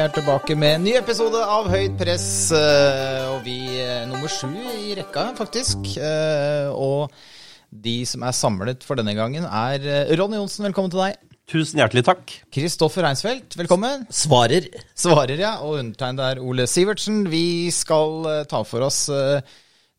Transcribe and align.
er 0.00 0.12
tilbake 0.14 0.54
med 0.58 0.76
en 0.78 0.84
ny 0.86 0.92
episode 0.98 1.40
av 1.44 1.68
Høyt 1.70 1.96
press. 2.00 2.26
eh, 2.52 3.26
Og 3.30 3.42
vi 3.44 3.56
er 3.80 4.06
nummer 4.08 4.28
sju 4.30 4.48
i 4.50 4.94
rekka, 4.98 5.30
faktisk. 5.38 5.96
Eh, 5.98 6.68
Og 6.72 7.10
de 7.70 8.04
som 8.06 8.22
er 8.26 8.32
samlet 8.34 8.82
for 8.84 8.96
denne 8.96 9.14
gangen, 9.14 9.44
er 9.44 9.78
eh, 9.84 10.16
Ronny 10.18 10.36
Johnsen, 10.40 10.64
velkommen 10.66 10.90
til 10.90 11.00
deg. 11.04 11.16
Tusen 11.50 11.80
hjertelig 11.82 12.04
takk. 12.06 12.32
Kristoffer 12.54 13.02
Reinsfeldt, 13.02 13.56
velkommen. 13.58 14.06
Svarer. 14.10 14.68
Svarer, 14.94 15.36
ja. 15.38 15.56
Og 15.66 15.80
undertegnet 15.80 16.20
er 16.36 16.40
Ole 16.42 16.66
Sivertsen. 16.70 17.24
Vi 17.30 17.70
skal 17.74 18.26
eh, 18.30 18.44
ta 18.50 18.62
for 18.64 18.86
oss 18.86 19.08
eh, 19.10 19.40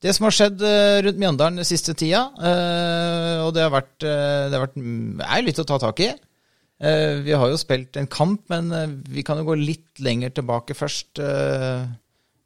det 0.02 0.16
som 0.16 0.26
har 0.26 0.32
skjedd 0.36 0.62
eh, 0.66 1.02
rundt 1.06 1.20
Mjøndalen 1.22 1.60
den 1.62 1.68
siste 1.68 1.94
tida. 1.94 2.30
Eh, 2.40 3.46
og 3.46 3.54
det 3.54 3.66
har 3.68 3.74
vært, 3.76 3.98
eh, 4.04 4.50
det 4.50 4.58
har 4.58 4.66
vært 4.68 4.80
mm, 4.80 5.22
er 5.28 5.42
jo 5.42 5.48
litt 5.52 5.60
å 5.64 5.68
ta 5.68 5.78
tak 5.84 6.00
i. 6.08 6.12
Eh, 6.82 7.20
vi 7.22 7.34
har 7.38 7.50
jo 7.52 7.60
spilt 7.62 7.98
en 8.00 8.10
kamp, 8.10 8.48
men 8.50 8.72
eh, 8.74 8.94
vi 9.14 9.24
kan 9.26 9.38
jo 9.38 9.46
gå 9.52 9.58
litt 9.60 10.02
lenger 10.02 10.34
tilbake 10.34 10.78
først. 10.78 11.20
eh, 11.22 11.84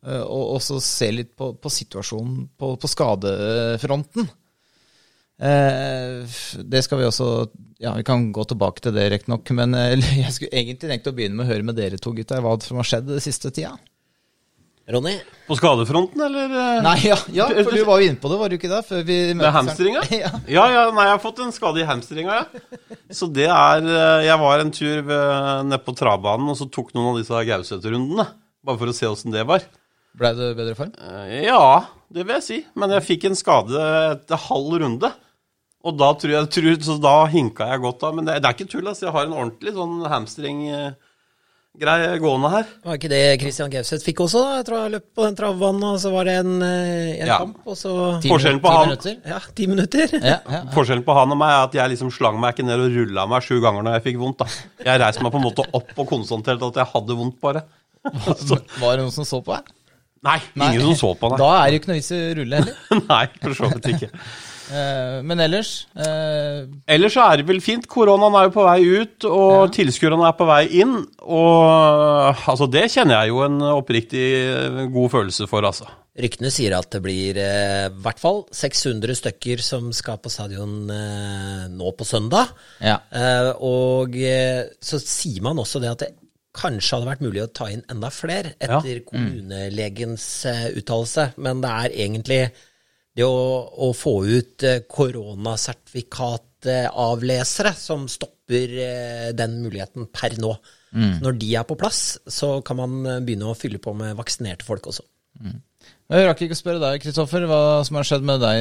og 0.05 0.57
også 0.59 0.75
se 0.85 1.07
litt 1.09 1.31
på, 1.33 1.55
på 1.57 1.69
situasjonen 1.73 2.43
på, 2.59 2.75
på 2.77 2.89
skadefronten. 2.91 4.27
Det 5.35 6.81
skal 6.85 6.99
vi 7.01 7.07
også 7.07 7.29
Ja, 7.81 7.95
vi 7.97 8.05
kan 8.07 8.27
gå 8.31 8.45
tilbake 8.45 8.85
til 8.85 8.93
det, 8.93 9.07
riktignok. 9.11 9.49
Men 9.57 9.73
jeg 10.21 10.29
skulle 10.35 10.53
egentlig 10.53 10.91
tenkt 10.91 11.09
å 11.09 11.15
begynne 11.17 11.39
med 11.39 11.47
å 11.47 11.49
høre 11.49 11.65
med 11.65 11.79
dere 11.79 11.97
to 11.97 12.13
gutter 12.13 12.45
hva 12.45 12.53
som 12.61 12.77
har 12.77 12.85
skjedd 12.91 13.09
den 13.09 13.25
siste 13.25 13.49
tida. 13.49 13.73
Ronny? 14.85 15.15
På 15.47 15.55
skadefronten, 15.57 16.21
eller? 16.21 16.51
eh? 16.53 16.81
Nei, 16.85 16.97
ja, 17.07 17.15
ja, 17.33 17.47
for 17.49 17.73
du 17.73 17.81
var 17.87 18.01
jo 18.03 18.09
inne 18.11 18.19
på 18.21 18.29
det, 18.29 18.37
var 18.37 18.51
du 18.51 18.55
ikke 18.59 18.69
det? 18.69 18.81
Før 18.85 19.01
vi 19.07 19.15
Med 19.33 19.49
hamstringa? 19.55 20.03
Ja. 20.21 20.29
ja, 20.45 20.65
ja, 20.75 20.83
nei, 20.93 21.07
jeg 21.07 21.15
har 21.15 21.23
fått 21.23 21.41
en 21.41 21.53
skade 21.55 21.81
i 21.81 21.87
hamstringa, 21.89 22.35
ja. 22.37 22.97
Så 23.09 23.25
det 23.33 23.47
er 23.49 23.81
eh, 23.89 24.25
Jeg 24.27 24.37
var 24.43 24.61
en 24.61 24.69
tur 24.75 25.09
nede 25.65 25.79
på 25.85 25.95
travbanen, 25.97 26.51
og 26.53 26.59
så 26.59 26.67
tok 26.69 26.93
noen 26.93 27.15
av 27.15 27.19
disse 27.21 27.41
Gauseth-rundene. 27.49 28.27
Bare 28.65 28.81
for 28.81 28.93
å 28.93 28.95
se 28.97 29.09
åssen 29.09 29.33
det 29.33 29.45
var. 29.49 29.65
Blei 30.15 30.31
du 30.37 30.43
i 30.51 30.55
bedre 30.57 30.77
form? 30.77 30.93
Eh, 31.01 31.41
Ja, 31.49 31.63
det 32.13 32.23
vil 32.27 32.37
jeg 32.37 32.45
si. 32.45 32.59
Men 32.77 32.93
jeg 32.93 33.07
fikk 33.09 33.25
en 33.31 33.37
skade 33.41 33.81
etter 34.13 34.43
halv 34.47 34.77
runde. 34.85 35.09
Og 35.85 35.97
da 35.97 36.11
tror 36.17 36.31
jeg, 36.33 36.47
tror, 36.53 36.77
så 36.81 36.95
da 37.01 37.15
hinka 37.29 37.67
jeg 37.73 37.81
godt 37.83 38.05
av. 38.07 38.15
Men 38.17 38.25
det, 38.29 38.37
det 38.41 38.49
er 38.49 38.55
ikke 38.57 38.69
tull, 38.71 38.85
altså. 38.89 39.09
Jeg 39.09 39.17
har 39.17 39.27
en 39.27 39.35
ordentlig 39.37 39.73
sånn 39.75 39.97
hamstring-greie 41.79 42.19
gående 42.19 42.49
her. 42.51 42.65
Var 42.85 42.97
ikke 42.97 43.09
det 43.11 43.39
Christian 43.41 43.69
Gauseth 43.71 44.03
fikk 44.05 44.19
også? 44.25 44.41
da? 44.43 44.55
Jeg 44.59 44.65
tror 44.65 44.77
jeg 44.83 44.91
løp 44.95 45.05
på 45.15 45.23
den 45.25 45.35
travbanen, 45.35 45.83
og 45.83 45.99
så 45.99 46.11
var 46.13 46.23
det 46.25 46.35
en, 46.39 46.61
eh, 46.61 47.21
en 47.21 47.27
Ja. 47.27 47.37
kamp, 47.39 47.57
og 47.65 47.75
så 47.75 48.21
Ti 48.21 48.29
Forskjellen 48.29 48.59
på 48.61 48.69
ti 48.69 48.75
han- 48.75 48.87
minutter? 48.87 49.15
Ja, 49.25 49.39
ti 49.55 49.67
minutter. 49.67 50.07
Ja, 50.13 50.39
ja. 50.49 50.61
Forskjellen 50.73 51.03
på 51.03 51.13
han 51.13 51.31
og 51.31 51.37
meg 51.37 51.49
er 51.49 51.63
at 51.63 51.73
jeg 51.73 51.89
liksom 51.91 52.11
slang 52.11 52.39
meg 52.39 52.55
ikke 52.55 52.65
ned 52.65 52.79
og 52.79 52.91
rulla 52.91 53.27
meg 53.27 53.41
sju 53.43 53.59
ganger 53.61 53.83
når 53.83 53.93
jeg 54.01 54.03
fikk 54.13 54.17
vondt. 54.19 54.37
da. 54.37 54.45
Jeg 54.83 54.99
reiste 55.01 55.21
meg 55.23 55.31
på 55.31 55.35
en 55.37 55.43
måte 55.51 55.65
opp 55.73 55.91
og 55.97 56.07
konstaterte 56.07 56.67
at 56.67 56.75
jeg 56.75 56.85
hadde 56.93 57.15
vondt, 57.17 57.39
bare. 57.41 57.63
Så, 58.35 58.59
Var 58.79 58.95
det 58.97 58.99
noen 59.05 59.11
som 59.11 59.23
så 59.25 59.43
på 59.43 59.55
deg? 59.55 59.63
nei, 60.23 60.39
ingen 60.55 60.95
som 60.95 61.13
så 61.13 61.19
på, 61.19 61.29
deg. 61.29 61.37
Da 61.37 61.65
er 61.65 61.71
det 61.71 61.73
jo 61.73 61.79
ikke 61.79 61.87
noe 61.87 61.99
vits 61.99 62.11
i 62.11 62.15
å 62.15 62.35
rulle 62.35 62.55
heller. 62.55 62.75
Nei, 63.09 63.27
for 63.41 63.49
så 63.53 63.69
vidt 63.73 63.85
ikke. 63.93 64.09
Eh, 64.73 65.17
men 65.25 65.41
ellers 65.43 65.71
eh, 65.93 66.63
Ellers 66.89 67.13
så 67.13 67.25
er 67.29 67.41
det 67.41 67.47
vel 67.49 67.61
fint. 67.63 67.85
Koronaen 67.91 68.37
er 68.39 68.47
jo 68.47 68.55
på 68.55 68.65
vei 68.65 68.79
ut, 69.01 69.27
og 69.29 69.73
tilskuerne 69.75 70.25
er 70.25 70.37
på 70.39 70.47
vei 70.49 70.63
inn. 70.81 70.97
Og 71.25 72.41
altså, 72.49 72.67
det 72.71 72.87
kjenner 72.93 73.19
jeg 73.21 73.33
jo 73.33 73.43
en 73.45 73.61
oppriktig 73.75 74.25
eh, 74.41 74.81
god 74.95 75.13
følelse 75.13 75.47
for, 75.51 75.67
altså. 75.67 75.89
Ryktene 76.15 76.47
sier 76.53 76.77
at 76.77 76.87
det 76.95 77.01
blir 77.03 77.37
eh, 77.43 77.87
hvert 77.91 78.21
fall 78.21 78.45
600 78.55 79.17
stykker 79.19 79.63
som 79.63 79.89
skal 79.95 80.21
på 80.23 80.31
stadion 80.31 80.85
eh, 80.93 81.65
nå 81.73 81.91
på 81.99 82.07
søndag. 82.07 82.53
Ja. 82.79 83.01
Eh, 83.11 83.49
og 83.59 84.15
eh, 84.15 84.63
så 84.79 85.01
sier 85.03 85.43
man 85.45 85.59
også 85.59 85.83
det 85.83 85.91
at 85.91 86.05
det 86.05 86.13
kanskje 86.55 86.95
hadde 86.95 87.09
vært 87.09 87.25
mulig 87.25 87.41
å 87.43 87.49
ta 87.51 87.67
inn 87.67 87.83
enda 87.91 88.07
flere 88.15 88.53
etter 88.63 89.01
kommunelegens 89.03 90.27
eh, 90.47 90.69
uttalelse, 90.79 91.33
men 91.43 91.59
det 91.59 91.73
er 91.83 91.97
egentlig 92.05 92.39
det 93.15 93.23
å, 93.23 93.31
å 93.87 93.93
få 93.95 94.25
ut 94.27 94.63
eh, 94.67 94.81
koronasertifikatavlesere 94.91 97.71
som 97.79 98.07
stopper 98.11 98.67
eh, 98.83 99.31
den 99.37 99.61
muligheten 99.63 100.09
per 100.11 100.35
nå. 100.41 100.51
Når 100.95 101.35
de 101.41 101.49
er 101.59 101.65
på 101.67 101.75
plass, 101.79 102.17
så 102.27 102.61
kan 102.65 102.77
man 102.79 102.91
eh, 103.03 103.19
begynne 103.23 103.49
å 103.51 103.55
fylle 103.57 103.79
på 103.83 103.93
med 103.97 104.15
vaksinerte 104.19 104.65
folk 104.67 104.87
også. 104.91 105.03
Jeg 106.05 106.25
rakk 106.27 106.41
ikke 106.45 106.53
å 106.53 106.57
spørre 106.59 106.81
deg, 106.83 106.99
Kristoffer, 107.01 107.47
hva 107.49 107.81
som 107.85 107.97
har 107.97 108.05
skjedd 108.05 108.25
med 108.29 108.37
deg 108.43 108.57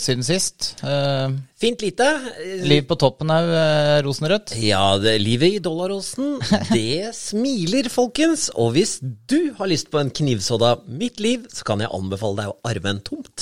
siden 0.00 0.24
sist. 0.24 0.70
Eh, 0.80 1.28
Fint 1.60 1.82
lite. 1.84 2.06
liv 2.64 2.86
på 2.88 2.96
toppen 2.98 3.28
er 3.32 3.44
eh, 3.52 4.02
rosenrødt. 4.06 4.54
Ja, 4.64 4.96
det, 5.00 5.18
livet 5.20 5.58
i 5.58 5.60
dollarosen, 5.62 6.38
det 6.72 7.12
smiler, 7.16 7.90
folkens. 7.92 8.48
Og 8.56 8.72
hvis 8.78 8.96
du 9.02 9.52
har 9.58 9.68
lyst 9.68 9.90
på 9.92 10.00
en 10.00 10.10
knivsodda 10.10 10.78
mitt 10.88 11.20
liv, 11.20 11.44
så 11.52 11.62
kan 11.68 11.84
jeg 11.84 11.92
anbefale 11.92 12.36
deg 12.40 12.48
å 12.54 12.58
arve 12.72 12.88
en 12.94 13.02
tomt 13.04 13.38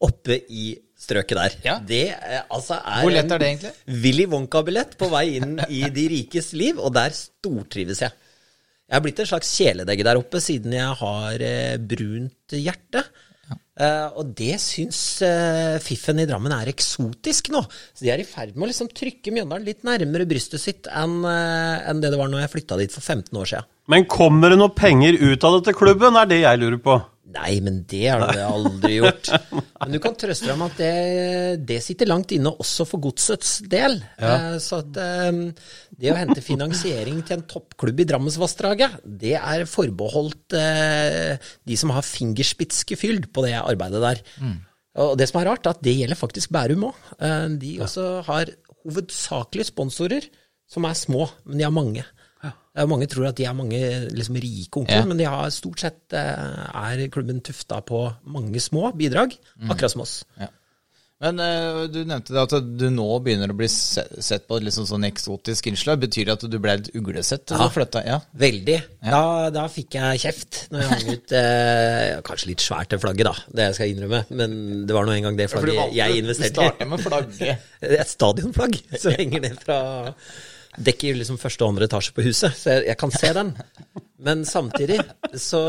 oppe 0.00 0.40
i 0.48 0.72
strøket 1.00 1.38
der. 1.38 1.56
Ja. 1.64 1.76
Det 1.84 2.04
eh, 2.12 2.42
altså 2.52 2.78
er 2.80 3.04
Hvor 3.04 3.14
lett 3.14 3.32
er 3.32 3.42
det 3.42 3.48
egentlig? 3.52 3.72
Willy 4.04 4.26
Wonka-billett 4.30 4.96
på 5.00 5.08
vei 5.12 5.26
inn 5.38 5.56
i 5.68 5.84
de 5.92 6.06
rikes 6.12 6.52
liv, 6.56 6.80
og 6.80 6.92
der 6.96 7.16
stortrives 7.16 8.04
jeg. 8.04 8.14
Jeg 8.90 8.98
er 8.98 9.02
blitt 9.04 9.20
en 9.22 9.30
slags 9.30 9.50
kjæledegge 9.54 10.06
der 10.06 10.18
oppe 10.18 10.40
siden 10.42 10.74
jeg 10.74 10.94
har 11.00 11.44
eh, 11.46 11.76
brunt 11.78 12.56
hjerte. 12.58 13.04
Eh, 13.80 14.08
og 14.18 14.34
det 14.36 14.58
syns 14.60 14.98
eh, 15.24 15.78
fiffen 15.80 16.20
i 16.20 16.26
Drammen 16.28 16.52
er 16.52 16.68
eksotisk 16.72 17.48
nå. 17.54 17.62
Så 17.94 18.04
de 18.04 18.12
er 18.12 18.20
i 18.20 18.26
ferd 18.28 18.52
med 18.52 18.66
å 18.66 18.70
liksom 18.70 18.90
trykke 18.92 19.32
Mjøndalen 19.32 19.64
litt 19.68 19.86
nærmere 19.86 20.26
brystet 20.28 20.60
sitt 20.60 20.90
enn 20.90 21.22
eh, 21.24 21.88
enn 21.88 22.02
det 22.02 22.10
det 22.12 22.18
var 22.20 22.28
når 22.32 22.44
jeg 22.44 22.54
flytta 22.56 22.80
dit 22.82 22.92
for 22.92 23.00
15 23.00 23.40
år 23.40 23.52
siden. 23.54 23.70
Men 23.90 24.06
kommer 24.10 24.52
det 24.52 24.60
noe 24.60 24.74
penger 24.76 25.16
ut 25.16 25.46
av 25.46 25.56
det 25.56 25.70
til 25.70 25.78
klubben, 25.80 26.18
er 26.18 26.28
det 26.30 26.42
jeg 26.42 26.60
lurer 26.60 26.82
på. 26.82 26.98
Nei, 27.30 27.60
men 27.64 27.82
det 27.88 28.02
har 28.08 28.24
du 28.26 28.40
aldri 28.42 28.96
gjort. 28.98 29.30
Men 29.80 29.94
du 29.94 29.98
kan 30.02 30.16
trøste 30.18 30.44
deg 30.44 30.58
med 30.60 30.74
at 30.74 30.80
det, 30.80 31.60
det 31.68 31.78
sitter 31.80 32.08
langt 32.10 32.34
inne 32.36 32.50
også 32.52 32.84
for 32.84 33.00
godsets 33.00 33.54
del. 33.70 33.94
Ja. 34.20 34.58
Så 34.60 34.82
at 34.82 34.98
eh, 35.00 35.38
det 35.96 36.10
å 36.12 36.18
hente 36.18 36.44
finansiering 36.44 37.22
til 37.24 37.38
en 37.38 37.46
toppklubb 37.48 38.02
i 38.02 38.06
Drammensvassdraget, 38.10 38.98
det 39.04 39.38
er 39.38 39.64
forbeholdt 39.70 40.58
eh, 40.58 41.52
de 41.64 41.78
som 41.80 41.94
har 41.96 42.04
fingerspitzgefühl 42.04 43.22
på 43.32 43.46
det 43.46 43.54
arbeidet 43.62 44.04
der. 44.04 44.22
Og 45.00 45.16
det 45.16 45.30
som 45.30 45.40
er 45.40 45.48
rart, 45.48 45.64
er 45.64 45.78
at 45.78 45.84
det 45.86 45.96
gjelder 45.96 46.18
faktisk 46.18 46.52
Bærum 46.52 46.90
òg. 46.90 47.02
De 47.62 47.76
også 47.80 48.08
har 48.26 48.52
hovedsakelig 48.84 49.70
sponsorer 49.70 50.28
som 50.70 50.86
er 50.86 50.98
små, 50.98 51.26
men 51.46 51.60
de 51.60 51.66
har 51.66 51.74
mange. 51.74 52.04
Mange 52.86 53.08
tror 53.10 53.26
at 53.32 53.36
de 53.40 53.44
er 53.50 53.56
mange 53.58 53.80
liksom, 54.14 54.36
rike 54.38 54.78
onkler, 54.84 55.02
Ja. 55.02 55.08
men 55.10 55.18
de 55.18 55.24
har 55.26 55.50
stort 55.50 55.80
sett 55.82 56.14
eh, 56.14 56.70
er 56.70 57.08
klubben 57.10 57.40
tufta 57.42 57.80
på 57.82 58.04
mange 58.30 58.60
små 58.62 58.92
bidrag, 58.96 59.34
akkurat 59.68 59.90
som 59.90 60.02
oss. 60.06 60.20
Men 61.20 61.36
eh, 61.44 61.82
du 61.92 61.98
nevnte 62.08 62.32
det 62.32 62.40
at 62.46 62.54
du 62.80 62.86
nå 62.94 63.04
begynner 63.20 63.50
å 63.52 63.56
bli 63.58 63.66
sett 63.68 64.46
på 64.48 64.56
et 64.56 64.64
liksom 64.64 64.86
sånn, 64.88 65.02
eksotisk 65.04 65.66
innslag. 65.68 65.98
Betyr 66.00 66.30
det 66.30 66.32
at 66.38 66.46
du 66.48 66.56
ble 66.62 66.78
litt 66.78 66.94
uglesett? 66.96 67.44
da 67.50 67.66
Ja. 68.06 68.20
veldig. 68.32 68.76
Ja. 69.04 69.10
Da, 69.10 69.50
da 69.58 69.64
fikk 69.68 69.98
jeg 69.98 70.22
kjeft 70.22 70.62
når 70.72 70.80
jeg 70.80 70.88
hang 70.94 71.10
ut 71.18 71.34
eh, 71.36 72.20
Kanskje 72.24 72.48
litt 72.54 72.64
svært 72.64 72.88
det 72.94 73.00
flagget, 73.02 73.28
da, 73.28 73.34
det 73.52 73.66
skal 73.74 73.90
jeg 73.90 73.98
innrømme, 73.98 74.22
men 74.30 74.86
det 74.88 74.96
var 74.96 75.04
nå 75.10 75.12
engang 75.18 75.36
det 75.36 75.50
flagget 75.52 75.92
jeg 75.98 76.22
investerte 76.22 76.54
Du 76.54 76.62
starter 76.62 76.88
med 76.94 77.04
flagget. 77.04 77.68
Et 78.00 78.14
stadionflagg 78.14 78.80
som 78.96 79.12
henger 79.20 79.44
ned 79.44 79.60
fra 79.60 79.78
Dekker 80.78 81.16
liksom 81.18 81.38
første 81.40 81.64
og 81.66 81.72
andre 81.72 81.88
etasje 81.88 82.14
på 82.14 82.22
huset, 82.22 82.54
så 82.54 82.76
jeg, 82.76 82.84
jeg 82.92 82.98
kan 83.00 83.10
se 83.14 83.32
den. 83.34 83.50
Men 84.22 84.44
samtidig, 84.46 85.00
så 85.48 85.62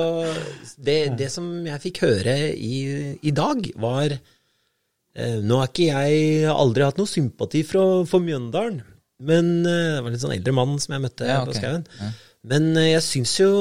det, 0.77 0.99
det 1.17 1.31
som 1.33 1.47
jeg 1.65 1.81
fikk 1.87 2.03
høre 2.05 2.35
i, 2.53 2.81
i 3.25 3.33
dag, 3.33 3.65
var 3.81 4.13
eh, 4.13 5.37
Nå 5.41 5.61
har 5.61 5.71
ikke 5.71 5.87
jeg 5.89 6.51
aldri 6.51 6.85
hatt 6.85 7.01
noe 7.01 7.09
sympati 7.09 7.63
for, 7.67 8.03
for 8.09 8.23
Mjøndalen, 8.23 8.83
men 9.25 9.53
eh, 9.65 9.95
det 9.95 10.03
var 10.03 10.11
en 10.11 10.17
litt 10.17 10.25
sånn 10.25 10.35
eldre 10.35 10.55
mann 10.57 10.77
som 10.81 10.95
jeg 10.97 11.05
møtte 11.07 11.29
Ja, 11.29 11.41
på 11.47 11.55
skauen. 11.57 11.87
Ja. 11.97 12.11
Men 12.53 12.71
eh, 12.75 12.91
jeg 12.93 13.05
syns 13.05 13.35
jo 13.41 13.51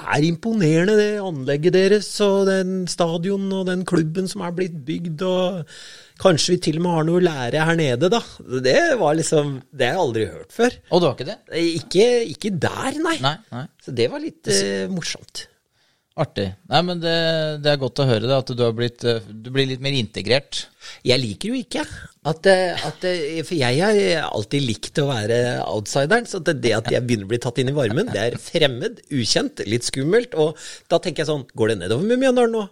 er 0.00 0.26
imponerende, 0.26 0.96
det 0.98 1.10
anlegget 1.22 1.76
deres 1.76 2.08
og 2.24 2.48
den 2.48 2.84
stadion 2.90 3.48
og 3.52 3.66
den 3.68 3.84
klubben 3.88 4.30
som 4.30 4.44
er 4.46 4.54
blitt 4.56 4.78
bygd, 4.86 5.24
og 5.26 5.76
kanskje 6.20 6.54
vi 6.54 6.60
til 6.66 6.80
og 6.80 6.84
med 6.86 6.96
har 6.96 7.08
noe 7.08 7.20
å 7.20 7.26
lære 7.28 7.68
her 7.68 7.78
nede, 7.80 8.10
da. 8.12 8.22
Det 8.64 8.78
var 9.00 9.16
liksom 9.18 9.56
Det 9.70 9.88
har 9.88 9.96
jeg 9.96 10.04
aldri 10.06 10.26
hørt 10.32 10.56
før. 10.56 10.76
Og 10.90 11.00
du 11.00 11.08
har 11.08 11.16
ikke 11.18 11.30
det? 11.30 11.38
Ikke, 11.60 12.08
ikke 12.34 12.54
der, 12.66 13.00
nei. 13.04 13.16
Nei. 13.24 13.36
nei. 13.52 13.64
Så 13.84 13.94
det 13.96 14.10
var 14.12 14.24
litt 14.24 14.50
eh, 14.52 14.86
morsomt. 14.92 15.46
Artig. 16.20 16.50
Nei, 16.68 16.80
men 16.84 16.98
det, 17.00 17.14
det 17.64 17.70
er 17.72 17.78
godt 17.80 18.02
å 18.02 18.06
høre 18.08 18.26
det, 18.28 18.36
at 18.42 18.50
du 18.52 18.60
har 18.60 18.74
blitt 18.76 19.04
eh, 19.08 19.24
Du 19.30 19.48
blir 19.54 19.68
litt 19.70 19.80
mer 19.80 19.94
integrert. 19.96 20.66
Jeg 21.06 21.22
liker 21.22 21.52
jo 21.52 21.60
ikke 21.60 21.84
at, 22.28 22.48
eh, 22.50 22.84
at 22.88 23.06
eh, 23.08 23.40
For 23.46 23.56
jeg 23.56 23.80
har 23.80 24.26
alltid 24.26 24.66
likt 24.66 25.00
å 25.00 25.06
være 25.08 25.38
outsideren. 25.64 26.28
Så 26.28 26.42
det, 26.44 26.58
det 26.64 26.74
at 26.76 26.92
jeg 26.92 27.06
begynner 27.06 27.28
å 27.28 27.32
bli 27.32 27.40
tatt 27.40 27.62
inn 27.62 27.72
i 27.72 27.76
varmen, 27.76 28.10
det 28.12 28.26
er 28.26 28.38
fremmed, 28.42 29.00
ukjent, 29.08 29.64
litt 29.70 29.88
skummelt. 29.88 30.36
Og 30.36 30.60
da 30.92 31.00
tenker 31.00 31.24
jeg 31.24 31.32
sånn 31.32 31.48
Går 31.56 31.72
det 31.72 31.80
nedover 31.86 32.12
med 32.12 32.20
Mjøndalen 32.20 32.56
nå? 32.58 32.66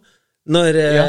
Når, 0.48 0.78
ja. 0.80 1.02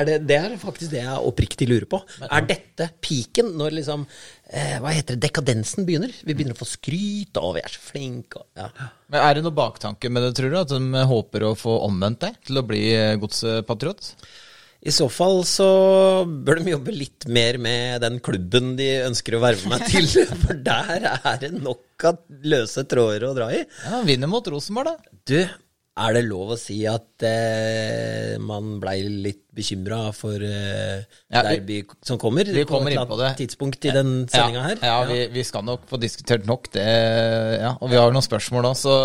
er 0.00 0.06
det, 0.08 0.14
det 0.28 0.36
er 0.40 0.54
faktisk 0.60 0.90
det 0.94 1.02
jeg 1.02 1.24
oppriktig 1.28 1.68
lurer 1.68 1.84
på. 1.90 1.98
Er 2.30 2.46
dette 2.48 2.86
piken 3.04 3.50
når 3.60 3.74
liksom 3.80 4.06
eh, 4.48 4.78
Hva 4.80 4.94
heter 4.96 5.18
det? 5.18 5.26
Dekadensen 5.26 5.84
begynner? 5.88 6.14
Vi 6.24 6.32
begynner 6.32 6.56
å 6.56 6.60
få 6.62 6.68
skryt 6.70 7.36
av 7.42 7.52
vi 7.58 7.64
er 7.64 7.74
så 7.74 7.82
flinke. 7.90 8.40
og- 8.40 8.48
Ja. 8.64 8.70
Men 9.12 9.20
Er 9.20 9.34
det 9.34 9.44
noe 9.44 9.52
baktanke 9.58 10.10
med 10.10 10.22
det, 10.24 10.32
tror 10.38 10.50
du? 10.50 10.58
At 10.62 10.72
de 10.72 11.04
håper 11.12 11.44
å 11.44 11.54
få 11.58 11.76
omvendt 11.84 12.20
deg 12.24 12.40
til 12.48 12.56
å 12.62 12.66
bli 12.66 12.82
eh, 12.94 13.14
godspatriot? 13.20 14.14
I 14.86 14.92
så 14.94 15.08
fall 15.10 15.40
så 15.48 15.66
bør 16.46 16.60
de 16.60 16.70
jobbe 16.70 16.92
litt 16.94 17.24
mer 17.32 17.56
med 17.58 18.00
den 18.04 18.20
klubben 18.22 18.76
de 18.78 18.86
ønsker 19.06 19.34
å 19.34 19.40
verve 19.42 19.66
meg 19.72 19.82
til. 19.90 20.06
For 20.44 20.54
der 20.54 21.08
er 21.16 21.38
det 21.42 21.52
nok 21.56 22.04
av 22.06 22.20
løse 22.46 22.84
tråder 22.86 23.24
å 23.26 23.34
dra 23.34 23.48
i. 23.56 23.64
Ja, 23.84 24.02
vinner 24.06 24.30
mot 24.30 24.46
Rosenborg, 24.52 24.92
da. 24.92 25.16
Du, 25.26 25.40
er 25.96 26.12
det 26.12 26.22
lov 26.26 26.50
å 26.52 26.58
si 26.60 26.82
at 26.90 27.24
eh, 27.24 28.34
man 28.42 28.74
blei 28.82 28.98
litt 29.08 29.42
bekymra 29.56 30.10
for 30.12 30.36
eh, 30.44 31.00
Ja, 31.32 31.40
derby 31.46 31.78
som 32.04 32.18
kommer? 32.20 32.44
vi 32.44 32.66
kommer 32.68 32.92
inn 32.92 33.08
på 33.08 33.16
det. 33.20 33.30
tidspunkt 33.40 33.84
i 33.88 33.94
den 33.96 34.10
sendinga 34.28 34.66
her? 34.66 34.82
Ja, 34.84 34.98
vi, 35.08 35.22
vi 35.32 35.44
skal 35.48 35.64
nok 35.64 35.86
få 35.88 35.96
diskutert 36.02 36.44
nok 36.48 36.68
det. 36.76 36.84
Ja, 37.62 37.74
og 37.80 37.88
vi 37.92 37.96
har 37.96 38.12
noen 38.12 38.24
spørsmål 38.26 38.68
da, 38.68 38.74
så 38.76 38.96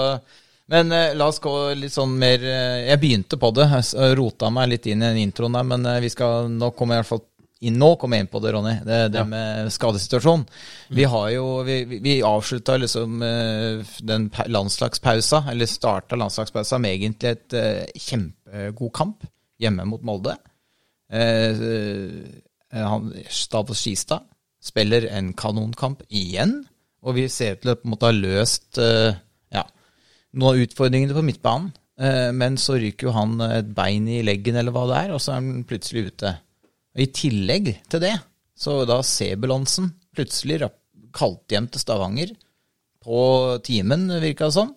Men 0.71 0.91
eh, 0.95 1.13
la 1.15 1.25
oss 1.31 1.39
gå 1.43 1.51
litt 1.75 1.91
sånn 1.95 2.13
mer 2.19 2.43
eh, 2.43 2.85
Jeg 2.91 2.99
begynte 3.01 3.39
på 3.39 3.49
det, 3.55 3.65
jeg 3.71 4.13
rota 4.19 4.51
meg 4.53 4.69
litt 4.75 4.85
inn 4.91 5.01
i 5.03 5.09
den 5.13 5.23
introen 5.25 5.55
der, 5.57 5.63
men 5.67 5.87
eh, 5.95 5.99
vi 6.03 6.11
skal 6.13 6.47
nå 6.51 6.69
komme 6.75 6.95
i 6.95 7.01
hvert 7.01 7.09
fall 7.09 7.23
nå 7.69 7.91
kommer 8.01 8.17
jeg 8.17 8.25
inn 8.25 8.29
på 8.31 8.39
det, 8.41 8.51
Ronny. 8.55 8.71
Det, 8.81 8.99
det 9.13 9.21
med 9.29 9.67
skadesituasjonen. 9.69 10.47
Vi 10.97 11.03
har 11.05 11.27
jo 11.35 11.43
Vi, 11.67 11.75
vi- 12.01 12.23
avslutta 12.25 12.77
liksom 12.81 13.21
eh, 13.21 13.83
den 14.01 14.31
landslagspausa, 14.47 15.43
eller 15.51 15.69
starta 15.69 16.17
landslagspausa 16.17 16.79
med 16.81 16.95
egentlig 16.95 17.29
et 17.35 17.53
eh, 17.53 17.85
kjempegod 18.01 18.91
kamp 18.97 19.27
hjemme 19.61 19.85
mot 19.85 20.01
Molde. 20.01 20.33
Eh, 21.13 21.61
han, 22.71 23.11
Stavås 23.29 23.77
Skistad 23.83 24.23
spiller 24.63 25.05
en 25.11 25.33
kanonkamp 25.37 26.01
igjen, 26.09 26.63
og 27.05 27.15
vi 27.17 27.27
ser 27.29 27.57
ut 27.57 27.61
til 27.63 27.73
å 27.73 27.77
på 27.77 27.85
en 27.85 27.93
måte 27.93 28.09
ha 28.09 28.13
løst 28.15 28.77
ja, 28.77 29.63
noen 30.37 30.49
av 30.51 30.59
utfordringene 30.65 31.15
på 31.17 31.23
midtbanen. 31.25 31.71
Men 32.37 32.55
så 32.57 32.77
ryker 32.81 33.09
jo 33.09 33.13
han 33.13 33.33
et 33.45 33.67
bein 33.77 34.05
i 34.09 34.21
leggen 34.25 34.55
eller 34.57 34.73
hva 34.73 34.85
det 34.89 34.99
er, 35.03 35.11
og 35.13 35.19
så 35.21 35.33
er 35.33 35.41
han 35.41 35.65
plutselig 35.69 36.07
ute. 36.13 36.31
Og 36.91 37.03
I 37.05 37.11
tillegg 37.15 37.73
til 37.91 38.03
det, 38.03 38.15
så 38.57 38.81
da 38.87 38.99
Sebulonsen 39.05 39.93
plutselig 40.15 40.59
kalt 41.15 41.51
hjem 41.51 41.69
til 41.71 41.83
Stavanger 41.83 42.33
på 43.01 43.21
timen, 43.65 44.09
virka 44.21 44.49
det 44.49 44.57
som. 44.57 44.73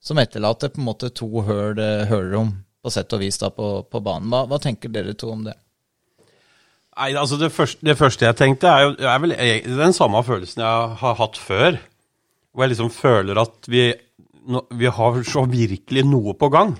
Som 0.00 0.20
etterlater 0.20 0.72
på 0.72 0.80
en 0.80 0.88
måte 0.88 1.10
to 1.12 1.28
høl, 1.44 1.80
hølrom, 2.08 2.54
på 2.80 2.92
sett 2.92 3.12
og 3.12 3.20
vis, 3.24 3.40
da 3.40 3.50
på, 3.52 3.80
på 3.88 4.00
banen. 4.04 4.30
Hva, 4.32 4.46
hva 4.48 4.60
tenker 4.62 4.92
dere 4.92 5.16
to 5.18 5.32
om 5.34 5.42
det? 5.48 5.56
Nei, 7.00 7.14
altså 7.16 7.38
det 7.40 7.50
første, 7.54 7.80
det 7.86 7.96
første 7.96 8.26
jeg 8.26 8.36
tenkte, 8.36 8.68
er 8.68 8.84
jo 8.84 9.08
er 9.08 9.20
vel 9.22 9.34
den 9.78 9.96
samme 9.96 10.20
følelsen 10.26 10.62
jeg 10.64 10.94
har 11.00 11.18
hatt 11.20 11.40
før. 11.40 11.80
Hvor 12.50 12.64
jeg 12.64 12.72
liksom 12.74 12.92
føler 12.92 13.40
at 13.40 13.68
vi, 13.70 13.84
vi 14.76 14.90
har 14.90 15.20
så 15.24 15.44
virkelig 15.48 16.04
noe 16.08 16.34
på 16.36 16.50
gang. 16.52 16.74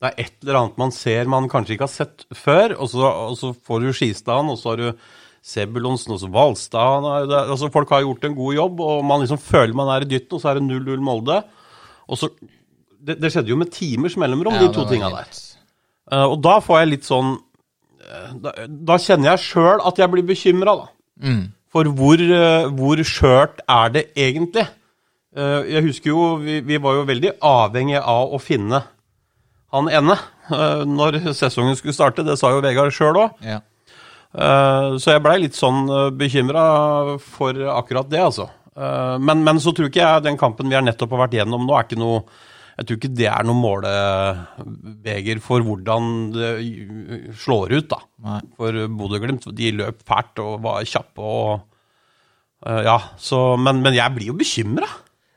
Det 0.00 0.08
er 0.08 0.22
et 0.24 0.36
eller 0.40 0.58
annet 0.62 0.78
man 0.80 0.92
ser 0.96 1.28
man 1.28 1.48
kanskje 1.52 1.74
ikke 1.76 1.84
har 1.84 1.92
sett 1.92 2.22
før, 2.32 2.72
og 2.80 2.88
så, 2.88 3.08
og 3.30 3.34
så 3.36 3.50
får 3.52 3.82
du 3.82 3.90
Skistaden, 3.92 4.48
og 4.48 4.56
så 4.56 4.72
har 4.72 4.80
du 4.80 5.18
Sebulonsen, 5.44 6.14
og 6.14 6.20
så 6.22 6.28
Valstad. 6.32 7.08
Altså 7.28 7.68
folk 7.72 7.92
har 7.92 8.06
gjort 8.06 8.24
en 8.28 8.36
god 8.36 8.56
jobb, 8.56 8.80
og 8.84 9.04
man 9.04 9.20
liksom 9.24 9.40
føler 9.40 9.76
man 9.76 9.92
er 9.92 10.04
i 10.06 10.08
dytten, 10.08 10.36
og 10.36 10.42
så 10.42 10.50
er 10.50 10.60
det 10.60 10.66
0-0 10.68 11.04
Molde. 11.04 11.38
Og 12.08 12.20
så, 12.20 12.30
det, 13.00 13.18
det 13.20 13.30
skjedde 13.32 13.52
jo 13.52 13.60
med 13.60 13.72
timers 13.72 14.16
mellomrom, 14.20 14.56
Ja, 14.56 14.66
de 14.66 14.74
to 14.74 14.86
tinga 14.88 15.12
der. 15.12 15.30
Eh, 16.10 16.26
og 16.26 16.40
da 16.44 16.58
får 16.64 16.82
jeg 16.82 16.90
litt 16.94 17.08
sånn 17.08 17.34
eh, 17.36 18.30
da, 18.42 18.54
da 18.66 18.98
kjenner 19.00 19.34
jeg 19.34 19.44
sjøl 19.46 19.84
at 19.86 20.00
jeg 20.00 20.12
blir 20.12 20.26
bekymra, 20.28 20.76
da. 20.80 20.88
For 21.70 21.92
hvor, 21.96 22.20
eh, 22.20 22.68
hvor 22.76 23.04
skjørt 23.06 23.60
er 23.68 23.92
det 23.96 24.08
egentlig? 24.18 24.66
Jeg 25.30 25.84
husker 25.84 26.10
jo, 26.10 26.22
vi, 26.42 26.56
vi 26.66 26.80
var 26.82 26.96
jo 26.96 27.04
veldig 27.06 27.30
avhengig 27.46 28.00
av 28.00 28.32
å 28.34 28.40
finne 28.42 28.80
han 29.72 29.88
ene 29.88 30.16
eh, 30.50 30.84
når 30.88 31.20
sesongen 31.36 31.76
skulle 31.78 31.94
starte. 31.96 32.24
Det 32.26 32.38
sa 32.40 32.50
jo 32.54 32.62
Vegard 32.64 32.94
sjøl 32.96 33.18
òg. 33.26 33.36
Ja. 33.46 33.60
Så 34.30 35.10
jeg 35.10 35.22
blei 35.24 35.40
litt 35.42 35.56
sånn 35.58 35.88
bekymra 36.14 36.60
for 37.18 37.56
akkurat 37.74 38.06
det, 38.12 38.20
altså. 38.22 38.44
Eh, 38.78 39.16
Men, 39.18 39.42
men 39.42 39.58
så 39.58 39.72
tror 39.74 39.88
ikke 39.90 40.04
jeg 40.04 40.22
den 40.28 40.38
kampen 40.38 40.70
vi 40.70 40.76
har 40.78 40.84
nettopp 40.86 41.10
har 41.16 41.24
vært 41.24 41.34
gjennom 41.40 41.64
nå, 41.66 41.74
er 41.74 41.88
ikke 41.88 41.98
noe 41.98 42.20
Jeg 42.78 42.86
tror 42.86 42.96
ikke 43.00 43.10
det 43.18 43.26
er 43.28 43.44
noe 43.48 43.58
målebeger 43.58 45.40
for 45.44 45.60
hvordan 45.66 46.06
det 46.32 46.52
slår 47.42 47.74
ut, 47.80 47.88
da. 47.90 47.98
Nei. 48.28 48.38
For 48.56 48.78
Bodø-Glimt, 49.00 49.48
de 49.58 49.72
løp 49.80 50.00
fælt 50.08 50.40
og 50.46 50.62
var 50.64 50.86
kjappe 50.88 51.26
og 51.26 51.50
eh, 52.66 52.82
Ja, 52.86 52.98
så 53.18 53.56
Men, 53.60 53.82
men 53.84 53.98
jeg 53.98 54.14
blir 54.16 54.30
jo 54.30 54.38
bekymra. 54.38 54.88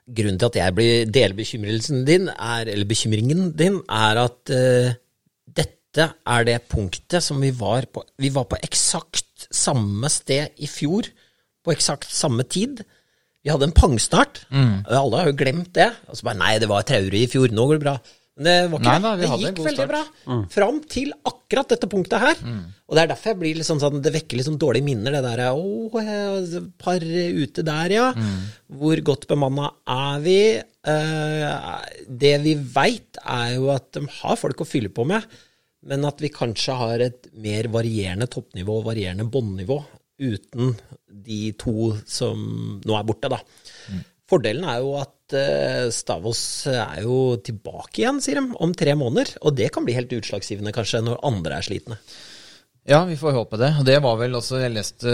Grunnen 0.03 0.39
til 0.39 0.50
at 0.50 0.57
jeg 0.59 0.75
blir, 0.75 1.05
deler 1.07 1.38
bekymringen 1.38 2.03
din, 2.07 2.27
er, 2.33 2.67
eller 2.67 2.88
bekymringen 2.89 3.53
din, 3.55 3.77
er 3.88 4.19
at 4.25 4.51
uh, 4.51 4.95
dette 5.47 6.09
er 6.11 6.47
det 6.50 6.57
punktet 6.71 7.23
som 7.23 7.39
vi 7.39 7.53
var 7.55 7.88
på 7.94 8.03
Vi 8.19 8.33
var 8.33 8.50
på 8.50 8.59
eksakt 8.65 9.47
samme 9.53 10.09
sted 10.11 10.57
i 10.59 10.67
fjor, 10.67 11.07
på 11.63 11.71
eksakt 11.71 12.11
samme 12.11 12.44
tid. 12.44 12.81
Vi 13.44 13.51
hadde 13.51 13.69
en 13.69 13.75
pangstart. 13.75 14.44
Alle 14.88 15.19
har 15.19 15.29
jo 15.29 15.38
glemt 15.39 15.71
det. 15.75 15.89
Og 16.07 16.17
så 16.17 16.27
bare 16.27 16.39
Nei, 16.39 16.53
det 16.59 16.69
var 16.71 16.83
traurig 16.88 17.25
i 17.25 17.31
fjor, 17.31 17.51
nå 17.51 17.67
går 17.69 17.79
det 17.79 17.85
bra. 17.85 17.95
Men 18.33 18.47
det 18.47 18.53
var 18.71 18.80
ikke 18.81 18.89
Nei 18.89 19.01
da, 19.03 19.09
det 19.19 19.27
hadde 19.30 19.50
gikk 19.51 19.59
veldig 19.68 19.85
bra. 19.91 20.00
bra. 20.25 20.38
Fram 20.50 20.77
til 20.89 21.12
akkurat 21.30 21.69
dette 21.69 21.89
punktet 21.91 22.24
her. 22.24 22.39
Og 22.89 22.97
det 22.97 23.03
er 23.03 23.12
derfor 23.12 23.30
jeg 23.33 23.39
blir 23.44 23.59
litt 23.59 23.68
sånn, 23.68 23.81
sånn 23.83 24.01
det 24.01 24.13
vekker 24.15 24.39
litt 24.39 24.47
sånn 24.47 24.57
dårlige 24.62 24.88
minner, 24.88 25.13
det 25.13 25.21
der 25.25 25.44
Å, 25.53 26.65
par 26.81 27.03
ute 27.06 27.65
der, 27.68 27.94
ja. 27.94 28.07
Hvor 28.74 29.03
godt 29.06 29.27
bemanna 29.30 29.69
er 29.85 30.24
vi? 30.25 30.39
Eh, 30.57 31.47
det 32.09 32.33
vi 32.44 32.56
veit, 32.74 33.21
er 33.21 33.53
jo 33.59 33.69
at 33.71 33.91
de 33.95 34.07
har 34.19 34.39
folk 34.41 34.65
å 34.65 34.67
fylle 34.67 34.89
på 34.89 35.05
med, 35.07 35.24
men 35.88 36.03
at 36.10 36.22
vi 36.24 36.31
kanskje 36.34 36.75
har 36.79 37.03
et 37.05 37.29
mer 37.38 37.69
varierende 37.72 38.27
toppnivå 38.31 38.81
og 38.81 38.89
varierende 38.89 39.29
båndnivå 39.29 39.77
uten 40.24 40.74
de 41.24 41.51
to 41.60 41.93
som 42.10 42.81
nå 42.84 42.98
er 42.98 43.05
borte, 43.07 43.29
da. 43.31 43.39
Fordelen 44.29 44.65
er 44.65 44.79
jo 44.81 44.96
at 45.01 45.13
eh, 45.37 45.87
Stavås 45.93 46.43
er 46.71 47.01
jo 47.05 47.35
tilbake 47.43 48.01
igjen, 48.01 48.21
sier 48.23 48.39
de, 48.39 48.53
om 48.63 48.75
tre 48.77 48.95
måneder. 48.99 49.35
Og 49.43 49.57
det 49.57 49.71
kan 49.73 49.85
bli 49.85 49.97
helt 49.97 50.13
utslagsgivende, 50.15 50.73
kanskje, 50.75 51.03
når 51.05 51.21
andre 51.27 51.59
er 51.59 51.67
slitne. 51.67 51.99
Ja, 52.83 53.05
vi 53.07 53.15
får 53.15 53.35
håpe 53.37 53.57
det. 53.61 53.69
Og 53.79 53.85
det 53.87 53.99
var 54.03 54.17
vel 54.19 54.35
også, 54.35 54.59
jeg 54.59 54.73
leste 54.75 55.11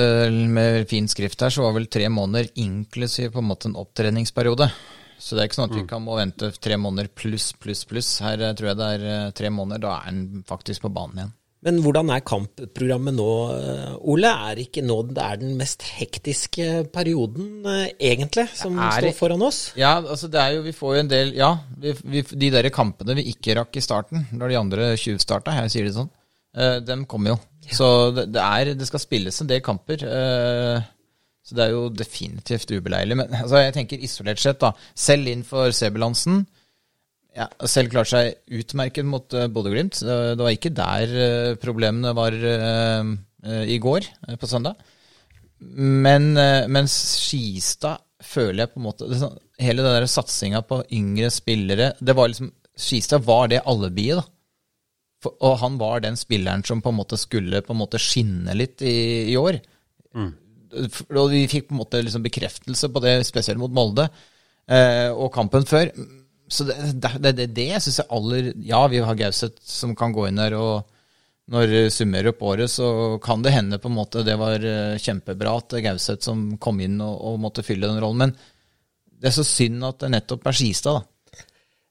med 0.49 0.87
fin 0.89 1.09
skrift 1.11 1.41
her, 1.45 1.53
så 1.53 1.67
var 1.67 1.75
vel 1.77 1.89
tre 1.91 2.07
måneder 2.09 2.49
inklusiv 2.57 3.35
på 3.35 3.43
en 3.43 3.49
måte 3.51 3.69
en 3.69 3.77
opptreningsperiode. 3.77 4.71
Så 5.19 5.35
det 5.35 5.43
er 5.43 5.49
ikke 5.49 5.59
sånn 5.59 5.69
at 5.69 5.75
vi 5.75 5.83
kan 5.87 6.01
må 6.01 6.15
vente 6.15 6.49
tre 6.63 6.77
måneder 6.79 7.11
pluss, 7.11 7.51
pluss, 7.59 7.83
pluss. 7.85 8.13
Her 8.23 8.39
eh, 8.39 8.55
tror 8.57 8.71
jeg 8.71 8.79
det 8.79 8.87
er 8.95 9.05
eh, 9.11 9.33
tre 9.35 9.51
måneder, 9.53 9.83
da 9.83 9.97
er 9.97 10.07
han 10.07 10.23
faktisk 10.47 10.87
på 10.87 10.93
banen 10.95 11.19
igjen. 11.19 11.35
Men 11.65 11.81
hvordan 11.83 12.07
er 12.15 12.23
kampprogrammet 12.23 13.17
nå, 13.17 13.31
eh, 13.51 13.95
Ole? 14.07 14.29
Er 14.49 14.61
ikke 14.63 14.83
nå 14.85 15.01
det 15.09 15.23
er 15.23 15.39
den 15.41 15.57
mest 15.59 15.83
hektiske 15.97 16.85
perioden, 16.93 17.65
eh, 17.67 17.89
egentlig, 18.11 18.45
som 18.55 18.77
Er 18.79 19.01
står 19.01 19.15
foran 19.17 19.43
oss? 19.43 19.59
Ja, 19.75 19.97
altså 19.99 20.29
det 20.31 20.39
er 20.39 20.55
jo, 20.55 20.61
vi 20.63 20.71
får 20.75 20.95
jo 20.95 21.01
en 21.03 21.11
del 21.11 21.33
Ja, 21.35 21.49
vi, 21.75 21.91
vi, 22.03 22.21
de 22.21 22.51
der 22.55 22.69
kampene 22.71 23.17
vi 23.19 23.27
ikke 23.33 23.57
rakk 23.59 23.75
i 23.75 23.83
starten, 23.83 24.23
når 24.31 24.53
de 24.53 24.59
andre 24.61 24.87
tjuvstarta, 24.95 25.57
jeg 25.59 25.73
sier 25.73 25.89
det 25.89 25.97
sånn, 25.97 26.11
uh, 26.55 26.77
dem 26.79 27.03
kommer 27.11 27.35
jo. 27.35 27.41
Så 27.75 27.89
det, 28.15 28.29
det 28.33 28.41
er 28.41 28.71
Det 28.79 28.87
skal 28.87 29.03
spilles 29.03 29.41
en 29.43 29.51
del 29.51 29.59
kamper. 29.61 30.07
Uh, 30.07 30.79
så 31.43 31.57
det 31.57 31.65
er 31.65 31.73
jo 31.73 31.89
definitivt 31.89 32.71
ubeleilig. 32.71 33.17
Men 33.17 33.35
altså, 33.35 33.59
jeg 33.63 33.75
tenker 33.75 34.01
isolert 34.05 34.39
sett, 34.41 34.59
da. 34.61 34.71
Selv 34.95 35.27
inn 35.31 35.43
for 35.47 35.73
Sebelandsen. 35.75 36.43
Ja, 37.39 37.47
selv 37.71 37.91
klarte 37.93 38.11
seg 38.11 38.59
utmerket 38.59 39.07
mot 39.07 39.31
uh, 39.31 39.47
Bodø-Glimt. 39.47 40.01
Det, 40.03 40.39
var 40.41 40.51
ikke 40.51 40.73
der 40.75 41.13
eh, 41.15 41.57
problemene 41.61 42.11
var 42.17 42.35
eh, 42.35 43.11
eh, 43.45 43.69
i 43.75 43.77
går, 43.79 44.07
eh, 44.27 44.35
på 44.39 44.49
søndag. 44.49 44.79
Men 45.59 46.31
mens 46.71 46.93
Skistad 47.19 47.99
føler 48.23 48.63
jeg 48.63 48.71
på 48.71 48.79
en 48.79 48.85
måte 48.85 49.07
sånn- 49.19 49.39
Hele 49.59 49.83
den 49.83 49.91
der 49.91 50.05
satsinga 50.07 50.61
på 50.63 50.77
yngre 50.95 51.27
spillere 51.35 51.89
det 51.99 52.13
var 52.15 52.29
liksom, 52.31 52.47
Skistad 52.79 53.25
var 53.27 53.49
det 53.51 53.59
alibiet, 53.67 54.21
da. 54.21 54.23
For, 55.19 55.35
og 55.43 55.57
han 55.59 55.75
var 55.81 55.99
den 56.03 56.15
spilleren 56.15 56.63
som 56.63 56.79
på 56.79 56.93
en 56.93 56.99
måte 57.01 57.19
skulle 57.19 57.59
på 57.65 57.75
en 57.75 57.81
måte 57.81 57.99
skinne 57.99 58.55
litt 58.55 58.79
i, 58.87 59.33
i 59.33 59.35
år. 59.39 59.59
Mm. 60.15 60.29
Og 61.17 61.25
vi 61.33 61.43
fikk 61.51 61.67
på 61.67 61.75
en 61.75 61.81
måte 61.81 61.99
liksom 62.03 62.23
bekreftelse 62.23 62.87
på 62.93 63.03
det, 63.03 63.17
spesielt 63.27 63.59
mot 63.59 63.73
Molde, 63.75 64.07
eh, 64.71 65.09
og 65.11 65.33
kampen 65.35 65.67
før. 65.67 65.91
Så 66.49 66.65
det, 66.67 66.77
det, 66.97 67.33
det, 67.37 67.47
det, 67.53 67.67
jeg 67.75 67.83
syns 67.85 67.99
jeg 68.01 68.09
aller 68.17 68.47
Ja, 68.65 68.81
vi 68.89 69.01
har 69.05 69.17
Gauseth 69.19 69.61
som 69.69 69.93
kan 69.97 70.15
gå 70.15 70.27
inn 70.29 70.41
der, 70.41 70.55
og 70.57 70.87
når 71.49 71.69
du 71.69 71.77
summerer 71.93 72.31
opp 72.31 72.41
året, 72.45 72.69
så 72.69 73.17
kan 73.23 73.41
det 73.45 73.53
hende 73.55 73.79
på 73.81 73.89
en 73.89 73.97
måte 73.97 74.25
det 74.25 74.35
var 74.37 74.61
eh, 74.61 74.99
kjempebra 75.01 75.55
at 75.57 75.69
det 75.71 75.79
er 75.79 75.85
Gauseth 75.91 76.25
som 76.27 76.43
kom 76.61 76.81
inn 76.85 76.99
og, 77.01 77.15
og 77.31 77.39
måtte 77.41 77.65
fylle 77.65 77.89
den 77.89 78.01
rollen. 78.01 78.27
Men 78.27 78.35
det 79.19 79.31
er 79.31 79.37
så 79.39 79.45
synd 79.47 79.85
at 79.87 80.03
det 80.03 80.11
nettopp 80.13 80.45
er 80.49 80.59
Skistad, 80.59 80.99
da. 80.99 81.05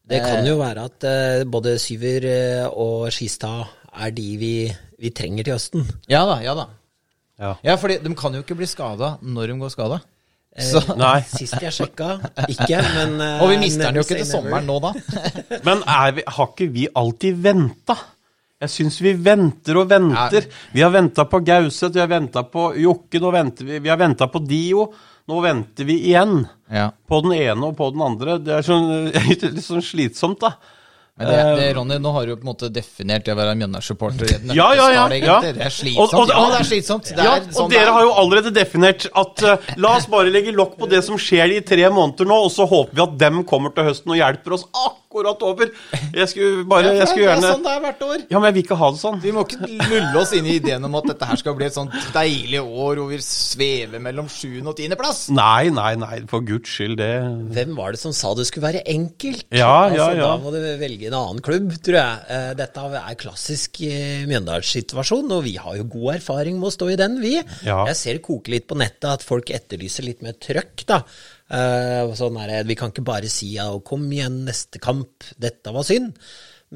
Det 0.09 0.23
kan 0.25 0.47
jo 0.47 0.55
være 0.57 0.85
at 0.89 1.05
eh, 1.05 1.43
både 1.45 1.75
Syver 1.83 2.25
eh, 2.31 2.67
og 2.69 3.11
Skistad 3.13 3.67
er 3.99 4.15
de 4.17 4.29
vi, 4.41 4.53
vi 5.01 5.11
trenger 5.13 5.45
til 5.45 5.59
høsten. 5.59 5.89
Ja 6.09 6.23
da, 6.29 6.39
ja 6.45 6.55
da. 6.57 6.69
Ja. 7.39 7.51
Ja, 7.63 7.75
fordi 7.79 7.99
de 8.03 8.15
kan 8.19 8.35
jo 8.35 8.43
ikke 8.43 8.57
bli 8.59 8.67
skada 8.67 9.17
når 9.23 9.53
de 9.53 9.59
går 9.61 9.75
skada. 9.75 10.01
Eh, 10.59 10.65
Så- 10.67 10.97
Nei. 10.99 11.21
Sist 11.31 11.57
jeg 11.63 11.73
sjekka, 11.73 12.11
ikke, 12.51 12.83
men 12.97 13.21
eh, 13.25 13.43
Og 13.45 13.53
vi 13.53 13.59
mister 13.63 13.89
den 13.89 14.01
jo 14.01 14.05
ikke 14.07 14.19
til 14.21 14.27
sommeren 14.29 14.67
nå, 14.67 14.79
da. 14.83 14.93
Men 15.69 15.83
er 15.87 16.13
vi, 16.19 16.25
har 16.27 16.49
ikke 16.53 16.69
vi 16.75 16.89
alltid 16.99 17.39
venta? 17.45 17.97
Jeg 18.59 18.73
syns 18.75 18.97
vi 19.05 19.13
venter 19.23 19.77
og 19.79 19.87
venter. 19.93 20.49
Vi 20.75 20.83
har 20.83 20.91
venta 20.91 21.25
på 21.31 21.39
Gauseth, 21.47 21.95
vi 21.95 22.01
har 22.03 22.09
venta 22.11 22.43
på 22.43 22.73
Jokke, 22.83 23.21
nå 23.23 23.31
venter 23.31 23.69
vi, 23.69 23.79
vi 23.85 23.89
har 23.93 24.01
venta 24.01 24.27
på 24.27 24.41
Dio. 24.43 24.89
Nå 25.29 25.39
venter 25.45 25.87
vi 25.87 25.99
igjen. 26.09 26.41
Ja. 26.73 26.89
På 27.07 27.21
den 27.23 27.37
ene 27.37 27.69
og 27.69 27.77
på 27.79 27.91
den 27.95 28.03
andre. 28.03 28.39
Det 28.43 28.57
er 28.59 28.67
sånn, 28.67 29.13
litt 29.29 29.45
sånn 29.63 29.85
slitsomt, 29.85 30.41
da. 30.43 30.57
Men 31.19 31.27
det, 31.27 31.39
det, 31.59 31.69
Ronny, 31.75 31.97
nå 31.99 32.13
har 32.15 32.27
du 32.29 32.37
på 32.37 32.45
en 32.47 32.51
måte 32.53 32.69
definert 32.71 33.25
det 33.27 33.33
å 33.35 33.39
være 33.39 33.57
et 33.57 34.45
Ja, 34.55 34.69
ja, 34.79 34.87
ja, 34.95 35.07
ja. 35.19 35.39
Det 35.43 35.65
er 35.67 35.75
slitsomt. 35.75 36.13
Og- 36.15 36.21
og- 36.21 36.29
ja, 36.31 36.45
det 36.53 36.61
er 36.61 36.69
slitsomt. 36.69 37.11
Det 37.11 37.25
ja, 37.25 37.33
er 37.37 37.49
sånn 37.49 37.65
og 37.65 37.71
dere 37.71 37.89
er. 37.89 37.93
har 37.97 38.03
jo 38.07 38.13
allerede 38.23 38.53
definert 38.55 39.09
at 39.13 39.43
uh, 39.43 39.57
la 39.77 39.97
oss 39.97 40.07
bare 40.07 40.31
legge 40.31 40.55
lokk 40.55 40.79
på 40.79 40.89
det 40.89 41.03
som 41.05 41.19
skjer 41.19 41.57
i 41.57 41.61
tre 41.61 41.91
måneder 41.91 42.25
nå, 42.25 42.39
og 42.47 42.53
så 42.55 42.69
håper 42.71 42.95
vi 42.95 43.03
at 43.03 43.19
dem 43.19 43.43
kommer 43.45 43.75
til 43.75 43.91
høsten 43.91 44.15
og 44.15 44.21
hjelper 44.21 44.55
oss 44.55 44.65
akkurat 44.71 44.98
over. 45.15 45.71
Jeg 46.15 46.29
skulle 46.29 46.65
bare 46.69 46.95
Jeg 46.95 47.09
skulle 47.09 47.27
det 47.29 47.45
er 47.45 47.55
sånn 47.55 47.65
det 47.65 47.73
er 47.73 47.81
hvert 47.85 48.03
år. 48.03 48.25
Ja, 48.29 48.39
men 48.39 48.49
jeg 48.49 48.55
vil 48.59 48.65
ikke 48.67 48.79
ha 48.79 48.91
det 48.93 49.01
sånn. 49.01 49.21
Vi 49.23 49.33
må 49.33 49.45
ikke 49.47 49.69
lulle 49.89 50.21
oss 50.21 50.33
inn 50.37 50.47
i 50.47 50.57
ideen 50.59 50.85
om 50.85 50.95
at 50.99 51.09
dette 51.09 51.29
her 51.29 51.41
skal 51.41 51.57
bli 51.57 51.67
et 51.69 51.77
sånt 51.77 51.95
deilig 52.15 52.61
år 52.61 53.01
hvor 53.01 53.09
vi 53.11 53.21
svever 53.25 54.03
mellom 54.05 54.29
sjuende 54.29 54.73
og 54.73 54.77
tiendeplass. 54.79 55.29
Nei, 55.35 55.71
nei, 55.75 55.95
nei, 56.01 56.21
for 56.31 56.45
guds 56.47 56.69
skyld, 56.69 56.99
det 57.01 57.11
Hvem 57.57 57.75
var 57.79 57.95
det 57.97 58.03
som 58.03 58.13
sa 58.17 58.35
det 58.37 58.47
skulle 58.49 58.69
være 58.69 58.85
enkelt? 58.89 59.47
Ja, 59.51 59.89
ja, 59.89 60.09
altså, 60.09 60.11
ja. 60.19 60.29
Da 60.29 60.37
må 60.43 60.53
du 60.55 60.61
velge 60.83 61.09
en 61.11 61.19
annen 61.19 61.43
klubb, 61.45 61.73
tror 61.85 61.99
jeg. 62.01 62.27
Eh, 62.35 62.51
Dette 62.59 62.87
er 63.01 63.19
klassisk 63.21 63.81
Mjøndalssituasjon, 64.29 65.33
og 65.35 65.45
vi 65.47 65.57
har 65.61 65.79
jo 65.81 65.89
god 65.89 66.19
erfaring 66.19 66.61
med 66.61 66.71
å 66.71 66.75
stå 66.75 66.93
i 66.93 67.01
den, 67.01 67.19
vi. 67.23 67.37
Ja. 67.67 67.83
Jeg 67.91 67.99
ser 67.99 68.19
det 68.19 68.27
koke 68.27 68.53
litt 68.53 68.69
på 68.69 68.79
nettet 68.79 69.11
at 69.11 69.27
folk 69.27 69.51
etterlyser 69.55 70.07
litt 70.07 70.25
mer 70.25 70.37
trøkk, 70.39 70.87
da. 70.89 71.03
Eh, 71.49 72.15
Sånn 72.19 72.37
er, 72.43 72.53
vi 72.69 72.77
kan 72.79 72.93
ikke 72.93 73.07
bare 73.07 73.29
si 73.33 73.55
ja, 73.57 73.71
kom 73.87 74.05
igjen, 74.13 74.43
neste 74.49 74.81
kamp, 74.83 75.25
dette 75.41 75.73
var 75.75 75.87
synd. 75.89 76.13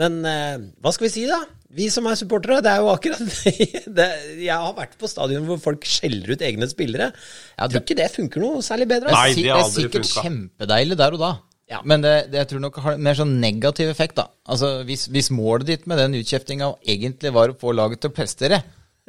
Men 0.00 0.22
uh, 0.24 0.56
hva 0.80 0.88
skal 0.94 1.04
vi 1.04 1.12
si, 1.12 1.22
da? 1.28 1.36
Vi 1.76 1.90
som 1.92 2.06
er 2.08 2.16
supportere, 2.16 2.62
det 2.64 2.70
er 2.72 2.80
jo 2.80 2.88
akkurat 2.94 3.20
det. 3.98 4.06
Jeg 4.40 4.56
har 4.56 4.72
vært 4.76 4.94
på 5.00 5.08
stadion 5.10 5.44
hvor 5.44 5.58
folk 5.60 5.84
skjeller 5.84 6.32
ut 6.32 6.44
egne 6.48 6.68
spillere. 6.70 7.10
Jeg 7.58 7.72
tror 7.74 7.82
ikke 7.82 7.96
det 7.98 8.06
funker 8.14 8.40
noe 8.44 8.62
særlig 8.64 8.86
bedre. 8.88 9.12
Nei, 9.12 9.34
Det 9.36 9.44
det 9.44 9.50
er 9.52 9.66
sikkert 9.68 10.08
funket. 10.08 10.22
kjempedeilig 10.24 10.96
der 11.00 11.16
og 11.18 11.20
da. 11.20 11.32
Ja. 11.72 11.80
Men 11.88 12.04
det, 12.04 12.14
det 12.32 12.40
jeg 12.40 12.48
tror 12.50 12.62
nok 12.64 12.78
har 12.84 12.96
mer 13.04 13.16
sånn 13.16 13.34
negativ 13.40 13.92
effekt, 13.92 14.16
da. 14.20 14.26
Altså, 14.52 14.70
hvis, 14.88 15.06
hvis 15.12 15.28
målet 15.32 15.68
ditt 15.68 15.84
med 15.88 16.00
den 16.00 16.16
utkjeftinga 16.22 16.70
egentlig 16.94 17.32
var 17.36 17.52
å 17.52 17.58
få 17.60 17.72
laget 17.76 18.00
til 18.02 18.12
å 18.12 18.16
prestere, 18.16 18.62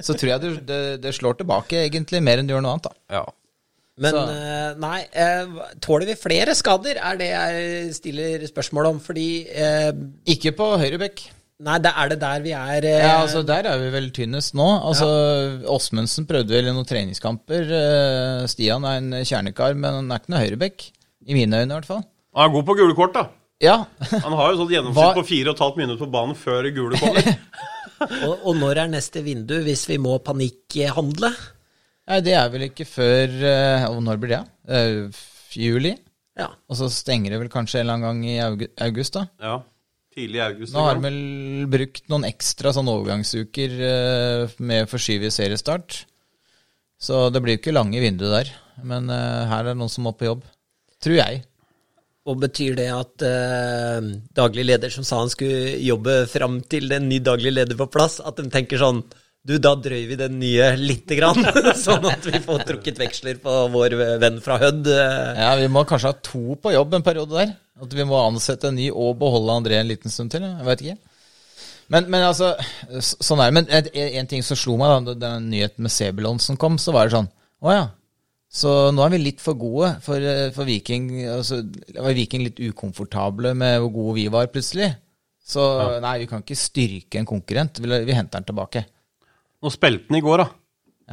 så 0.04 0.16
tror 0.20 0.34
jeg 0.34 0.44
det, 0.44 0.52
det, 0.68 0.82
det 1.04 1.16
slår 1.16 1.40
tilbake 1.40 1.86
egentlig 1.86 2.20
mer 2.24 2.40
enn 2.44 2.48
det 2.52 2.56
gjør 2.56 2.64
noe 2.68 2.76
annet, 2.76 2.92
da. 2.92 3.20
Ja. 3.22 3.24
Men 4.02 4.12
Så- 4.16 4.24
eh, 4.34 4.74
nei, 4.82 5.06
eh, 5.14 5.46
tåler 5.80 6.08
vi 6.10 6.16
flere 6.18 6.56
skader, 6.58 6.98
er 6.98 7.16
det 7.20 7.28
jeg 7.30 7.94
stiller 7.94 8.48
spørsmål 8.50 8.88
om. 8.90 9.00
Fordi 9.00 9.48
eh, 9.50 9.92
Ikke 10.34 10.52
på 10.58 10.72
høyrebekk. 10.82 11.28
Nei, 11.64 11.78
det 11.80 11.92
er 11.96 12.10
det 12.10 12.18
der 12.20 12.42
vi 12.44 12.52
er 12.58 12.84
eh, 12.90 13.04
Ja, 13.06 13.22
altså 13.22 13.44
Der 13.46 13.68
er 13.70 13.78
vi 13.80 13.92
vel 13.94 14.10
tynnest 14.12 14.56
nå. 14.58 14.66
Altså 14.84 15.06
Åsmundsen 15.70 16.26
prøvde 16.28 16.50
vel 16.50 16.68
i 16.72 16.74
noen 16.74 16.88
treningskamper. 16.90 17.70
Eh, 17.70 18.48
Stian 18.52 18.84
er 18.90 18.98
en 18.98 19.12
kjernekar, 19.22 19.78
men 19.78 19.94
han 20.02 20.12
er 20.12 20.20
ikke 20.24 20.34
noe 20.34 20.42
høyrebekk. 20.42 20.90
I 21.30 21.38
mine 21.38 21.62
øyne, 21.62 21.70
i 21.72 21.76
hvert 21.78 21.88
fall. 21.88 22.04
Han 22.36 22.50
er 22.50 22.54
god 22.58 22.66
på 22.68 22.76
gule 22.82 22.96
kort, 22.98 23.14
da. 23.14 23.28
Ja. 23.64 23.78
Han 24.26 24.34
har 24.36 24.52
jo 24.52 24.64
sånn 24.64 24.74
gjennomsnitt 24.74 25.16
på 25.22 25.24
fire 25.30 25.54
og 25.54 25.56
et 25.56 25.62
halvt 25.64 25.78
minutt 25.80 26.00
på 26.02 26.10
banen 26.12 26.36
før 26.36 26.66
gule 26.76 26.98
kommer. 27.00 27.30
og, 28.28 28.34
og 28.42 28.58
når 28.60 28.82
er 28.82 28.90
neste 28.98 29.22
vindu 29.24 29.54
hvis 29.64 29.86
vi 29.88 30.00
må 30.02 30.18
panikkhandle? 30.26 31.30
Nei, 32.10 32.20
det 32.26 32.34
er 32.36 32.50
vel 32.52 32.66
ikke 32.68 32.86
før 32.90 33.32
eh, 33.48 33.86
Og 33.88 34.02
når 34.04 34.18
blir 34.20 34.34
det? 34.34 34.42
Uh, 34.68 35.22
juli? 35.56 35.94
Ja. 36.40 36.50
Og 36.68 36.80
så 36.80 36.90
stenger 36.92 37.32
det 37.32 37.40
vel 37.44 37.52
kanskje 37.54 37.80
en 37.80 37.86
eller 37.86 38.00
annen 38.00 38.08
gang 38.08 38.26
i 38.26 38.40
augu- 38.42 38.74
august, 38.88 39.16
da. 39.20 39.28
Ja. 39.40 39.60
Tidlig 40.14 40.40
i 40.40 40.46
august. 40.46 40.74
Nå 40.74 40.84
har 40.86 40.98
de 40.98 41.06
vel 41.06 41.70
brukt 41.74 42.10
noen 42.12 42.26
ekstra 42.28 42.74
sånn 42.74 42.90
overgangsuker 42.92 43.78
uh, 43.80 44.58
med 44.66 44.90
forskyvet 44.92 45.34
seriestart. 45.34 46.04
Så 47.02 47.28
det 47.34 47.42
blir 47.44 47.58
jo 47.58 47.62
ikke 47.64 47.76
lange 47.76 48.02
vinduer 48.02 48.36
der. 48.40 48.54
Men 48.84 49.10
uh, 49.14 49.46
her 49.50 49.62
er 49.62 49.72
det 49.72 49.80
noen 49.80 49.94
som 49.94 50.06
må 50.08 50.14
på 50.18 50.28
jobb. 50.30 50.46
Tror 51.04 51.18
jeg. 51.20 51.44
Og 52.24 52.40
betyr 52.40 52.78
det 52.78 52.88
at 52.96 53.24
eh, 53.28 54.06
daglig 54.32 54.64
leder 54.64 54.92
som 54.94 55.04
sa 55.04 55.18
han 55.20 55.32
skulle 55.32 55.74
jobbe 55.84 56.22
fram 56.32 56.62
til 56.72 56.88
en 56.96 57.10
ny 57.10 57.18
daglig 57.20 57.52
leder 57.52 57.76
på 57.76 57.90
plass, 57.92 58.22
at 58.24 58.40
de 58.40 58.46
tenker 58.48 58.80
sånn 58.80 59.02
Du, 59.44 59.58
da 59.60 59.74
drøyer 59.76 60.08
vi 60.08 60.16
den 60.16 60.38
nye 60.40 60.70
lite 60.80 61.18
grann, 61.20 61.42
sånn 61.86 62.06
at 62.08 62.24
vi 62.30 62.40
får 62.46 62.62
trukket 62.70 63.00
veksler 63.02 63.42
på 63.44 63.56
vår 63.74 63.96
venn 64.22 64.38
fra 64.44 64.56
Hødd. 64.62 64.88
Ja, 64.88 65.50
Vi 65.60 65.68
må 65.68 65.84
kanskje 65.88 66.14
ha 66.14 66.20
to 66.24 66.56
på 66.64 66.72
jobb 66.72 66.96
en 66.96 67.04
periode 67.04 67.36
der. 67.36 67.52
At 67.84 67.96
vi 67.98 68.06
må 68.08 68.22
ansette 68.22 68.70
en 68.70 68.78
ny 68.80 68.88
og 68.94 69.18
beholde 69.20 69.58
André 69.60 69.82
en 69.82 69.90
liten 69.90 70.14
stund 70.14 70.32
til. 70.32 70.46
Jeg 70.48 70.68
vet 70.70 70.86
ikke. 70.86 70.96
Men, 71.92 72.08
men 72.08 72.24
altså, 72.24 72.54
sånn 73.04 73.42
er 73.44 73.52
det. 73.52 73.58
Men 73.58 73.68
en, 73.68 73.92
en 74.22 74.32
ting 74.32 74.46
som 74.48 74.60
slo 74.60 74.78
meg, 74.80 75.10
da 75.10 75.18
den 75.26 75.52
nyheten 75.52 75.84
med 75.84 75.92
Sebulon 75.92 76.40
som 76.40 76.56
kom, 76.60 76.80
så 76.80 76.96
var 76.96 77.10
det 77.10 77.18
sånn 77.18 77.28
Å 77.68 77.76
ja. 77.76 77.84
Så 78.54 78.72
nå 78.94 79.04
er 79.04 79.12
vi 79.16 79.24
litt 79.26 79.42
for 79.42 79.58
gode 79.58 79.96
for, 80.06 80.24
eh, 80.24 80.52
for 80.56 80.70
Viking. 80.70 81.10
Altså, 81.26 81.60
var 81.98 82.16
Viking 82.16 82.46
litt 82.46 82.64
ukomfortable 82.64 83.56
med 83.58 83.80
hvor 83.82 83.92
gode 83.98 84.18
vi 84.22 84.28
var 84.32 84.48
plutselig. 84.54 84.94
Så 85.44 85.64
nei, 86.00 86.20
vi 86.22 86.28
kan 86.30 86.46
ikke 86.46 86.56
styrke 86.56 87.20
en 87.20 87.28
konkurrent. 87.28 87.82
Vi, 87.82 87.90
vi 88.08 88.16
henter 88.16 88.40
den 88.40 88.54
tilbake. 88.54 88.86
Nå 89.64 89.72
spilte 89.72 90.10
den 90.12 90.20
i 90.20 90.24
går, 90.26 90.44
da. 90.44 90.50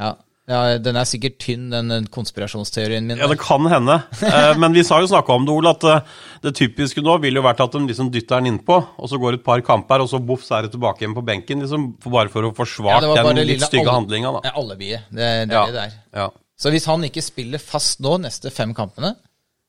Ja. 0.01 0.09
ja, 0.51 0.59
den 0.83 0.97
er 0.99 1.07
sikkert 1.07 1.37
tynn, 1.43 1.69
den 1.71 2.07
konspirasjonsteorien 2.11 3.05
min. 3.07 3.19
Ja, 3.21 3.27
det 3.31 3.37
kan 3.39 3.65
hende. 3.71 3.97
Eh, 4.27 4.57
men 4.59 4.75
vi 4.75 4.83
har 4.87 5.03
jo 5.03 5.09
snakka 5.11 5.35
om 5.37 5.45
det, 5.47 5.53
Ole, 5.55 5.71
at 5.75 5.83
eh, 5.87 6.13
det 6.43 6.53
typiske 6.59 7.03
nå 7.05 7.15
ville 7.23 7.39
jo 7.39 7.45
vært 7.45 7.63
at 7.63 7.75
de 7.77 7.81
liksom 7.87 8.11
dytter 8.11 8.41
den 8.41 8.53
innpå, 8.53 8.77
og 8.97 9.09
så 9.11 9.19
går 9.21 9.35
det 9.37 9.41
et 9.41 9.45
par 9.47 9.63
kamper, 9.67 10.03
og 10.03 10.09
så 10.11 10.19
boff, 10.19 10.43
så 10.47 10.57
er 10.59 10.67
det 10.67 10.73
tilbake 10.75 11.03
igjen 11.05 11.15
på 11.17 11.23
benken. 11.27 11.63
liksom, 11.63 11.89
Bare 12.07 12.31
for 12.33 12.47
å 12.49 12.53
forsvare 12.57 13.07
ja, 13.07 13.23
den 13.23 13.39
litt 13.41 13.53
lille 13.55 13.67
stygge 13.71 13.91
handlinga, 13.95 14.31
da. 14.37 14.41
Ja, 14.49 14.55
allebiet. 14.63 15.07
Det, 15.11 15.29
det 15.51 15.55
Ja. 15.55 15.63
er 15.65 15.71
det 15.71 15.79
der. 15.79 15.95
Ja. 16.23 16.29
Så 16.61 16.69
hvis 16.75 16.85
han 16.91 17.03
ikke 17.07 17.23
spiller 17.25 17.57
fast 17.63 18.03
nå, 18.05 18.17
neste 18.21 18.51
fem 18.53 18.73
kampene, 18.77 19.15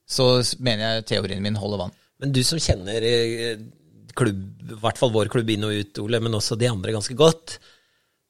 så 0.09 0.33
mener 0.61 0.97
jeg 0.99 1.07
teorien 1.15 1.41
min 1.43 1.55
holder 1.57 1.87
vann. 1.87 1.95
Men 2.21 2.33
du 2.35 2.43
som 2.47 2.59
kjenner 2.61 3.03
eh, 3.07 3.57
klubb, 4.19 4.43
i 4.69 4.77
hvert 4.83 4.99
fall 5.01 5.11
vår 5.15 5.31
klubb 5.33 5.49
inn 5.55 5.65
og 5.65 5.73
ut, 5.73 5.99
Ole, 6.05 6.21
men 6.21 6.37
også 6.37 6.59
de 6.61 6.69
andre 6.69 6.93
ganske 6.95 7.17
godt. 7.17 7.57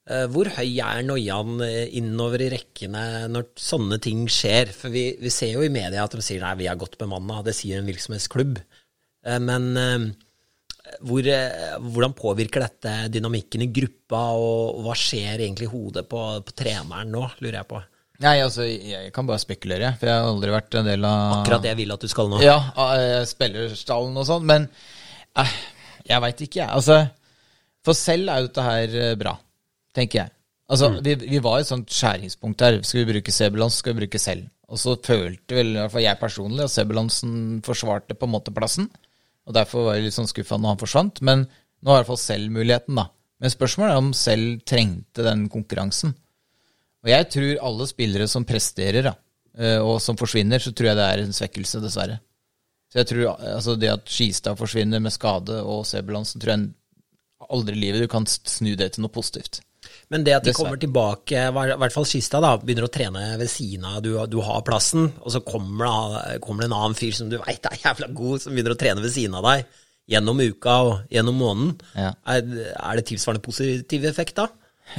Eh, 0.08 0.26
Hvor 0.32 0.50
høy 0.56 0.70
er 0.82 1.04
noiaen 1.06 1.62
eh, 1.66 1.92
innover 1.98 2.44
i 2.46 2.50
rekkene 2.54 3.28
når 3.32 3.52
sånne 3.60 4.00
ting 4.02 4.24
skjer? 4.30 4.72
For 4.76 4.92
vi, 4.94 5.12
vi 5.20 5.32
ser 5.32 5.54
jo 5.56 5.64
i 5.66 5.72
media 5.72 6.04
at 6.04 6.16
de 6.18 6.24
sier 6.24 6.42
nei, 6.44 6.56
vi 6.60 6.68
er 6.70 6.80
godt 6.80 6.98
bemanna, 7.00 7.42
det 7.46 7.56
sier 7.58 7.80
en 7.80 7.88
virksomhetsklubb. 7.90 8.60
Eh, 9.26 9.40
Men 9.42 9.72
hvor, 11.02 11.24
hvordan 11.24 12.12
påvirker 12.18 12.64
dette 12.66 12.90
dynamikken 13.14 13.62
i 13.64 13.70
gruppa, 13.72 14.26
og, 14.36 14.76
og 14.76 14.84
hva 14.88 14.96
skjer 14.98 15.40
egentlig 15.40 15.70
i 15.70 15.72
hodet 15.72 16.02
på, 16.10 16.20
på 16.44 16.54
treneren 16.58 17.12
nå, 17.14 17.22
lurer 17.40 17.62
jeg 17.62 17.68
på. 17.70 17.80
Nei, 18.22 18.34
altså, 18.44 18.66
jeg 18.66 19.10
kan 19.14 19.26
bare 19.26 19.40
spekulere, 19.42 19.94
for 19.98 20.10
jeg 20.10 20.20
har 20.20 20.28
aldri 20.28 20.52
vært 20.52 20.76
en 20.78 20.86
del 20.86 21.06
av 21.08 21.38
Akkurat 21.40 21.64
det 21.64 21.72
jeg 21.72 21.78
vil 21.80 21.94
at 21.94 22.04
du 22.04 22.10
skal 22.10 22.28
nå. 22.30 22.42
Ja, 22.44 22.58
av 22.78 22.92
eh, 22.98 23.22
spillerstallen 23.26 24.20
og 24.20 24.28
sånn, 24.28 24.44
men 24.50 24.68
jeg 26.06 26.22
veit 26.26 26.44
ikke, 26.44 26.60
jeg. 26.60 26.68
Altså, 26.68 26.98
for 27.86 27.98
selv 27.98 28.30
er 28.30 28.42
jo 28.42 28.50
dette 28.50 28.66
her 28.66 29.16
bra, 29.18 29.32
tenker 29.96 30.24
jeg. 30.24 30.34
Altså, 30.72 30.88
vi, 31.04 31.14
vi 31.20 31.40
var 31.44 31.58
i 31.58 31.64
et 31.64 31.68
sånt 31.68 31.92
skjæringspunkt 31.92 32.60
der. 32.62 32.78
Skal 32.86 33.02
vi 33.02 33.12
bruke 33.12 33.34
Sebulans, 33.34 33.80
skal 33.82 33.94
vi 33.94 34.04
bruke 34.04 34.20
selv. 34.22 34.46
Og 34.72 34.80
så 34.80 34.94
følte 35.04 35.58
vel 35.58 35.74
i 35.74 35.80
hvert 35.80 35.92
fall 35.92 36.06
jeg 36.06 36.20
personlig 36.20 36.64
at 36.64 36.72
Sebulansen 36.72 37.34
forsvarte 37.66 38.16
på 38.16 38.28
en 38.28 38.32
måte 38.32 38.54
plassen. 38.56 38.88
Og 39.44 39.56
derfor 39.56 39.88
var 39.88 39.98
jeg 39.98 40.06
litt 40.06 40.16
sånn 40.16 40.30
skuffa 40.30 40.56
når 40.56 40.74
han 40.74 40.80
forsvant. 40.80 41.20
Men 41.28 41.44
nå 41.44 41.90
har 41.90 42.00
i 42.00 42.02
hvert 42.02 42.12
fall 42.14 42.22
selv 42.22 42.54
muligheten, 42.54 42.96
da. 42.96 43.10
Men 43.42 43.52
spørsmålet 43.52 43.92
er 43.92 44.00
om 44.00 44.12
selv 44.16 44.62
trengte 44.70 45.26
den 45.26 45.48
konkurransen. 45.52 46.14
Og 47.02 47.10
jeg 47.10 47.26
tror 47.34 47.64
alle 47.68 47.88
spillere 47.90 48.28
som 48.30 48.46
presterer, 48.46 49.02
da, 49.08 49.16
eh, 49.58 49.80
og 49.82 49.96
som 50.00 50.16
forsvinner, 50.16 50.62
så 50.62 50.70
tror 50.70 50.92
jeg 50.92 50.98
det 51.00 51.08
er 51.08 51.22
en 51.24 51.34
svekkelse, 51.34 51.82
dessverre. 51.82 52.20
Så 52.92 53.00
jeg 53.00 53.08
tror 53.10 53.42
altså 53.56 53.74
det 53.80 53.90
at 53.90 54.08
Skistad 54.12 54.56
forsvinner 54.60 55.02
med 55.02 55.14
skade 55.14 55.58
og 55.64 55.82
Sebulansen, 55.88 56.40
tror 56.40 56.54
jeg 56.54 56.70
aldri 57.50 57.74
i 57.74 57.82
livet 57.82 58.04
du 58.04 58.08
kan 58.12 58.28
snu 58.28 58.76
det 58.78 58.92
til 58.94 59.02
noe 59.02 59.12
positivt. 59.12 59.62
Men 60.12 60.26
det 60.26 60.34
at 60.36 60.44
de 60.44 60.52
kommer 60.52 60.76
tilbake, 60.80 61.46
i 61.48 61.76
hvert 61.80 61.94
fall 61.94 62.04
Skista, 62.08 62.40
da, 62.44 62.52
begynner 62.60 62.84
å 62.84 62.92
trene 62.92 63.22
ved 63.40 63.48
siden 63.48 63.86
av, 63.88 64.02
du, 64.04 64.10
du 64.28 64.42
har 64.44 64.64
plassen, 64.66 65.06
og 65.22 65.32
så 65.32 65.40
kommer 65.46 65.88
det, 65.88 66.40
kommer 66.44 66.64
det 66.64 66.68
en 66.68 66.76
annen 66.76 66.96
fyr 66.98 67.14
som 67.16 67.30
du 67.32 67.38
veit 67.40 67.64
er 67.70 67.78
jævla 67.80 68.10
god, 68.12 68.42
som 68.44 68.52
begynner 68.52 68.76
å 68.76 68.80
trene 68.82 69.04
ved 69.04 69.14
siden 69.14 69.38
av 69.40 69.48
deg 69.48 69.64
gjennom 70.12 70.42
uka 70.42 70.74
og 70.84 71.14
gjennom 71.14 71.38
måneden. 71.40 71.72
Ja. 71.96 72.10
Er, 72.28 72.44
er 72.76 73.00
det 73.00 73.06
tilsvarende 73.08 73.44
positiv 73.46 74.04
effekt 74.10 74.36
da? 74.40 74.50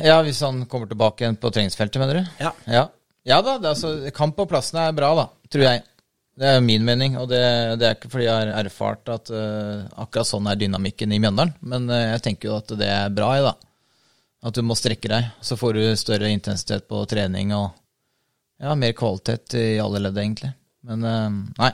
Ja, 0.01 0.17
hvis 0.25 0.41
han 0.41 0.63
kommer 0.69 0.89
tilbake 0.89 1.25
igjen 1.25 1.37
på 1.37 1.51
treningsfeltet, 1.53 2.01
mener 2.01 2.21
du? 2.21 2.31
Ja. 2.41 2.53
Ja, 2.65 2.87
ja 3.29 3.41
da, 3.45 3.59
det 3.61 3.73
altså, 3.75 3.93
kamp 4.15 4.37
på 4.39 4.47
plassene 4.49 4.87
er 4.89 4.95
bra, 4.97 5.11
da, 5.19 5.27
tror 5.53 5.67
jeg. 5.67 5.83
Det 6.41 6.49
er 6.49 6.63
min 6.65 6.81
mening, 6.81 7.19
og 7.21 7.27
det, 7.29 7.43
det 7.77 7.85
er 7.85 7.99
ikke 7.99 8.09
fordi 8.09 8.25
jeg 8.25 8.33
har 8.33 8.65
erfart 8.65 9.11
at 9.13 9.29
uh, 9.29 9.85
akkurat 10.01 10.25
sånn 10.25 10.49
er 10.49 10.57
dynamikken 10.57 11.13
i 11.13 11.19
Mjøndalen, 11.21 11.53
men 11.61 11.85
uh, 11.91 11.99
jeg 12.15 12.23
tenker 12.25 12.49
jo 12.49 12.55
at 12.57 12.73
det 12.79 12.89
er 12.89 13.13
bra, 13.13 13.35
jeg, 13.37 13.51
da. 13.51 13.69
At 14.43 14.57
du 14.57 14.61
må 14.67 14.75
strekke 14.75 15.07
deg, 15.07 15.29
så 15.41 15.55
får 15.59 15.77
du 15.77 15.83
større 15.95 16.27
intensitet 16.33 16.83
på 16.89 16.99
trening 17.07 17.53
og 17.55 17.69
ja, 18.61 18.73
mer 18.79 18.91
kvalitet 18.95 19.55
i 19.59 19.77
alle 19.79 20.01
ledd, 20.03 20.17
egentlig. 20.19 20.51
Men 20.87 21.03
eh, 21.07 21.29
nei. 21.61 21.71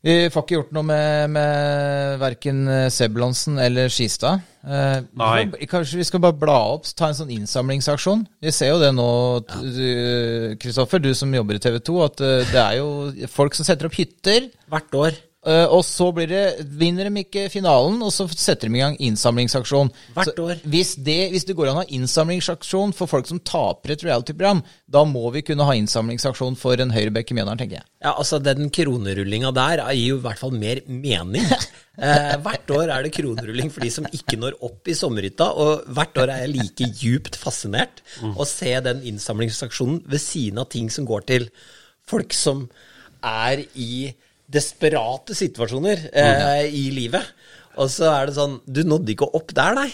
Vi 0.00 0.14
får 0.32 0.44
ikke 0.46 0.54
gjort 0.56 0.70
noe 0.72 0.86
med, 0.88 1.26
med 1.34 2.14
verken 2.22 2.62
Sebulonsen 2.88 3.58
eller 3.60 3.90
Skistad. 3.92 4.40
Eh, 4.64 5.02
vi 5.04 5.20
Nei. 5.20 5.42
får- 5.52 5.66
Kanskje 5.68 5.98
vi 6.00 6.06
skal 6.08 6.22
bare 6.24 6.38
bla 6.40 6.54
opp, 6.72 6.88
ta 6.96 7.10
en 7.10 7.18
sånn 7.18 7.32
innsamlingsaksjon. 7.36 8.22
Vi 8.40 8.52
ser 8.56 8.72
jo 8.72 8.78
det 8.80 8.94
nå, 8.96 9.08
Kristoffer, 9.50 10.56
Kristoffer, 10.64 11.02
du 11.04 11.10
som 11.16 11.36
jobber 11.36 11.60
i 11.60 11.62
TV 11.66 11.76
2, 11.84 11.98
at 12.06 12.24
eh, 12.24 12.48
det 12.48 12.62
er 12.64 12.78
jo 12.80 13.28
folk 13.28 13.56
som 13.58 13.68
setter 13.68 13.90
opp 13.90 13.98
hytter. 14.00 14.48
Hvert 14.72 14.96
år. 15.02 15.20
Eh, 15.46 15.66
og 15.66 15.82
så 15.86 16.10
blir 16.16 16.28
det, 16.30 16.44
vinner 16.80 17.08
de 17.08 17.22
ikke 17.24 17.48
finalen, 17.52 18.00
og 18.04 18.12
så 18.14 18.26
setter 18.30 18.68
de 18.68 18.78
i 18.78 18.82
gang 18.82 18.96
innsamlingsaksjon. 19.00 19.92
Hvert 20.16 20.32
Så 20.32 20.46
år. 20.46 20.62
Hvis 20.72 20.94
det, 21.00 21.18
hvis 21.34 21.46
det 21.48 21.56
går 21.58 21.70
an 21.70 21.80
å 21.80 21.82
ha 21.84 21.92
innsamlingsaksjon 21.96 22.94
for 22.96 23.10
folk 23.10 23.30
som 23.30 23.40
taper 23.40 23.94
et 23.94 24.04
reality-program, 24.06 24.62
da 24.86 25.04
må 25.08 25.26
vi 25.34 25.44
kunne 25.46 25.66
ha 25.68 25.76
innsamlingsaksjon 25.78 26.58
for 26.60 26.80
en 26.82 26.94
høyrebekk 26.94 27.32
i 27.32 27.38
Mjøndalen, 27.38 27.62
tenker 27.62 27.80
jeg. 27.80 27.88
Ja, 28.00 28.14
altså 28.14 28.40
Den 28.42 28.72
kronerullinga 28.74 29.52
der 29.56 29.84
gir 29.92 30.14
jo 30.14 30.20
i 30.20 30.24
hvert 30.26 30.42
fall 30.42 30.56
mer 30.56 30.82
mening. 30.86 31.48
Eh, 32.00 32.36
hvert 32.40 32.70
år 32.72 32.88
er 32.94 33.02
det 33.04 33.10
kronerulling 33.12 33.68
for 33.68 33.84
de 33.84 33.90
som 33.92 34.06
ikke 34.08 34.38
når 34.40 34.54
opp 34.64 34.88
i 34.88 34.94
sommerhytta, 34.96 35.50
og 35.52 35.82
hvert 35.92 36.16
år 36.22 36.30
er 36.32 36.38
jeg 36.46 36.52
like 36.54 36.86
djupt 36.96 37.36
fascinert 37.36 38.00
å 38.24 38.46
se 38.48 38.72
den 38.86 39.02
innsamlingsaksjonen 39.10 39.98
ved 40.08 40.22
siden 40.22 40.62
av 40.62 40.70
ting 40.72 40.88
som 40.88 41.04
går 41.04 41.26
til 41.28 41.44
folk 42.08 42.32
som 42.32 42.64
er 43.20 43.66
i 43.74 44.14
desperate 44.50 45.36
situasjoner 45.38 46.06
eh, 46.12 46.68
i 46.68 46.88
livet. 46.96 47.26
Og 47.80 47.90
så 47.92 48.08
er 48.10 48.26
det 48.30 48.34
sånn 48.36 48.58
Du 48.66 48.82
nådde 48.84 49.14
ikke 49.14 49.30
opp 49.38 49.52
der, 49.56 49.76
nei. 49.78 49.90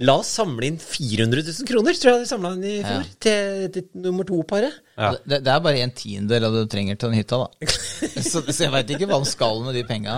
La 0.00 0.14
oss 0.22 0.30
samle 0.32 0.64
inn 0.64 0.78
400 0.80 1.42
000 1.44 1.66
kroner, 1.68 1.96
tror 2.00 2.14
jeg 2.14 2.22
de 2.22 2.28
samla 2.30 2.54
inn 2.56 2.62
i 2.64 2.76
fjor, 2.80 3.02
til, 3.20 3.66
til 3.74 3.82
nummer 4.00 4.24
to-paret. 4.24 4.78
Ja. 4.96 5.10
Det, 5.28 5.42
det 5.44 5.52
er 5.52 5.60
bare 5.60 5.82
en 5.84 5.92
tiendedel 5.92 6.46
av 6.48 6.54
det 6.56 6.62
du 6.64 6.70
trenger 6.72 6.96
til 6.96 7.10
den 7.12 7.18
hytta, 7.20 7.40
da. 7.42 7.68
Så, 8.30 8.40
så 8.46 8.64
jeg 8.64 8.72
veit 8.72 8.94
ikke 8.94 9.06
hva 9.10 9.18
han 9.18 9.28
skal 9.28 9.60
med 9.66 9.76
de 9.76 9.82
penga. 9.84 10.14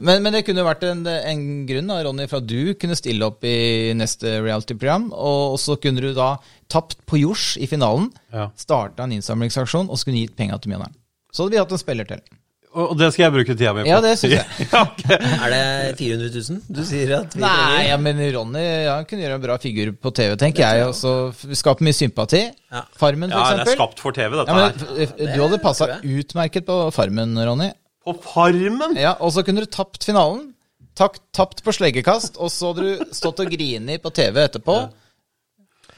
Men, 0.00 0.24
men 0.24 0.32
det 0.32 0.40
kunne 0.48 0.64
vært 0.64 0.86
en, 0.88 1.04
en 1.04 1.44
grunn, 1.68 1.92
da, 1.92 1.98
Ronny, 2.06 2.26
for 2.32 2.40
at 2.40 2.48
du 2.48 2.72
kunne 2.80 2.96
stille 2.96 3.28
opp 3.28 3.44
i 3.48 3.92
neste 3.96 4.38
reality-program. 4.44 5.10
Og 5.12 5.58
så 5.60 5.76
kunne 5.80 6.00
du 6.04 6.14
da 6.16 6.30
tapt 6.72 6.96
på 7.08 7.20
Jors 7.20 7.54
i 7.60 7.68
finalen, 7.68 8.08
Ja. 8.32 8.48
starta 8.56 9.04
en 9.04 9.12
innsamlingsaksjon 9.18 9.88
og 9.92 10.00
så 10.00 10.08
kunne 10.08 10.24
gitt 10.24 10.36
penga 10.40 10.56
til 10.60 10.72
Mjøndalen. 10.72 10.96
Så 11.28 11.44
hadde 11.44 11.58
vi 11.58 11.60
hatt 11.60 11.76
en 11.76 11.84
spiller 11.84 12.08
til. 12.08 12.24
Og 12.70 12.92
det 12.94 13.08
skal 13.10 13.24
jeg 13.24 13.32
bruke 13.34 13.54
tida 13.58 13.72
mi 13.74 13.82
på. 13.82 13.88
Ja, 13.90 13.96
det 14.04 14.12
syns 14.20 14.34
jeg. 14.36 14.44
ja, 14.72 14.82
ok. 14.84 15.00
Er 15.10 15.50
det 15.50 15.62
400 15.98 16.28
000 16.36 16.60
du 16.70 16.82
sier 16.86 17.14
at 17.16 17.32
vi 17.34 17.40
Nei, 17.42 17.50
trenger? 17.50 17.86
ja, 17.88 17.96
men 18.04 18.20
Ronny 18.36 18.62
ja, 18.86 18.92
kunne 19.10 19.24
gjøre 19.24 19.38
en 19.40 19.42
bra 19.42 19.56
figur 19.58 19.90
på 19.98 20.12
TV, 20.14 20.36
tenker 20.38 20.62
jeg. 20.62 20.84
Og 20.86 20.94
så 20.94 21.14
skape 21.58 21.82
mye 21.82 21.96
sympati. 21.98 22.44
Ja. 22.70 22.84
Farmen, 23.00 23.34
for 23.34 23.42
ja, 23.42 23.58
det 23.64 23.72
er 23.74 23.80
skapt 23.80 23.98
for 24.04 24.14
TV, 24.14 24.36
dette 24.38 24.54
Ja, 24.54 24.68
her. 24.68 24.78
men, 24.78 25.02
f- 25.08 25.18
du 25.34 25.42
hadde 25.42 25.58
passa 25.64 25.90
utmerket 25.98 26.68
på 26.70 26.78
Farmen, 26.94 27.34
Ronny. 27.50 27.72
På 28.06 28.14
Farmen! 28.22 28.94
Ja, 28.96 29.16
Og 29.18 29.34
så 29.34 29.42
kunne 29.44 29.66
du 29.66 29.70
tapt 29.70 30.06
finalen. 30.06 30.52
Tak, 31.00 31.18
tapt 31.34 31.64
på 31.66 31.72
sleggekast, 31.74 32.38
og 32.38 32.50
så 32.54 32.70
hadde 32.70 32.86
du 32.86 33.12
stått 33.16 33.42
og 33.42 33.50
grini 33.50 33.98
på 34.02 34.10
TV 34.14 34.44
etterpå. 34.46 34.78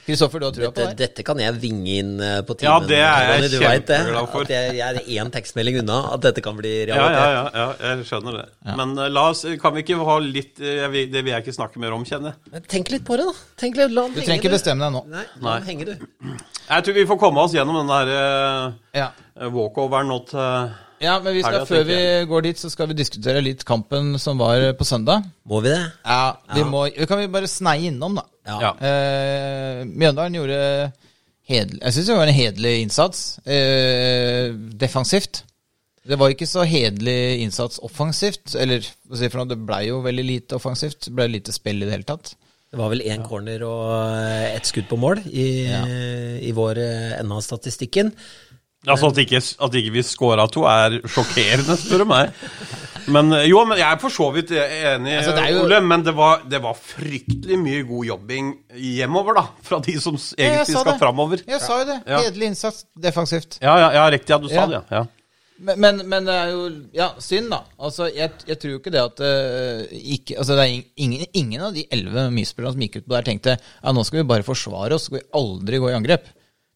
Kristoffer, 0.03 0.39
du 0.41 0.45
har 0.49 0.53
trua 0.55 0.69
på 0.75 0.83
det? 0.83 0.95
dette 0.99 1.23
kan 1.23 1.39
jeg 1.39 1.55
vinge 1.61 1.93
inn 2.01 2.13
på 2.47 2.55
timen. 2.59 2.67
Ja, 2.67 2.87
det 2.89 2.97
er 2.99 3.03
jeg 3.23 3.29
Ronny, 3.29 3.47
du 3.53 3.57
vet 3.61 3.85
kjempeglad 3.87 4.27
for. 4.33 4.43
At 4.43 4.51
jeg, 4.51 4.73
jeg 4.79 4.97
er 4.99 5.23
én 5.23 5.31
tekstmelding 5.31 5.77
unna 5.83 5.99
at 6.17 6.25
dette 6.25 6.43
kan 6.43 6.57
bli 6.59 6.73
Ja, 6.89 6.97
ja, 6.97 7.07
realitet. 7.07 7.33
ja, 7.33 7.43
ja, 7.63 7.93
jeg 7.95 8.07
skjønner 8.09 8.37
det. 8.41 8.45
Men 8.81 8.93
uh, 8.99 9.07
la 9.15 9.23
oss, 9.31 9.45
kan 9.63 9.75
vi 9.77 9.83
ikke 9.85 9.99
ha 10.09 10.17
litt 10.25 10.59
eh, 10.63 10.75
jeg 10.81 10.91
vil, 10.93 11.07
Det 11.13 11.23
vil 11.23 11.31
jeg 11.33 11.45
ikke 11.45 11.55
snakke 11.55 11.79
mer 11.83 11.95
om, 11.95 12.03
kjenner 12.07 12.33
jeg. 12.33 12.51
Men 12.57 12.67
tenk 12.75 12.91
litt 12.93 13.05
på 13.07 13.17
det, 13.21 13.29
da. 13.31 13.35
Tenk 13.63 13.79
litt, 13.79 13.95
la 13.95 14.07
Du 14.11 14.19
trenger 14.19 14.41
ikke 14.43 14.53
bestemme 14.57 14.83
deg 14.87 14.95
nå. 14.97 15.03
Nei, 15.13 15.25
la 15.39 15.45
Nei. 15.47 15.57
den 15.59 15.69
henge, 15.71 15.85
du. 15.93 16.33
Jeg 16.67 16.87
tror 16.87 16.97
vi 16.99 17.05
får 17.13 17.21
komme 17.23 17.43
oss 17.47 17.55
gjennom 17.55 17.79
den 17.81 17.93
der 17.95 18.11
uh, 18.13 18.73
Ja. 18.99 19.09
walkoveren 19.55 20.11
nå 20.11 20.19
til 20.29 20.73
ja, 21.03 21.19
men 21.23 21.35
vi 21.35 21.43
skal, 21.43 21.65
før 21.69 21.85
vi 21.87 21.99
går 22.31 22.45
dit, 22.47 22.59
så 22.59 22.71
skal 22.71 22.89
vi 22.91 22.97
diskutere 22.97 23.43
litt 23.43 23.63
kampen 23.67 24.15
som 24.21 24.39
var 24.41 24.65
på 24.79 24.87
søndag. 24.87 25.25
Må 25.49 25.61
vi 25.63 25.73
det? 25.73 25.81
Ja, 26.05 26.35
vi 26.55 26.65
må 26.67 26.85
Kan 27.09 27.21
vi 27.21 27.31
bare 27.31 27.49
sneie 27.51 27.91
innom, 27.91 28.17
da? 28.19 28.25
Ja. 28.47 28.59
Ja. 28.67 28.73
Eh, 28.89 29.83
Mjøndalen 29.87 30.35
gjorde 30.39 30.59
hedel, 31.47 31.79
Jeg 31.81 31.95
syns 31.95 32.09
det 32.09 32.19
var 32.19 32.29
en 32.29 32.37
hederlig 32.37 32.75
innsats. 32.83 33.23
Eh, 33.45 34.53
defensivt. 34.79 35.43
Det 36.03 36.17
var 36.19 36.33
ikke 36.33 36.47
så 36.49 36.65
hederlig 36.67 37.43
innsats 37.43 37.79
offensivt. 37.83 38.55
Eller 38.59 38.83
hva 39.07 39.19
si 39.19 39.29
for 39.31 39.41
noe, 39.41 39.51
det 39.53 39.59
blei 39.63 39.85
jo 39.87 40.01
veldig 40.03 40.25
lite 40.27 40.57
offensivt. 40.59 41.07
Det 41.07 41.15
ble 41.15 41.29
lite 41.31 41.55
spill 41.55 41.83
i 41.83 41.87
det 41.87 41.95
hele 41.95 42.07
tatt. 42.07 42.33
Det 42.73 42.79
var 42.79 42.89
vel 42.89 43.03
én 43.05 43.21
corner 43.21 43.61
og 43.67 43.89
eh, 44.17 44.55
ett 44.55 44.65
skudd 44.65 44.87
på 44.89 44.97
mål 44.97 45.19
i, 45.29 45.45
i 46.41 46.51
vår 46.57 46.79
eh, 46.81 47.11
ende 47.19 47.35
av 47.37 47.43
statistikken. 47.45 48.09
Altså 48.87 49.07
At 49.13 49.19
ikke, 49.23 49.39
at 49.63 49.75
ikke 49.79 49.91
vi 49.95 50.01
scora 50.03 50.47
to, 50.51 50.65
er 50.67 50.97
sjokkerende, 51.07 51.77
spør 51.79 52.03
du 52.03 52.05
meg. 52.09 52.33
Men 53.13 53.31
eh, 53.35 53.45
jo, 53.49 53.61
men 53.67 53.79
jeg 53.79 53.87
er 53.87 53.99
for 53.99 54.11
så 54.11 54.29
vidt 54.35 54.51
enig, 54.51 55.13
Altså, 55.21 55.33
det 55.35 55.47
jo- 55.53 55.63
Ole. 55.63 55.79
Men 55.87 56.03
det 56.03 56.13
var, 56.15 56.43
det 56.51 56.59
var 56.63 56.75
fryktelig 56.75 57.57
mye 57.59 57.81
god 57.87 58.05
jobbing 58.11 58.51
hjemover, 58.75 59.39
da. 59.39 59.45
Fra 59.63 59.79
de 59.83 59.95
som 60.03 60.15
egentlig 60.19 60.67
skal 60.75 60.91
det. 60.91 60.99
framover. 60.99 61.43
Jeg 61.47 61.61
sa 61.63 61.79
jo 61.81 61.87
det. 61.93 61.97
Ja. 62.07 62.21
Hederlig 62.25 62.51
innsats 62.53 62.85
defensivt. 62.99 63.59
Ja, 63.63 63.77
ja, 63.79 63.89
ja, 64.01 64.05
riktig. 64.11 64.35
Ja, 64.35 64.39
du 64.43 64.47
sa 64.51 64.67
det, 64.71 64.83
ja. 64.91 65.05
Men, 65.63 65.79
men, 65.79 65.99
men 66.09 66.25
det 66.25 66.33
er 66.33 66.47
jo 66.51 66.61
Ja, 66.97 67.11
synd, 67.23 67.51
da. 67.53 67.61
Altså, 67.79 68.07
jeg, 68.11 68.31
jeg 68.49 68.57
tror 68.59 68.71
jo 68.73 68.79
ikke 68.81 68.91
det 68.91 69.03
at 69.03 69.19
uh, 69.23 69.83
ikke, 69.93 70.35
altså, 70.41 70.55
det 70.57 70.63
er 70.65 70.79
ingen, 70.97 71.27
ingen 71.31 71.61
av 71.69 71.75
de 71.75 71.85
elleve 71.93 72.25
Mye-spillerne 72.33 72.73
som 72.75 72.81
gikk 72.83 72.97
ut 72.99 73.05
på 73.07 73.13
der, 73.15 73.27
tenkte 73.27 73.53
ja, 73.61 73.93
nå 73.93 74.03
skal 74.03 74.23
vi 74.23 74.29
bare 74.31 74.43
forsvare 74.47 74.97
oss, 74.97 75.05
skal 75.07 75.21
vi 75.21 75.27
aldri 75.39 75.79
gå 75.79 75.91
i 75.91 75.95
angrep. 75.99 76.25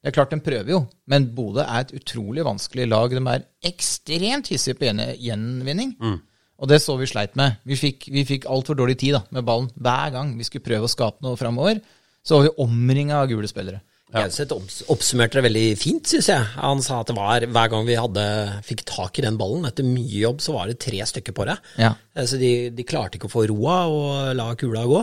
Det 0.03 0.11
er 0.11 0.15
klart, 0.15 0.29
de 0.31 0.39
prøver 0.39 0.69
jo, 0.71 0.79
men 1.09 1.25
Bodø 1.35 1.63
er 1.65 1.81
et 1.83 1.91
utrolig 1.97 2.43
vanskelig 2.45 2.85
lag. 2.87 3.09
De 3.11 3.21
er 3.33 3.45
ekstremt 3.65 4.47
hissige 4.53 4.77
på 4.77 4.85
gjenvinning. 4.87 5.17
gjenvinning. 5.25 6.21
Og 6.59 6.69
det 6.71 6.79
så 6.81 6.95
vi 6.97 7.05
sleit 7.09 7.35
med. 7.37 7.57
Vi 7.69 7.75
fikk, 7.77 8.07
vi 8.13 8.23
fikk 8.25 8.45
altfor 8.49 8.77
dårlig 8.77 8.97
tid 9.01 9.13
da, 9.17 9.23
med 9.31 9.45
ballen 9.45 9.69
hver 9.77 10.11
gang 10.15 10.31
vi 10.37 10.45
skulle 10.47 10.65
prøve 10.65 10.87
å 10.87 10.89
skape 10.93 11.21
noe 11.25 11.37
framover. 11.37 11.81
Så 12.25 12.37
var 12.37 12.47
vi 12.47 12.55
omringa 12.63 13.19
av 13.23 13.29
gule 13.29 13.47
spillere. 13.49 13.81
Gauseth 14.13 14.53
opps- 14.55 14.83
oppsummerte 14.87 15.35
det 15.37 15.43
veldig 15.49 15.65
fint, 15.77 16.07
syns 16.07 16.29
jeg. 16.31 16.43
Han 16.63 16.81
sa 16.81 17.01
at 17.01 17.09
det 17.11 17.15
var 17.17 17.43
hver 17.43 17.69
gang 17.73 17.85
vi 17.85 17.97
hadde, 17.99 18.23
fikk 18.63 18.85
tak 18.87 19.19
i 19.19 19.25
den 19.25 19.37
ballen, 19.37 19.65
etter 19.67 19.83
mye 19.83 20.21
jobb, 20.23 20.39
så 20.41 20.53
var 20.55 20.67
det 20.71 20.79
tre 20.79 21.01
stykker 21.03 21.35
på 21.35 21.45
det. 21.49 21.57
Ja. 21.77 21.91
Eh, 22.15 22.23
Så 22.25 22.39
de, 22.39 22.69
de 22.71 22.83
klarte 22.87 23.19
ikke 23.19 23.27
å 23.27 23.33
få 23.33 23.43
roa 23.51 23.81
og 23.91 24.35
la 24.39 24.53
kula 24.55 24.85
gå. 24.87 25.01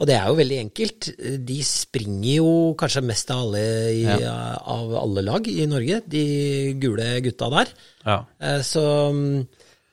Og 0.00 0.08
det 0.08 0.14
er 0.16 0.30
jo 0.30 0.36
veldig 0.38 0.58
enkelt. 0.62 1.10
De 1.44 1.56
springer 1.66 2.38
jo 2.38 2.52
kanskje 2.80 3.02
mest 3.04 3.30
av 3.34 3.42
alle, 3.44 3.64
i, 3.92 4.06
av 4.16 4.94
alle 4.96 5.24
lag 5.26 5.44
i 5.52 5.66
Norge, 5.68 5.98
de 6.08 6.22
gule 6.80 7.10
gutta 7.26 7.50
der. 7.52 7.74
ja. 8.06 8.16
Eh, 8.40 8.62
Så 8.64 8.82
mm, 9.12 9.44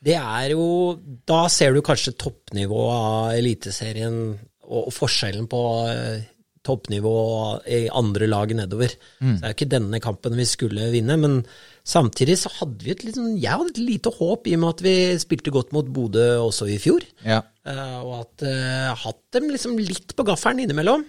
det 0.08 0.15
er 0.15 0.52
jo 0.54 0.96
Da 1.28 1.48
ser 1.52 1.74
du 1.76 1.82
kanskje 1.84 2.15
toppnivået 2.15 2.96
av 2.96 3.36
Eliteserien 3.36 4.17
og, 4.63 4.88
og 4.88 4.93
forskjellen 4.96 5.48
på 5.52 5.62
eh, 5.91 6.22
toppnivå 6.67 7.15
i 7.67 7.86
andre 7.96 8.28
lag 8.28 8.52
nedover. 8.56 8.91
Så 9.20 9.39
det 9.39 9.43
er 9.43 9.54
jo 9.54 9.58
ikke 9.58 9.72
denne 9.76 10.00
kampen 10.04 10.36
vi 10.36 10.46
skulle 10.48 10.89
vinne, 10.91 11.15
men 11.20 11.38
samtidig 11.88 12.38
så 12.41 12.52
hadde 12.60 12.84
vi 12.84 12.93
et 12.93 13.04
litt 13.06 13.17
sånn 13.17 13.38
Jeg 13.39 13.54
hadde 13.54 13.73
et 13.73 13.82
lite 13.82 14.12
håp 14.17 14.50
i 14.50 14.56
og 14.58 14.63
med 14.63 14.73
at 14.76 14.84
vi 14.86 14.95
spilte 15.21 15.54
godt 15.56 15.73
mot 15.76 15.88
Bodø 15.88 16.26
også 16.43 16.67
i 16.73 16.80
fjor. 16.82 17.06
Ja. 17.26 17.41
Uh, 17.67 18.00
Og 18.04 18.13
at 18.21 18.45
uh, 18.47 18.91
hatt 19.06 19.23
dem 19.36 19.50
liksom 19.54 19.80
litt 19.80 20.15
på 20.15 20.28
gaffelen 20.28 20.65
innimellom. 20.65 21.06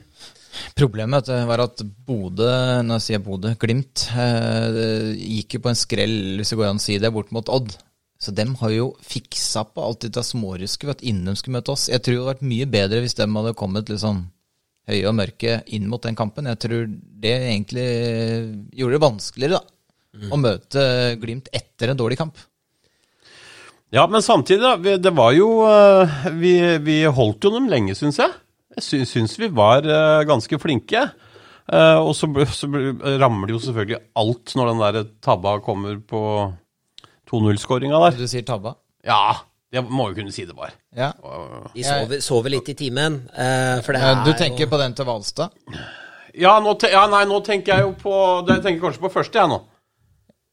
Problemet 0.79 1.29
var 1.47 1.61
at 1.63 1.83
Bodø, 1.85 2.49
når 2.83 2.99
jeg 2.99 3.05
sier 3.05 3.23
Bodø, 3.23 3.53
Glimt, 3.61 4.09
uh, 4.15 5.13
gikk 5.15 5.59
jo 5.59 5.65
på 5.67 5.71
en 5.71 5.79
skrell, 5.79 6.17
hvis 6.39 6.55
det 6.55 6.59
går 6.59 6.71
an 6.71 6.81
å 6.81 6.87
si 6.87 6.99
det, 6.99 7.13
bort 7.15 7.31
mot 7.35 7.53
Odd. 7.53 7.77
Så 8.19 8.35
dem 8.35 8.57
har 8.59 8.73
jo 8.75 8.89
fiksa 9.07 9.63
på 9.71 9.85
alt 9.85 10.03
dette 10.03 10.25
småruske 10.27 10.89
ved 10.89 10.97
at 10.97 11.05
innen 11.07 11.31
de 11.31 11.39
skulle 11.39 11.61
møte 11.61 11.71
oss. 11.75 11.87
Jeg 11.93 12.03
tror 12.03 12.17
det 12.17 12.23
hadde 12.23 12.33
vært 12.33 12.49
mye 12.51 12.67
bedre 12.73 13.03
hvis 13.05 13.15
dem 13.19 13.39
hadde 13.39 13.55
kommet 13.59 13.93
litt 13.93 14.03
sånn 14.03 14.25
høye 14.89 15.05
og 15.07 15.15
mørke 15.21 15.59
inn 15.77 15.87
mot 15.87 16.03
den 16.03 16.17
kampen. 16.19 16.49
Jeg 16.51 16.61
tror 16.65 16.89
det 17.23 17.35
egentlig 17.37 17.87
gjorde 18.75 18.97
det 18.97 19.05
vanskeligere, 19.05 19.61
da. 19.61 19.78
Å 20.33 20.39
møte 20.41 20.83
Glimt 21.21 21.49
etter 21.53 21.93
en 21.93 21.99
dårlig 22.01 22.17
kamp. 22.19 22.39
Ja, 23.93 24.07
men 24.11 24.21
samtidig, 24.25 24.61
da. 24.65 24.97
Det 25.01 25.13
var 25.17 25.33
jo 25.37 25.49
eh, 25.69 26.29
Vi, 26.37 26.53
vi 26.85 26.99
holdt 27.05 27.45
jo 27.47 27.53
dem 27.55 27.69
lenge, 27.73 27.95
syns 27.97 28.19
jeg. 28.21 28.33
Jeg 28.77 28.85
sy 28.85 29.01
syns 29.09 29.37
vi 29.41 29.49
var 29.53 29.85
eh, 29.89 30.25
ganske 30.29 30.59
flinke. 30.61 31.07
Eh, 31.69 31.99
og 32.01 32.15
så, 32.17 32.29
så 32.53 32.69
rammer 33.21 33.49
det 33.49 33.57
jo 33.57 33.63
selvfølgelig 33.65 34.01
alt 34.21 34.55
når 34.59 34.73
den 34.73 34.83
der 34.85 35.09
tabba 35.25 35.55
kommer 35.65 35.97
på 36.01 36.23
2-0-skåringa 37.31 38.01
der. 38.07 38.19
Du 38.19 38.29
sier 38.29 38.45
tabba? 38.49 38.75
Ja, 39.07 39.39
jeg 39.73 39.85
må 39.89 40.09
jo 40.11 40.19
kunne 40.19 40.33
si 40.35 40.45
det 40.49 40.57
bare. 40.57 40.73
Ja. 40.97 41.11
De 41.75 41.85
sover, 41.85 42.23
sover 42.25 42.53
litt 42.57 42.69
i 42.73 42.77
timen. 42.77 43.23
for 43.85 43.93
det 43.97 44.15
Du 44.25 44.31
jo- 44.33 44.39
tenker 44.41 44.69
på 44.73 44.81
den 44.81 44.95
til 44.97 45.05
Hvalstad? 45.09 45.53
Ja, 46.39 46.59
ja, 46.61 47.07
nei, 47.11 47.25
nå 47.29 47.41
tenker 47.45 47.75
jeg 47.75 47.83
jo 47.83 47.93
på 47.99 48.13
Jeg 48.47 48.63
tenker 48.63 48.85
kanskje 48.85 49.01
på 49.03 49.13
første, 49.13 49.41
jeg 49.41 49.49
nå. 49.49 49.63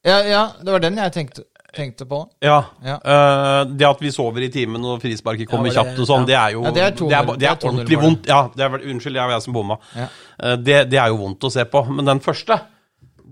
Ja, 0.06 0.20
ja, 0.30 0.42
det 0.62 0.72
var 0.76 0.84
den 0.84 0.98
jeg 1.02 1.14
tenkte, 1.16 1.44
tenkte 1.76 2.06
på. 2.08 2.20
Ja. 2.46 2.60
Ja. 2.86 3.00
Uh, 3.02 3.72
det 3.76 3.88
at 3.90 4.04
vi 4.06 4.12
sover 4.14 4.46
i 4.46 4.52
timen 4.54 4.84
og 4.86 5.02
frisparket 5.02 5.50
kommer 5.50 5.72
Ja, 5.72 5.74
det- 5.74 5.80
kjapt 5.96 6.04
og 6.04 6.08
sånn, 6.12 6.24
ja. 6.24 6.30
det 6.30 6.38
er 6.40 6.52
jo 6.54 6.62
det 6.76 6.84
er 6.86 6.92
to- 6.96 7.10
det 7.10 7.18
er, 7.18 7.26
det 7.42 7.50
er 7.50 7.56
er 7.56 7.68
ordentlig 7.72 8.00
vondt. 8.04 8.30
Ja, 8.30 8.44
det 8.56 8.64
er, 8.68 8.78
unnskyld, 8.94 9.16
jeg 9.18 9.26
var 9.28 9.36
jeg 9.36 9.42
som 9.48 9.54
bomma. 9.58 9.78
Ja. 9.96 10.08
Eh, 10.40 10.56
det, 10.58 10.78
det 10.94 11.00
er 11.02 11.08
jo 11.10 11.18
vondt 11.24 11.44
å 11.50 11.52
se 11.52 11.66
på. 11.66 11.84
Men 11.90 12.06
den 12.06 12.22
første, 12.24 12.60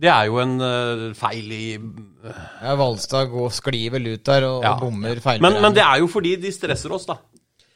det 0.03 0.09
er 0.09 0.25
jo 0.25 0.39
en 0.41 0.55
uh, 0.59 1.13
feil 1.15 1.51
i 1.53 1.65
Ja, 2.63 2.73
Valstad 2.79 3.29
går, 3.31 3.49
sklir 3.53 3.91
vel 3.93 4.07
ut 4.15 4.23
der 4.25 4.43
og, 4.49 4.63
og 4.65 4.79
bommer 4.81 5.19
feil. 5.23 5.39
men, 5.43 5.62
men 5.62 5.73
det 5.77 5.83
er 5.86 5.99
jo 6.01 6.07
fordi 6.07 6.36
de 6.41 6.51
stresser 6.51 6.91
oss, 6.91 7.05
da. 7.05 7.17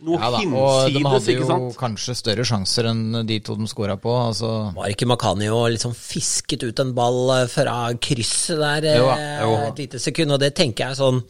Noe 0.05 0.19
ja, 0.21 0.27
da, 0.29 0.39
Og 0.53 0.91
de 0.93 1.01
hadde 1.01 1.33
jo 1.33 1.45
sant? 1.49 1.71
kanskje 1.79 2.13
større 2.19 2.43
sjanser 2.45 2.86
enn 2.91 3.23
de 3.25 3.39
to 3.41 3.55
de 3.57 3.65
skåra 3.65 3.95
på. 3.97 4.12
Altså. 4.13 4.49
Var 4.75 4.91
ikke 4.93 5.07
Makanio 5.10 5.63
liksom 5.73 5.95
fisket 5.97 6.62
ut 6.67 6.79
en 6.83 6.91
ball 6.93 7.31
eh, 7.39 7.47
fra 7.49 7.77
krysset 7.97 8.60
der 8.62 8.86
Jo, 8.99 9.07
eh, 9.15 9.39
jo. 9.41 9.55
et 9.71 9.81
lite 9.81 10.01
sekund? 10.03 10.36
Og 10.36 10.39
det 10.43 10.51
tenker 10.60 10.91
jeg 10.91 10.99
sånn 10.99 11.23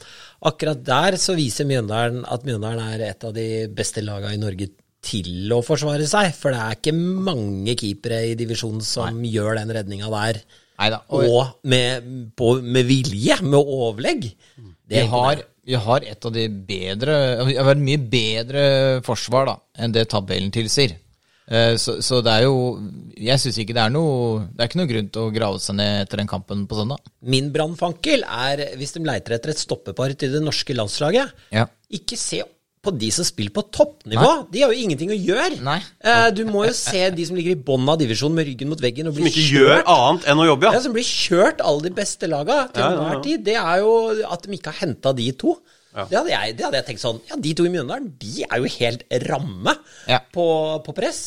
Akkurat 0.51 0.83
der 0.85 1.15
så 1.17 1.33
viser 1.39 1.65
Mjøndalen 1.65 2.25
at 2.27 2.43
Mjøndalen 2.45 2.91
er 2.93 3.05
et 3.07 3.23
av 3.25 3.31
de 3.33 3.47
beste 3.73 4.03
lagene 4.05 4.35
i 4.35 4.41
Norge 4.43 4.67
til 5.07 5.49
å 5.55 5.61
forsvare 5.65 6.05
seg. 6.09 6.33
For 6.35 6.51
det 6.53 6.59
er 6.61 6.75
ikke 6.75 6.93
mange 6.99 7.73
keepere 7.79 8.19
i 8.33 8.35
divisjonen 8.37 8.83
som 8.85 9.23
gjør 9.23 9.55
den 9.61 9.71
redninga 9.79 10.11
der. 10.11 10.41
Neida, 10.77 10.99
Og, 11.09 11.23
og- 11.25 11.55
med, 11.63 12.11
på, 12.37 12.51
med 12.61 12.85
vilje, 12.85 13.39
med 13.41 13.57
overlegg. 13.63 14.27
Det 14.27 14.93
Vi 14.93 14.99
er 15.01 15.07
har, 15.15 15.41
vi 15.67 15.75
har 15.75 16.05
et 16.07 16.25
av 16.25 16.31
de 16.31 16.45
bedre 16.47 17.17
Vi 17.49 17.57
har 17.59 17.73
et 17.73 17.83
mye 17.83 17.99
bedre 17.99 18.63
forsvar 19.05 19.49
da 19.49 19.55
enn 19.77 19.93
det 19.95 20.07
tabellen 20.13 20.53
tilsier. 20.55 20.95
Eh, 21.47 21.75
Så, 21.79 21.99
så 22.03 22.21
det 22.23 22.33
er 22.33 22.43
jo 22.47 22.55
Jeg 23.15 23.39
syns 23.39 23.59
ikke 23.63 23.75
det 23.75 23.83
er 23.85 23.93
noe 23.93 24.47
Det 24.51 24.63
er 24.63 24.67
ikke 24.71 24.81
noe 24.81 24.89
grunn 24.89 25.09
til 25.11 25.27
å 25.27 25.33
grave 25.35 25.61
seg 25.63 25.77
ned 25.79 26.01
etter 26.05 26.19
den 26.23 26.27
kampen 26.31 26.65
på 26.67 26.79
søndag. 26.79 26.99
Min 27.21 27.51
brannfankel 27.55 28.23
er 28.23 28.65
hvis 28.79 28.95
de 28.97 29.03
leiter 29.07 29.37
etter 29.37 29.53
et 29.53 29.61
stoppepar 29.61 30.15
til 30.19 30.35
det 30.35 30.43
norske 30.43 30.75
landslaget. 30.75 31.31
Ja. 31.55 31.67
Ikke 31.91 32.19
se 32.19 32.41
på 32.87 32.93
de 32.97 33.09
som 33.13 33.27
spiller 33.27 33.53
på 33.55 33.63
toppnivå. 33.75 34.31
De 34.53 34.63
har 34.63 34.73
jo 34.73 34.79
ingenting 34.87 35.11
å 35.13 35.19
gjøre. 35.19 35.59
Nei. 35.67 35.77
Eh, 36.01 36.27
du 36.35 36.43
må 36.49 36.63
jo 36.67 36.73
se 36.77 37.03
de 37.13 37.25
som 37.29 37.35
ligger 37.37 37.53
i 37.57 37.61
bånn 37.69 37.87
av 37.91 37.99
divisjonen 38.01 38.39
med 38.39 38.47
ryggen 38.49 38.71
mot 38.71 38.81
veggen 38.83 39.09
og 39.11 39.17
Som 39.19 39.27
ikke 39.27 39.43
ikke 39.43 39.57
gjør 39.61 39.83
annet 39.93 40.27
enn 40.31 40.43
å 40.43 40.47
jobbe, 40.49 40.69
Ja, 40.71 40.77
ja. 40.79 40.83
som 40.87 40.95
blir 40.95 41.07
kjørt 41.07 41.61
alle 41.67 41.85
de 41.89 41.93
beste 41.99 42.29
laga 42.31 42.61
til 42.71 42.81
Ja, 42.83 42.87
ja, 42.89 42.97
enhver 42.97 43.17
ja. 43.19 43.23
tid. 43.27 43.43
Det 43.47 43.57
er 43.59 43.81
jo 43.83 43.93
at 44.31 44.47
de 44.47 44.55
ikke 44.57 44.71
har 44.73 44.81
henta 44.87 45.13
de 45.17 45.27
to. 45.43 45.57
Det, 45.97 46.13
hadde 46.13 46.29
jeg, 46.29 46.55
det 46.59 46.65
hadde 46.67 46.77
jeg 46.77 46.85
tenkt 46.91 47.01
sånn 47.01 47.19
Ja, 47.25 47.35
de 47.41 47.51
to 47.57 47.63
i 47.65 47.69
Mjøndalen, 47.73 48.11
de 48.21 48.43
er 48.45 48.59
jo 48.61 48.69
helt 48.79 49.03
ramme 49.27 49.73
Ja. 50.07 50.19
på, 50.33 50.45
på 50.85 50.93
press. 50.93 51.23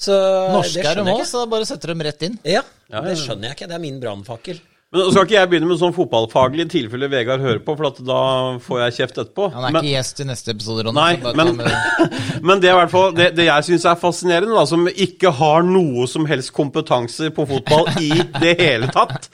Så 0.00 0.14
Norske 0.54 0.80
det 0.80 0.88
er 0.94 1.02
de 1.04 1.12
òg, 1.12 1.22
så 1.28 1.42
bare 1.46 1.66
setter 1.68 1.92
dem 1.92 2.00
rett 2.06 2.22
inn. 2.26 2.38
ikke. 2.40 2.50
Ja, 2.58 2.62
Ja, 2.90 2.96
ja, 2.96 3.00
det 3.06 3.18
skjønner 3.20 3.50
jeg 3.50 3.56
ikke. 3.58 3.68
Det 3.70 3.76
er 3.76 3.82
min 3.84 4.00
brannfakkel. 4.02 4.58
Men 4.90 5.12
skal 5.12 5.22
ikke 5.22 5.36
jeg 5.36 5.48
begynne 5.52 5.68
med 5.70 5.78
sånn 5.78 5.92
fotballfaglig 5.94 6.64
tilfelle 6.72 7.06
Vegard 7.12 7.42
hører 7.44 7.60
på, 7.62 7.76
for 7.78 7.86
at 7.92 7.98
da 8.02 8.22
får 8.58 8.80
jeg 8.80 8.94
kjeft 8.96 9.20
etterpå. 9.22 9.44
Han 9.54 9.66
er 9.68 9.74
Men- 9.76 9.84
ikke 9.84 9.92
gjest 9.92 10.22
i 10.22 10.26
neste 10.26 10.50
episode, 10.50 10.82
Ronny. 10.88 10.98
Nei, 10.98 11.34
men, 11.38 11.52
det. 11.60 11.74
men 12.48 12.62
det 12.64 12.72
er 12.72 12.78
hvert 12.80 12.90
fall 12.90 13.14
det, 13.14 13.28
det 13.38 13.46
jeg 13.46 13.68
syns 13.68 13.86
er 13.86 14.00
fascinerende, 14.00 14.56
da, 14.56 14.64
som 14.66 14.88
ikke 14.90 15.30
har 15.38 15.62
noe 15.62 16.08
som 16.10 16.26
helst 16.26 16.50
kompetanse 16.56 17.30
på 17.36 17.46
fotball 17.52 17.86
i 18.02 18.10
det 18.42 18.56
hele 18.58 18.90
tatt, 18.90 19.30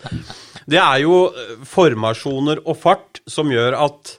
det 0.69 0.83
er 0.83 1.01
jo 1.07 1.23
eh, 1.31 1.57
formasjoner 1.73 2.61
og 2.67 2.77
fart 2.77 3.23
som 3.31 3.49
gjør 3.49 3.79
at 3.81 4.13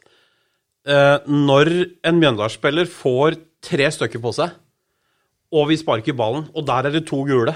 eh, 0.89 1.29
når 1.29 1.73
en 2.01 2.17
Mjøndalsspiller 2.23 2.89
får 2.89 3.37
tre 3.67 3.91
stykker 3.93 4.25
på 4.25 4.33
seg, 4.41 4.57
og 5.53 5.69
vi 5.69 5.77
sparker 5.77 6.17
ballen, 6.17 6.49
og 6.57 6.65
der 6.65 6.89
er 6.89 6.97
det 6.97 7.05
to 7.13 7.21
gule, 7.29 7.53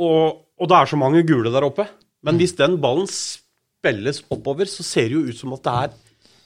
og, 0.00 0.40
og 0.58 0.68
det 0.74 0.82
er 0.82 0.90
så 0.90 0.98
mange 0.98 1.22
gule 1.28 1.54
der 1.54 1.70
oppe, 1.70 1.86
men 2.22 2.38
hvis 2.40 2.56
den 2.58 2.76
ballen 2.82 3.06
spilles 3.10 4.22
oppover, 4.30 4.64
så 4.68 4.82
ser 4.84 5.08
det 5.08 5.16
jo 5.18 5.26
ut 5.30 5.36
som 5.40 5.52
at 5.56 5.62
det 5.64 5.74
er 5.84 5.90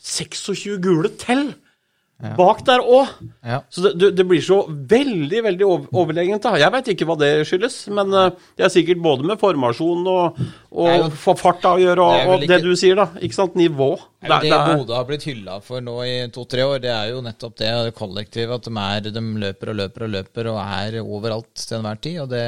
26 0.04 0.78
gule 0.84 1.08
til 1.18 1.54
bak 2.38 2.60
der 2.64 2.78
òg. 2.80 3.08
Ja. 3.44 3.56
Så 3.68 3.82
det, 3.82 3.90
det- 3.98 4.10
det 4.16 4.24
blir 4.28 4.40
så 4.40 4.62
veldig 4.70 5.40
veldig 5.44 5.66
ov- 5.66 5.88
overlegent. 5.92 6.44
Jeg 6.56 6.70
veit 6.72 6.86
ikke 6.92 7.04
hva 7.08 7.16
det 7.18 7.30
skyldes, 7.48 7.88
men 7.92 8.14
eh, 8.14 8.30
det 8.56 8.64
er 8.64 8.70
sikkert 8.72 9.02
både 9.02 9.26
med 9.26 9.40
formasjon 9.40 10.06
og, 10.06 10.38
Det 10.38 10.46
jo- 10.94 11.04
og 11.08 11.12
for 11.12 11.34
farta 11.34 11.74
å 11.74 11.80
gjøre, 11.82 12.06
det 12.06 12.22
er 12.22 12.28
og, 12.30 12.34
og 12.42 12.46
det 12.48 12.60
du 12.62 12.70
sier, 12.76 12.94
da. 13.02 13.06
Ikke 13.20 13.34
sant? 13.34 13.54
Nivå. 13.58 13.90
Det 14.22 14.30
det 14.30 14.40
Det- 14.46 14.50
det 14.54 14.78
Bodø 14.78 14.94
har 14.94 15.04
blitt 15.04 15.24
hylla 15.26 15.60
for 15.60 15.80
nå 15.80 15.98
i 16.06 16.14
to-tre 16.30 16.62
år. 16.62 16.78
Det 16.80 16.90
er 16.94 17.10
jo 17.10 17.20
nettopp 17.20 17.56
det 17.56 17.72
det 17.84 17.94
kollektivet. 17.98 18.54
At 18.54 18.62
de, 18.62 18.76
er, 18.78 19.00
de 19.10 19.20
løper 19.20 19.68
og 19.70 19.76
løper 19.82 20.04
og 20.04 20.10
løper 20.14 20.46
og 20.54 20.58
er 20.62 21.00
overalt 21.02 21.54
til 21.56 21.78
enhver 21.78 22.00
tid. 22.00 22.20
Og 22.20 22.28
det 22.30 22.46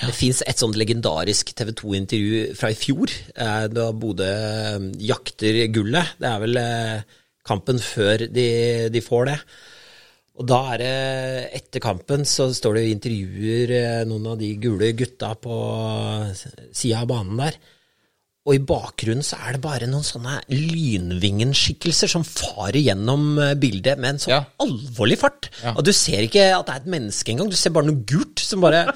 Det 0.00 0.14
fins 0.16 0.40
et 0.48 0.60
sånt 0.60 0.78
legendarisk 0.80 1.50
TV 1.56 1.74
2-intervju 1.76 2.44
fra 2.56 2.70
i 2.72 2.78
fjor, 2.78 3.12
eh, 3.34 3.66
da 3.68 3.90
Bodø 3.92 4.28
eh, 4.28 4.86
jakter 5.10 5.58
gullet. 5.74 6.14
Det 6.20 6.30
er 6.30 6.40
vel 6.44 6.60
eh, 6.60 7.18
kampen 7.46 7.82
før 7.82 8.24
de, 8.30 8.46
de 8.92 9.02
får 9.04 9.28
det. 9.28 9.36
Og 10.40 10.46
da 10.48 10.60
er 10.72 10.80
det 10.80 10.94
Etter 11.58 11.82
kampen 11.84 12.24
så 12.24 12.48
står 12.56 12.78
det 12.78 12.84
og 12.86 12.94
intervjuer 12.94 13.74
noen 14.08 14.30
av 14.32 14.38
de 14.40 14.54
gule 14.62 14.94
gutta 14.96 15.34
på 15.36 15.58
sida 16.72 17.02
av 17.02 17.10
banen 17.10 17.42
der. 17.42 17.58
Og 18.48 18.54
i 18.56 18.60
bakgrunnen 18.64 19.20
så 19.26 19.36
er 19.44 19.52
det 19.58 19.60
bare 19.60 19.84
noen 19.90 20.04
sånne 20.06 20.38
lynvingen-skikkelser 20.48 22.08
som 22.08 22.22
farer 22.24 22.78
gjennom 22.80 23.34
eh, 23.38 23.52
bildet 23.60 24.00
med 24.00 24.14
en 24.14 24.20
sånn 24.22 24.32
Ja. 24.32 24.38
alvorlig 24.64 25.18
fart. 25.20 25.50
Og 25.74 25.82
du 25.84 25.92
ser 25.92 26.24
ikke 26.24 26.46
at 26.56 26.64
det 26.66 26.74
er 26.74 26.80
et 26.80 26.88
menneske 26.94 27.34
engang, 27.34 27.50
du 27.52 27.56
ser 27.60 27.74
bare 27.76 27.90
noe 27.90 28.00
gult 28.08 28.40
som 28.40 28.62
bare 28.64 28.86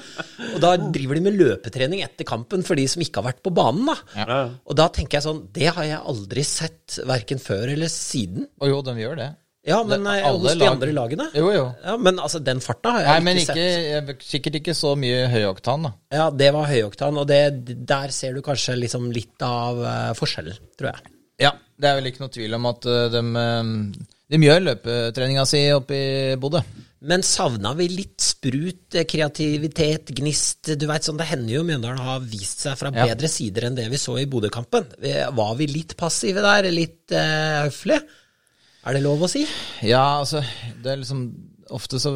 Og 0.55 0.59
da 0.63 0.73
driver 0.77 1.15
de 1.19 1.21
med 1.27 1.37
løpetrening 1.37 2.01
etter 2.03 2.25
kampen 2.27 2.63
for 2.65 2.75
de 2.75 2.87
som 2.89 3.03
ikke 3.05 3.21
har 3.21 3.29
vært 3.33 3.43
på 3.45 3.53
banen, 3.55 3.85
da. 3.91 3.95
Ja. 4.17 4.39
Og 4.65 4.75
da 4.81 4.89
tenker 4.89 5.19
jeg 5.19 5.27
sånn 5.27 5.43
Det 5.53 5.69
har 5.77 5.83
jeg 5.91 6.01
aldri 6.01 6.43
sett 6.43 6.99
verken 7.05 7.39
før 7.39 7.69
eller 7.75 7.87
siden. 7.91 8.47
Og 8.61 8.69
jo, 8.73 8.81
de 8.81 8.97
gjør 8.99 9.15
det. 9.21 9.29
Ja, 9.65 9.79
men 9.83 10.03
Det- 10.03 10.13
eh, 10.21 10.29
hos 10.31 10.51
de 10.51 10.59
lag- 10.59 10.71
andre 10.75 10.91
lagene. 10.93 11.25
Jo, 11.33 11.47
jo. 11.51 11.75
Ja, 11.83 11.97
Men 11.97 12.17
altså, 12.21 12.39
den 12.43 12.59
farta 12.61 12.91
har 12.91 12.99
jeg 13.01 13.07
Nei, 13.07 13.19
men 13.25 13.37
ikke, 13.37 13.55
ikke, 13.55 14.05
sett. 14.07 14.21
sikkert 14.29 14.55
ikke 14.61 14.75
så 14.77 14.95
mye 14.95 15.27
høyoktan, 15.31 15.83
da. 15.87 15.93
Ja, 16.11 16.29
det 16.29 16.53
var 16.53 16.65
høyoktan, 16.69 17.17
og 17.17 17.27
det, 17.27 17.85
der 17.85 18.09
ser 18.09 18.33
du 18.33 18.41
kanskje 18.45 18.77
liksom 18.79 19.11
litt 19.11 19.41
av 19.41 19.77
uh, 19.81 20.13
forskjellen, 20.13 20.57
tror 20.77 20.91
jeg. 20.93 21.11
Ja, 21.39 21.51
det 21.81 21.89
er 21.89 21.95
vel 22.01 22.11
ikke 22.11 22.21
noe 22.21 22.29
tvil 22.29 22.53
om 22.55 22.65
at 22.69 22.85
uh, 22.85 23.09
de, 23.09 23.21
uh, 23.25 24.05
de 24.29 24.37
gjør 24.37 24.61
løpetreninga 24.69 25.45
si 25.49 25.63
oppe 25.73 25.97
i 25.97 26.35
Bodø. 26.37 26.61
Men 27.05 27.21
savna 27.21 27.73
vi 27.77 27.87
litt 27.91 28.21
sprut, 28.21 28.95
eh, 28.95 29.03
kreativitet, 29.05 30.13
gnist? 30.15 30.71
Du 30.77 30.87
vet, 30.87 31.03
sånn, 31.05 31.17
Det 31.17 31.27
hender 31.27 31.53
jo 31.59 31.63
Mjøndalen 31.63 31.99
har 32.01 32.19
vist 32.21 32.61
seg 32.65 32.77
fra 32.79 32.89
Ja. 32.93 33.05
bedre 33.13 33.27
sider 33.29 33.65
enn 33.67 33.75
det 33.75 33.89
vi 33.91 33.97
så 33.97 34.15
i 34.19 34.25
Bodø-kampen. 34.25 34.85
Var 35.35 35.55
vi 35.59 35.67
litt 35.67 35.95
passive 35.97 36.41
der? 36.41 36.69
Litt 36.71 37.11
uh, 37.11 37.65
høflige? 37.69 38.01
Er 38.85 38.95
det 38.95 39.01
lov 39.05 39.25
å 39.25 39.29
si? 39.29 39.43
Ja, 39.85 40.21
altså, 40.21 40.43
det 40.83 40.93
er 40.93 41.01
liksom 41.01 41.27
Ofte 41.73 41.97
så 41.97 42.11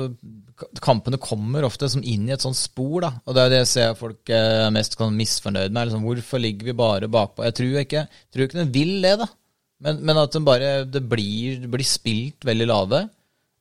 Kampene 0.84 1.18
kommer 1.18 1.66
ofte 1.66 1.88
som 1.90 2.04
inn 2.06 2.28
i 2.28 2.34
et 2.36 2.44
sånt 2.44 2.58
spor, 2.60 3.00
da. 3.02 3.10
Og 3.26 3.34
det 3.34 3.42
er 3.42 3.54
det 3.54 3.60
jeg 3.64 3.70
ser 3.72 3.94
folk 3.98 4.30
er 4.36 4.68
mest 4.76 4.98
misfornøyd 5.00 5.72
med. 5.72 5.88
Liksom, 5.88 6.04
hvorfor 6.04 6.42
ligger 6.44 6.68
vi 6.68 6.76
bare 6.78 7.10
bakpå? 7.10 7.46
Jeg 7.48 7.56
tror 7.58 7.78
ikke, 7.80 8.04
tror 8.30 8.46
ikke 8.46 8.60
de 8.60 8.66
vil 8.76 8.92
det, 9.06 9.14
da. 9.24 9.30
Men, 9.88 10.02
men 10.04 10.20
at 10.20 10.36
de 10.36 10.42
bare 10.44 10.72
Det 10.84 11.02
blir, 11.08 11.62
det 11.64 11.72
blir 11.72 11.88
spilt 11.88 12.46
veldig 12.46 12.68
lave. 12.68 13.02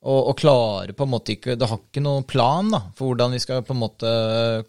Og, 0.02 0.18
og 0.32 0.36
klarer 0.38 0.94
på 0.94 1.06
en 1.06 1.10
måte 1.10 1.32
ikke 1.34 1.56
Det 1.58 1.66
har 1.70 1.80
ikke 1.80 2.02
noen 2.04 2.26
plan 2.26 2.68
da 2.70 2.78
for 2.98 3.10
hvordan 3.10 3.32
vi 3.34 3.40
skal 3.42 3.64
på 3.66 3.74
en 3.74 3.80
måte 3.80 4.10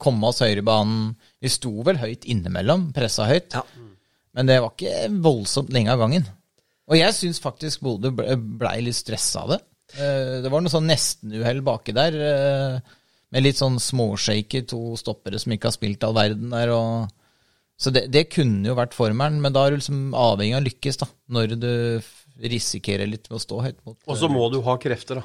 komme 0.02 0.30
oss 0.30 0.43
høyere 0.45 0.63
i 0.63 0.69
banen. 0.69 1.15
Vi 1.41 1.52
sto 1.52 1.73
vel 1.86 1.99
høyt 2.02 2.30
innimellom, 2.30 2.91
pressa 2.95 3.28
høyt. 3.30 3.58
Ja. 3.58 3.65
Men 4.38 4.49
det 4.49 4.62
var 4.62 4.78
ikke 4.78 5.10
voldsomt 5.25 5.73
lenge 5.73 5.93
av 5.93 6.06
gangen. 6.06 6.30
Og 6.89 6.97
jeg 6.97 7.13
syns 7.13 7.39
faktisk 7.43 7.84
Bodø 7.86 8.10
ble- 8.17 8.82
litt 8.82 8.97
stressa 8.97 9.43
av 9.45 9.49
det. 9.54 9.60
Eh, 9.95 10.41
Det 10.41 10.49
var 10.52 10.62
noe 10.62 10.69
sånn 10.73 10.88
nestenuhell 10.89 11.62
baki 11.65 11.93
der, 11.93 12.13
eh, 12.17 12.80
med 13.32 13.43
litt 13.43 13.56
sånn 13.58 13.78
småshaky, 13.80 14.63
to 14.67 14.95
stoppere 14.97 15.39
som 15.39 15.52
ikke 15.54 15.69
har 15.69 15.75
spilt 15.78 16.04
all 16.04 16.13
verden 16.17 16.49
der. 16.49 16.69
og 16.73 17.10
så 17.80 17.93
det, 17.93 18.10
det 18.12 18.30
kunne 18.30 18.65
jo 18.67 18.75
vært 18.75 18.91
formelen, 18.93 19.39
men 19.41 19.54
da 19.54 19.65
er 19.65 19.71
du 19.71 19.78
liksom 19.78 20.12
avhengig 20.13 20.56
av 20.58 20.63
å 20.63 20.67
lykkes, 20.67 20.97
da. 20.97 21.06
Når 21.32 21.54
du 21.62 22.02
risikerer 22.41 23.08
litt 23.08 23.30
med 23.30 23.38
å 23.39 23.43
stå 23.43 23.62
høyt 23.63 23.78
mot 23.86 23.97
Og 24.08 24.17
så 24.17 24.28
må 24.32 24.49
du 24.52 24.62
ha 24.65 24.75
krefter, 24.78 25.21
da. 25.21 25.23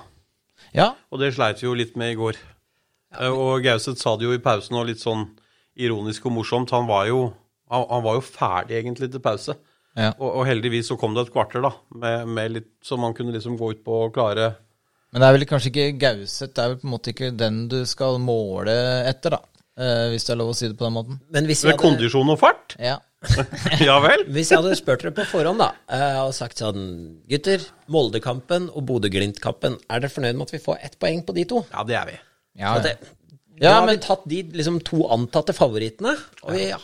Ja, 0.74 0.94
Og 1.10 1.18
det 1.20 1.32
sleit 1.34 1.58
vi 1.60 1.66
jo 1.66 1.74
litt 1.74 1.96
med 1.96 2.12
i 2.12 2.18
går. 2.20 2.36
Eh, 3.18 3.28
Og 3.30 3.62
Gauseth 3.62 3.98
sa 3.98 4.16
det 4.16 4.26
jo 4.28 4.32
i 4.36 4.38
pausen, 4.38 4.76
og 4.76 4.86
litt 4.86 4.98
sånn 5.02 5.30
ironisk 5.76 6.26
og 6.26 6.32
morsomt. 6.32 6.70
Han 6.70 6.86
var 6.86 7.06
jo, 7.06 7.32
han, 7.70 7.86
han 7.90 8.02
var 8.04 8.14
jo 8.20 8.20
ferdig 8.26 8.78
egentlig 8.84 9.10
til 9.10 9.20
pause. 9.20 9.56
Ja. 9.94 10.10
Og, 10.18 10.28
og 10.40 10.44
heldigvis 10.48 10.88
så 10.90 10.96
kom 10.98 11.14
det 11.14 11.26
et 11.28 11.32
kvarter, 11.34 11.62
da, 11.64 11.70
med, 12.02 12.28
med 12.34 12.54
litt, 12.58 12.70
så 12.82 12.98
man 13.00 13.14
kunne 13.14 13.34
liksom 13.34 13.56
gå 13.60 13.72
ut 13.76 13.82
på 13.86 13.98
og 14.08 14.14
klare 14.16 14.52
Men 15.14 15.22
det 15.22 15.28
er 15.28 15.36
vel 15.38 15.46
kanskje 15.46 15.70
ikke 15.70 15.88
Gauseth, 16.02 16.52
det 16.56 16.62
er 16.64 16.72
vel 16.72 16.80
på 16.82 16.88
en 16.88 16.94
måte 16.96 17.12
ikke 17.14 17.32
den 17.38 17.64
du 17.70 17.80
skal 17.86 18.18
måle 18.22 18.74
etter, 19.06 19.36
da. 19.36 19.40
eh, 19.78 20.06
hvis 20.12 20.26
det 20.26 20.34
er 20.34 20.40
lov 20.42 20.50
å 20.50 20.56
si 20.58 20.66
det 20.70 20.78
på 20.80 20.88
den 20.88 20.96
måten. 20.96 21.20
Men 21.30 21.46
hvis 21.46 21.62
Med 21.64 21.76
hadde, 21.76 21.82
kondisjon 21.86 22.32
og 22.34 22.40
fart? 22.42 22.74
Ja. 22.82 22.98
Ja 23.88 23.94
vel? 24.04 24.26
hvis 24.34 24.50
jeg 24.52 24.60
hadde 24.60 24.74
spurt 24.76 25.00
dere 25.00 25.14
på 25.16 25.24
forhånd 25.30 25.62
da, 25.62 25.70
eh, 25.88 26.18
og 26.26 26.34
sagt 26.36 26.60
sånn 26.60 26.82
Gutter, 27.30 27.62
Moldekampen 27.88 28.66
og 28.74 28.84
Bodø-Glimt-kampen, 28.90 29.78
er 29.88 30.02
dere 30.02 30.12
fornøyd 30.12 30.36
med 30.36 30.50
at 30.50 30.56
vi 30.58 30.60
får 30.66 30.82
ett 30.90 30.98
poeng 31.00 31.22
på 31.24 31.32
de 31.38 31.46
to? 31.54 31.62
Ja, 31.72 31.86
det 31.88 31.96
er 32.02 32.10
vi. 32.10 32.18
Ja, 32.60 32.74
det, 32.84 32.98
Ja, 33.60 33.68
da 33.68 33.74
har 33.78 33.86
men- 33.86 33.94
vi 33.94 34.02
tatt 34.02 34.22
de 34.26 34.38
liksom, 34.58 34.80
to 34.82 35.04
antatte 35.14 35.54
favorittene, 35.54 36.16
og 36.42 36.52
vi 36.56 36.64
har 36.72 36.80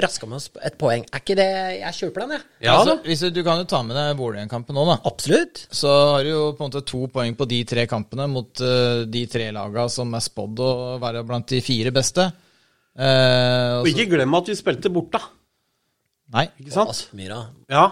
raska 0.00 0.26
med 0.26 0.36
oss 0.38 0.48
et 0.64 0.78
poeng. 0.80 1.04
Er 1.12 1.20
ikke 1.20 1.36
det 1.36 1.48
Jeg 1.80 1.92
kjøper 1.98 2.20
den, 2.24 2.30
jeg. 2.38 2.42
Ja 2.64 2.78
altså, 2.80 2.94
hvis 3.04 3.20
du, 3.20 3.30
du 3.30 3.42
kan 3.44 3.58
jo 3.60 3.66
ta 3.68 3.82
med 3.82 3.96
deg 3.98 4.16
Vålerenga-kampen 4.16 4.74
nå, 4.78 4.86
da. 4.88 4.96
Absolutt. 5.04 5.66
Så 5.70 5.92
har 6.14 6.22
du 6.24 6.30
jo 6.30 6.52
på 6.56 6.64
en 6.64 6.70
måte 6.70 6.84
to 6.88 7.02
poeng 7.12 7.36
på 7.36 7.46
de 7.50 7.60
tre 7.68 7.84
kampene 7.86 8.26
mot 8.32 8.48
uh, 8.64 9.04
de 9.04 9.26
tre 9.26 9.50
laga 9.52 9.84
som 9.92 10.14
er 10.16 10.24
spådd 10.24 10.64
å 10.64 10.70
være 11.02 11.24
blant 11.28 11.46
de 11.52 11.60
fire 11.60 11.92
beste. 11.92 12.30
Eh, 12.96 13.80
Og 13.82 13.88
ikke 13.90 14.06
glem 14.12 14.34
at 14.38 14.46
vi 14.48 14.54
spilte 14.56 14.90
bort, 14.94 15.10
da. 15.16 15.20
Nei. 16.34 16.46
Ikke 16.62 16.72
sant? 16.72 16.90
Aspmyra. 16.94 17.40
Ja. 17.68 17.88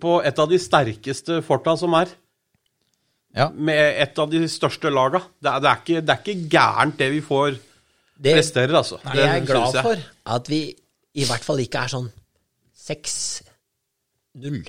På 0.00 0.18
et 0.26 0.38
av 0.38 0.48
de 0.50 0.58
sterkeste 0.60 1.40
forta 1.46 1.76
som 1.80 1.94
er. 1.98 2.10
Ja. 3.36 3.48
Med 3.54 4.00
et 4.02 4.18
av 4.18 4.30
de 4.32 4.40
største 4.50 4.90
laga. 4.90 5.20
Det 5.38 5.50
er, 5.52 5.60
det 5.62 5.70
er, 5.70 5.82
ikke, 5.84 6.00
det 6.02 6.14
er 6.16 6.22
ikke 6.24 6.48
gærent, 6.50 6.96
det 6.98 7.10
vi 7.12 7.20
får 7.22 7.52
Det, 8.20 8.34
presterer, 8.36 8.74
altså. 8.74 8.98
det 9.06 9.20
jeg 9.22 9.36
er 9.42 9.46
glad 9.46 9.76
jeg. 9.78 9.84
for, 9.86 10.02
at 10.36 10.50
vi 10.50 10.60
i 11.14 11.24
hvert 11.28 11.44
fall 11.46 11.62
ikke 11.62 11.84
er 11.86 11.92
sånn 11.94 12.10
6-0. 12.80 14.60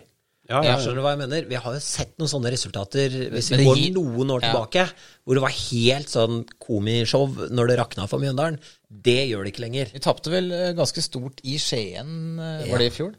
Ja, 0.51 0.59
ja, 0.65 0.73
ja. 0.73 0.77
Skjønner 0.83 1.03
hva 1.05 1.13
jeg 1.13 1.21
mener? 1.21 1.45
Vi 1.47 1.57
har 1.63 1.75
jo 1.77 1.81
sett 1.83 2.13
noen 2.19 2.27
sånne 2.31 2.51
resultater 2.51 3.13
hvis 3.31 3.51
vi 3.53 3.63
går 3.63 3.81
noen 3.95 4.33
år 4.35 4.41
Ja. 4.43 4.49
tilbake, 4.51 4.85
hvor 5.23 5.37
det 5.37 5.43
var 5.45 5.53
helt 5.55 6.09
sånn 6.11 6.41
komishow 6.59 7.27
når 7.53 7.71
det 7.71 7.77
rakna 7.79 8.07
for 8.11 8.19
Mjøndalen. 8.19 8.57
Det 8.91 9.29
gjør 9.29 9.45
det 9.45 9.53
ikke 9.53 9.63
lenger. 9.63 9.91
Vi 9.95 10.01
tapte 10.03 10.33
vel 10.33 10.51
eh, 10.51 10.73
ganske 10.75 11.01
stort 11.05 11.39
i 11.47 11.55
Skien, 11.61 12.35
eh, 12.39 12.65
var 12.69 12.83
det 12.83 12.89
i 12.91 12.95
fjor? 12.97 13.13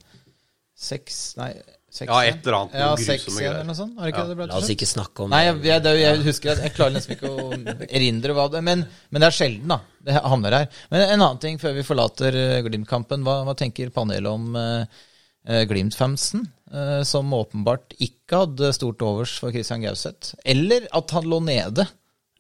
Seks 0.77 1.23
Nei, 1.39 1.53
seks 1.93 2.09
Ja, 2.09 2.23
et 2.25 2.41
eller 2.41 2.57
annet, 2.59 2.77
Ja, 2.79 2.89
grusomme 2.93 3.07
seks 3.07 3.27
igjen 3.27 3.37
greier. 3.37 3.55
eller 3.55 3.69
noe 3.69 3.79
sånt? 3.79 3.99
Ikke 4.09 4.25
det 4.31 4.37
ble 4.39 4.47
La 4.49 4.61
oss 4.63 4.73
ikke 4.73 4.89
snakke 4.89 5.27
om 5.27 5.35
Nei, 5.35 5.43
jeg, 5.45 5.59
jeg, 5.69 5.99
jeg 6.01 6.23
husker 6.25 6.55
at 6.55 6.65
jeg 6.65 6.75
klarer 6.79 6.97
nesten 6.97 7.17
ikke 7.19 7.31
å 7.31 7.51
erindre 7.87 8.37
hva 8.39 8.49
det 8.55 8.65
Men, 8.65 8.87
men 9.11 9.25
det 9.25 9.29
er 9.29 9.37
sjelden, 9.37 9.75
da. 9.75 9.79
Det 10.03 10.17
havner 10.25 10.57
her. 10.57 10.81
Men 10.91 11.05
en 11.05 11.21
annen 11.21 11.43
ting 11.45 11.61
før 11.63 11.77
vi 11.77 11.85
forlater 11.87 12.35
eh, 12.35 12.59
Glimt-kampen. 12.65 13.23
Hva, 13.23 13.43
hva 13.47 13.55
tenker 13.59 13.93
panelet 13.95 14.33
om 14.33 14.57
eh, 14.59 15.63
Glimt-fansen? 15.71 16.49
uh, 16.73 17.03
som 17.07 17.33
åpenbart 17.37 17.97
ikke 18.03 18.45
hadde 18.45 18.73
stort 18.77 19.03
overs 19.05 19.35
for 19.41 19.53
Christian 19.55 19.85
Gauseth. 19.85 20.35
Eller 20.45 20.87
at 20.93 21.13
han 21.17 21.29
lå 21.29 21.43
nede. 21.45 21.87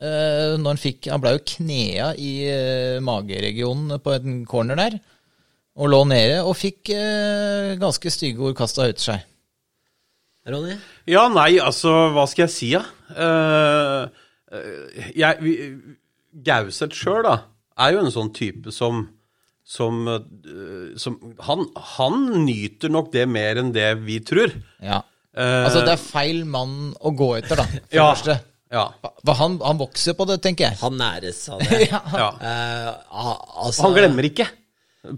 uh, 0.03 0.57
når 0.59 0.69
han 0.73 0.81
fikk 0.81 1.11
Han 1.13 1.21
ble 1.23 1.37
jo 1.37 1.43
knea 1.55 2.13
i 2.19 2.33
mageregionen 3.05 4.01
på 4.03 4.17
en 4.17 4.45
corner 4.49 4.81
der. 4.81 4.97
Og 5.73 5.89
lå 5.89 6.03
nede, 6.05 6.43
og 6.45 6.53
fikk 6.59 6.91
eh, 6.93 7.71
ganske 7.81 8.11
stygge 8.13 8.43
ord 8.45 8.57
kasta 8.59 8.91
ut 8.91 9.01
seg. 9.01 9.23
Ronny? 10.49 10.75
Ja, 11.07 11.29
nei, 11.31 11.59
altså, 11.63 11.93
hva 12.15 12.25
skal 12.31 12.47
jeg 12.49 12.55
si, 12.57 12.71
da? 12.75 12.83
Ja? 13.15 14.05
Uh, 14.53 15.09
jeg, 15.17 15.39
vi- 15.41 15.59
Gauseth 16.45 16.97
sjøl, 16.97 17.23
da, 17.27 17.37
er 17.81 17.95
jo 17.95 18.03
en 18.05 18.13
sånn 18.15 18.33
type 18.37 18.73
som 18.75 19.05
som, 19.73 20.01
eh, 20.11 20.97
som 20.99 21.15
han, 21.47 21.61
han 21.95 22.17
nyter 22.45 22.91
nok 22.91 23.13
det 23.15 23.23
mer 23.31 23.61
enn 23.61 23.69
det 23.73 23.93
vi 24.03 24.17
tror. 24.27 24.51
Ja. 24.83 24.99
Eh, 25.37 25.61
Altså, 25.69 25.85
det 25.87 25.93
er 25.95 26.01
feil 26.03 26.41
mann 26.51 26.91
å 26.99 27.13
gå 27.17 27.29
etter, 27.39 27.61
da. 27.63 27.67
For 27.71 27.95
ja, 27.97 28.09
første. 28.11 28.35
ja, 28.75 28.83
han, 29.39 29.55
han 29.63 29.79
vokser 29.81 30.17
på 30.19 30.27
det, 30.29 30.41
tenker 30.45 30.67
jeg. 30.67 30.81
Han 30.83 30.99
næres 30.99 31.45
av 31.55 31.63
det. 31.71 31.79
Ja. 31.87 32.01
ja. 32.11 32.27
Eh, 32.43 32.91
ah, 33.15 33.39
altså, 33.69 33.87
Han 33.87 33.95
glemmer 33.97 34.27
ikke, 34.29 34.49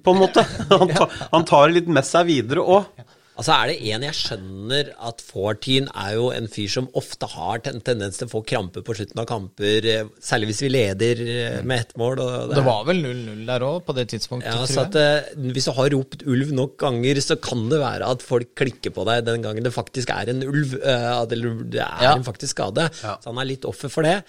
på 0.04 0.12
en 0.14 0.20
måte. 0.26 0.44
Han, 0.70 0.92
tar- 0.92 1.16
han 1.32 1.48
tar 1.48 1.66
det 1.72 1.78
litt 1.80 1.90
med 1.96 2.06
seg 2.06 2.28
videre 2.28 2.62
òg. 2.76 2.92
Altså 3.34 3.50
Er 3.50 3.70
det 3.72 3.76
en 3.90 4.04
jeg 4.06 4.14
skjønner 4.14 4.90
at 5.08 5.22
Fortin 5.26 5.88
er 5.90 6.12
jo 6.14 6.28
en 6.30 6.46
fyr 6.50 6.68
som 6.70 6.86
ofte 6.94 7.26
har 7.32 7.58
ten 7.64 7.80
tendens 7.82 8.20
til 8.20 8.28
å 8.28 8.30
få 8.30 8.42
krampe 8.46 8.82
på 8.86 8.94
slutten 8.94 9.18
av 9.18 9.26
kamper, 9.26 9.88
eh, 9.90 10.04
særlig 10.22 10.52
hvis 10.52 10.62
vi 10.62 10.70
leder 10.70 11.22
eh, 11.24 11.56
med 11.66 11.82
ett 11.82 11.96
mål. 11.98 12.22
Og 12.22 12.54
Det 12.54 12.62
var 12.66 12.84
vel 12.86 13.02
0-0 13.02 13.42
der 13.48 13.66
òg, 13.66 13.80
på 13.88 13.96
det 13.98 14.06
tidspunktet, 14.12 14.54
ja, 14.54 14.68
så 14.70 14.84
at 14.86 14.98
eh, 15.00 15.32
Hvis 15.50 15.66
du 15.66 15.72
har 15.74 15.90
ropt 15.96 16.22
ulv 16.30 16.52
nok 16.54 16.76
ganger, 16.84 17.18
så 17.24 17.34
kan 17.42 17.66
det 17.72 17.82
være 17.82 18.12
at 18.14 18.22
folk 18.22 18.54
klikker 18.54 18.94
på 18.94 19.06
deg 19.10 19.26
den 19.26 19.42
gangen 19.42 19.66
det 19.66 19.74
faktisk 19.74 20.14
er 20.14 20.30
en 20.30 20.44
ulv. 20.46 20.78
at 20.84 21.28
det 21.28 21.40
det 21.74 21.82
er 21.82 22.02
Ja. 22.06 22.14
en 22.14 22.24
faktisk 22.24 22.54
skade. 22.54 22.86
Så 23.02 23.26
han 23.26 23.38
er 23.38 23.50
litt 23.50 23.64
offer 23.66 23.90
for 23.90 24.02
det. 24.06 24.22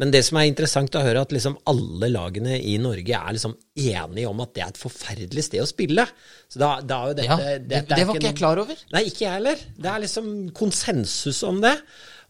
Men 0.00 0.10
det 0.14 0.22
som 0.24 0.38
er 0.40 0.46
interessant 0.48 0.94
å 0.96 1.02
høre, 1.04 1.20
at 1.26 1.32
liksom 1.34 1.58
alle 1.68 2.08
lagene 2.08 2.54
i 2.56 2.78
Norge 2.80 3.12
er 3.18 3.34
liksom 3.36 3.52
enige 3.76 4.28
om 4.30 4.38
at 4.40 4.54
det 4.56 4.62
er 4.64 4.70
et 4.72 4.80
forferdelig 4.80 5.44
sted 5.44 5.60
å 5.60 5.66
spille. 5.68 6.06
Så 6.48 6.62
da, 6.62 6.70
da 6.80 7.02
er 7.02 7.10
jo 7.10 7.16
dette 7.18 7.28
Ja, 7.28 7.36
det- 7.36 7.66
det, 7.68 7.80
det 7.90 8.06
var 8.08 8.16
ikke 8.16 8.30
jeg 8.30 8.38
klar 8.38 8.62
over. 8.62 8.78
Nei, 8.94 9.02
ikke 9.10 9.26
jeg 9.26 9.34
heller. 9.36 9.58
Det 9.76 9.90
er 9.92 10.00
liksom 10.06 10.30
konsensus 10.56 11.42
om 11.44 11.60
det. 11.60 11.74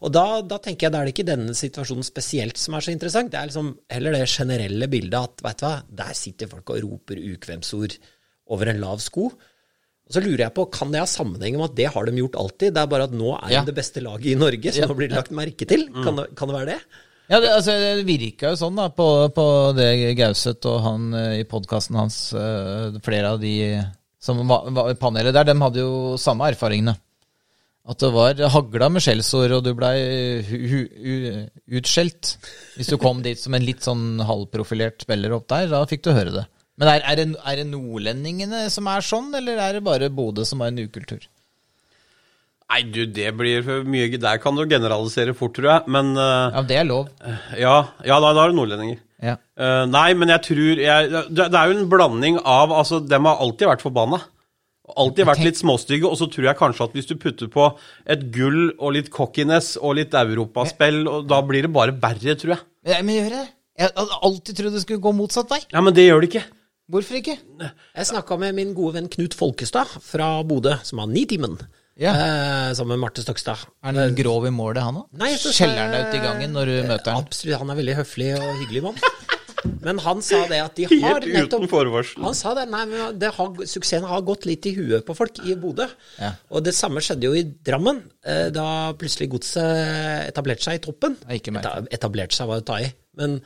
Og 0.01 0.11
da, 0.11 0.25
da 0.41 0.57
tenker 0.57 0.87
jeg 0.87 0.91
da 0.95 0.99
er 0.99 1.05
det 1.07 1.13
ikke 1.15 1.27
denne 1.29 1.53
situasjonen 1.55 2.03
spesielt 2.03 2.57
som 2.57 2.73
er 2.75 2.81
så 2.81 2.91
interessant. 2.91 3.31
Det 3.31 3.39
er 3.39 3.47
liksom 3.51 3.69
heller 3.93 4.17
det 4.17 4.25
generelle 4.33 4.89
bildet 4.91 5.19
at 5.21 5.43
vet 5.45 5.61
du 5.61 5.65
hva, 5.67 5.75
der 6.01 6.11
sitter 6.17 6.49
folk 6.51 6.73
og 6.73 6.81
roper 6.83 7.21
ukvemsord 7.21 7.95
over 8.51 8.71
en 8.73 8.81
lav 8.81 8.99
sko. 8.99 9.29
Og 9.31 10.11
så 10.17 10.19
lurer 10.25 10.43
jeg 10.49 10.53
på, 10.57 10.65
kan 10.73 10.91
det 10.91 10.99
ha 10.99 11.07
sammenheng 11.07 11.55
med 11.55 11.69
at 11.69 11.75
det 11.77 11.87
har 11.93 12.03
de 12.09 12.17
gjort 12.19 12.35
alltid? 12.41 12.73
Det 12.75 12.81
er 12.83 12.89
bare 12.91 13.07
at 13.07 13.15
nå 13.15 13.31
er 13.37 13.53
Ja. 13.53 13.63
det 13.63 13.75
beste 13.77 14.01
laget 14.03 14.25
i 14.33 14.35
Norge, 14.35 14.73
så 14.73 14.81
Ja. 14.83 14.87
nå 14.89 14.97
blir 14.97 15.07
det 15.07 15.15
lagt 15.21 15.31
merke 15.31 15.63
til. 15.69 15.87
Kan, 16.03 16.17
det, 16.19 16.35
kan 16.35 16.49
det 16.49 16.57
være 16.57 16.65
det? 16.73 16.81
Ja, 17.29 17.39
det, 17.39 17.51
altså, 17.53 17.75
det 17.79 18.07
virka 18.07 18.51
jo 18.51 18.57
sånn 18.59 18.79
da, 18.79 18.89
på, 18.91 19.05
på 19.35 19.45
det 19.77 19.91
Gauseth 20.19 20.67
og 20.67 20.81
han 20.83 21.13
eh, 21.15 21.37
i 21.43 21.47
podkasten 21.47 21.99
hans. 21.99 22.17
eh, 22.35 22.97
Flere 23.05 23.35
av 23.35 23.39
de 23.43 23.53
som 24.21 24.41
var, 24.49 24.67
i 24.91 24.97
panelet 24.99 25.33
der, 25.33 25.47
de 25.49 25.55
hadde 25.61 25.81
jo 25.81 26.17
samme 26.21 26.49
erfaringene. 26.51 26.93
At 27.89 27.97
det 28.03 28.11
var 28.13 28.37
hagla 28.53 28.91
med 28.93 29.01
skjellsord, 29.01 29.55
og 29.57 29.63
du 29.65 29.71
blei 29.73 29.95
utskjelt. 31.79 32.35
Hvis 32.77 32.91
du 32.91 32.97
kom 33.01 33.23
dit 33.25 33.39
som 33.41 33.55
en 33.57 33.65
litt 33.65 33.81
sånn 33.81 34.21
halvprofilert 34.21 35.01
spiller 35.01 35.33
opp 35.33 35.47
der, 35.49 35.65
da 35.71 35.81
fikk 35.89 36.03
du 36.05 36.11
høre 36.13 36.35
det. 36.35 36.45
Men 36.77 36.91
er, 36.91 37.01
er, 37.09 37.17
det, 37.17 37.25
er 37.41 37.57
det 37.57 37.65
nordlendingene 37.71 38.67
som 38.73 38.87
er 38.91 39.05
sånn, 39.05 39.33
eller 39.37 39.57
er 39.61 39.79
det 39.79 39.83
bare 39.85 40.11
Bodø 40.13 40.45
som 40.47 40.61
har 40.61 40.69
en 40.69 40.83
ukultur? 40.83 41.25
Nei, 42.71 42.81
du, 42.87 43.01
det 43.11 43.33
blir 43.35 43.63
for 43.65 43.83
mye 43.83 44.07
Der 44.15 44.39
kan 44.39 44.55
du 44.55 44.63
generalisere 44.63 45.35
fort, 45.35 45.57
tror 45.57 45.67
jeg. 45.73 45.91
Men 45.91 46.13
uh, 46.15 46.51
Ja, 46.55 46.61
det 46.67 46.77
er 46.79 46.85
lov. 46.87 47.09
ja, 47.59 47.77
ja 48.07 48.19
da, 48.23 48.31
da 48.37 48.45
er 48.45 48.53
du 48.53 48.59
nordlendinger. 48.61 49.01
Ja. 49.21 49.35
Uh, 49.59 49.83
nei, 49.91 50.13
men 50.17 50.31
jeg 50.33 50.45
tror 50.47 50.79
jeg, 50.81 51.09
det, 51.11 51.49
det 51.51 51.57
er 51.59 51.69
jo 51.69 51.75
en 51.77 51.89
blanding 51.91 52.39
av 52.41 52.71
Altså, 52.73 53.01
dem 53.03 53.27
har 53.29 53.43
alltid 53.43 53.69
vært 53.69 53.83
forbanna. 53.83 54.21
Alltid 54.91 55.27
vært 55.27 55.43
litt 55.45 55.59
småstygge, 55.59 56.07
og 56.07 56.17
så 56.19 56.27
tror 56.31 56.49
jeg 56.49 56.59
kanskje 56.59 56.87
at 56.87 56.95
hvis 56.97 57.07
du 57.07 57.13
putter 57.19 57.51
på 57.51 57.67
et 58.11 58.23
gull 58.33 58.73
og 58.73 58.95
litt 58.97 59.11
cockiness 59.13 59.75
og 59.79 59.95
litt 59.99 60.15
europaspill, 60.17 61.05
og 61.07 61.29
da 61.31 61.39
blir 61.47 61.67
det 61.67 61.71
bare 61.75 61.95
verre, 61.95 62.35
tror 62.39 62.55
jeg. 62.57 62.65
Ja, 62.89 62.97
men 63.05 63.19
gjør 63.19 63.35
det. 63.37 63.45
Jeg 63.79 63.93
hadde 63.95 64.17
alltid 64.27 64.57
trodd 64.57 64.75
det 64.75 64.81
skulle 64.83 65.03
gå 65.03 65.13
motsatt 65.15 65.51
vei. 65.53 65.61
Ja, 65.71 65.83
men 65.85 65.95
det 65.95 66.09
gjør 66.09 66.23
det 66.23 66.31
ikke. 66.31 66.43
Hvorfor 66.91 67.21
ikke? 67.21 67.37
Jeg 67.61 68.09
snakka 68.09 68.35
med 68.41 68.57
min 68.57 68.73
gode 68.75 68.97
venn 68.97 69.07
Knut 69.11 69.37
Folkestad 69.37 69.93
fra 70.03 70.33
Bodø, 70.47 70.73
som 70.83 70.99
har 70.99 71.07
Nitimen, 71.07 71.55
Ja. 72.01 72.13
eh, 72.17 72.69
sammen 72.77 72.95
med 72.95 73.03
Marte 73.05 73.23
Stokstad. 73.23 73.67
Er 73.85 73.97
han 73.97 74.15
grov 74.17 74.47
i 74.49 74.53
målet, 74.53 74.81
han 74.83 75.03
òg? 75.03 75.27
Skjeller 75.37 75.83
han 75.85 75.93
deg 75.93 76.07
ut 76.07 76.17
i 76.17 76.23
gangen 76.23 76.55
når 76.57 76.71
du 76.71 76.77
møter 76.89 77.13
han? 77.13 77.27
Absolutt, 77.27 77.59
han 77.61 77.73
er 77.73 77.79
veldig 77.81 77.99
høflig 78.01 78.31
og 78.39 78.49
hyggelig 78.63 78.83
mann. 78.89 78.97
Men 79.85 79.99
han 80.01 80.21
sa 80.25 80.39
det 80.49 80.57
at 80.61 80.77
de 80.77 80.87
har 80.89 81.19
Helt 81.19 81.27
uten 81.27 81.35
nettopp 81.37 81.67
forvarsel. 81.69 82.23
Han 82.25 82.37
sa 82.37 82.53
det, 82.57 82.63
nei, 82.71 82.81
men 82.89 83.19
det 83.21 83.29
har, 83.35 83.51
suksessen 83.69 84.07
har 84.09 84.23
gått 84.25 84.47
litt 84.49 84.65
i 84.65 84.73
huet 84.73 85.05
på 85.05 85.13
folk 85.17 85.37
i 85.45 85.53
Bodø. 85.59 85.85
Ja. 86.17 86.31
Og 86.49 86.65
det 86.65 86.73
samme 86.77 87.03
skjedde 87.05 87.29
jo 87.29 87.37
i 87.37 87.43
Drammen, 87.45 88.01
eh, 88.25 88.47
da 88.53 88.65
plutselig 88.97 89.29
godset 89.35 90.31
etablerte 90.31 90.65
seg 90.65 90.79
i 90.79 90.83
toppen. 90.87 91.17
Ikke 91.37 91.53
mer. 91.53 91.85
Etablerte 91.93 92.37
seg 92.37 92.49
var 92.49 92.61
det 92.61 92.65
å 92.65 92.69
ta 92.71 92.79
i. 92.81 92.89
Men 93.21 93.37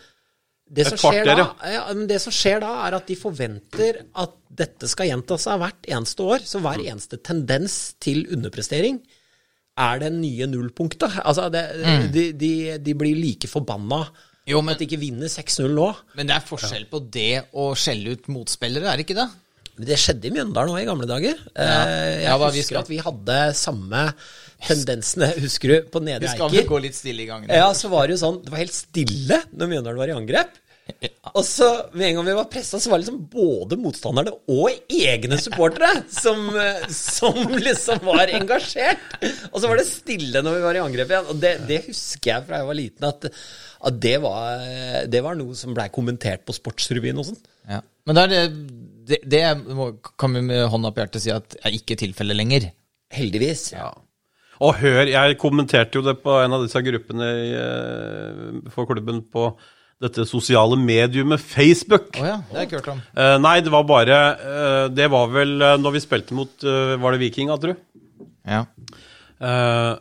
det 0.67 0.87
som, 0.87 0.97
kvarter, 0.97 1.35
da, 1.37 1.45
ja, 1.69 1.81
men 1.93 2.07
det 2.09 2.17
som 2.23 2.33
skjer 2.33 2.59
da, 2.63 2.71
er 2.87 2.95
at 2.97 3.05
de 3.07 3.15
forventer 3.15 3.99
at 4.17 4.33
dette 4.49 4.87
skal 4.89 5.07
gjenta 5.11 5.37
seg 5.37 5.59
hvert 5.61 5.89
eneste 5.93 6.23
år. 6.25 6.39
Så 6.47 6.59
hver 6.63 6.79
Mm. 6.81 6.87
eneste 6.95 7.17
tendens 7.21 7.93
til 7.99 8.25
underprestering 8.33 8.99
er 9.77 9.99
det 9.99 10.11
nye 10.13 10.47
nullpunktet. 10.47 11.19
Altså, 11.23 11.49
det, 11.51 11.63
Mm. 11.85 12.11
de, 12.11 12.31
de, 12.33 12.77
de 12.79 12.93
blir 12.95 13.15
like 13.15 13.47
forbanna 13.47 14.07
Jo, 14.47 14.61
men, 14.61 14.73
at 14.73 14.79
de 14.79 14.85
ikke 14.87 14.99
vinner 15.01 15.27
6-0 15.27 15.69
nå. 15.73 15.95
men 16.15 16.27
det 16.27 16.35
er 16.35 16.41
forskjell 16.45 16.85
på 16.89 16.99
det 17.11 17.45
å 17.53 17.73
skjelle 17.75 18.11
ut 18.13 18.27
motspillere, 18.27 18.85
er 18.91 18.97
det 18.97 19.05
ikke 19.07 19.15
det? 19.21 19.29
Det 19.75 19.97
skjedde 19.99 20.29
i 20.29 20.33
Mjøndalen 20.35 20.71
òg 20.71 20.81
i 20.83 20.87
gamle 20.87 21.07
dager. 21.09 21.39
Ja. 21.55 21.85
Jeg 21.85 22.23
Ja, 22.23 22.37
da, 22.39 22.49
vi 22.49 22.61
husker 22.61 22.75
skal- 22.75 22.83
at 22.85 22.91
vi 22.93 22.99
hadde 23.03 23.39
samme 23.59 24.03
tendensene, 24.65 25.31
husker 25.43 25.67
du, 25.73 25.89
på 25.91 26.01
Nedre 26.03 26.27
Vi 26.29 26.35
skal 26.35 26.49
vel 26.53 26.67
gå 26.69 26.81
litt 26.81 26.95
stille 26.95 27.25
i 27.25 27.29
gangen. 27.29 27.49
Ja, 27.51 27.71
så 27.75 27.89
var 27.91 28.07
det 28.07 28.15
jo 28.15 28.21
sånn 28.23 28.37
Det 28.45 28.53
var 28.53 28.61
helt 28.63 28.73
stille 28.77 29.41
når 29.51 29.67
Mjøndalen 29.73 29.99
var 29.99 30.07
i 30.13 30.15
angrep. 30.15 30.61
Og 31.33 31.41
så 31.43 31.67
med 31.97 32.11
en 32.11 32.15
gang 32.19 32.27
vi 32.27 32.33
var 32.37 32.45
pressa, 32.45 32.77
så 32.77 32.91
var 32.91 32.99
det 33.01 33.07
liksom 33.07 33.23
både 33.33 33.77
motstanderne 33.81 34.31
og 34.53 34.69
egne 34.93 35.39
supportere 35.41 36.03
som, 36.13 36.43
eh, 36.61 36.85
som 36.93 37.39
liksom 37.57 38.03
var 38.05 38.29
engasjert. 38.29 39.17
Og 39.51 39.57
så 39.59 39.67
var 39.67 39.77
det 39.81 39.87
stille 39.89 40.43
når 40.45 40.59
vi 40.59 40.65
var 40.67 40.77
i 40.77 40.83
angrep 40.85 41.09
igjen. 41.09 41.29
Og 41.33 41.41
det, 41.41 41.55
det 41.67 41.81
husker 41.87 42.35
jeg 42.35 42.45
fra 42.47 42.61
jeg 42.61 42.69
var 42.69 42.77
liten, 42.77 43.07
at, 43.09 43.25
at 43.89 43.99
det, 43.99 44.15
var, 44.21 44.61
det 45.09 45.23
var 45.25 45.35
noe 45.41 45.57
som 45.57 45.73
blei 45.73 45.89
kommentert 45.89 46.45
på 46.45 46.53
Sportsrevyen 46.53 47.17
og 47.17 47.31
sånn. 47.31 47.41
Ja. 47.67 47.81
Men 48.05 48.15
det, 48.19 48.23
er 48.27 48.33
det, 48.35 48.45
det, 49.05 49.21
det 49.29 49.43
må, 49.77 49.91
kan 50.19 50.33
vi 50.35 50.43
med 50.45 50.65
hånda 50.71 50.91
på 50.93 51.03
hjertet 51.03 51.23
si 51.23 51.33
at 51.33 51.57
er 51.61 51.77
ikke 51.77 51.97
tilfellet 51.99 52.37
lenger. 52.37 52.67
Heldigvis. 53.13 53.69
Ja. 53.75 53.91
Og 54.63 54.77
hør, 54.79 55.03
jeg 55.11 55.39
kommenterte 55.39 55.99
jo 55.99 56.03
det 56.05 56.17
på 56.23 56.35
en 56.41 56.55
av 56.55 56.63
disse 56.63 56.81
gruppene 56.83 57.31
i, 57.43 57.49
eh, 57.59 58.69
for 58.73 58.87
klubben 58.89 59.21
på 59.31 59.49
dette 60.03 60.25
sosiale 60.27 60.77
mediumet 60.79 61.39
Facebook. 61.39 62.17
Oh 62.19 62.27
ja, 62.27 62.37
det 62.49 62.55
har 62.55 62.63
jeg 62.63 62.69
ikke 62.69 62.79
hørt 62.81 62.93
om. 62.95 63.03
Uh, 63.15 63.35
nei, 63.39 63.57
det 63.63 63.71
var 63.71 63.85
bare 63.87 64.17
uh, 64.35 64.85
Det 64.91 65.05
var 65.11 65.29
vel 65.31 65.53
uh, 65.63 65.75
når 65.79 65.95
vi 65.95 66.01
spilte 66.03 66.35
mot 66.35 66.65
uh, 66.67 66.97
Var 66.99 67.15
det 67.15 67.21
Vikinga, 67.21 67.55
tror 67.61 67.75
du? 67.75 67.85
Ja. 68.45 68.65
Eh, 69.41 69.93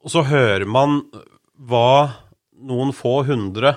og 0.00 0.12
så 0.12 0.24
hører 0.24 0.64
man 0.68 1.02
hva 1.68 2.22
noen 2.60 2.92
få 2.96 3.20
hundre 3.28 3.74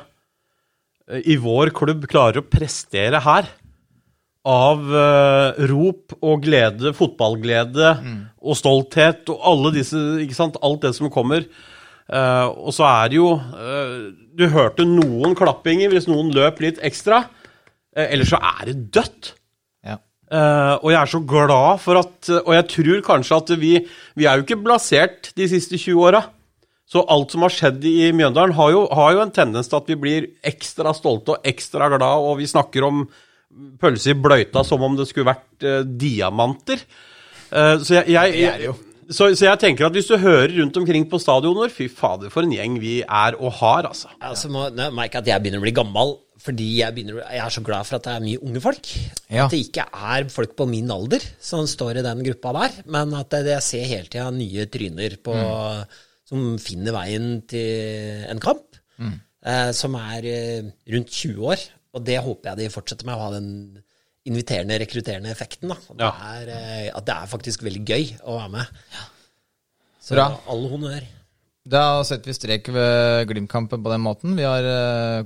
i 1.28 1.36
vår 1.42 1.74
klubb 1.76 2.06
klarer 2.12 2.40
å 2.40 2.48
prestere 2.48 3.20
her. 3.26 3.50
Av 4.44 4.82
uh, 4.92 5.60
rop 5.70 6.18
og 6.20 6.42
glede, 6.44 6.92
fotballglede 6.98 7.94
og 8.44 8.58
stolthet 8.60 9.30
og 9.32 9.46
alle 9.48 9.72
disse 9.78 10.00
Ikke 10.20 10.36
sant? 10.36 10.60
Alt 10.60 10.84
det 10.84 10.92
som 10.98 11.12
kommer. 11.14 11.46
Uh, 12.12 12.52
og 12.68 12.76
så 12.76 12.84
er 12.90 13.14
det 13.14 13.22
jo 13.22 13.30
uh, 13.40 14.12
Du 14.36 14.44
hørte 14.52 14.84
noen 14.84 15.38
klappinger 15.40 15.94
hvis 15.94 16.10
noen 16.12 16.34
løp 16.36 16.60
litt 16.60 16.84
ekstra. 16.84 17.24
Ellers 17.96 18.34
så 18.34 18.42
er 18.42 18.72
det 18.72 18.92
dødt. 18.92 19.34
ja. 19.86 20.00
Og 20.82 20.88
jeg 20.90 20.98
er 20.98 21.10
så 21.12 21.20
glad 21.22 21.78
for 21.84 22.00
at 22.00 22.30
Og 22.40 22.56
jeg 22.56 22.66
tror 22.72 23.04
kanskje 23.06 23.38
at 23.38 23.52
vi 23.62 23.74
Vi 24.18 24.26
er 24.26 24.40
jo 24.40 24.48
ikke 24.48 24.64
blasert 24.64 25.30
de 25.38 25.48
siste 25.48 25.78
20 25.78 26.02
åra. 26.02 26.24
Så 26.90 27.04
alt 27.10 27.32
som 27.32 27.46
har 27.46 27.54
skjedd 27.54 27.86
i 27.88 28.12
Mjøndalen, 28.14 28.54
har 28.58 28.72
jo, 28.74 28.84
har 28.92 29.14
jo 29.16 29.22
en 29.24 29.32
tendens 29.34 29.70
til 29.70 29.80
at 29.80 29.88
vi 29.90 29.96
blir 29.98 30.28
ekstra 30.46 30.92
stolte 30.94 31.38
og 31.38 31.48
ekstra 31.48 31.88
glad, 31.90 32.26
og 32.28 32.38
vi 32.42 32.50
snakker 32.50 32.86
om 32.86 33.06
pølse 33.82 34.14
i 34.14 34.18
bløyta 34.20 34.64
som 34.68 34.84
om 34.86 34.98
det 34.98 35.08
skulle 35.10 35.32
vært 35.32 35.68
eh, 35.68 35.84
diamanter. 35.84 36.82
Eh, 37.54 37.78
så 37.84 38.00
jeg, 38.00 38.16
jeg, 38.16 38.42
jeg. 38.42 38.74
Så, 39.12 39.28
så 39.36 39.50
jeg 39.50 39.60
tenker 39.62 39.88
at 39.88 39.96
hvis 39.96 40.10
du 40.10 40.16
hører 40.18 40.54
rundt 40.56 40.78
omkring 40.80 41.06
på 41.12 41.20
stadioner, 41.22 41.72
fy 41.74 41.90
fader, 41.92 42.32
for 42.34 42.46
en 42.46 42.54
gjeng 42.56 42.78
vi 42.82 43.02
er 43.04 43.38
og 43.40 43.58
har, 43.60 43.90
altså. 43.90 44.12
Altså, 44.24 44.52
må, 44.54 44.70
nå 44.74 44.90
merker 44.96 45.20
jeg 45.20 45.26
at 45.26 45.32
jeg 45.34 45.44
begynner 45.44 45.62
å 45.62 45.66
bli 45.66 45.76
gammel, 45.76 46.16
fordi 46.44 46.70
jeg, 46.82 46.96
begynner, 46.96 47.20
jeg 47.24 47.44
er 47.44 47.54
så 47.56 47.64
glad 47.64 47.88
for 47.88 47.98
at 47.98 48.08
det 48.08 48.14
er 48.14 48.24
mye 48.24 48.42
unge 48.44 48.64
folk. 48.64 48.90
Ja. 49.28 49.46
At 49.46 49.54
det 49.54 49.62
ikke 49.68 49.86
er 50.10 50.26
folk 50.34 50.56
på 50.60 50.68
min 50.72 50.92
alder 50.92 51.24
som 51.44 51.68
står 51.70 52.00
i 52.00 52.06
den 52.06 52.24
gruppa 52.28 52.56
der, 52.58 52.80
men 52.96 53.14
at 53.20 53.36
det, 53.36 53.54
jeg 53.54 53.68
ser 53.68 53.92
hele 53.92 54.10
tida 54.10 54.32
nye 54.36 54.66
tryner 54.72 55.20
på, 55.24 55.38
som 56.30 56.50
finner 56.64 56.96
veien 56.96 57.30
til 57.48 58.26
en 58.32 58.44
kamp, 58.44 58.82
eh, 59.04 59.70
som 59.76 59.96
er 60.00 60.28
eh, 60.32 60.74
rundt 60.96 61.16
20 61.22 61.48
år. 61.54 61.64
Og 61.94 62.04
det 62.08 62.20
håper 62.26 62.52
jeg 62.52 62.64
de 62.64 62.74
fortsetter 62.74 63.06
med, 63.06 63.16
å 63.18 63.28
ha 63.28 63.34
den 63.36 63.50
inviterende, 64.30 64.78
rekrutterende 64.82 65.32
effekten. 65.34 65.70
Da. 65.70 65.76
At, 65.76 66.00
Ja. 66.00 66.12
det 66.12 66.54
er, 66.54 66.88
eh, 66.88 66.92
at 66.96 67.06
det 67.06 67.16
er 67.16 67.28
faktisk 67.28 67.64
veldig 67.64 67.84
gøy 67.86 68.06
å 68.24 68.38
være 68.40 68.52
med. 68.52 68.66
Så 70.02 70.16
Bra. 70.16 70.40
all 70.48 70.70
honnør. 70.70 71.04
Da 71.66 72.04
setter 72.04 72.28
vi 72.28 72.34
strek 72.36 72.68
ved 72.68 73.28
Glimt-kampen 73.30 73.84
på 73.84 73.92
den 73.92 74.02
måten. 74.04 74.36
Vi 74.36 74.44
har, 74.44 74.64
eh, 74.64 75.24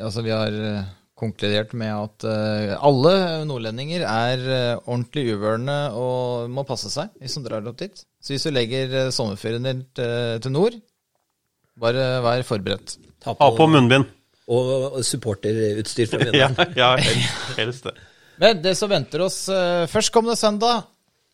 altså, 0.00 0.22
vi 0.22 0.30
har 0.30 0.48
eh, 0.52 0.84
konkludert 1.16 1.72
med 1.74 1.92
at 1.92 2.24
alle 2.80 3.44
nordlendinger 3.44 4.00
er 4.08 4.78
ordentlig 4.86 5.36
uvørende 5.36 5.92
og 5.92 6.48
må 6.48 6.64
passe 6.64 6.88
seg, 6.88 7.10
hvis 7.20 7.34
de 7.36 7.42
drar 7.44 7.66
opp 7.68 7.76
dit. 7.76 7.92
Så 8.22 8.32
hvis 8.32 8.44
du 8.44 8.50
legger 8.50 9.10
sommerferien 9.12 9.62
din 9.62 9.84
til, 9.94 10.50
nord, 10.50 10.72
bare 11.76 12.22
vær 12.24 12.42
forberedt. 12.42 12.96
Ta 13.20 13.34
Ha 13.38 13.50
på 13.52 13.68
munnbind. 13.68 14.08
Og 14.50 15.00
supporterutstyr 15.06 16.08
for 16.10 16.22
Ja, 16.26 16.48
vinneren. 16.50 16.72
ja 16.78 16.94
helst, 16.98 17.52
helst 17.58 17.84
det. 17.90 17.94
Men 18.40 18.62
det 18.64 18.72
som 18.78 18.90
venter 18.90 19.22
oss 19.26 19.42
uh, 19.52 19.84
førstkommende 19.92 20.36
søndag, 20.40 20.86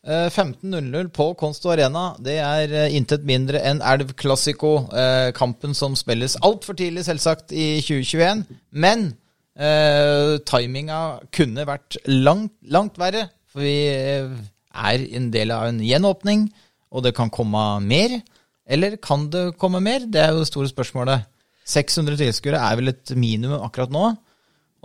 eh, 0.07 0.27
15.00 0.29 1.07
på 1.15 1.29
Konsto 1.39 1.71
Arena, 1.71 2.09
det 2.23 2.35
er 2.43 2.73
eh, 2.83 2.95
intet 2.97 3.23
mindre 3.27 3.61
enn 3.63 3.79
Elv 3.81 4.11
Classico. 4.19 4.73
eh, 4.91 5.31
kampen 5.35 5.73
som 5.75 5.95
spilles 5.95 6.35
altfor 6.43 6.75
tidlig, 6.79 7.05
selvsagt, 7.07 7.51
i 7.55 7.79
2021. 7.81 8.43
Men 8.71 9.07
eh, 9.55 10.35
timinga 10.47 10.99
kunne 11.35 11.65
vært 11.67 11.97
langt, 12.11 12.53
langt 12.67 12.99
verre. 12.99 13.29
For 13.51 13.63
vi 13.63 13.75
eh, 13.87 14.27
er 14.75 15.07
en 15.17 15.31
del 15.33 15.51
av 15.55 15.69
en 15.71 15.79
gjenåpning, 15.83 16.49
og 16.91 17.03
det 17.07 17.15
kan 17.15 17.31
komme 17.33 17.63
mer. 17.87 18.19
Eller 18.67 18.99
kan 18.99 19.29
det 19.31 19.53
komme 19.59 19.79
mer? 19.83 20.03
Det 20.11 20.21
er 20.21 20.35
jo 20.35 20.43
det 20.43 20.51
store 20.51 20.69
spørsmålet. 20.71 21.23
600 21.67 22.19
tilskuere 22.21 22.61
er 22.63 22.79
vel 22.79 22.93
et 22.93 23.11
minimum 23.19 23.65
akkurat 23.65 23.91
nå. 23.93 24.05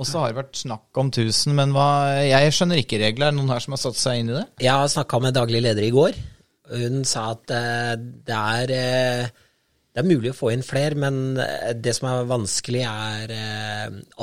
Og 0.01 0.09
så 0.09 0.18
har 0.18 0.33
det 0.33 0.40
vært 0.40 0.59
snakk 0.59 0.99
om 0.99 1.11
1000, 1.12 1.53
men 1.55 1.75
hva, 1.77 1.88
jeg 2.25 2.55
skjønner 2.57 2.81
ikke 2.81 2.99
regler. 3.03 3.29
Er 3.29 3.35
det 3.35 3.38
noen 3.38 3.53
her 3.53 3.62
som 3.62 3.77
har 3.77 3.83
satt 3.83 3.99
seg 4.01 4.23
inn 4.23 4.33
i 4.33 4.38
det? 4.38 4.47
Jeg 4.64 4.75
har 4.75 4.88
snakka 4.90 5.21
med 5.23 5.37
daglig 5.37 5.61
leder 5.62 5.85
i 5.87 5.92
går. 5.95 6.16
Hun 6.73 7.03
sa 7.09 7.33
at 7.35 7.51
eh, 7.53 7.97
det 8.27 8.38
er 8.38 8.73
eh, 8.77 9.27
det 9.92 10.01
er 10.01 10.09
mulig 10.09 10.31
å 10.33 10.38
få 10.38 10.51
inn 10.55 10.64
flere, 10.64 10.97
men 10.97 11.37
eh, 11.42 11.75
det 11.77 11.92
som 11.99 12.09
er 12.09 12.31
vanskelig, 12.31 12.83
er 12.88 13.29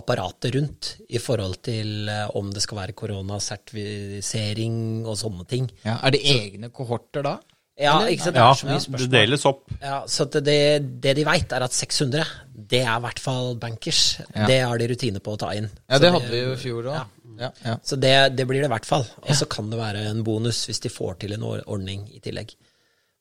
apparatet 0.02 0.56
rundt 0.56 0.90
i 1.06 1.20
forhold 1.22 1.58
til 1.70 2.10
om 2.40 2.50
det 2.54 2.62
skal 2.66 2.80
være 2.82 2.98
koronasertifisering 2.98 4.76
og 5.06 5.16
sånne 5.22 5.46
ting. 5.52 5.66
Ja, 5.86 5.96
er 6.02 6.10
det 6.16 6.26
egne 6.34 6.68
kohorter 6.74 7.22
da? 7.28 7.36
Ja, 7.80 7.96
ikke 8.12 8.28
sant? 8.28 8.36
Det 8.36 8.44
er 8.44 8.58
så 8.60 8.68
mye 8.92 9.00
det 9.00 9.10
deles 9.14 9.46
opp. 9.48 9.62
Ja, 9.80 10.02
så 10.12 10.26
det, 10.36 10.60
det 11.04 11.14
de 11.16 11.24
veit, 11.28 11.54
er 11.56 11.64
at 11.64 11.76
600, 11.76 12.26
det 12.74 12.82
er 12.84 12.92
i 12.92 13.04
hvert 13.06 13.22
fall 13.24 13.54
bankers. 13.62 14.02
Ja. 14.34 14.50
Det 14.50 14.60
har 14.68 14.82
de 14.82 14.90
rutine 14.92 15.22
på 15.24 15.36
å 15.36 15.40
ta 15.40 15.54
inn. 15.56 15.70
Ja, 15.88 16.02
det 16.04 16.12
hadde 16.16 16.32
vi 16.32 16.42
jo 16.44 16.56
i 16.56 16.60
fjor 16.60 16.92
òg. 16.92 16.98
Ja. 16.98 17.06
Ja, 17.40 17.54
ja. 17.64 17.78
Så 17.88 17.96
det, 17.96 18.12
det 18.36 18.44
blir 18.50 18.60
det 18.60 18.68
i 18.68 18.74
hvert 18.74 18.88
fall. 18.88 19.06
Og 19.24 19.32
så 19.38 19.48
kan 19.48 19.70
det 19.72 19.80
være 19.80 20.02
en 20.10 20.26
bonus 20.28 20.66
hvis 20.68 20.84
de 20.84 20.92
får 20.92 21.22
til 21.22 21.38
en 21.38 21.46
ordning 21.48 22.04
i 22.12 22.20
tillegg. 22.20 22.52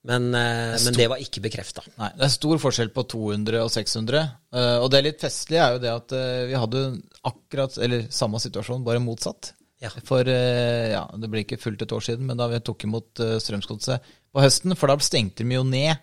Men, 0.08 0.30
det, 0.32 0.80
men 0.86 0.96
det 0.96 1.06
var 1.10 1.22
ikke 1.22 1.42
bekrefta. 1.44 1.84
Nei, 2.00 2.08
det 2.16 2.26
er 2.26 2.32
stor 2.32 2.58
forskjell 2.62 2.90
på 2.94 3.04
200 3.12 3.60
og 3.62 3.70
600. 3.74 4.24
eh, 4.56 4.76
og 4.82 4.90
det 4.94 5.04
litt 5.04 5.22
festlige 5.22 5.62
er 5.62 5.76
jo 5.76 5.82
det 5.82 5.92
at 5.92 6.14
eh, 6.16 6.42
vi 6.48 6.58
hadde 6.58 6.82
akkurat, 7.28 7.78
eller 7.84 8.06
samme 8.14 8.40
situasjon, 8.42 8.82
bare 8.86 9.02
motsatt. 9.04 9.52
Ja. 9.82 9.90
For 10.06 10.26
eh, 10.26 10.90
ja, 10.94 11.04
det 11.14 11.30
ble 11.30 11.44
ikke 11.44 11.60
fullt 11.60 11.84
et 11.84 11.94
år 11.94 12.06
siden, 12.08 12.26
men 12.30 12.38
da 12.40 12.48
vi 12.50 12.58
tok 12.66 12.86
imot 12.88 13.22
uh, 13.22 13.36
Strømsgodset 13.42 14.08
på 14.32 14.42
høsten, 14.44 14.74
for 14.76 14.90
da 14.92 14.96
stengte 15.04 15.44
de 15.46 15.54
jo 15.58 15.64
ned 15.66 15.96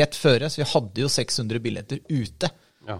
rett 0.00 0.14
føre, 0.14 0.50
så 0.52 0.60
vi 0.62 0.68
hadde 0.70 1.02
jo 1.02 1.08
600 1.10 1.58
billetter 1.64 2.00
ute. 2.08 2.50
Ja. 2.86 2.98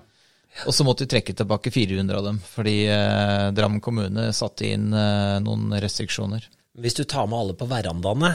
Og 0.66 0.74
så 0.74 0.82
måtte 0.86 1.04
vi 1.06 1.12
trekke 1.12 1.34
tilbake 1.38 1.70
400 1.70 2.16
av 2.18 2.24
dem, 2.26 2.40
fordi 2.54 2.78
eh, 2.90 3.50
Drammen 3.54 3.80
kommune 3.84 4.30
satte 4.34 4.66
inn 4.66 4.88
eh, 4.92 5.36
noen 5.44 5.68
restriksjoner. 5.80 6.48
Hvis 6.80 6.96
du 6.98 7.04
tar 7.04 7.28
med 7.30 7.38
alle 7.38 7.54
på 7.60 7.68
verandaene, 7.70 8.32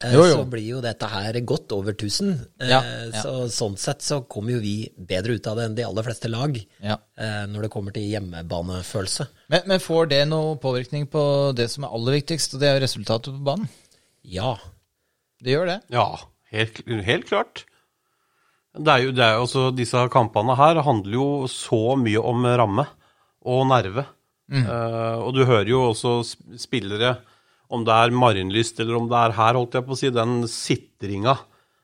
eh, 0.00 0.14
Jo, 0.14 0.24
jo. 0.30 0.38
så 0.40 0.46
blir 0.48 0.64
jo 0.70 0.80
dette 0.84 1.10
her 1.12 1.36
godt 1.44 1.74
over 1.76 1.92
1000. 1.92 2.32
Eh, 2.62 2.70
Ja, 2.72 2.80
ja. 3.12 3.20
Så 3.20 3.34
sånn 3.52 3.76
sett 3.80 4.00
så 4.06 4.22
kommer 4.24 4.56
jo 4.56 4.62
vi 4.64 4.74
bedre 4.96 5.36
ut 5.36 5.46
av 5.52 5.60
det 5.60 5.66
enn 5.68 5.76
de 5.76 5.84
aller 5.90 6.06
fleste 6.08 6.30
lag, 6.32 6.56
Ja. 6.80 6.96
eh, 7.18 7.44
når 7.52 7.66
det 7.68 7.72
kommer 7.76 7.92
til 7.92 8.08
hjemmebanefølelse. 8.08 9.28
Men, 9.52 9.66
men 9.74 9.80
får 9.84 10.08
det 10.14 10.22
noe 10.32 10.56
påvirkning 10.62 11.10
på 11.12 11.26
det 11.58 11.68
som 11.74 11.84
er 11.84 11.92
aller 11.92 12.16
viktigst, 12.22 12.54
og 12.56 12.64
det 12.64 12.72
er 12.72 12.80
resultatet 12.86 13.34
på 13.36 13.44
banen? 13.52 13.68
Ja. 14.24 14.54
Det 15.42 15.56
gjør 15.56 15.68
det. 15.72 15.78
Ja, 15.92 16.06
helt, 16.54 16.82
helt 17.06 17.28
klart. 17.28 17.64
Det 18.72 18.88
er 18.88 19.04
jo, 19.04 19.12
det 19.12 19.24
er 19.26 19.36
jo 19.36 19.44
også, 19.44 19.66
disse 19.76 20.00
kampene 20.12 20.56
her 20.56 20.80
handler 20.86 21.18
jo 21.18 21.28
så 21.50 21.96
mye 22.00 22.22
om 22.24 22.46
ramme 22.46 22.86
og 23.44 23.66
nerve. 23.68 24.06
Eh, 24.62 25.18
og 25.20 25.34
du 25.36 25.44
hører 25.48 25.68
jo 25.68 25.82
også 25.90 26.20
spillere, 26.60 27.16
om 27.72 27.84
det 27.84 27.92
er 27.92 28.14
Marienlyst 28.16 28.80
eller 28.80 28.98
om 28.98 29.08
det 29.08 29.18
er 29.18 29.34
her, 29.36 29.56
holdt 29.56 29.78
jeg 29.78 29.86
på 29.86 29.94
å 29.94 29.98
si, 29.98 30.10
den 30.12 30.42
sitringa. 30.48 31.36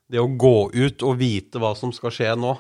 Det 0.09 0.21
å 0.21 0.29
gå 0.41 0.71
ut 0.73 1.05
og 1.05 1.19
vite 1.21 1.61
hva 1.61 1.75
som 1.77 1.93
skal 1.93 2.13
skje 2.15 2.31
nå 2.41 2.55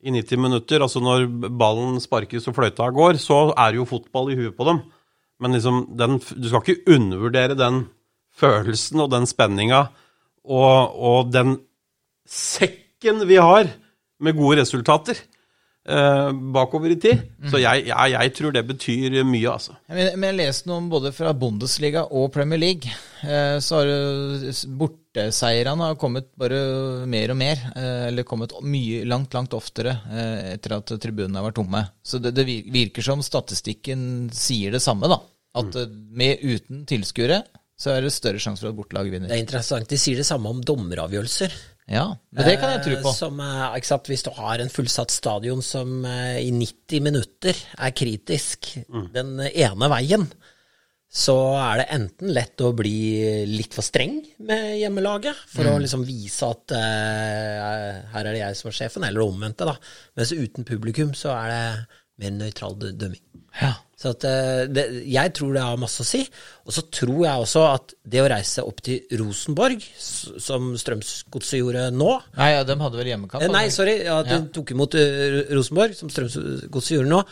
i 0.00 0.12
90 0.14 0.40
minutter. 0.40 0.80
Altså 0.80 1.02
når 1.04 1.26
ballen 1.60 1.98
sparkes 2.00 2.48
og 2.48 2.56
fløyta 2.56 2.88
går, 2.96 3.18
så 3.20 3.50
er 3.52 3.72
det 3.72 3.82
jo 3.82 3.88
fotball 3.88 4.32
i 4.32 4.38
huet 4.38 4.56
på 4.56 4.64
dem. 4.68 4.80
Men 5.40 5.52
liksom, 5.52 5.82
den, 5.96 6.16
du 6.18 6.48
skal 6.48 6.64
ikke 6.64 6.94
undervurdere 6.96 7.56
den 7.58 7.82
følelsen 8.38 9.04
og 9.04 9.10
den 9.12 9.28
spenninga 9.28 9.88
og, 10.44 10.94
og 11.10 11.32
den 11.32 11.56
sekken 12.28 13.24
vi 13.28 13.40
har 13.40 13.70
med 14.20 14.36
gode 14.36 14.60
resultater. 14.62 15.18
eh, 15.88 16.30
bakover 16.54 16.92
i 16.92 16.98
tid. 17.00 17.24
Så 17.50 17.60
jeg, 17.62 17.86
jeg, 17.88 18.12
jeg 18.14 18.34
tror 18.36 18.54
det 18.54 18.64
betyr 18.68 19.18
mye, 19.26 19.52
altså. 19.52 19.76
Men, 19.88 20.12
men 20.18 20.30
jeg 20.32 20.38
leste 20.42 20.70
noe 20.70 20.82
om 20.82 20.88
både 20.92 21.12
fra 21.16 21.34
Bundesliga 21.36 22.04
og 22.08 22.30
Premier 22.34 22.60
League. 22.60 22.92
Eh, 23.24 23.58
så 23.64 23.80
har 23.80 23.92
borteseierne 24.80 25.90
har 25.90 25.98
kommet 26.00 26.30
bare 26.38 26.60
mer 27.10 27.34
og 27.34 27.40
mer. 27.40 27.64
Eh, 27.74 28.08
eller 28.10 28.28
kommet 28.28 28.56
mye, 28.64 29.04
langt, 29.08 29.34
langt 29.36 29.56
oftere 29.56 29.96
eh, 30.12 30.54
etter 30.56 30.78
at 30.78 30.94
tribunene 31.00 31.40
har 31.40 31.48
vært 31.48 31.60
tomme. 31.62 31.84
Så 32.02 32.20
det, 32.22 32.34
det 32.36 32.46
virker 32.48 33.04
som 33.04 33.24
statistikken 33.24 34.28
sier 34.34 34.74
det 34.76 34.84
samme, 34.84 35.10
da. 35.10 35.22
At 35.58 35.72
mm. 35.74 35.94
med 36.18 36.44
uten 36.44 36.84
tilskuere 36.86 37.40
så 37.78 37.94
er 37.94 38.02
det 38.02 38.10
større 38.14 38.42
sjanse 38.42 38.64
for 38.64 38.72
at 38.72 38.78
bortelag 38.78 39.10
Det 39.12 39.30
er 39.30 39.38
interessant. 39.38 39.88
De 39.88 39.98
sier 40.00 40.18
det 40.18 40.26
samme 40.26 40.50
om 40.50 40.62
dommeravgjørelser. 40.66 41.54
Ja, 41.88 42.10
men 42.34 42.44
det 42.44 42.58
kan 42.60 42.74
jeg 42.74 42.82
tro 42.84 42.96
på. 43.04 43.12
Eh, 43.14 43.16
Som, 43.16 43.38
er, 43.40 43.86
sant, 43.86 44.10
hvis 44.10 44.26
du 44.26 44.32
har 44.36 44.60
en 44.60 44.72
fullsatt 44.72 45.14
stadion 45.14 45.62
som 45.64 46.02
eh, 46.04 46.42
i 46.42 46.50
90 46.52 47.04
minutter 47.06 47.56
er 47.78 47.94
kritisk 47.96 48.74
den 49.14 49.38
ene 49.48 49.90
veien, 49.94 50.26
så 51.08 51.36
er 51.56 51.80
det 51.80 51.86
enten 51.94 52.34
lett 52.36 52.60
å 52.60 52.74
bli 52.76 53.46
litt 53.48 53.72
for 53.72 53.86
streng 53.86 54.18
med 54.44 54.74
hjemmelaget, 54.82 55.38
for 55.48 55.70
å 55.70 55.78
liksom 55.80 56.02
vise 56.04 56.44
at 56.44 56.74
uh, 56.76 58.02
her 58.12 58.26
er 58.26 58.28
det 58.28 58.42
jeg 58.42 58.58
som 58.58 58.68
er 58.68 58.76
sjefen, 58.76 59.06
eller 59.08 59.22
det 59.22 59.30
omvendte, 59.30 59.68
da. 59.70 59.78
Mens 60.20 60.34
uten 60.36 60.68
publikum 60.68 61.14
så 61.16 61.32
er 61.32 61.48
det 61.54 61.62
mer 62.18 62.32
nøytral 62.34 62.74
dømming. 62.78 63.22
Ja. 63.60 63.74
Så 63.98 64.12
at, 64.14 64.22
eh, 64.28 64.66
det, 64.70 64.84
jeg 65.10 65.32
tror 65.34 65.54
det 65.56 65.62
har 65.64 65.78
masse 65.82 66.04
å 66.04 66.06
si. 66.06 66.20
Og 66.66 66.74
så 66.76 66.84
tror 66.94 67.24
jeg 67.24 67.42
også 67.42 67.62
at 67.74 67.94
det 68.06 68.20
å 68.22 68.28
reise 68.30 68.62
opp 68.62 68.78
til 68.86 69.00
Rosenborg, 69.18 69.82
som 69.98 70.68
Strømsgodset 70.78 71.58
gjorde 71.58 71.88
nå 71.96 72.12
Nei, 72.36 72.52
ja, 72.54 72.60
de 72.68 72.76
hadde 72.78 73.00
vel 73.00 73.10
hjemmekamp? 73.10 73.42
eh, 73.42 73.50
Nei, 73.50 73.64
sorry, 73.74 73.96
at 74.06 74.28
de 74.30 74.36
Ja. 74.36 74.44
tok 74.54 74.70
imot 74.76 74.94
eh, 74.94 75.40
Rosenborg, 75.50 75.96
som 75.98 76.10
Strømsgodset 76.14 76.94
gjorde 76.94 77.10
nå. 77.10 77.22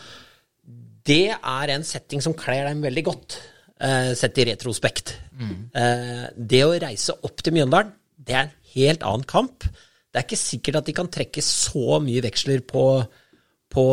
Det 1.06 1.20
er 1.36 1.70
en 1.76 1.84
setting 1.86 2.22
som 2.24 2.34
kler 2.34 2.66
dem 2.66 2.80
veldig 2.82 3.04
godt, 3.06 3.36
eh, 3.78 4.12
sett 4.18 4.38
i 4.42 4.48
retrospekt. 4.50 5.14
Eh, 5.38 6.26
det 6.36 6.64
å 6.66 6.74
reise 6.82 7.14
opp 7.22 7.42
til 7.46 7.54
Mjøndalen, 7.54 7.92
det 8.18 8.34
er 8.34 8.42
en 8.48 8.54
helt 8.74 9.02
annen 9.06 9.24
kamp. 9.28 9.60
Det 10.10 10.18
er 10.18 10.26
ikke 10.26 10.40
sikkert 10.40 10.76
at 10.80 10.86
de 10.88 10.92
kan 10.96 11.06
trekke 11.12 11.42
så 11.44 12.00
mye 12.02 12.22
veksler 12.24 12.64
på, 12.66 13.06
på 13.76 13.86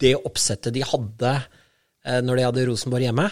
det 0.00 0.16
oppsettet 0.18 0.74
de 0.74 0.84
hadde 0.86 1.32
eh, 1.36 2.22
når 2.24 2.38
de 2.38 2.46
hadde 2.48 2.68
Rosenborg 2.70 3.06
hjemme, 3.06 3.28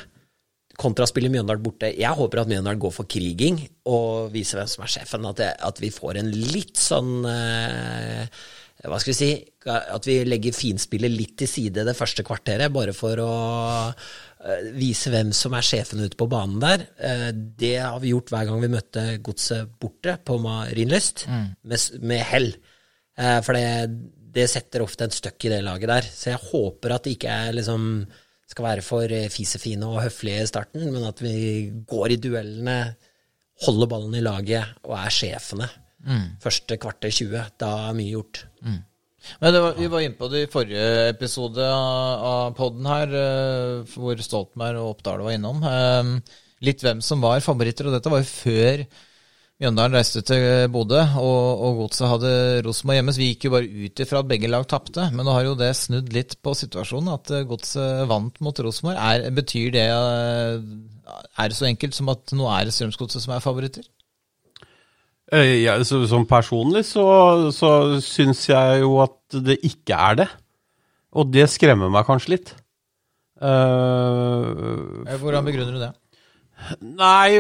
kontra 0.80 1.06
å 1.06 1.10
spille 1.10 1.30
Mjøndalen 1.30 1.62
borte. 1.62 1.92
Jeg 1.94 2.18
håper 2.18 2.42
at 2.42 2.50
Mjøndalen 2.50 2.82
går 2.82 2.92
for 2.96 3.10
kriging 3.10 3.60
og 3.90 4.34
viser 4.34 4.60
hvem 4.60 4.70
som 4.70 4.84
er 4.84 4.92
sjefen. 4.96 5.30
At, 5.30 5.40
det, 5.40 5.50
at 5.68 5.80
vi 5.82 5.90
får 5.94 6.20
en 6.20 6.30
litt 6.34 6.80
sånn 6.80 7.12
eh, 7.30 8.42
Hva 8.84 8.98
skal 9.00 9.12
vi 9.12 9.16
si 9.16 9.28
At 9.70 10.04
vi 10.08 10.18
legger 10.26 10.56
finspillet 10.56 11.12
litt 11.14 11.36
til 11.40 11.50
side 11.50 11.86
det 11.86 11.96
første 11.96 12.26
kvarteret, 12.26 12.74
bare 12.74 12.94
for 12.96 13.22
å 13.22 13.36
eh, 13.94 14.66
vise 14.74 15.12
hvem 15.14 15.30
som 15.36 15.54
er 15.56 15.66
sjefen 15.66 16.02
ute 16.02 16.18
på 16.18 16.28
banen 16.30 16.58
der. 16.62 16.88
Eh, 16.98 17.30
det 17.32 17.76
har 17.78 18.02
vi 18.02 18.12
gjort 18.12 18.34
hver 18.34 18.50
gang 18.50 18.60
vi 18.64 18.74
møtte 18.74 19.06
Godset 19.24 19.78
borte 19.80 20.18
på 20.26 20.40
Marienlyst, 20.42 21.28
med, 21.30 21.88
med 22.02 22.26
hell. 22.34 22.50
Eh, 23.14 23.38
for 23.46 23.56
det, 23.56 23.94
det 24.34 24.48
setter 24.50 24.82
ofte 24.84 25.06
en 25.06 25.14
støkk 25.14 25.46
i 25.46 25.52
det 25.54 25.62
laget 25.64 25.90
der. 25.90 26.08
Så 26.10 26.32
jeg 26.32 26.42
håper 26.50 26.96
at 26.96 27.06
det 27.06 27.16
ikke 27.16 27.32
er 27.32 27.56
liksom 27.56 27.88
skal 28.50 28.66
være 28.66 28.84
for 28.84 29.10
eh, 29.10 29.30
fisefine 29.32 29.88
og 29.88 30.02
høflige 30.04 30.42
i 30.44 30.48
starten, 30.50 30.88
men 30.92 31.06
at 31.08 31.20
vi 31.24 31.70
går 31.88 32.14
i 32.14 32.20
duellene, 32.20 32.78
holder 33.64 33.90
ballen 33.90 34.18
i 34.18 34.24
laget 34.24 34.74
og 34.84 34.98
er 34.98 35.14
sjefene. 35.14 35.70
Første 36.42 36.76
kvarter 36.76 37.12
20. 37.14 37.38
Da 37.60 37.70
er 37.88 37.96
mye 37.96 38.12
gjort. 38.12 38.42
Men 39.40 39.54
det 39.54 39.62
var, 39.64 39.78
vi 39.78 39.88
var 39.88 40.04
inne 40.04 40.18
på 40.18 40.28
det 40.28 40.42
i 40.44 40.50
forrige 40.52 40.88
episode 41.14 41.64
av, 41.64 42.24
av 42.28 42.56
podden 42.58 42.88
her, 42.90 43.14
eh, 43.20 43.94
hvor 43.94 44.20
Stoltenberg 44.20 44.82
og 44.82 44.90
Oppdal 44.96 45.24
var 45.24 45.36
innom. 45.38 45.64
Eh, 45.64 46.36
litt 46.68 46.84
hvem 46.84 47.00
som 47.04 47.24
var 47.24 47.40
favoritter, 47.44 47.88
og 47.88 47.96
dette 47.96 48.12
var 48.12 48.20
jo 48.20 48.28
før 48.28 48.84
Mjøndalen 49.62 49.94
reiste 49.94 50.18
til 50.26 50.66
Bodø 50.74 50.98
og, 50.98 51.60
og 51.62 51.76
Godset 51.84 52.08
hadde 52.10 52.30
Rosenborg 52.66 52.98
hjemme. 52.98 53.12
Så 53.14 53.22
vi 53.22 53.28
gikk 53.30 53.46
jo 53.46 53.52
bare 53.54 53.84
ut 53.86 54.02
ifra 54.02 54.22
at 54.24 54.30
begge 54.32 54.50
lag 54.50 54.66
tapte. 54.70 55.06
Men 55.14 55.28
nå 55.28 55.36
har 55.36 55.46
jo 55.46 55.54
det 55.58 55.70
snudd 55.78 56.10
litt 56.14 56.34
på 56.42 56.56
situasjonen, 56.58 57.12
at 57.14 57.30
eh, 57.30 57.44
Godset 57.46 58.08
vant 58.10 58.40
mot 58.42 58.62
Rosenborg. 58.66 59.28
Betyr 59.38 59.70
det 59.76 59.86
eh, 59.86 60.58
Er 61.38 61.52
det 61.52 61.58
så 61.60 61.68
enkelt 61.70 61.94
som 61.94 62.10
at 62.10 62.34
nå 62.34 62.50
er 62.50 62.66
det 62.66 62.74
Strømsgodset 62.74 63.22
som 63.22 63.36
er 63.36 63.44
favoritter? 63.44 63.86
Eh, 65.32 65.62
ja, 65.62 65.78
så, 65.86 66.02
som 66.10 66.26
personlig 66.28 66.84
så, 66.90 67.06
så 67.54 68.00
syns 68.04 68.48
jeg 68.50 68.82
jo 68.82 68.98
at 69.06 69.38
det 69.38 69.60
ikke 69.70 69.94
er 70.10 70.22
det. 70.24 70.30
Og 71.14 71.30
det 71.30 71.46
skremmer 71.52 71.94
meg 71.94 72.10
kanskje 72.10 72.34
litt. 72.34 72.56
Eh, 73.38 75.14
Hvordan 75.22 75.46
begrunner 75.46 75.78
du 75.78 75.84
det? 75.86 75.94
Nei, 76.80 77.38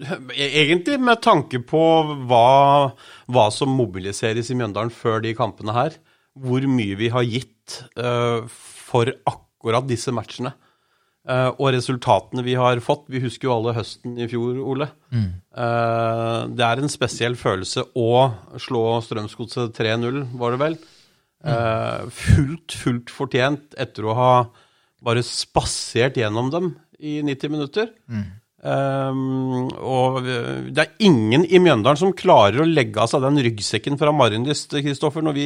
egentlig 0.36 0.98
med 1.02 1.22
tanke 1.24 1.60
på 1.64 1.82
hva, 2.28 2.92
hva 3.32 3.46
som 3.54 3.72
mobiliseres 3.76 4.50
i 4.50 4.58
Mjøndalen 4.58 4.92
før 4.94 5.22
de 5.24 5.34
kampene 5.38 5.74
her. 5.76 5.96
Hvor 6.36 6.64
mye 6.68 6.98
vi 7.00 7.10
har 7.12 7.24
gitt 7.24 7.80
uh, 7.96 8.44
for 8.50 9.10
akkurat 9.28 9.86
disse 9.88 10.12
matchene. 10.14 10.52
Uh, 11.26 11.50
og 11.58 11.72
resultatene 11.74 12.44
vi 12.46 12.54
har 12.58 12.78
fått. 12.84 13.08
Vi 13.10 13.22
husker 13.24 13.48
jo 13.48 13.56
alle 13.56 13.74
høsten 13.78 14.18
i 14.20 14.28
fjor, 14.30 14.60
Ole. 14.62 14.90
Eh, 15.56 16.40
det 16.52 16.64
er 16.66 16.82
en 16.82 16.92
spesiell 16.92 17.34
følelse 17.40 17.86
å 17.96 18.10
slå 18.60 18.82
Strømsgodset 19.02 19.72
3-0, 19.78 20.20
var 20.36 20.52
det 20.52 20.60
vel. 20.60 20.76
Eh, 21.46 22.08
fullt, 22.12 22.74
fullt 22.76 23.12
fortjent 23.12 23.76
etter 23.80 24.06
å 24.06 24.16
ha 24.18 24.32
bare 25.06 25.22
spasert 25.24 26.18
gjennom 26.20 26.50
dem 26.52 26.74
i 26.98 27.18
90 27.24 27.52
minutter. 27.52 27.90
Um, 28.66 29.68
og 29.78 30.24
det 30.24 30.82
er 30.82 30.94
ingen 31.06 31.44
i 31.46 31.60
Mjøndalen 31.62 32.00
som 32.00 32.14
klarer 32.16 32.64
å 32.64 32.66
legge 32.66 32.98
av 32.98 33.10
seg 33.12 33.22
den 33.22 33.38
ryggsekken 33.44 33.98
fra 34.00 34.10
Marienlyst, 34.16 34.74
Kristoffer, 34.82 35.22
når 35.22 35.36
vi 35.36 35.44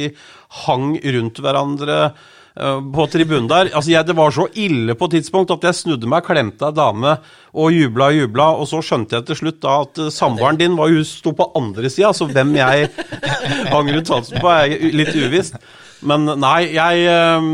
hang 0.63 0.95
rundt 0.97 1.41
hverandre 1.43 1.99
uh, 2.09 2.79
på 2.81 3.05
tribunen 3.13 3.51
der. 3.51 3.69
Altså, 3.75 3.93
jeg, 3.93 4.07
Det 4.09 4.17
var 4.17 4.33
så 4.33 4.47
ille 4.57 4.97
på 4.97 5.09
et 5.09 5.19
tidspunkt 5.19 5.53
at 5.53 5.69
jeg 5.69 5.79
snudde 5.83 6.09
meg, 6.09 6.25
klemte 6.25 6.71
ei 6.71 6.77
dame 6.81 7.15
og 7.51 7.77
jubla 7.77 8.09
og 8.09 8.19
jubla, 8.23 8.49
og 8.57 8.69
så 8.71 8.81
skjønte 8.81 9.19
jeg 9.19 9.29
til 9.29 9.41
slutt 9.43 9.61
da 9.61 9.77
at 9.85 10.01
eh, 10.01 10.11
samboeren 10.15 10.57
din 10.57 10.77
var 10.79 10.97
sto 11.05 11.35
på 11.37 11.51
andre 11.59 11.91
sida, 11.93 12.13
så 12.15 12.25
hvem 12.31 12.55
jeg 12.57 12.89
hang 13.73 13.91
rundt 13.91 14.13
halsen 14.15 14.41
på, 14.41 14.53
er 14.55 14.93
litt 14.97 15.13
uvisst. 15.13 15.59
Men 16.01 16.25
nei, 16.41 16.71
jeg, 16.73 17.03
eh, 17.05 17.51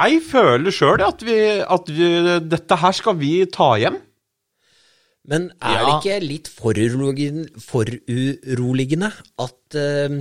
jeg 0.00 0.22
føler 0.30 0.72
sjøl 0.72 1.02
at, 1.04 1.26
vi, 1.26 1.40
at 1.60 1.90
vi, 1.92 2.14
dette 2.46 2.80
her 2.80 2.96
skal 2.96 3.20
vi 3.20 3.42
ta 3.52 3.74
hjem. 3.82 4.06
Men 5.28 5.50
er 5.60 5.82
det 5.84 5.96
ikke 5.98 6.14
litt 6.24 6.48
foruroligende, 6.48 9.10
at, 9.44 9.76
uh, 9.76 10.14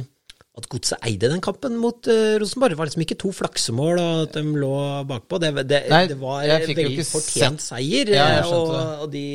at 0.60 0.68
Godset 0.74 1.06
eide 1.08 1.30
den 1.32 1.40
kampen 1.44 1.78
mot 1.80 2.10
uh, 2.12 2.36
Rosenborg? 2.42 2.72
Det 2.74 2.80
var 2.82 2.88
liksom 2.90 3.06
ikke 3.06 3.22
to 3.24 3.30
flaksemål 3.36 3.96
og 4.04 4.24
at 4.26 4.34
de 4.36 4.44
lå 4.60 4.74
bakpå. 5.10 5.36
Det, 5.42 5.50
det, 5.70 5.80
Nei, 5.94 6.04
det 6.12 6.18
var 6.20 6.40
veldig 6.68 7.06
fortjent 7.08 7.62
seier. 7.64 8.08
Ja, 8.18 8.26
eh, 8.42 8.52
og, 8.52 8.68
og 9.06 9.10
de 9.14 9.26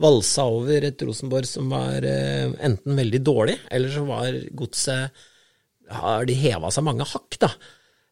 valsa 0.00 0.42
over 0.46 0.80
et 0.92 1.00
Rosenborg 1.08 1.46
som 1.50 1.64
var 1.74 1.98
uh, 2.06 2.46
enten 2.70 2.92
veldig 3.02 3.22
dårlig, 3.26 3.56
eller 3.70 3.88
så 3.96 4.02
var 4.08 4.28
Godset 4.62 5.26
Har 5.90 6.22
de 6.28 6.34
heva 6.38 6.68
seg 6.70 6.82
mange 6.86 7.04
hakk, 7.10 7.32
da. 7.42 7.50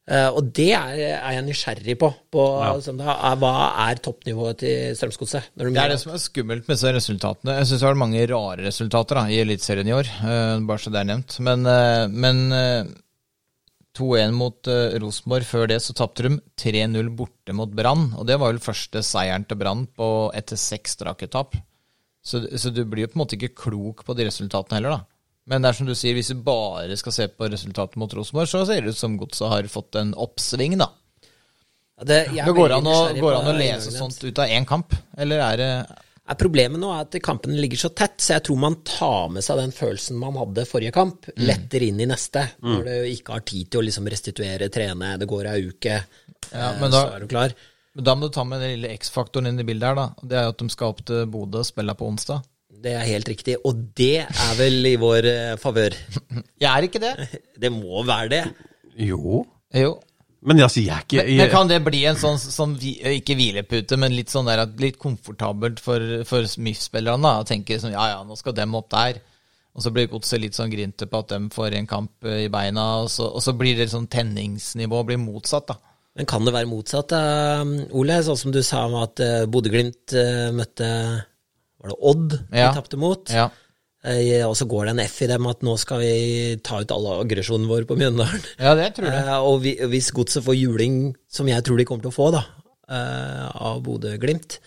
Eh, 0.08 0.28
og 0.32 0.52
det 0.56 0.70
er, 0.72 1.00
er 1.18 1.34
jeg 1.36 1.44
nysgjerrig 1.44 1.96
på. 2.00 2.08
på 2.32 2.44
sånn 2.84 3.00
da, 3.00 3.18
er, 3.28 3.34
hva 3.42 3.52
er 3.88 4.00
toppnivået 4.04 4.62
til 4.62 4.94
Strømsgodset? 4.96 5.50
de 5.52 5.68
Det 5.68 5.82
er 5.82 5.92
det 5.92 5.98
som 6.00 6.14
er 6.14 6.22
skummelt 6.22 6.64
med 6.64 6.78
disse 6.78 6.94
resultatene. 6.96 7.58
Jeg 7.58 7.68
syns 7.68 7.82
det 7.82 7.86
har 7.86 7.92
vært 7.92 8.04
mange 8.06 8.24
rare 8.30 8.64
resultater 8.64 9.20
da, 9.20 9.26
i 9.28 9.42
Eliteserien 9.42 9.90
i 9.90 9.96
år, 9.98 10.08
eh, 10.22 10.54
bare 10.70 10.82
så 10.84 10.94
det 10.94 11.02
er 11.02 11.10
nevnt. 11.10 11.36
Men, 11.44 11.68
eh, 11.68 12.06
men 12.24 12.42
eh, 12.56 12.96
2-1 13.98 14.34
mot 14.36 14.70
uh, 14.70 14.94
Rosenborg. 15.02 15.46
Før 15.48 15.68
det 15.70 15.80
så 15.82 15.94
tapte 15.96 16.28
de 16.28 16.36
3-0 16.60 17.08
borte 17.18 17.54
mot 17.56 17.72
Brann. 17.74 18.12
Og 18.14 18.28
det 18.28 18.36
var 18.38 18.52
vel 18.52 18.62
første 18.62 19.02
seieren 19.02 19.46
til 19.48 19.58
Brann 19.58 19.88
etter 20.38 20.60
seks 20.60 20.94
strake 20.98 21.26
tap. 21.32 21.56
Så, 22.22 22.44
så 22.60 22.70
du 22.74 22.84
blir 22.84 23.06
jo 23.06 23.12
på 23.12 23.18
en 23.18 23.24
måte 23.24 23.38
ikke 23.38 23.56
klok 23.64 24.04
på 24.06 24.14
de 24.14 24.28
resultatene 24.28 24.78
heller, 24.78 24.98
da. 25.00 25.17
Men 25.48 25.62
det 25.64 25.70
er 25.70 25.76
som 25.78 25.86
du 25.88 25.94
sier, 25.96 26.12
hvis 26.18 26.28
vi 26.34 26.42
bare 26.44 26.96
skal 27.00 27.14
se 27.16 27.26
på 27.32 27.46
resultatet 27.48 27.96
mot 27.96 28.12
Rosenborg, 28.12 28.50
så 28.50 28.66
ser 28.68 28.82
det 28.84 28.92
ut 28.92 29.00
som 29.00 29.14
Godset 29.20 29.48
har 29.48 29.68
fått 29.72 29.96
en 29.96 30.10
oppsving, 30.14 30.76
da. 30.80 30.90
Det, 32.04 32.18
Det 32.30 32.52
går 32.54 32.76
an 32.76 32.86
å, 32.86 32.98
går 33.18 33.34
an 33.40 33.48
å 33.50 33.56
lese 33.58 33.90
sånt 33.96 34.20
ut 34.22 34.38
av 34.38 34.46
én 34.54 34.66
kamp, 34.68 34.94
eller 35.18 35.40
er 35.52 35.56
det 35.62 35.70
Problemet 36.38 36.76
nå 36.76 36.90
er 36.92 37.06
at 37.06 37.14
kampene 37.24 37.56
ligger 37.56 37.80
så 37.80 37.88
tett, 37.96 38.18
så 38.20 38.34
jeg 38.34 38.42
tror 38.44 38.58
man 38.60 38.74
tar 38.84 39.30
med 39.32 39.40
seg 39.46 39.56
den 39.62 39.70
følelsen 39.72 40.18
man 40.20 40.34
hadde 40.36 40.66
forrige 40.68 40.92
kamp, 40.92 41.24
Mm. 41.32 41.46
lettere 41.48 41.86
inn 41.88 42.00
i 42.04 42.06
neste. 42.10 42.42
Når 42.60 42.84
du 42.84 42.92
ikke 43.14 43.32
har 43.32 43.40
tid 43.48 43.70
til 43.70 43.80
å 43.80 43.84
liksom 43.86 44.06
restituere, 44.12 44.68
trene, 44.68 45.14
det 45.18 45.26
går 45.26 45.46
ei 45.48 45.62
uke, 45.70 46.04
Ja, 46.52 46.68
eh, 46.74 46.80
men 46.82 46.90
da- 46.90 47.06
så 47.08 47.14
er 47.16 47.20
du 47.20 47.26
klar. 47.28 47.54
Men 47.94 48.04
Da 48.04 48.14
må 48.14 48.20
du 48.20 48.28
ta 48.28 48.44
med 48.44 48.60
den 48.60 48.78
lille 48.78 48.92
X-faktoren 48.98 49.46
inn 49.48 49.58
i 49.58 49.64
bildet 49.64 49.88
her, 49.88 49.94
da. 49.94 50.08
Det 50.22 50.36
er 50.36 50.42
jo 50.44 50.48
at 50.50 50.58
de 50.58 50.68
skal 50.68 50.88
opp 50.92 51.02
til 51.06 51.26
Bodø 51.26 51.58
og 51.60 51.64
spille 51.66 51.94
på 51.96 52.06
onsdag. 52.12 52.44
Det 52.78 52.92
er 52.94 53.06
helt 53.08 53.28
riktig, 53.30 53.56
og 53.66 53.78
det 53.98 54.24
er 54.24 54.52
vel 54.58 54.86
i 54.86 54.96
vår 55.00 55.26
eh, 55.30 55.54
favør. 55.58 55.96
Jeg 56.62 56.68
er 56.70 56.86
ikke 56.86 57.02
det. 57.02 57.14
Det 57.62 57.72
må 57.74 58.04
være 58.06 58.28
det. 58.36 58.44
Jo. 59.08 59.42
Jo. 59.74 59.96
Men 60.46 60.60
altså, 60.62 60.80
jeg 60.80 60.94
er 60.94 61.02
ikke 61.02 61.16
Men, 61.18 61.26
men 61.26 61.40
jeg, 61.40 61.50
kan 61.50 61.70
det 61.70 61.78
bli 61.82 62.00
en 62.06 62.18
sånn, 62.18 62.36
sånn 62.38 62.76
ikke 62.78 63.34
hvilepute, 63.34 63.96
men 63.98 64.14
litt 64.14 64.30
sånn 64.30 64.46
der, 64.46 64.62
at 64.62 64.76
litt 64.78 64.94
komfortabelt 65.02 65.82
for, 65.82 66.04
for 66.28 66.46
MIF-spillerne? 66.62 67.24
da, 67.26 67.42
Å 67.42 67.48
tenke 67.48 67.80
sånn, 67.82 67.96
ja 67.96 68.04
ja, 68.12 68.20
nå 68.22 68.38
skal 68.38 68.54
dem 68.54 68.76
opp 68.78 68.86
der. 68.94 69.18
Og 69.74 69.82
så 69.82 69.90
blir 69.94 70.06
godset 70.10 70.42
litt 70.42 70.56
sånn 70.58 70.70
grinte 70.70 71.06
på 71.10 71.20
at 71.22 71.32
dem 71.34 71.50
får 71.54 71.74
en 71.78 71.90
kamp 71.90 72.26
eh, 72.26 72.44
i 72.46 72.52
beina, 72.52 72.86
og 73.02 73.10
så, 73.12 73.26
og 73.26 73.42
så 73.44 73.54
blir 73.58 73.78
det 73.78 73.90
sånn 73.90 74.06
tenningsnivå 74.10 75.02
blir 75.10 75.20
motsatt, 75.22 75.68
da. 75.72 75.78
Men 76.18 76.26
kan 76.26 76.46
det 76.46 76.54
være 76.54 76.70
motsatt, 76.70 77.12
da, 77.12 77.66
Ole? 77.94 78.22
Sånn 78.26 78.40
som 78.40 78.54
du 78.54 78.58
sa 78.66 78.86
om 78.88 78.96
at 78.98 79.20
uh, 79.22 79.44
Bodø-Glimt 79.50 80.14
eh, 80.18 80.48
møtte 80.54 80.88
Var 81.80 81.92
det 81.92 81.98
Odd 82.10 82.36
vi 82.50 82.58
Ja. 82.58 82.72
tapte 82.74 82.98
mot? 83.00 83.30
Ja. 83.30 83.48
Eh, 84.04 84.44
og 84.46 84.54
så 84.56 84.66
går 84.70 84.86
det 84.86 84.90
en 84.94 85.00
F 85.04 85.16
i 85.22 85.26
dem 85.30 85.46
at 85.50 85.60
nå 85.66 85.74
skal 85.78 85.98
vi 86.00 86.56
ta 86.62 86.80
ut 86.80 86.92
alle 86.94 87.16
aggresjonen 87.24 87.66
vår 87.70 87.84
på 87.88 87.96
Mjøndalen. 87.98 88.44
ja, 88.58 88.74
det 88.78 88.92
tror 88.96 89.10
jeg. 89.10 89.24
Eh, 89.26 89.38
og 89.42 89.60
vi, 89.64 89.74
hvis 89.90 90.10
godset 90.14 90.44
får 90.46 90.56
juling, 90.58 91.14
som 91.28 91.50
jeg 91.50 91.64
tror 91.66 91.76
de 91.80 91.84
kommer 91.88 92.06
til 92.06 92.12
å 92.12 92.18
få, 92.18 92.28
da, 92.34 92.44
eh, 92.88 93.48
av 93.58 93.82
Bodø-Glimt, 93.82 94.58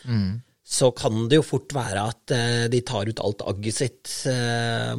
så 0.71 0.91
kan 0.95 1.27
det 1.31 1.35
jo 1.39 1.43
fort 1.47 1.73
være 1.75 2.03
at 2.11 2.71
de 2.71 2.81
tar 2.87 3.07
ut 3.09 3.19
alt 3.19 3.41
agget 3.47 3.75
sitt 3.75 4.11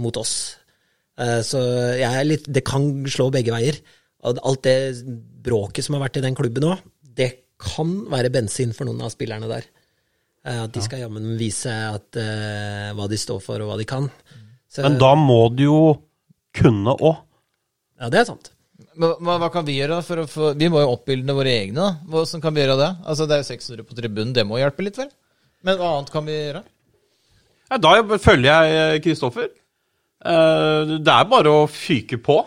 mot 0.01 0.17
oss. 0.21 0.57
Så 1.17 1.61
jeg 1.97 2.09
er 2.09 2.25
litt 2.29 2.45
Det 2.53 2.65
kan 2.65 3.05
slå 3.09 3.31
begge 3.33 3.53
veier. 3.55 3.79
Alt 4.25 4.63
det 4.67 5.01
bråket 5.43 5.85
som 5.87 5.95
har 5.97 6.05
vært 6.09 6.19
i 6.21 6.25
den 6.25 6.35
klubben 6.37 6.63
nå, 6.67 6.75
det 7.17 7.31
kan 7.63 8.05
være 8.11 8.31
bensin 8.35 8.73
for 8.77 8.85
noen 8.85 9.01
av 9.07 9.13
spillerne 9.15 9.49
der. 9.49 9.65
Eh, 10.43 10.63
at 10.65 10.73
de 10.75 10.83
skal 10.83 11.05
jammen 11.05 11.37
vise 11.39 11.71
at, 11.71 12.09
uh, 12.19 12.89
hva 12.99 13.07
de 13.11 13.19
står 13.21 13.39
for, 13.45 13.63
og 13.63 13.71
hva 13.71 13.77
de 13.79 13.87
kan. 13.87 14.09
Så, 14.73 14.83
Men 14.83 14.99
da 14.99 15.13
må 15.19 15.45
du 15.55 15.63
jo 15.69 15.83
kunne 16.57 16.97
òg. 16.99 17.21
Ja, 18.01 18.09
det 18.11 18.23
er 18.23 18.29
sant. 18.33 18.51
Men 18.99 19.15
Hva, 19.23 19.39
hva 19.39 19.49
kan 19.55 19.65
vi 19.65 19.79
gjøre 19.79 20.01
for 20.05 20.21
å 20.21 20.27
få 20.29 20.51
Vi 20.59 20.67
må 20.69 20.81
jo 20.83 20.91
oppildne 20.93 21.33
våre 21.37 21.53
egne, 21.63 21.79
da. 21.79 21.91
Hvordan 22.11 22.43
kan 22.43 22.53
vi 22.57 22.65
gjøre 22.65 22.77
det? 22.81 22.91
Altså, 23.09 23.29
det 23.29 23.37
er 23.37 23.45
jo 23.45 23.49
600 23.53 23.87
på 23.89 23.97
tribunen, 23.97 24.33
det 24.37 24.45
må 24.49 24.59
hjelpe 24.61 24.85
litt, 24.85 24.99
vel? 25.01 25.13
Men 25.63 25.79
hva 25.79 25.93
annet 25.97 26.11
kan 26.13 26.27
vi 26.27 26.35
gjøre? 26.35 26.65
Ja, 27.71 27.79
da 27.81 28.19
følger 28.21 28.67
jeg 28.69 29.05
Kristoffer. 29.07 29.49
Eh, 30.25 30.97
Det 30.99 31.15
er 31.15 31.31
bare 31.31 31.55
å 31.55 31.63
fyke 31.71 32.19
på. 32.21 32.41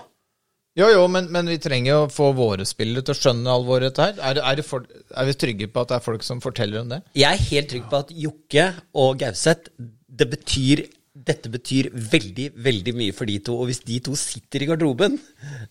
Jo, 0.76 0.89
jo, 0.91 1.05
men, 1.07 1.30
men 1.32 1.47
vi 1.47 1.55
trenger 1.63 1.91
jo 1.93 1.99
å 2.03 2.11
få 2.11 2.34
våre 2.36 2.65
spillere 2.67 3.05
til 3.07 3.15
å 3.15 3.19
skjønne 3.21 3.53
alvoret 3.53 3.86
i 3.86 3.89
dette 3.93 4.07
her. 4.09 4.17
Er, 4.34 4.41
er, 4.43 4.57
det 4.59 4.65
for, 4.67 4.84
er 5.15 5.30
vi 5.30 5.36
trygge 5.39 5.69
på 5.71 5.86
at 5.86 5.93
det 5.93 5.99
er 6.01 6.03
folk 6.03 6.26
som 6.28 6.41
forteller 6.43 6.82
om 6.82 6.89
det? 6.91 6.97
Jeg 7.15 7.32
er 7.32 7.45
helt 7.53 7.69
trygg 7.71 7.86
på 7.91 8.01
at 8.03 8.11
Jokke 8.26 8.65
og 9.05 9.15
Gauseth 9.23 9.71
det 10.15 10.28
betyr, 10.34 10.84
Dette 11.15 11.47
betyr 11.47 11.88
veldig, 11.95 12.49
veldig 12.59 12.91
mye 12.99 13.13
for 13.15 13.23
de 13.32 13.38
to. 13.47 13.53
Og 13.63 13.69
hvis 13.69 13.80
de 13.88 14.01
to 14.03 14.17
sitter 14.19 14.65
i 14.65 14.67
garderoben 14.67 15.13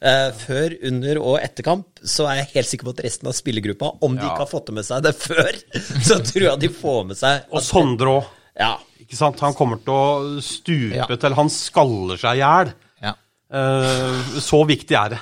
eh, 0.00 0.30
før, 0.40 0.72
under 0.88 1.20
og 1.20 1.36
etter 1.44 1.66
kamp, 1.66 2.00
så 2.00 2.24
er 2.30 2.38
jeg 2.40 2.48
helt 2.55 2.70
sikker 2.70 2.88
på 2.88 2.94
at 2.96 3.02
resten 3.05 3.28
av 3.28 3.36
spillergruppa, 3.36 3.90
om 4.09 4.16
de 4.16 4.24
Ja. 4.24 4.30
ikke 4.32 4.46
har 4.46 4.50
fått 4.55 4.70
det 4.72 4.76
med 4.80 4.88
seg 4.88 5.05
det 5.05 5.12
før, 5.20 5.52
så 6.09 6.16
tror 6.24 6.46
jeg 6.48 6.62
de 6.64 6.72
får 6.80 7.05
med 7.11 7.20
seg 7.20 7.52
Og 7.52 7.61
Sondre 7.68 8.16
òg. 8.22 8.32
Ja. 8.57 8.72
Ikke 9.05 9.20
sant? 9.20 9.44
Han 9.44 9.52
kommer 9.59 9.84
til 9.84 9.92
å 9.92 10.40
stupe 10.48 10.96
Ja. 10.96 11.11
til 11.12 11.36
han 11.36 11.52
skaller 11.52 12.24
seg 12.24 12.40
i 12.40 12.42
hjel. 12.46 12.72
Eh, 13.55 14.40
Så 14.42 14.64
viktig 14.66 14.94
er 14.98 15.09
det. 15.14 15.18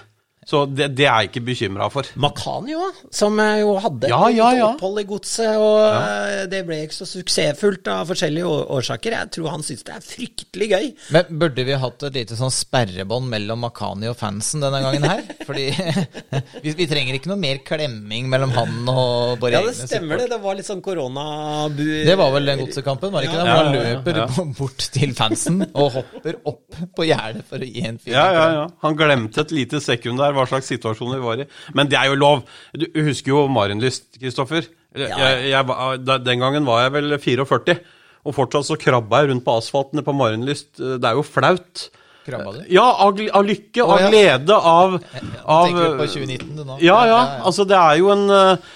Så 0.49 0.64
det, 0.66 0.88
det 0.99 1.07
er 1.07 1.22
jeg 1.22 1.30
ikke 1.30 1.45
bekymra 1.47 1.86
for. 1.93 2.09
Makani 2.18 2.74
òg, 2.74 2.97
som 3.14 3.38
jo 3.38 3.76
hadde 3.82 4.11
Ja, 4.11 4.22
ja, 4.34 4.49
ja. 4.59 4.70
opphold 4.72 4.99
i 5.03 5.07
godset, 5.07 5.55
og 5.55 5.84
eh, 5.86 6.45
det 6.51 6.64
ble 6.66 6.80
ikke 6.82 6.97
så 6.97 7.07
suksessfullt 7.07 7.86
av 7.93 8.11
forskjellige 8.11 8.49
årsaker. 8.74 9.14
Jeg 9.14 9.30
tror 9.36 9.53
han 9.55 9.62
syns 9.66 9.84
det 9.86 9.95
er 9.95 10.03
fryktelig 10.03 10.68
gøy. 10.72 10.88
Men 11.14 11.38
burde 11.45 11.66
vi 11.68 11.76
hatt 11.84 12.07
et 12.09 12.18
lite 12.18 12.38
sånn 12.38 12.51
sperrebånd 12.55 13.30
mellom 13.30 13.62
Makani 13.62 14.11
og 14.11 14.18
fansen 14.18 14.64
denne 14.64 14.80
gangen 14.82 15.07
her? 15.07 15.22
Fordi 15.49 15.68
vi, 16.64 16.74
vi 16.80 16.88
trenger 16.90 17.20
ikke 17.20 17.30
noe 17.30 17.38
mer 17.43 17.62
klemming 17.66 18.26
mellom 18.32 18.55
han 18.57 18.74
og 18.90 19.38
våre 19.43 19.55
Ja, 19.55 19.62
det 19.62 19.76
egne 19.76 19.88
stemmer 19.93 20.24
det. 20.24 20.28
Det 20.34 20.40
var 20.43 20.59
litt 20.59 20.68
sånn 20.68 20.82
koronabu... 20.82 21.84
Det 22.03 22.18
var 22.18 22.34
vel 22.34 22.51
den 22.51 22.64
godsekampen, 22.64 23.14
var 23.14 23.22
det 23.22 23.30
ikke 23.30 23.38
det? 23.38 23.47
Hvor 23.47 23.62
han 23.62 23.78
løper 23.78 24.20
ja. 24.24 24.26
bort 24.59 24.88
til 24.99 25.14
fansen 25.18 25.62
og 25.70 26.01
hopper 26.01 26.43
opp 26.51 26.82
på 26.99 27.07
gjerdet 27.07 27.47
for 27.47 27.62
å 27.62 27.70
gi 27.70 27.86
en 27.86 28.03
fyr. 28.03 28.16
Ja, 28.16 28.26
ja, 28.34 28.45
ja. 28.59 28.68
Han 28.82 28.99
glemte 28.99 29.47
et 29.47 29.55
lite 29.55 29.78
sekund 29.84 30.18
der 30.18 30.32
hva 30.37 30.47
slags 30.51 30.70
situasjon 30.72 31.14
vi 31.16 31.22
var 31.22 31.43
i. 31.43 31.49
Men 31.76 31.91
det 31.91 31.99
er 32.01 32.11
jo 32.11 32.20
lov. 32.20 32.45
Du 32.76 32.87
husker 33.07 33.35
jo 33.35 33.47
Marienlyst, 33.53 34.11
Kristoffer. 34.18 34.68
Da- 34.93 36.20
den 36.20 36.45
gangen 36.45 36.68
var 36.68 36.85
jeg 36.85 36.95
vel 36.99 37.18
44, 37.18 37.78
og 38.22 38.37
fortsatt 38.37 38.68
så 38.68 38.78
krabba 38.78 39.22
jeg 39.22 39.33
rundt 39.33 39.47
på 39.47 39.57
asfaltene 39.57 40.05
på 40.05 40.14
Marienlyst. 40.16 40.76
Det 40.76 41.05
er 41.05 41.18
jo 41.18 41.26
flaut. 41.26 41.89
Krabba 42.26 42.53
du? 42.55 42.61
Ja, 42.70 42.85
av, 43.03 43.18
av 43.35 43.47
lykke, 43.47 43.83
av 43.83 43.97
av 43.97 44.05
ja. 44.05 44.11
glede, 44.12 44.55
av, 44.55 44.95
av 45.43 45.66
Tenker 45.66 45.89
du 45.89 45.99
på 45.99 46.07
2019 46.07 46.55
du 46.55 46.62
nå? 46.62 46.78
Ja, 46.85 47.01
ja. 47.09 47.20
Altså, 47.43 47.66
det 47.66 47.78
er 47.78 47.99
jo 47.99 48.12
en 48.14 48.28
eh, 48.30 48.70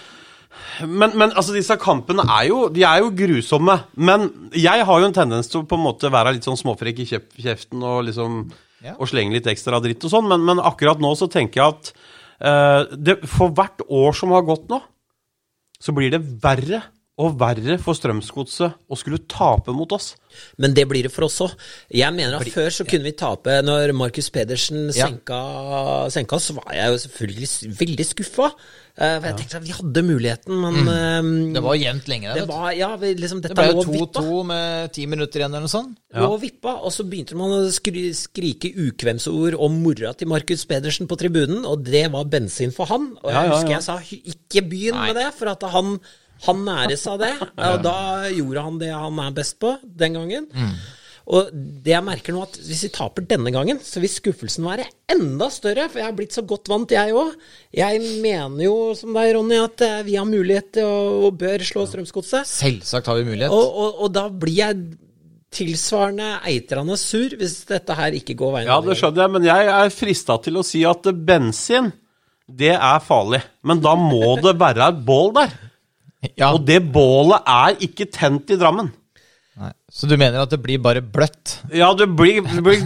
men, 0.84 1.14
men 1.16 1.30
altså, 1.30 1.54
disse 1.56 1.76
kampene 1.80 2.26
er 2.26 2.48
jo, 2.50 2.66
de 2.72 2.82
er 2.84 3.00
jo 3.00 3.12
grusomme. 3.16 3.78
Men 3.94 4.28
jeg 4.52 4.84
har 4.88 5.00
jo 5.00 5.08
en 5.08 5.16
tendens 5.16 5.48
til 5.48 5.62
å 5.62 5.68
på 5.68 5.78
en 5.78 5.84
måte 5.86 6.10
være 6.12 6.34
litt 6.36 6.46
sånn 6.46 6.58
småfrekk 6.58 7.00
i 7.04 7.08
kjeften 7.08 7.84
og 7.86 8.02
liksom 8.10 8.42
Ja. 8.84 8.92
og 9.00 9.08
slenge 9.08 9.32
litt 9.32 9.48
ekstra 9.48 9.80
dritt 9.80 10.04
og 10.04 10.12
sånn, 10.12 10.28
men, 10.28 10.44
men 10.44 10.60
akkurat 10.60 11.00
nå 11.00 11.14
så 11.16 11.30
tenker 11.32 11.62
jeg 11.62 11.76
at 11.76 11.92
uh, 12.44 12.82
det, 12.92 13.20
for 13.30 13.54
hvert 13.56 13.80
år 13.88 14.16
som 14.18 14.34
har 14.36 14.44
gått 14.46 14.68
nå, 14.72 14.82
så 15.80 15.94
blir 15.96 16.12
det 16.12 16.20
verre 16.42 16.82
og 17.16 17.38
verre 17.40 17.78
for 17.80 17.96
Strømsgodset 17.96 18.74
å 18.92 18.96
skulle 19.00 19.22
tape 19.30 19.72
mot 19.72 19.88
oss. 19.96 20.10
Men 20.60 20.74
det 20.76 20.84
blir 20.88 21.06
det 21.06 21.12
for 21.14 21.24
oss 21.24 21.38
òg. 21.44 21.54
Jeg 21.88 22.12
mener 22.12 22.36
at 22.36 22.50
før 22.52 22.68
så 22.74 22.84
kunne 22.88 23.08
vi 23.08 23.14
tape 23.16 23.54
Når 23.64 23.94
Markus 23.96 24.28
Pedersen 24.28 24.90
Ja. 24.92 25.08
senka, 25.08 26.36
oss, 26.36 26.50
så 26.50 26.58
var 26.58 26.74
jeg 26.76 26.92
jo 26.92 26.98
selvfølgelig 27.06 27.78
veldig 27.80 28.06
skuffa. 28.10 28.50
Eh, 28.96 29.18
for 29.20 29.26
jeg 29.28 29.36
tenkte 29.42 29.58
at 29.58 29.64
vi 29.66 29.74
hadde 29.76 30.02
muligheten, 30.08 30.54
men 30.56 30.88
eh, 30.88 31.26
Det 31.52 31.60
var 31.60 31.74
jevnt 31.76 32.06
lenge 32.08 32.32
det 32.32 32.46
var, 32.48 32.70
ja, 32.72 32.88
vi, 32.96 33.10
liksom, 33.18 33.42
Det 33.44 33.52
ble 33.52 33.66
jo 33.68 33.82
2-2 33.84 34.38
med 34.48 34.92
ti 34.96 35.04
minutter 35.10 35.42
igjen 35.42 35.52
eller 35.52 35.66
noe 35.66 35.72
sånt. 35.72 35.98
Ja. 36.16 36.24
og 36.30 36.38
vippa, 36.40 36.78
og 36.80 36.94
så 36.94 37.04
begynte 37.04 37.36
man 37.36 37.52
å 37.52 37.58
skri, 37.74 38.06
skrike 38.16 38.70
ukvemsord 38.86 39.58
om 39.60 39.76
mora 39.84 40.14
til 40.16 40.30
Markus 40.32 40.64
Pedersen 40.70 41.10
på 41.10 41.18
tribunen, 41.20 41.66
og 41.68 41.84
det 41.84 42.06
var 42.14 42.24
bensin 42.32 42.72
for 42.72 42.88
han. 42.88 43.10
Og 43.20 43.34
jeg 43.34 43.52
husker 43.52 43.74
jeg 43.74 43.84
sa 43.84 43.98
ikke 44.00 44.64
begynn 44.70 44.96
med 44.96 45.20
det, 45.20 45.28
for 45.36 45.52
at 45.52 45.68
han, 45.76 45.98
han 46.48 46.64
næres 46.64 47.04
av 47.12 47.20
det. 47.20 47.34
Og 47.68 47.82
da 47.84 47.98
gjorde 48.32 48.64
han 48.64 48.80
det 48.80 48.94
han 48.96 49.20
er 49.26 49.36
best 49.36 49.58
på 49.60 49.76
den 49.84 50.16
gangen. 50.16 50.48
Og 51.26 51.48
det 51.52 51.90
jeg 51.90 52.06
merker 52.06 52.34
nå, 52.36 52.44
at 52.46 52.58
hvis 52.62 52.84
vi 52.86 52.90
taper 52.94 53.24
denne 53.26 53.50
gangen, 53.50 53.80
så 53.82 53.98
vil 54.02 54.12
skuffelsen 54.12 54.62
være 54.66 54.84
enda 55.10 55.48
større. 55.50 55.88
For 55.90 55.98
jeg 55.98 56.06
har 56.06 56.14
blitt 56.18 56.36
så 56.36 56.44
godt 56.46 56.70
vant, 56.70 56.92
jeg 56.94 57.16
òg. 57.18 57.32
Jeg 57.74 58.02
mener 58.22 58.62
jo, 58.62 58.76
som 58.94 59.16
deg, 59.16 59.32
Ronny, 59.34 59.58
at 59.58 59.82
eh, 59.82 60.04
vi 60.06 60.14
har 60.20 60.28
mulighet 60.28 60.70
til 60.78 60.86
å, 60.86 61.00
og 61.26 61.40
bør 61.40 61.64
slå 61.66 61.82
Strømsgodset. 61.90 62.46
Selvsagt 62.46 63.10
har 63.10 63.18
vi 63.18 63.26
mulighet. 63.26 63.50
Og, 63.50 63.66
og, 63.66 64.04
og 64.06 64.14
da 64.14 64.28
blir 64.30 64.60
jeg 64.60 64.84
tilsvarende 65.56 66.36
eitrende 66.46 66.96
sur 67.00 67.32
hvis 67.38 67.60
dette 67.68 67.94
her 67.96 68.14
ikke 68.18 68.36
går 68.38 68.52
veien. 68.58 68.70
Ja, 68.70 68.78
det 68.84 68.96
skjønner 69.00 69.24
jeg, 69.24 69.32
men 69.36 69.46
jeg 69.48 69.70
er 69.72 69.94
frista 69.94 70.36
til 70.44 70.60
å 70.60 70.64
si 70.66 70.82
at 70.86 71.08
bensin, 71.26 71.90
det 72.46 72.74
er 72.76 73.02
farlig. 73.02 73.40
Men 73.66 73.82
da 73.82 73.96
må 73.98 74.36
det 74.44 74.54
være 74.60 74.92
et 74.92 75.02
bål 75.06 75.32
der. 75.40 75.56
Ja, 76.38 76.52
Og 76.52 76.62
det 76.66 76.80
bålet 76.92 77.46
er 77.50 77.82
ikke 77.86 78.08
tent 78.14 78.50
i 78.54 78.58
Drammen. 78.60 78.92
Så 79.96 80.04
du 80.10 80.12
mener 80.20 80.42
at 80.42 80.50
det 80.52 80.58
blir 80.60 80.76
bare 80.84 81.00
bløtt? 81.00 81.54
Ja, 81.72 81.86
det 81.96 82.04
blir, 82.18 82.42
det 82.44 82.60
blir 82.66 82.82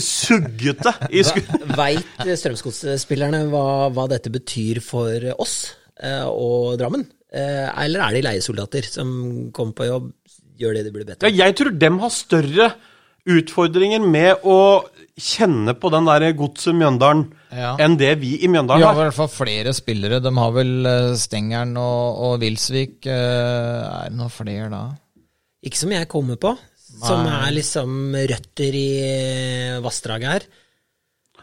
suggete 0.00 0.94
i 1.12 1.20
sku... 1.26 1.42
Veit 1.76 2.22
Strømsgodsspillerne 2.40 3.42
hva, 3.52 3.64
hva 3.92 4.06
dette 4.08 4.32
betyr 4.32 4.80
for 4.84 5.26
oss 5.36 5.56
eh, 6.00 6.24
og 6.24 6.78
Drammen? 6.80 7.04
Eh, 7.36 7.68
eller 7.84 8.06
er 8.06 8.16
de 8.16 8.24
leiesoldater 8.24 8.88
som 8.88 9.10
kommer 9.52 9.76
på 9.76 9.88
jobb, 9.90 10.08
gjør 10.56 10.78
det 10.78 10.86
de 10.88 10.94
blir 10.94 11.04
bedt 11.10 11.26
Ja, 11.28 11.34
jeg 11.44 11.58
tror 11.60 11.74
dem 11.76 11.98
har 12.00 12.14
større 12.14 12.70
utfordringer 13.26 14.00
med 14.06 14.44
å 14.46 14.56
kjenne 15.18 15.74
på 15.76 15.90
den 15.92 16.06
der 16.08 16.28
godset 16.38 16.76
Mjøndalen 16.78 17.26
Ja. 17.52 17.74
enn 17.82 17.96
det 18.00 18.14
vi 18.22 18.36
i 18.44 18.48
Mjøndalen 18.52 18.84
har 18.86 18.94
Vi 18.94 19.00
har. 19.00 19.00
i 19.00 19.08
hvert 19.10 19.16
fall 19.18 19.32
flere 19.34 19.72
spillere. 19.76 20.20
De 20.24 20.32
har 20.38 20.52
vel 20.56 20.72
eh, 20.88 21.14
Stengeren 21.20 21.76
og, 21.80 22.20
og 22.30 22.40
Wilsvik. 22.42 23.04
eh, 23.04 23.12
Er 23.12 24.08
det 24.12 24.16
noen 24.22 24.32
flere 24.32 24.70
da? 24.72 24.82
Ikke 25.66 25.80
som 25.82 25.90
jeg 25.96 26.08
kommer 26.12 26.38
på, 26.40 26.54
som 27.02 27.26
er 27.26 27.50
liksom 27.56 28.14
røtter 28.30 28.76
i 28.78 28.86
eh, 29.02 29.80
vassdraget 29.84 30.30
her. 30.36 30.46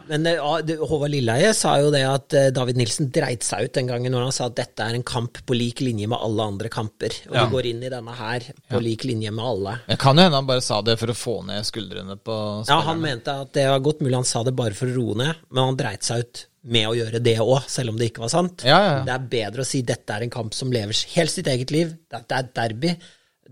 Men 0.08 0.26
eh, 0.28 0.40
det- 0.68 0.80
Håvard 0.84 1.12
Lilleheie 1.14 1.54
sa 1.56 1.78
jo 1.80 1.92
det 1.94 2.02
at 2.04 2.34
eh, 2.36 2.50
David 2.56 2.76
Nilsen 2.80 3.08
dreit 3.14 3.44
seg 3.46 3.68
ut 3.70 3.74
den 3.78 3.88
gangen 3.88 4.12
når 4.12 4.26
han 4.26 4.34
sa 4.36 4.48
at 4.50 4.56
dette 4.58 4.84
er 4.84 4.98
en 4.98 5.04
kamp 5.08 5.38
på 5.48 5.56
lik 5.56 5.80
linje 5.86 6.10
med 6.12 6.20
alle 6.20 6.44
andre 6.52 6.72
kamper. 6.74 7.14
Og 7.30 7.36
Ja. 7.38 7.46
vi 7.46 7.54
går 7.56 7.70
inn 7.70 7.84
i 7.88 7.92
denne 7.94 8.16
her 8.18 8.48
på 8.72 8.82
lik 8.84 9.06
linje 9.08 9.32
med 9.32 9.46
alle. 9.46 9.76
Det 9.88 10.00
kan 10.02 10.18
jo 10.20 10.24
hende 10.26 10.36
han 10.42 10.48
bare 10.50 10.62
sa 10.66 10.82
det 10.82 10.98
for 11.00 11.08
å 11.14 11.16
få 11.16 11.36
ned 11.48 11.64
skuldrene 11.68 12.18
på 12.20 12.36
Ja, 12.68 12.82
han 12.82 13.00
mente 13.04 13.32
at 13.46 13.54
det 13.56 13.68
var 13.70 13.80
godt 13.80 14.02
mulig 14.04 14.16
han 14.20 14.28
sa 14.28 14.44
det 14.44 14.56
bare 14.56 14.74
for 14.76 14.88
å 14.92 14.96
roe 14.98 15.16
ned, 15.16 15.36
men 15.52 15.64
han 15.70 15.78
dreit 15.80 16.04
seg 16.04 16.20
ut 16.26 16.46
med 16.66 16.88
å 16.88 16.96
gjøre 16.96 17.20
det 17.24 17.38
òg, 17.44 17.64
selv 17.68 17.90
om 17.92 17.98
det 18.00 18.12
ikke 18.12 18.24
var 18.24 18.32
sant. 18.32 18.64
Ja, 18.64 18.78
ja, 18.80 18.92
ja. 18.98 19.04
Det 19.04 19.14
er 19.14 19.28
bedre 19.52 19.64
å 19.64 19.68
si 19.68 19.82
dette 19.84 20.16
er 20.16 20.24
en 20.24 20.30
kamp 20.32 20.54
som 20.56 20.72
lever 20.72 20.96
helt 21.16 21.32
sitt 21.32 21.48
eget 21.52 21.72
liv, 21.76 21.92
dette 22.12 22.32
er 22.32 22.40
et 22.48 22.54
derby. 22.56 22.94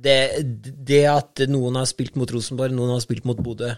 Det, 0.02 0.20
det 0.88 1.04
at 1.12 1.43
noen 1.52 1.78
har 1.78 1.89
spilt 1.89 2.16
mot 2.18 2.32
Rosenborg, 2.34 2.74
noen 2.74 2.95
har 2.95 3.04
spilt 3.04 3.28
mot 3.30 3.38
Bodø, 3.38 3.70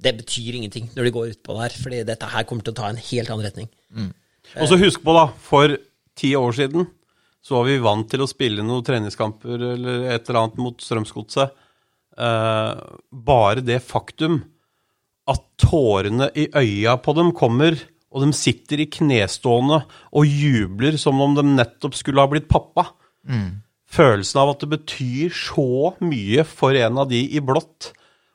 det 0.00 0.14
betyr 0.22 0.56
ingenting 0.56 0.86
når 0.94 1.06
de 1.06 1.12
går 1.12 1.32
utpå 1.34 1.56
der, 1.58 1.74
fordi 1.76 1.98
dette 2.08 2.28
her 2.32 2.46
kommer 2.48 2.64
til 2.64 2.72
å 2.72 2.78
ta 2.78 2.88
en 2.88 3.02
helt 3.10 3.28
annen 3.32 3.44
retning. 3.44 3.68
Og 4.56 4.70
så 4.70 4.78
husk 4.80 5.02
på, 5.04 5.12
da, 5.12 5.26
for 5.44 5.76
ti 6.16 6.32
år 6.38 6.56
siden 6.56 6.88
så 7.44 7.58
var 7.58 7.68
vi 7.68 7.80
vant 7.84 8.08
til 8.08 8.24
å 8.24 8.28
spille 8.28 8.64
noen 8.64 8.84
treningskamper 8.84 9.66
eller 9.74 10.08
et 10.12 10.26
eller 10.28 10.42
annet 10.42 10.58
mot 10.60 10.80
Strømsgodset. 10.84 11.52
Eh, 12.20 12.80
bare 13.12 13.64
det 13.64 13.78
faktum 13.84 14.40
at 15.30 15.44
tårene 15.60 16.28
i 16.36 16.48
øya 16.56 16.96
på 17.00 17.14
dem 17.16 17.32
kommer, 17.36 17.76
og 18.10 18.24
de 18.24 18.34
sitter 18.34 18.82
i 18.82 18.90
knestående 18.90 19.84
og 20.18 20.26
jubler 20.26 20.96
som 21.00 21.20
om 21.22 21.36
de 21.36 21.44
nettopp 21.46 21.94
skulle 21.96 22.24
ha 22.24 22.32
blitt 22.32 22.48
pappa. 22.50 22.88
Følelsen 23.90 24.40
av 24.42 24.52
at 24.54 24.62
det 24.62 24.70
betyr 24.70 25.32
så 25.34 25.94
mye 26.04 26.44
for 26.46 26.76
en 26.78 27.00
av 27.02 27.08
de 27.10 27.24
i 27.26 27.42
blått 27.42 27.90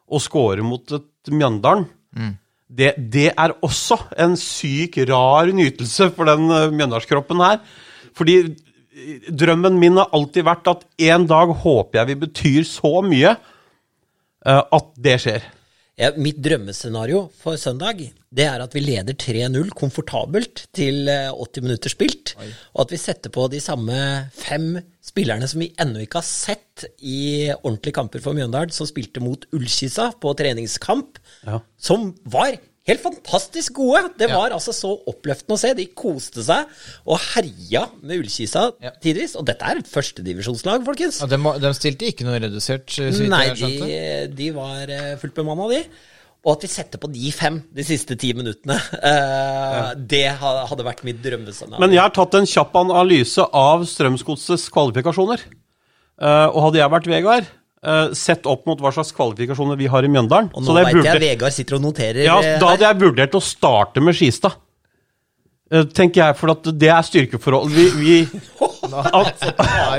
å 0.06 0.20
score 0.22 0.66
mot 0.66 0.98
et 0.98 1.12
Mjøndalen, 1.32 1.88
det, 2.66 2.96
det 2.98 3.32
er 3.32 3.54
også 3.66 3.98
en 4.22 4.36
syk, 4.40 4.98
rar 5.10 5.52
nytelse 5.54 6.10
for 6.16 6.30
den 6.30 6.50
uh, 6.50 6.74
Mjøndalskroppen 6.74 7.44
her. 7.44 7.60
Fordi 8.16 8.38
eh, 8.42 9.28
drømmen 9.30 9.78
min 9.80 10.00
har 10.00 10.14
alltid 10.16 10.48
vært 10.48 10.72
at 10.72 10.86
en 11.12 11.28
dag 11.30 11.54
håper 11.62 12.02
jeg 12.02 12.12
vi 12.12 12.18
betyr 12.26 12.68
så 12.70 12.94
mye 13.06 13.36
uh, 13.36 14.64
at 14.64 14.90
det 14.98 15.20
skjer. 15.24 15.50
Ja, 15.96 16.12
mitt 16.20 16.42
drømmescenario 16.44 17.28
for 17.40 17.60
søndag 17.62 18.02
det 18.36 18.46
er 18.50 18.64
at 18.66 18.74
vi 18.76 18.82
leder 18.84 19.16
3-0 19.16 19.70
komfortabelt 19.80 20.66
til 20.76 21.08
eh, 21.12 21.32
80 21.32 21.64
minutter 21.64 21.94
spilt, 21.94 22.34
og 22.76 22.82
at 22.86 22.92
vi 22.92 23.00
setter 23.00 23.32
på 23.34 23.48
de 23.54 23.62
samme 23.64 23.96
fem 24.36 24.74
spillerne 25.06 25.48
som 25.48 25.62
vi 25.64 25.70
ennå 25.80 26.04
ikke 26.04 26.20
har 26.20 26.28
sett 26.28 26.86
i 27.00 27.48
ordentlige 27.62 27.96
kamper 27.96 28.20
for 28.24 28.36
Mjøndalen, 28.36 28.74
som 28.76 28.88
spilte 28.90 29.24
mot 29.24 29.46
Ullkisa 29.56 30.12
på 30.20 30.34
treningskamp, 30.36 31.20
Ja. 31.48 31.60
som 31.78 32.10
var 32.26 32.58
helt 32.86 33.02
fantastisk 33.02 33.74
gode. 33.80 34.12
Det 34.20 34.28
Ja. 34.30 34.36
var 34.38 34.52
altså 34.54 34.74
så 34.76 34.92
oppløftende 35.10 35.56
å 35.56 35.58
se. 35.58 35.72
De 35.74 35.86
koste 35.88 36.44
seg 36.46 36.68
og 37.08 37.18
herja 37.34 37.88
med 38.04 38.20
Ullkisa 38.20 38.74
Ja. 38.84 38.92
tidvis. 39.02 39.36
Og 39.40 39.46
dette 39.48 39.64
er 39.66 39.78
et 39.80 39.88
førstedivisjonslag, 39.90 40.84
folkens. 40.86 41.22
Ja, 41.22 41.26
de, 41.32 41.38
de 41.64 41.72
stilte 41.74 42.06
ikke 42.12 42.26
noe 42.28 42.38
redusert, 42.44 42.94
Nei, 43.30 43.48
de, 43.56 44.28
de 44.36 44.52
var 44.52 44.86
eh, 44.90 45.16
fullt 45.18 45.34
bemanna, 45.34 45.70
de. 45.72 45.84
Og 46.46 46.52
at 46.54 46.62
vi 46.62 46.70
setter 46.70 47.02
på 47.02 47.10
de 47.10 47.32
fem 47.34 47.56
de 47.74 47.84
siste 47.84 48.14
ti 48.22 48.30
minuttene, 48.38 48.76
eh, 49.02 49.94
det 49.98 50.28
hadde 50.38 50.86
vært 50.86 51.02
mitt 51.08 51.18
drømmescenario. 51.24 51.80
Men 51.82 51.96
jeg 51.96 52.04
har 52.04 52.14
tatt 52.14 52.36
en 52.38 52.46
kjapp 52.46 52.76
analyse 52.84 53.42
av 53.52 53.82
Strømsgodsets 53.90 54.68
kvalifikasjoner. 54.70 55.42
Eh, 56.22 56.46
og 56.54 56.60
hadde 56.68 56.78
jeg 56.84 56.92
vært 56.94 57.10
Vegard, 57.10 57.48
eh, 57.84 58.14
sett 58.14 58.46
opp 58.46 58.68
mot 58.70 58.78
hva 58.80 58.94
slags 58.94 59.10
kvalifikasjoner 59.18 59.76
vi 59.82 59.88
har 59.90 60.06
i 60.06 60.08
Mjøndalen 60.14 60.52
og 60.54 60.62
så 60.62 60.70
nå 60.70 60.76
det 60.78 60.86
veit 60.86 60.96
burde- 61.00 61.10
jeg 61.10 61.24
Vegard 61.26 61.54
sitter 61.58 61.76
og 61.76 61.82
noterer. 61.82 62.24
Ja, 62.24 62.38
eh, 62.40 62.60
Da 62.62 62.68
hadde 62.76 62.86
jeg 62.92 63.02
vurdert 63.02 63.32
å 63.34 63.42
starte 63.42 64.02
med 64.06 64.14
Skistad. 64.14 64.54
Eh, 65.72 65.84
tenker 65.98 66.22
jeg, 66.28 66.38
for 66.38 66.52
at 66.52 66.62
det 66.78 66.90
er 66.94 67.02
styrkeforhold. 67.02 67.72
Vi, 67.74 67.90
vi 67.98 68.26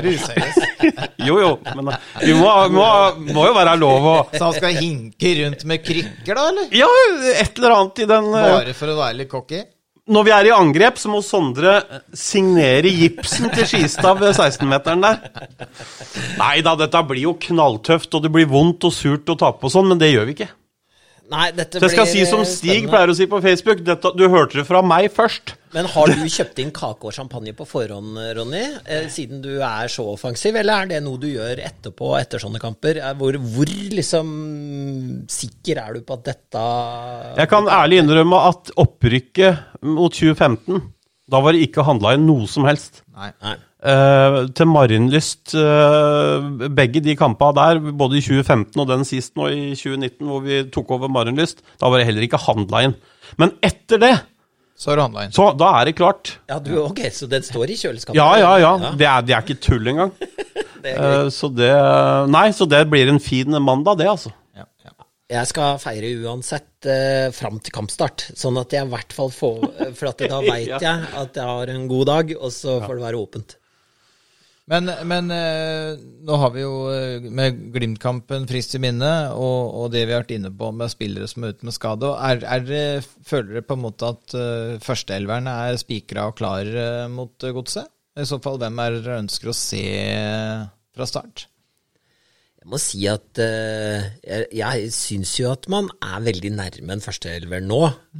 Du. 0.03 0.11
Jo, 1.27 1.37
jo, 1.41 1.49
men 1.75 1.89
eh, 1.91 2.03
vi 2.23 2.35
må, 2.37 2.51
må, 2.71 2.85
må 3.33 3.47
jo 3.49 3.55
være 3.55 3.73
lov 3.79 4.05
å 4.07 4.13
Så 4.31 4.43
han 4.45 4.53
skal 4.55 4.77
hinke 4.77 5.33
rundt 5.41 5.65
med 5.67 5.83
krykker, 5.83 6.37
da, 6.37 6.45
eller? 6.51 6.69
Ja, 6.75 6.87
et 7.33 7.57
eller 7.57 7.75
annet 7.75 8.03
i 8.05 8.07
den 8.09 8.29
eh, 8.31 8.51
Bare 8.53 8.75
for 8.77 8.93
å 8.93 8.99
være 8.99 9.19
litt 9.23 9.31
cocky? 9.31 9.63
Når 10.07 10.23
vi 10.23 10.31
er 10.31 10.47
i 10.47 10.53
angrep, 10.55 10.99
så 11.01 11.09
må 11.11 11.19
Sondre 11.25 11.73
signere 12.15 12.87
gipsen 12.95 13.49
til 13.51 13.67
Skistad 13.67 14.21
ved 14.21 14.37
16-meteren 14.37 15.03
der. 15.03 15.17
Nei 16.39 16.61
da, 16.63 16.77
dette 16.79 17.01
blir 17.09 17.25
jo 17.25 17.33
knalltøft, 17.43 18.15
og 18.15 18.23
det 18.23 18.31
blir 18.31 18.47
vondt 18.47 18.87
og 18.87 18.95
surt 18.95 19.27
å 19.33 19.35
tape 19.39 19.67
og 19.67 19.73
sånn, 19.73 19.91
men 19.91 19.99
det 19.99 20.13
gjør 20.13 20.29
vi 20.29 20.37
ikke. 20.37 20.47
Nei, 21.27 21.49
dette 21.51 21.79
Så 21.81 21.89
jeg 21.89 21.91
skal 21.97 22.07
si 22.07 22.21
som 22.29 22.39
eh, 22.39 22.47
Stig 22.47 22.69
spennende. 22.69 22.91
pleier 22.93 23.11
å 23.11 23.15
si 23.17 23.25
på 23.27 23.39
Facebook, 23.43 23.81
dette, 23.83 24.11
du 24.15 24.21
hørte 24.31 24.61
det 24.61 24.63
fra 24.69 24.79
meg 24.85 25.09
først. 25.11 25.55
Men 25.75 25.89
har 25.91 26.07
du 26.15 26.21
kjøpt 26.31 26.61
inn 26.63 26.71
kake 26.71 27.09
og 27.09 27.11
champagne 27.13 27.51
på 27.57 27.65
forhånd, 27.67 28.15
Ronny? 28.37 28.61
Eh, 28.87 29.09
siden 29.11 29.41
du 29.43 29.57
er 29.59 29.91
så 29.91 30.05
offensiv, 30.13 30.55
eller 30.55 30.85
er 30.85 30.91
det 30.93 31.01
noe 31.03 31.19
du 31.19 31.27
gjør 31.27 31.59
etterpå, 31.67 32.13
etter 32.21 32.39
sånne 32.39 32.61
kamper? 32.63 33.01
Eh, 33.03 33.11
Hvor, 33.19 33.35
hvor 33.43 33.73
liksom 33.97 34.31
sikker 35.27 35.81
er 35.83 35.97
du 35.99 36.05
på 36.07 36.15
at 36.15 36.23
dette 36.31 36.63
Jeg 37.41 37.51
kan 37.51 37.67
ærlig 37.75 37.99
innrømme 38.05 38.39
at 38.47 38.71
opprykket 38.79 39.83
mot 39.83 40.15
2015, 40.15 40.79
da 41.27 41.41
var 41.43 41.51
det 41.57 41.65
ikke 41.67 41.83
handla 41.83 42.15
inn 42.15 42.23
noe 42.29 42.47
som 42.47 42.63
helst. 42.69 43.03
Nei. 43.17 43.33
Nei. 43.43 43.57
Eh, 43.77 44.35
til 44.57 44.65
Marienlyst 44.65 45.51
uh, 45.53 46.41
Begge 46.73 46.97
de 47.05 47.13
kampene 47.15 47.53
der, 47.53 47.77
både 47.93 48.17
i 48.17 48.23
2015 48.25 48.81
og 48.81 48.87
den 48.89 49.03
sist 49.05 49.35
nå 49.37 49.51
i 49.53 49.59
2019, 49.77 50.23
hvor 50.25 50.41
vi 50.41 50.63
tok 50.73 50.95
over 50.95 51.11
Marienlyst, 51.13 51.61
da 51.77 51.91
var 51.93 52.01
det 52.01 52.07
heller 52.09 52.25
ikke 52.25 52.39
handla 52.41 52.81
inn. 52.87 52.95
Men 53.37 53.53
etter 53.61 54.01
det, 54.01 54.15
Så 54.77 54.91
er 54.91 54.97
det 54.97 55.05
handla 55.05 55.27
inn. 55.27 55.35
så 55.35 55.51
da 55.57 55.69
er 55.77 55.85
det 55.91 55.95
klart. 55.99 56.33
Ja, 56.49 56.57
du, 56.57 56.71
ok, 56.81 57.03
så 57.13 57.29
den 57.29 57.45
står 57.45 57.69
i 57.69 57.77
kjøleskapet? 57.77 58.17
Ja, 58.17 58.31
ja, 58.41 58.55
ja. 58.63 58.71
Det 58.97 59.05
er, 59.09 59.21
det 59.29 59.35
er 59.37 59.45
ikke 59.45 59.61
tull 59.61 59.93
engang. 59.93 60.15
Det. 60.77 60.91
Eh, 60.93 61.27
så 61.33 61.47
det 61.49 61.71
Nei, 62.29 62.51
så 62.53 62.67
det 62.69 62.83
blir 62.89 63.09
en 63.09 63.17
fin 63.19 63.49
mandag, 63.65 63.97
det, 63.97 64.05
altså. 64.07 64.29
Ja, 64.55 64.63
ja. 64.85 64.91
Jeg 65.33 65.49
skal 65.49 65.79
feire 65.81 66.11
uansett 66.21 66.85
eh, 66.85 67.29
fram 67.33 67.57
til 67.65 67.73
kampstart, 67.73 68.27
sånn 68.37 68.59
at 68.61 68.73
jeg 68.77 68.85
i 68.85 68.91
hvert 68.93 69.13
fall 69.17 69.31
får 69.33 69.65
For 69.97 70.11
at 70.13 70.21
da 70.29 70.37
veit 70.45 70.69
Ja. 70.69 70.77
jeg 70.81 71.09
at 71.17 71.39
jeg 71.41 71.49
har 71.49 71.71
en 71.73 71.87
god 71.89 72.05
dag, 72.13 72.35
og 72.37 72.53
så 72.53 72.77
får 72.85 72.93
det 73.01 73.05
være 73.07 73.23
åpent. 73.25 73.57
Men, 74.67 74.91
men 75.07 75.31
eh, 75.31 75.93
nå 76.27 76.37
har 76.41 76.51
vi 76.51 76.63
jo 76.65 76.73
eh, 76.91 77.23
med 77.23 77.59
Glimt-kampen 77.71 78.49
frist 78.49 78.75
i 78.75 78.81
minne, 78.83 79.11
og, 79.31 79.59
og 79.79 79.91
det 79.93 80.03
vi 80.03 80.11
har 80.11 80.25
vært 80.25 80.33
inne 80.35 80.51
på 80.51 80.73
med 80.75 80.91
spillere 80.91 81.29
som 81.31 81.45
er 81.47 81.55
ute 81.55 81.69
med 81.69 81.75
skade. 81.77 82.09
Er, 82.29 82.43
er 82.43 83.05
føler 83.05 83.53
dere 83.53 83.67
på 83.67 83.77
en 83.77 83.85
måte 83.85 84.11
at 84.11 84.35
uh, 84.35 84.75
førsteelveren 84.83 85.47
er 85.53 85.79
spikra 85.79 86.27
og 86.27 86.35
klar 86.41 86.67
uh, 86.67 87.05
mot 87.11 87.47
eh, 87.47 87.55
godset? 87.55 87.87
I 88.17 88.25
så 88.27 88.41
fall, 88.43 88.59
hvem 88.59 88.81
er 88.83 88.97
dere 88.97 89.21
ønsker 89.21 89.53
å 89.53 89.55
se 89.55 89.85
fra 90.97 91.07
start? 91.07 91.47
Jeg 92.67 92.73
må 92.73 92.79
si 92.83 93.05
at 93.07 93.39
uh, 93.39 94.07
jeg, 94.27 94.47
jeg 94.59 94.87
syns 94.91 95.37
jo 95.39 95.53
at 95.53 95.69
man 95.71 95.85
er 96.03 96.25
veldig 96.25 96.49
nærme 96.57 96.97
en 96.97 97.03
førsteelver 97.05 97.61
nå, 97.63 97.77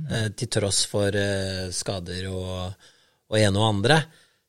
eh, 0.07 0.29
til 0.39 0.47
tross 0.55 0.85
for 0.87 1.11
eh, 1.11 1.65
skader 1.75 2.29
og, 2.31 2.85
og 3.27 3.39
ene 3.41 3.59
og 3.59 3.67
andre. 3.73 3.97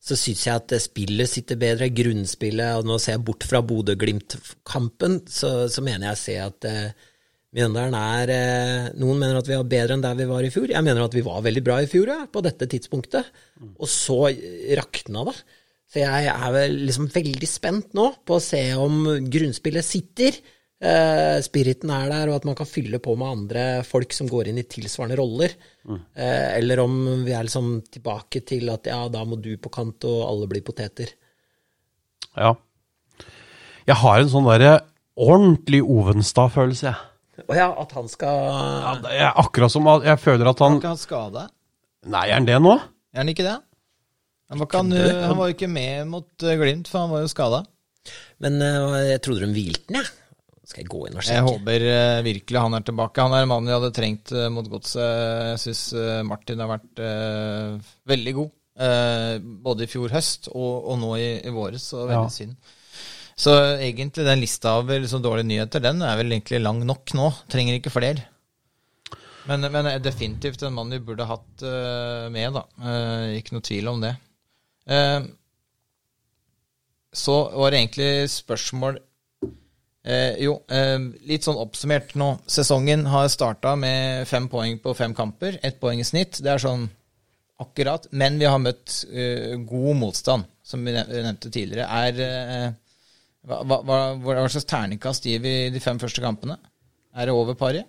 Så 0.09 0.17
syns 0.17 0.47
jeg 0.47 0.63
at 0.63 0.73
eh, 0.73 0.83
spillet 0.83 1.29
sitter 1.29 1.61
bedre, 1.61 1.91
grunnspillet, 1.93 2.81
og 2.81 2.89
nå 2.89 2.97
ser 3.03 3.19
jeg 3.19 3.25
bort 3.29 3.45
fra 3.49 3.61
Bodø-Glimt-kampen, 3.65 5.21
så, 5.29 5.53
så 5.73 5.85
mener 5.85 6.11
jeg 6.11 6.17
å 6.17 6.23
se 6.23 6.37
at 6.47 6.69
eh, 6.69 7.07
Mjøndalen 7.57 7.95
er 7.97 8.31
eh, 8.33 8.89
Noen 9.01 9.23
mener 9.23 9.39
at 9.39 9.49
vi 9.49 9.57
var 9.57 9.69
bedre 9.69 9.97
enn 9.97 10.05
der 10.05 10.19
vi 10.19 10.27
var 10.29 10.45
i 10.45 10.51
fjor. 10.53 10.69
Jeg 10.69 10.85
mener 10.85 11.07
at 11.07 11.17
vi 11.17 11.25
var 11.25 11.41
veldig 11.45 11.63
bra 11.65 11.79
i 11.81 11.89
fjor, 11.89 12.11
ja, 12.13 12.27
på 12.29 12.43
dette 12.45 12.69
tidspunktet. 12.69 13.31
Og 13.81 13.89
så 13.89 14.19
rakna 14.77 15.25
det. 15.31 15.37
Så 15.89 16.03
jeg 16.03 16.29
er 16.29 16.53
vel 16.53 16.77
liksom 16.85 17.09
veldig 17.09 17.49
spent 17.49 17.97
nå 17.97 18.11
på 18.29 18.37
å 18.37 18.45
se 18.45 18.61
om 18.77 19.07
grunnspillet 19.33 19.87
sitter, 19.87 20.37
eh, 20.81 21.39
spiriten 21.45 21.91
er 21.95 22.11
der, 22.13 22.31
og 22.31 22.39
at 22.39 22.47
man 22.49 22.57
kan 22.59 22.69
fylle 22.69 23.01
på 23.03 23.15
med 23.19 23.33
andre 23.33 23.65
folk 23.87 24.15
som 24.17 24.31
går 24.31 24.51
inn 24.51 24.61
i 24.63 24.67
tilsvarende 24.69 25.19
roller. 25.21 25.57
Eh, 25.89 26.49
eller 26.59 26.85
om 26.85 26.97
vi 27.27 27.35
er 27.35 27.47
liksom 27.47 27.79
tilbake 27.91 28.45
til 28.47 28.71
at 28.75 28.89
ja, 28.91 29.01
da 29.13 29.25
må 29.29 29.41
du 29.41 29.55
på 29.61 29.73
kant, 29.75 30.07
og 30.09 30.25
alle 30.29 30.51
blir 30.51 30.65
poteter. 30.67 31.15
Ja. 32.37 32.55
Jeg 33.89 33.97
har 34.03 34.21
en 34.21 34.33
sånn 34.33 34.49
derre 34.49 34.75
ordentlig 35.19 35.81
Ovenstad-følelse, 35.83 36.93
jeg. 36.93 37.05
Å 37.49 37.55
ja, 37.55 37.69
at 37.71 37.93
han 37.95 38.09
skal 38.11 38.39
Ja, 38.83 38.93
det 38.99 39.11
er 39.15 39.37
akkurat 39.39 39.71
som 39.71 39.87
at 39.93 40.03
jeg 40.09 40.19
føler 40.19 40.49
at 40.51 40.59
Han 40.59 40.73
han 40.75 40.81
ikke 40.81 40.91
ha 40.91 40.99
skade? 40.99 41.45
Nei, 42.11 42.25
er 42.27 42.35
han 42.35 42.49
det 42.49 42.57
nå? 42.65 42.73
Er 43.15 43.23
han 43.23 43.31
ikke 43.31 43.47
det? 43.47 43.55
Han 44.51 44.59
var, 44.59 44.67
ikke, 44.67 44.81
han, 44.81 45.23
han 45.23 45.37
var 45.39 45.53
ikke 45.53 45.69
med 45.71 46.09
mot 46.11 46.45
eh, 46.45 46.57
Glimt, 46.59 46.89
for 46.91 47.05
han 47.05 47.13
var 47.13 47.23
jo 47.23 47.31
skada. 47.31 47.61
Men 48.43 48.57
eh, 48.65 49.13
jeg 49.13 49.23
trodde 49.27 49.45
de 49.45 49.53
hvilte 49.53 49.85
den, 49.91 50.01
jeg. 50.01 50.28
Skal 50.69 50.83
jeg 50.85 50.91
gå 50.93 51.07
inn 51.09 51.17
og 51.17 51.25
Jeg 51.25 51.47
håper 51.47 51.85
uh, 51.89 52.21
virkelig 52.27 52.61
han 52.61 52.77
er 52.77 52.85
tilbake. 52.85 53.25
Han 53.25 53.33
er 53.33 53.47
en 53.47 53.53
mann 53.55 53.69
vi 53.69 53.73
hadde 53.73 53.93
trengt 53.97 54.33
uh, 54.37 54.47
mot 54.53 54.69
godset. 54.69 55.01
Jeg 55.55 55.63
syns 55.65 55.83
Martin 56.29 56.61
har 56.61 56.69
vært 56.75 57.01
eh, 57.01 57.93
veldig 58.13 58.35
god. 58.37 58.51
Eh, 58.79 59.37
både 59.43 59.87
i 59.87 59.91
fjor 59.91 60.13
høst 60.15 60.51
og, 60.53 60.75
og 60.93 60.99
nå 61.01 61.15
i, 61.19 61.31
i 61.43 61.51
våres, 61.55 61.89
så 61.91 62.05
veldig 62.05 62.29
Ja. 62.29 62.35
synd. 62.35 62.75
Så 63.39 63.55
egentlig 63.79 64.27
den 64.27 64.41
lista 64.43 64.77
av 64.79 64.89
liksom, 64.91 65.23
dårlige 65.23 65.47
nyheter, 65.47 65.83
den 65.83 66.03
er 66.03 66.17
vel 66.19 66.31
egentlig 66.35 66.61
lang 66.63 66.81
nok 66.87 67.13
nå. 67.15 67.29
Trenger 67.51 67.79
ikke 67.79 67.95
flere. 67.95 68.25
Men, 69.49 69.67
men 69.73 69.87
er 69.89 70.03
definitivt 70.03 70.63
en 70.67 70.75
mann 70.77 70.91
vi 70.93 71.01
burde 71.03 71.27
hatt 71.27 71.63
eh, 71.67 72.29
med, 72.35 72.55
da. 72.59 72.65
Eh, 72.83 73.37
ikke 73.39 73.57
noe 73.57 73.67
tvil 73.67 73.91
om 73.95 74.03
det. 74.03 74.15
Eh, 74.91 75.21
så 77.15 77.37
var 77.55 77.73
det 77.73 77.81
egentlig 77.81 78.11
spørsmål 78.31 78.99
Eh, 80.09 80.39
jo, 80.41 80.55
eh, 80.73 80.97
litt 81.29 81.45
sånn 81.45 81.59
oppsummert 81.61 82.15
nå. 82.17 82.31
Sesongen 82.49 83.05
har 83.13 83.29
starta 83.29 83.75
med 83.77 84.25
fem 84.29 84.47
poeng 84.49 84.79
på 84.81 84.95
fem 84.97 85.15
kamper. 85.15 85.59
Ett 85.63 85.81
poeng 85.83 86.01
i 86.01 86.07
snitt. 86.07 86.41
Det 86.41 86.55
er 86.55 86.63
sånn 86.63 86.87
akkurat. 87.61 88.07
Men 88.11 88.39
vi 88.41 88.49
har 88.49 88.63
møtt 88.63 89.03
eh, 89.13 89.59
god 89.69 90.01
motstand, 90.01 90.49
som 90.65 90.85
vi 90.87 90.95
nevnte 90.97 91.53
tidligere. 91.53 91.85
Er 91.85 92.23
eh, 92.25 92.71
hva, 93.49 93.61
hva, 93.65 93.83
hva, 93.85 94.01
hva 94.25 94.49
slags 94.49 94.69
terningkast 94.71 95.29
gir 95.29 95.45
vi 95.45 95.55
de 95.75 95.83
fem 95.83 96.01
første 96.01 96.25
kampene? 96.25 96.57
Er 97.19 97.29
det 97.29 97.37
over 97.37 97.59
pari? 97.59 97.85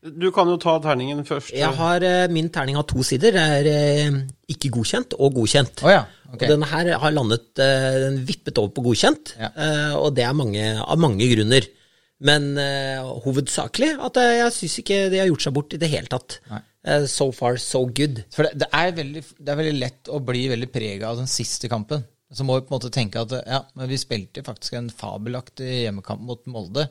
Du 0.00 0.30
kan 0.32 0.48
jo 0.48 0.56
ta 0.56 0.78
terningen 0.80 1.20
først. 1.28 1.52
Jeg 1.52 1.76
har, 1.76 2.02
eh, 2.02 2.28
Min 2.32 2.48
terning 2.48 2.76
har 2.78 2.86
to 2.88 3.02
sider. 3.04 3.34
Det 3.36 3.42
er 3.58 3.66
eh, 3.68 4.20
ikke 4.48 4.70
godkjent 4.72 5.12
og 5.18 5.34
godkjent. 5.36 5.82
Oh, 5.84 5.90
ja, 5.92 6.06
okay. 6.30 6.46
Og 6.46 6.54
denne 6.54 6.68
her 6.70 6.92
har 7.02 7.12
landet 7.12 7.60
eh, 7.60 7.98
Den 8.06 8.24
vippet 8.24 8.56
over 8.58 8.72
på 8.72 8.86
godkjent, 8.88 9.34
Ja. 9.38 9.50
eh, 9.52 9.92
og 9.98 10.14
det 10.16 10.24
er 10.24 10.32
mange, 10.32 10.64
av 10.80 10.98
mange 10.98 11.28
grunner. 11.34 11.68
Men 12.20 12.50
uh, 12.60 13.16
hovedsakelig 13.24 13.94
at 14.04 14.18
jeg, 14.20 14.34
jeg 14.42 14.52
syns 14.52 14.74
ikke 14.82 14.96
de 15.08 15.20
har 15.22 15.28
gjort 15.30 15.44
seg 15.46 15.54
bort 15.56 15.72
i 15.72 15.78
det 15.80 15.88
hele 15.88 16.10
tatt. 16.12 16.34
Eh, 16.84 17.06
so 17.08 17.30
far, 17.32 17.56
so 17.56 17.86
good. 17.86 18.22
For 18.32 18.44
det, 18.44 18.58
det, 18.60 18.68
er 18.76 18.92
veldig, 18.96 19.22
det 19.40 19.52
er 19.52 19.60
veldig 19.60 19.78
lett 19.80 20.10
å 20.12 20.20
bli 20.24 20.46
veldig 20.52 20.68
prega 20.72 21.10
av 21.10 21.20
den 21.20 21.30
siste 21.32 21.68
kampen. 21.72 22.04
Så 22.30 22.44
må 22.46 22.58
vi 22.58 22.66
på 22.66 22.74
en 22.74 22.76
måte 22.76 22.92
tenke 22.94 23.24
at 23.24 23.32
ja, 23.40 23.62
men 23.74 23.88
vi 23.90 23.98
spilte 23.98 24.44
faktisk 24.46 24.76
en 24.78 24.92
fabelaktig 24.92 25.86
hjemmekamp 25.86 26.22
mot 26.28 26.44
Molde. 26.52 26.86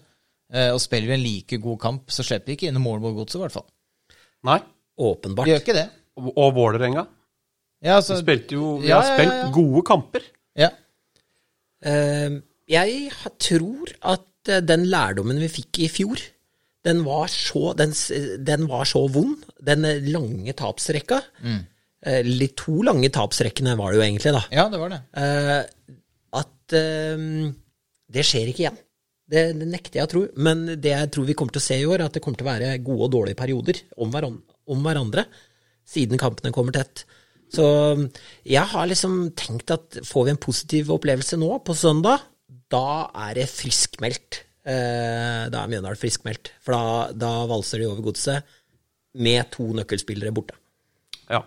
Eh, 0.50 0.72
og 0.74 0.80
spiller 0.82 1.12
vi 1.12 1.16
en 1.18 1.24
like 1.24 1.60
god 1.62 1.78
kamp, 1.84 2.10
så 2.12 2.24
slipper 2.26 2.50
vi 2.52 2.56
ikke 2.58 2.70
inn 2.72 2.80
mål 2.82 3.02
mot 3.04 3.14
godset, 3.18 3.38
i 3.38 3.44
hvert 3.44 3.54
fall. 3.60 3.68
Nei. 4.50 4.60
Åpenbart. 5.00 5.46
Vi 5.48 5.54
gjør 5.54 5.62
ikke 5.64 5.76
det. 5.78 5.88
Og, 6.20 6.30
og 6.36 6.56
Vålerenga. 6.58 7.06
Ja, 7.86 7.96
altså, 8.02 8.18
Vi 8.18 8.24
spilte 8.26 8.58
jo 8.58 8.74
Vi 8.82 8.90
Ja, 8.90 8.98
har 9.00 9.06
ja, 9.06 9.12
ja, 9.12 9.18
spilt 9.20 9.38
ja. 9.38 9.52
gode 9.56 9.84
kamper. 9.88 10.26
ja. 10.60 10.70
Uh, 11.80 12.42
jeg 12.70 13.08
tror 13.42 13.88
at 14.12 14.50
eh, 14.52 14.60
den 14.62 14.84
lærdommen 14.92 15.40
vi 15.42 15.48
fikk 15.50 15.80
i 15.82 15.88
fjor, 15.90 16.20
den 16.86 17.00
var 17.06 17.32
så, 17.34 17.72
den, 17.80 17.96
den 18.46 18.68
var 18.70 18.84
så 18.86 19.06
vond. 19.10 19.46
Den 19.66 19.88
lange 20.12 20.54
tapsrekka. 20.54 21.18
Eh, 21.42 22.20
Litt 22.28 22.54
to 22.62 22.76
lange 22.86 23.10
tapsrekkene 23.16 23.74
var 23.80 23.90
det 23.96 23.98
jo 23.98 24.04
egentlig, 24.06 24.36
da. 24.36 24.44
ja, 24.54 24.68
det 24.70 24.80
var 24.84 24.94
det. 24.94 25.00
Uh, 25.18 25.98
at 26.44 26.76
det 28.14 28.24
skjer 28.28 28.52
ikke 28.52 28.64
igjen. 28.68 28.78
Det, 29.30 29.44
det 29.60 29.68
nekter 29.70 30.00
jeg 30.00 30.08
å 30.08 30.12
tro. 30.12 30.24
Men 30.42 30.66
det 30.82 30.94
jeg 30.96 31.12
tror 31.14 31.28
vi 31.28 31.36
kommer 31.38 31.54
til 31.56 31.62
å 31.62 31.68
se 31.68 31.78
i 31.78 31.86
år, 31.86 32.00
er 32.00 32.10
at 32.10 32.18
det 32.18 32.24
kommer 32.26 32.40
til 32.40 32.48
å 32.48 32.52
være 32.52 32.74
gode 32.82 33.06
og 33.08 33.14
dårlige 33.14 33.40
perioder 33.40 33.82
om, 33.98 34.12
hverandre, 34.14 34.58
om 34.74 34.86
hverandre, 34.86 35.26
siden 35.90 36.22
kampene 36.22 36.54
kommer 36.56 36.76
tett. 36.76 37.06
Så 37.50 37.66
jeg 38.46 38.66
har 38.74 38.90
liksom 38.90 39.32
tenkt 39.38 39.74
at 39.74 40.02
får 40.06 40.28
vi 40.28 40.34
en 40.36 40.42
positiv 40.42 40.92
opplevelse 40.94 41.38
nå, 41.42 41.50
på 41.66 41.78
søndag, 41.78 42.26
da 42.70 43.10
er 43.28 43.40
det 43.40 43.50
friskmeldt. 43.50 44.44
Eh, 44.70 45.46
da 45.50 45.64
er 45.64 45.72
Mjøndalen 45.72 45.98
friskmeldt. 45.98 46.52
For 46.66 46.76
da, 46.76 47.10
da 47.18 47.32
valser 47.50 47.82
de 47.82 47.90
over 47.90 48.06
godset 48.06 48.58
med 49.18 49.50
to 49.54 49.72
nøkkelspillere 49.78 50.34
borte. 50.36 50.58
Ja. 51.30 51.42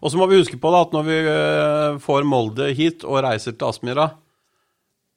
Og 0.00 0.10
så 0.10 0.18
må 0.18 0.26
vi 0.30 0.40
huske 0.40 0.58
på 0.60 0.72
da, 0.72 0.82
at 0.86 0.94
når 0.96 1.04
vi 1.06 1.18
eh, 1.20 2.00
får 2.02 2.24
Molde 2.28 2.70
hit 2.76 3.04
og 3.04 3.20
reiser 3.26 3.54
til 3.54 3.68
Aspmyra, 3.68 4.08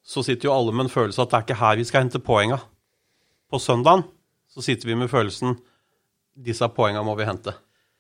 så 0.06 0.22
sitter 0.26 0.50
jo 0.50 0.54
alle 0.56 0.74
med 0.76 0.88
en 0.88 0.94
følelse 0.94 1.24
at 1.24 1.32
det 1.32 1.38
er 1.38 1.46
ikke 1.48 1.62
her 1.62 1.80
vi 1.80 1.86
skal 1.90 2.06
hente 2.06 2.22
poenga. 2.24 2.60
På 3.50 3.60
søndagen 3.62 4.06
så 4.54 4.64
sitter 4.66 4.92
vi 4.92 4.98
med 5.00 5.10
følelsen 5.12 5.58
disse 6.46 6.68
poenga 6.76 7.02
må 7.06 7.16
vi 7.18 7.28
hente. 7.28 7.56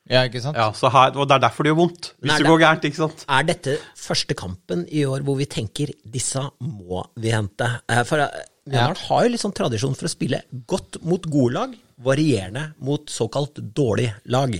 Ja, 0.05 0.21
ikke 0.27 0.41
sant? 0.43 0.57
Ja, 0.59 0.67
så 0.77 0.91
her, 0.93 1.15
Og 1.17 1.25
det 1.25 1.33
er 1.39 1.45
derfor 1.47 1.65
det 1.65 1.71
gjør 1.71 1.79
vondt. 1.79 2.11
Hvis 2.21 2.29
Nei, 2.29 2.37
det 2.37 2.49
går 2.51 2.59
gærent, 2.61 2.83
ikke 2.85 2.99
sant. 2.99 3.23
Er 3.25 3.47
dette 3.47 3.77
første 3.97 4.35
kampen 4.37 4.83
i 4.93 5.01
år 5.09 5.23
hvor 5.25 5.39
vi 5.39 5.47
tenker 5.49 5.95
disse 6.05 6.43
må 6.61 7.01
vi 7.17 7.31
hente? 7.33 7.71
Eh, 7.89 8.03
For 8.05 8.21
Mjøndalen 8.21 8.99
ja. 8.99 9.07
har 9.09 9.25
jo 9.25 9.31
litt 9.33 9.41
sånn 9.41 9.55
tradisjon 9.57 9.97
for 9.97 10.09
å 10.09 10.13
spille 10.13 10.43
godt 10.69 10.99
mot 11.05 11.25
gode 11.29 11.53
lag, 11.57 11.73
varierende 12.05 12.67
mot 12.85 13.09
såkalt 13.09 13.57
dårlig 13.77 14.11
lag. 14.33 14.53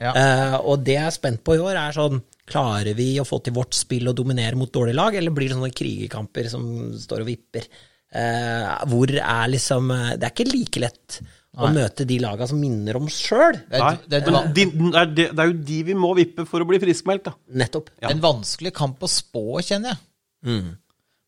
Ja. 0.00 0.10
Eh, 0.10 0.56
og 0.58 0.82
det 0.86 0.96
jeg 0.96 1.06
er 1.06 1.14
spent 1.14 1.42
på 1.46 1.54
i 1.54 1.62
år, 1.62 1.78
er 1.78 1.94
sånn 1.94 2.22
Klarer 2.50 2.96
vi 2.98 3.12
å 3.22 3.26
få 3.28 3.38
til 3.44 3.54
vårt 3.56 3.76
spill 3.78 4.10
og 4.10 4.16
dominere 4.18 4.58
mot 4.58 4.72
dårlige 4.74 4.98
lag, 4.98 5.16
eller 5.18 5.34
blir 5.34 5.50
det 5.50 5.58
sånne 5.58 5.74
krigerkamper 5.76 6.50
som 6.50 6.64
står 6.98 7.24
og 7.24 7.30
vipper? 7.30 7.68
Eh, 8.10 8.70
hvor 8.90 9.12
er 9.14 9.52
liksom 9.52 9.92
eh, 9.94 10.16
Det 10.18 10.26
er 10.26 10.32
ikke 10.34 10.48
like 10.50 10.80
lett 10.82 11.20
å 11.60 11.68
møte 11.74 12.06
de 12.06 12.16
laga 12.22 12.46
som 12.46 12.58
minner 12.62 12.96
om 12.98 13.06
oss 13.06 13.18
sjøl. 13.26 13.58
Det 13.70 13.78
er, 13.78 13.96
det 14.06 14.20
det, 14.26 14.66
det, 15.14 15.24
det 15.30 15.42
er 15.42 15.50
jo 15.50 15.56
de 15.70 15.78
vi 15.90 15.96
må 15.98 16.12
vippe 16.18 16.46
for 16.48 16.62
å 16.62 16.66
bli 16.68 16.78
friskmeldt, 16.82 17.26
da. 17.26 17.34
Nettopp. 17.62 17.90
en 18.06 18.22
vanskelig 18.22 18.72
kamp 18.74 19.02
å 19.02 19.10
spå, 19.10 19.60
kjenner 19.66 19.94
jeg. 19.94 20.00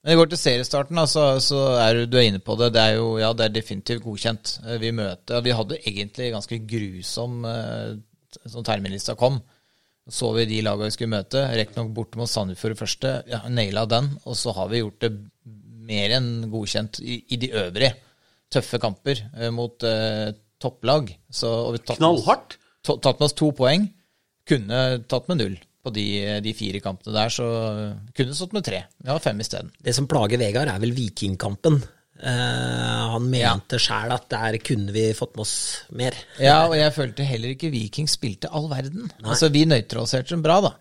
Men 0.02 0.10
det 0.10 0.18
går 0.18 0.30
til 0.32 0.40
seriestarten, 0.40 0.98
da, 0.98 1.04
så, 1.10 1.24
så 1.42 1.58
er 1.78 2.00
du, 2.00 2.06
du 2.10 2.16
er 2.18 2.28
inne 2.30 2.42
på 2.42 2.56
det. 2.58 2.72
Det 2.74 2.82
er 2.82 2.96
jo 2.96 3.10
ja, 3.22 3.30
det 3.38 3.46
er 3.46 3.54
definitivt 3.54 4.02
godkjent. 4.02 4.56
Eh, 4.66 4.78
Vi 4.82 4.90
møter 4.98 5.44
Vi 5.44 5.54
hadde 5.54 5.78
egentlig 5.78 6.32
ganske 6.34 6.58
grusom 6.70 7.44
eh, 7.46 7.92
Som 8.50 8.66
terminlista 8.66 9.14
kom. 9.18 9.38
Så 10.10 10.32
vi 10.34 10.46
de 10.50 10.62
lagene 10.66 10.88
vi 10.90 10.94
skulle 10.96 11.12
møte. 11.14 11.44
Riktignok 11.54 11.92
borte 11.94 12.18
mot 12.18 12.30
Sandefjord 12.30 12.74
første. 12.80 13.12
Ja, 13.30 13.42
Naila 13.48 13.84
den. 13.86 14.08
Og 14.26 14.34
så 14.38 14.50
har 14.56 14.70
vi 14.72 14.80
gjort 14.82 14.98
det 15.04 15.12
mer 15.86 16.16
enn 16.18 16.48
godkjent 16.50 16.98
i, 17.02 17.20
i 17.34 17.38
de 17.42 17.52
øvrige. 17.60 17.92
Tøffe 18.52 18.80
kamper 18.82 19.20
eh, 19.38 19.50
mot 19.54 19.82
eh, 19.86 20.32
topplag. 20.62 21.12
Så, 21.30 21.48
og 21.68 21.76
vi 21.76 21.82
tatt 21.84 22.00
med 22.02 22.08
oss- 22.08 22.24
Knallhardt. 22.24 22.56
tatt 22.88 23.06
med 23.20 23.26
oss 23.28 23.36
to 23.38 23.52
poeng. 23.56 23.86
Kunne 24.48 24.80
tatt 25.10 25.28
med 25.30 25.38
null 25.38 25.56
på 25.82 25.90
de, 25.94 26.04
de 26.42 26.52
fire 26.54 26.78
kampene 26.82 27.14
der, 27.14 27.30
så 27.34 27.46
kunne 28.14 28.34
stått 28.38 28.52
med 28.54 28.62
tre. 28.66 28.84
Vi 29.02 29.10
har 29.10 29.18
fem 29.22 29.38
isteden. 29.42 29.70
Det 29.82 29.94
som 29.96 30.06
plager 30.10 30.38
Vegard, 30.38 30.70
er 30.70 30.78
vel 30.82 30.92
Vikingkampen. 30.94 31.80
Eh, 32.22 33.04
han 33.12 33.24
mente 33.32 33.80
sjæl 33.82 34.12
at 34.14 34.28
der 34.30 34.58
kunne 34.62 34.92
vi 34.94 35.08
fått 35.18 35.32
med 35.34 35.42
oss 35.42 35.54
mer. 35.98 36.14
Ja, 36.38 36.60
og 36.68 36.76
jeg 36.78 36.94
følte 36.94 37.26
heller 37.26 37.54
ikke 37.56 37.72
Viking 37.74 38.06
spilte 38.10 38.50
all 38.54 38.68
verden. 38.70 39.08
Altså, 39.24 39.50
vi 39.50 39.64
nøytraliserte 39.66 40.36
dem 40.36 40.44
bra, 40.44 40.60
da. 40.68 40.72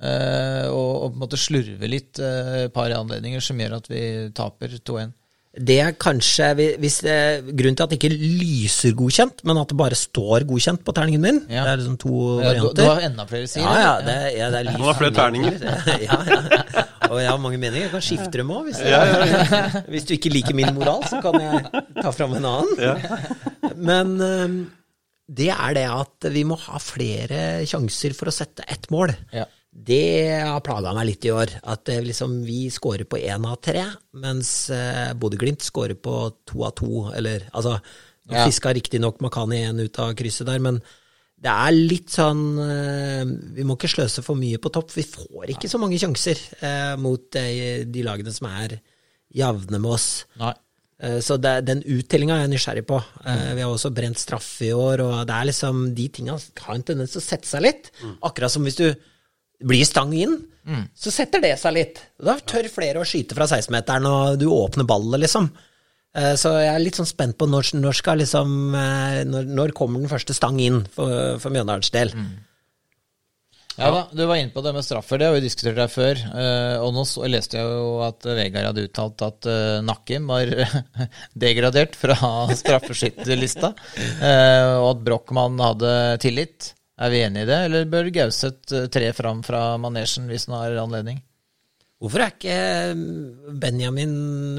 Eh, 0.00 0.64
og, 0.72 0.90
og 1.04 1.10
på 1.10 1.14
en 1.16 1.22
måte 1.26 1.38
slurve 1.40 1.88
litt 1.88 2.16
et 2.20 2.24
uh, 2.24 2.66
par 2.72 2.92
anledninger 2.96 3.40
som 3.44 3.60
gjør 3.60 3.78
at 3.78 3.86
vi 3.92 4.02
taper 4.36 4.74
2-1. 4.80 5.12
Det 5.56 5.78
er 5.80 5.94
kanskje 5.96 6.50
hvis 6.82 6.98
Grunnen 7.00 7.76
til 7.78 7.84
at 7.86 7.92
det 7.92 7.96
ikke 7.96 8.10
lyser 8.12 8.92
godkjent, 8.98 9.38
men 9.48 9.56
at 9.56 9.70
det 9.72 9.78
bare 9.80 9.96
står 9.96 10.44
godkjent 10.48 10.82
på 10.84 10.92
terningen 10.96 11.22
min, 11.24 11.38
Ja. 11.48 11.62
det 11.64 11.70
er 11.70 11.80
liksom 11.80 11.96
to 12.02 12.12
Ja, 12.42 12.50
du, 12.52 12.66
varianter. 12.66 12.76
du 12.76 12.90
har 12.90 13.00
enda 13.08 13.24
flere 13.30 13.48
sider? 13.48 13.64
ja, 13.64 13.80
ja, 13.86 13.94
det, 14.04 14.18
ja, 14.36 14.50
det 14.52 14.58
er 14.60 14.68
lys. 14.68 14.76
Han 14.76 14.84
har 14.90 14.98
flere 15.00 15.16
terninger. 15.16 15.56
ja, 16.08 16.18
ja. 16.28 16.85
Og 17.10 17.20
jeg 17.22 17.30
har 17.30 17.42
mange 17.42 17.58
meninger. 17.60 17.86
Jeg 17.86 17.92
kan 17.94 18.04
skifte 18.04 18.40
dem 18.40 18.50
òg. 18.54 18.70
Hvis, 18.70 18.80
hvis 19.92 20.08
du 20.08 20.14
ikke 20.16 20.32
liker 20.32 20.56
min 20.58 20.72
moral, 20.76 21.04
så 21.10 21.20
kan 21.24 21.38
jeg 21.40 21.84
ta 22.00 22.12
fram 22.14 22.36
en 22.38 22.48
annen. 22.50 23.76
Men 23.76 24.16
det 25.26 25.50
er 25.50 25.74
det 25.74 25.86
at 25.90 26.28
vi 26.30 26.44
må 26.46 26.58
ha 26.68 26.78
flere 26.82 27.44
sjanser 27.66 28.14
for 28.14 28.30
å 28.30 28.34
sette 28.34 28.66
ett 28.70 28.86
mål. 28.94 29.10
Ja. 29.34 29.46
Det 29.76 30.40
har 30.40 30.62
plaga 30.64 30.94
meg 30.96 31.08
litt 31.10 31.26
i 31.28 31.32
år. 31.34 31.50
At 31.68 31.90
eh, 31.92 32.00
liksom, 32.04 32.38
vi 32.46 32.70
scorer 32.72 33.04
på 33.04 33.18
én 33.20 33.44
av 33.44 33.58
tre, 33.64 33.82
mens 34.16 34.70
eh, 34.72 35.10
Bodø-Glimt 35.18 35.60
scorer 35.66 35.98
på 36.00 36.14
to 36.48 36.62
av 36.64 36.72
to. 36.78 37.08
Eller 37.16 37.48
altså 37.52 37.78
Nå 38.26 38.34
Ja. 38.34 38.42
fiska 38.48 38.72
riktignok 38.74 39.20
Makani 39.22 39.60
en 39.68 39.78
ut 39.84 39.98
av 40.02 40.08
krysset 40.18 40.48
der, 40.48 40.58
men 40.58 40.80
det 41.46 41.52
er 41.54 41.74
litt 41.76 42.10
sånn 42.10 42.42
eh, 42.58 43.24
Vi 43.56 43.64
må 43.68 43.76
ikke 43.78 43.90
sløse 43.92 44.22
for 44.26 44.34
mye 44.38 44.58
på 44.62 44.72
topp. 44.74 44.90
Vi 44.96 45.04
får 45.06 45.52
ikke 45.54 45.70
så 45.70 45.78
mange 45.82 45.98
sjanser 46.02 46.40
eh, 46.60 46.94
mot 47.00 47.22
de 47.30 48.02
lagene 48.06 48.34
som 48.34 48.48
er 48.50 48.78
jevne 49.36 49.78
med 49.78 49.92
oss. 49.96 50.08
Nei. 50.40 50.52
Eh, 51.02 51.18
Så 51.24 51.36
det, 51.42 51.52
den 51.68 51.82
uttellinga 51.84 52.38
er 52.38 52.46
jeg 52.46 52.54
nysgjerrig 52.54 52.86
på. 52.88 52.98
Eh, 53.26 53.50
Vi 53.58 53.62
har 53.64 53.70
også 53.72 53.92
brent 53.94 54.18
straffe 54.18 54.66
i 54.70 54.72
år, 54.74 55.02
og 55.04 55.14
det 55.28 55.34
er 55.36 55.48
liksom 55.50 55.82
de 55.94 56.08
tinga 56.18 56.38
har 56.38 56.74
en 56.78 56.86
tendens 56.88 57.12
til 57.14 57.20
å 57.22 57.26
sette 57.26 57.46
seg 57.50 57.62
litt. 57.66 57.90
Akkurat 58.24 58.50
som 58.54 58.64
hvis 58.66 58.78
du 58.80 58.88
blir 59.66 59.84
stang 59.88 60.12
inn, 60.16 60.38
så 60.98 61.12
setter 61.14 61.40
det 61.44 61.52
seg 61.62 61.76
litt. 61.76 62.00
Da 62.18 62.34
tør 62.42 62.66
flere 62.72 62.98
å 63.00 63.06
skyte 63.06 63.36
fra 63.38 63.46
16-meteren, 63.46 64.08
og 64.10 64.40
du 64.40 64.48
åpner 64.50 64.84
ballet, 64.88 65.20
liksom. 65.22 65.46
Eh, 66.16 66.34
Så 66.40 66.54
jeg 66.56 66.72
er 66.72 66.82
litt 66.82 66.96
sånn 66.98 67.08
spent 67.08 67.36
på 67.38 67.48
når, 67.50 67.74
når 67.76 67.98
skal 68.00 68.20
liksom 68.22 68.74
eh, 68.74 69.22
når, 69.28 69.48
når 69.58 69.76
kommer 69.76 70.00
den 70.02 70.12
første 70.12 70.36
stang 70.36 70.60
inn 70.62 70.84
for, 70.92 71.36
for 71.42 71.54
Mjøndalens 71.54 71.92
del? 71.94 72.14
Ja 73.76 73.90
da, 73.92 74.06
du 74.08 74.22
var 74.24 74.38
inne 74.40 74.54
på 74.54 74.62
det 74.64 74.70
med 74.72 74.86
straffer, 74.86 75.20
det 75.20 75.26
har 75.28 75.34
vi 75.36 75.42
diskutert 75.44 75.76
her 75.82 75.90
før. 75.92 76.16
Eh, 76.16 76.76
og 76.80 76.94
nå 76.96 77.04
så, 77.04 77.26
leste 77.28 77.58
jeg 77.58 77.68
jo 77.68 77.98
at 78.06 78.24
Vegard 78.24 78.70
hadde 78.70 78.86
uttalt 78.88 79.24
at 79.26 79.48
Nakkim 79.84 80.30
var 80.32 80.48
degradert 81.44 81.98
fra 82.00 82.16
straffeskytterlista, 82.62 83.74
eh, 84.00 84.72
og 84.80 84.94
at 84.94 85.04
Brochmann 85.04 85.60
hadde 85.60 85.92
tillit. 86.24 86.72
Er 86.96 87.12
vi 87.12 87.20
enig 87.26 87.42
i 87.44 87.48
det, 87.50 87.58
eller 87.68 87.88
bør 87.92 88.08
Gauseth 88.08 88.86
tre 88.88 89.10
fram 89.12 89.42
fra 89.44 89.74
manesjen 89.76 90.30
hvis 90.32 90.48
han 90.48 90.56
har 90.56 90.78
anledning? 90.80 91.20
Hvorfor 91.96 92.20
er 92.20 92.32
ikke 92.34 92.52
eh, 92.52 92.98
Benjamin 93.56 94.10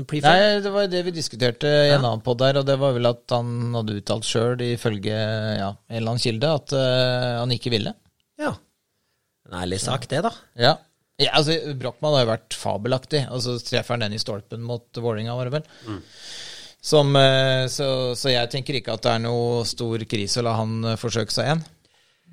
preferred? 0.09 0.55
Nei, 0.57 0.61
det 0.65 0.71
var 0.73 0.88
det 0.89 1.03
vi 1.05 1.13
diskuterte 1.13 1.69
i 1.69 1.91
en 1.91 2.01
annen 2.01 2.23
podd 2.25 2.39
der, 2.41 2.57
og 2.63 2.65
det 2.65 2.79
var 2.81 2.95
vel 2.95 3.09
at 3.11 3.35
han 3.35 3.75
hadde 3.77 3.99
uttalt 3.99 4.25
sjøl, 4.25 4.63
ifølge 4.65 5.13
ja, 5.13 5.69
en 5.69 5.99
eller 5.99 6.15
annen 6.15 6.23
kilde, 6.23 6.49
at 6.49 6.73
uh, 6.73 7.35
han 7.43 7.53
ikke 7.53 7.75
ville. 7.75 7.93
Ja. 8.41 8.55
En 9.45 9.59
ærlig 9.61 9.79
sak, 9.83 10.09
det, 10.09 10.23
da. 10.25 10.33
Ja. 10.57 10.73
ja 11.21 11.35
altså, 11.38 11.59
Brochmann 11.77 12.17
har 12.17 12.25
jo 12.25 12.31
vært 12.33 12.57
fabelaktig. 12.57 13.27
Og 13.29 13.45
så 13.45 13.59
treffer 13.61 13.95
han 13.95 14.07
den 14.07 14.17
i 14.17 14.21
stolpen 14.23 14.65
mot 14.65 14.89
Vålerenga, 14.97 15.38
var 15.38 15.51
det 15.51 15.59
vel. 15.59 16.01
Som, 16.88 17.13
eh, 17.21 17.67
så, 17.69 17.88
så 18.17 18.33
jeg 18.33 18.49
tenker 18.49 18.81
ikke 18.81 18.97
at 18.97 19.05
det 19.05 19.13
er 19.13 19.25
noe 19.27 19.61
stor 19.69 20.09
krise 20.09 20.41
å 20.41 20.47
la 20.49 20.57
han 20.57 20.95
forsøke 20.97 21.38
seg 21.38 21.51
igjen. 21.51 21.65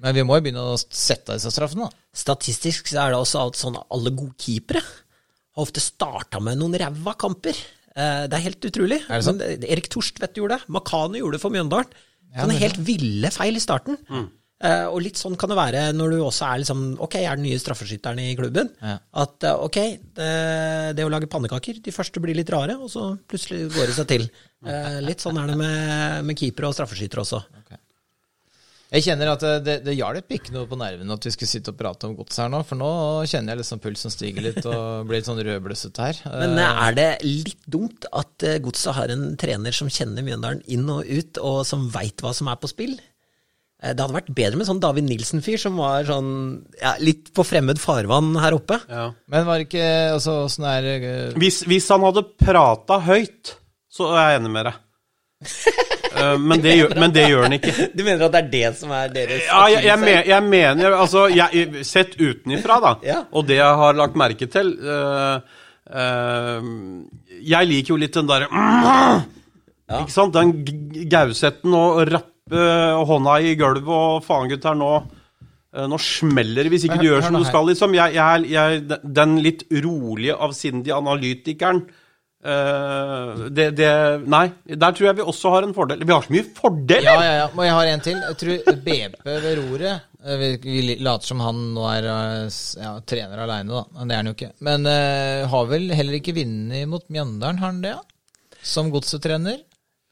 Men 0.03 0.15
vi 0.17 0.25
må 0.27 0.37
jo 0.39 0.45
begynne 0.47 0.65
å 0.73 0.77
sette 0.81 1.37
disse 1.37 1.53
straffene, 1.55 1.87
da. 1.89 2.05
Statistisk 2.15 2.91
så 2.91 3.05
er 3.07 3.15
det 3.15 3.21
også 3.23 3.41
alt 3.45 3.59
sånn 3.61 3.79
alle 3.79 4.11
gode 4.15 4.35
keepere 4.43 4.83
har 4.85 5.63
ofte 5.63 5.81
starta 5.83 6.41
med 6.43 6.59
noen 6.59 6.75
ræva 6.81 7.15
kamper. 7.19 7.55
Eh, 7.95 8.27
Det 8.27 8.35
er 8.39 8.47
helt 8.49 8.65
utrolig. 8.71 9.01
Er 9.09 9.21
det 9.21 9.27
sånn? 9.29 9.39
Men 9.39 9.65
Erik 9.71 9.89
Torstvedt 9.89 10.35
gjorde 10.41 10.59
det. 10.59 10.69
Makano 10.69 11.15
gjorde 11.21 11.39
det 11.39 11.45
for 11.45 11.55
Mjøndalen. 11.55 11.93
Sånne 12.35 12.57
helt 12.59 12.81
ville 12.83 13.31
feil 13.31 13.55
i 13.55 13.63
starten. 13.63 13.99
Eh, 14.65 14.87
og 14.89 15.01
litt 15.03 15.19
sånn 15.19 15.37
kan 15.39 15.51
det 15.51 15.57
være 15.59 15.81
når 15.95 16.11
du 16.15 16.19
også 16.25 16.47
er 16.47 16.61
liksom 16.63 16.97
Ok, 17.03 17.15
jeg 17.19 17.27
er 17.29 17.37
den 17.37 17.45
nye 17.45 17.59
straffeskytteren 17.59 18.19
i 18.23 18.35
klubben. 18.39 18.71
Ja. 18.83 18.97
At 19.23 19.45
eh, 19.47 19.55
ok, 19.67 19.79
det, 20.19 20.29
det 20.97 21.05
å 21.07 21.11
lage 21.13 21.29
pannekaker, 21.31 21.79
de 21.85 21.95
første 21.95 22.23
blir 22.23 22.35
litt 22.39 22.51
rare, 22.51 22.75
og 22.79 22.91
så 22.91 23.13
plutselig 23.29 23.69
går 23.75 23.91
det 23.93 23.97
seg 24.01 24.11
til. 24.11 24.27
Eh, 24.65 24.95
litt 25.05 25.21
sånn 25.21 25.37
er 25.37 25.51
det 25.51 25.59
med, 25.61 26.25
med 26.25 26.39
keepere 26.41 26.71
og 26.71 26.73
straffeskyttere 26.73 27.21
også. 27.21 27.43
Jeg 28.95 29.05
kjenner 29.09 29.33
at 29.33 29.43
det, 29.43 29.55
det, 29.67 29.75
det 29.89 29.95
hjalp 29.99 30.35
ikke 30.37 30.53
noe 30.55 30.69
på 30.71 30.77
nervene 30.79 31.17
at 31.17 31.25
vi 31.27 31.33
skulle 31.35 31.51
sitte 31.51 31.73
og 31.75 31.79
prate 31.81 32.07
om 32.07 32.13
gods 32.15 32.39
her 32.39 32.51
nå, 32.53 32.61
for 32.69 32.79
nå 32.79 32.91
kjenner 33.27 33.55
jeg 33.55 33.63
liksom 33.65 33.81
pulsen 33.83 34.13
stiger 34.15 34.45
litt 34.47 34.61
og 34.71 35.09
blir 35.09 35.19
litt 35.19 35.27
sånn 35.27 35.41
rødbløssete 35.43 36.05
her. 36.07 36.21
Men 36.31 36.55
eh, 36.63 36.83
er 36.87 36.95
det 37.01 37.09
litt 37.27 37.65
dumt 37.67 38.07
at 38.15 38.47
eh, 38.47 38.61
Godset 38.63 38.95
har 38.95 39.11
en 39.15 39.33
trener 39.41 39.75
som 39.75 39.91
kjenner 39.91 40.23
Mjøndalen 40.27 40.63
inn 40.71 40.87
og 40.95 41.03
ut, 41.11 41.43
og 41.43 41.65
som 41.67 41.89
veit 41.95 42.23
hva 42.23 42.31
som 42.37 42.53
er 42.53 42.61
på 42.63 42.71
spill? 42.71 42.95
Eh, 43.83 43.91
Det 43.97 43.99
hadde 44.05 44.15
vært 44.21 44.31
bedre 44.39 44.61
med 44.61 44.69
sånn 44.71 44.83
David 44.85 45.09
Nilsen-fyr 45.11 45.59
som 45.65 45.83
var 45.83 46.07
sånn 46.09 46.31
ja, 46.79 46.95
litt 47.03 47.33
på 47.35 47.45
fremmed 47.51 47.83
farvann 47.83 48.31
her 48.41 48.55
oppe. 48.61 48.79
Ja. 48.87 49.09
Men 49.27 49.51
var 49.51 49.59
det 49.59 49.67
ikke 49.73 49.91
altså, 50.15 50.39
åssen 50.47 50.71
er 50.71 50.87
det 50.87 50.97
eh, 51.11 51.37
Hvis, 51.43 51.65
hvis 51.67 51.91
han 51.91 52.07
hadde 52.07 52.29
prata 52.39 53.03
høyt, 53.11 53.57
så 53.91 54.13
er 54.15 54.37
jeg 54.37 54.45
enig 54.45 54.55
med 54.55 54.71
deg. 54.71 54.81
Eh, 56.15 56.37
men, 56.39 56.61
det 56.63 56.77
gjør, 56.79 56.93
men 57.01 57.15
det 57.15 57.25
gjør 57.27 57.47
den 57.49 57.57
ikke. 57.59 57.89
Du 57.91 58.05
mener 58.07 58.27
at 58.29 58.35
det 58.35 58.41
er 58.45 58.51
det 58.53 58.69
som 58.79 58.93
er 58.95 59.09
deres 59.11 59.47
Ja, 59.49 59.65
jeg, 59.73 59.85
jeg, 59.89 59.99
men, 59.99 60.11
jeg 60.31 60.45
mener 60.47 60.95
Altså, 61.01 61.25
jeg, 61.33 61.83
sett 61.87 62.15
utenifra, 62.21 62.79
da, 62.85 62.93
Ja. 63.07 63.17
og 63.33 63.49
det 63.49 63.59
jeg 63.59 63.81
har 63.81 63.99
lagt 63.99 64.19
merke 64.19 64.47
til 64.51 64.71
uh, 64.79 65.43
uh, 65.91 66.69
Jeg 67.43 67.71
liker 67.71 67.95
jo 67.95 67.99
litt 67.99 68.15
den 68.15 68.31
derre 68.31 68.47
Ikke 69.99 70.15
sant? 70.15 70.39
Den 70.39 70.55
gausetten 71.11 71.75
og 71.77 72.05
rappe 72.09 72.63
hånda 73.11 73.35
i 73.43 73.53
gulvet 73.59 73.91
og 73.91 74.25
faen, 74.25 74.49
gutter, 74.53 74.79
nå 74.79 74.95
nå 75.75 75.97
smeller 75.99 76.63
det 76.63 76.71
hvis 76.71 76.85
ikke 76.87 77.01
Men 77.01 77.03
du 77.03 77.09
gjør 77.09 77.25
som 77.27 77.35
du 77.35 77.45
skal, 77.49 77.65
liksom. 77.67 77.95
Jeg, 77.99 78.15
jeg, 78.15 78.45
jeg, 78.53 78.99
den 79.19 79.33
litt 79.43 79.65
rolige, 79.83 80.37
avsindige 80.47 80.95
analytikeren 80.95 81.81
eh, 82.45 83.43
det, 83.57 83.67
det 83.79 83.91
Nei, 84.31 84.47
der 84.69 84.95
tror 84.95 85.09
jeg 85.09 85.19
vi 85.19 85.27
også 85.33 85.53
har 85.55 85.67
en 85.67 85.75
fordel. 85.77 86.05
Vi 86.05 86.15
har 86.15 86.25
så 86.27 86.35
mye 86.35 86.47
fordeler! 86.57 87.09
Ja, 87.09 87.17
ja, 87.25 87.35
ja. 87.41 87.47
Og 87.51 87.63
jeg 87.67 87.77
har 87.77 87.91
en 87.91 88.05
til. 88.05 88.19
Jeg 88.21 88.39
tror 88.41 88.81
BP 88.87 89.29
ved 89.29 89.49
roret 89.61 89.91
eh, 89.95 90.39
Vi, 90.41 90.51
vi 90.65 90.97
later 91.01 91.33
som 91.33 91.45
han 91.45 91.61
nå 91.77 91.85
er 91.91 92.09
eh, 92.13 92.59
ja, 92.83 92.95
trener 93.07 93.45
aleine, 93.45 93.73
da. 93.73 93.85
Men 93.99 94.11
det 94.11 94.17
er 94.17 94.23
han 94.23 94.33
jo 94.33 94.37
ikke. 94.39 94.51
Men 94.71 94.89
uh, 94.89 95.45
har 95.55 95.71
vel 95.71 95.87
heller 95.97 96.19
ikke 96.21 96.37
vunnet 96.37 96.91
mot 96.91 97.07
Mjøndalen, 97.09 97.63
har 97.63 97.73
han 97.73 97.85
det? 97.85 97.95
Ja? 97.97 98.59
Som 98.65 98.91
godsetrener? 98.95 99.63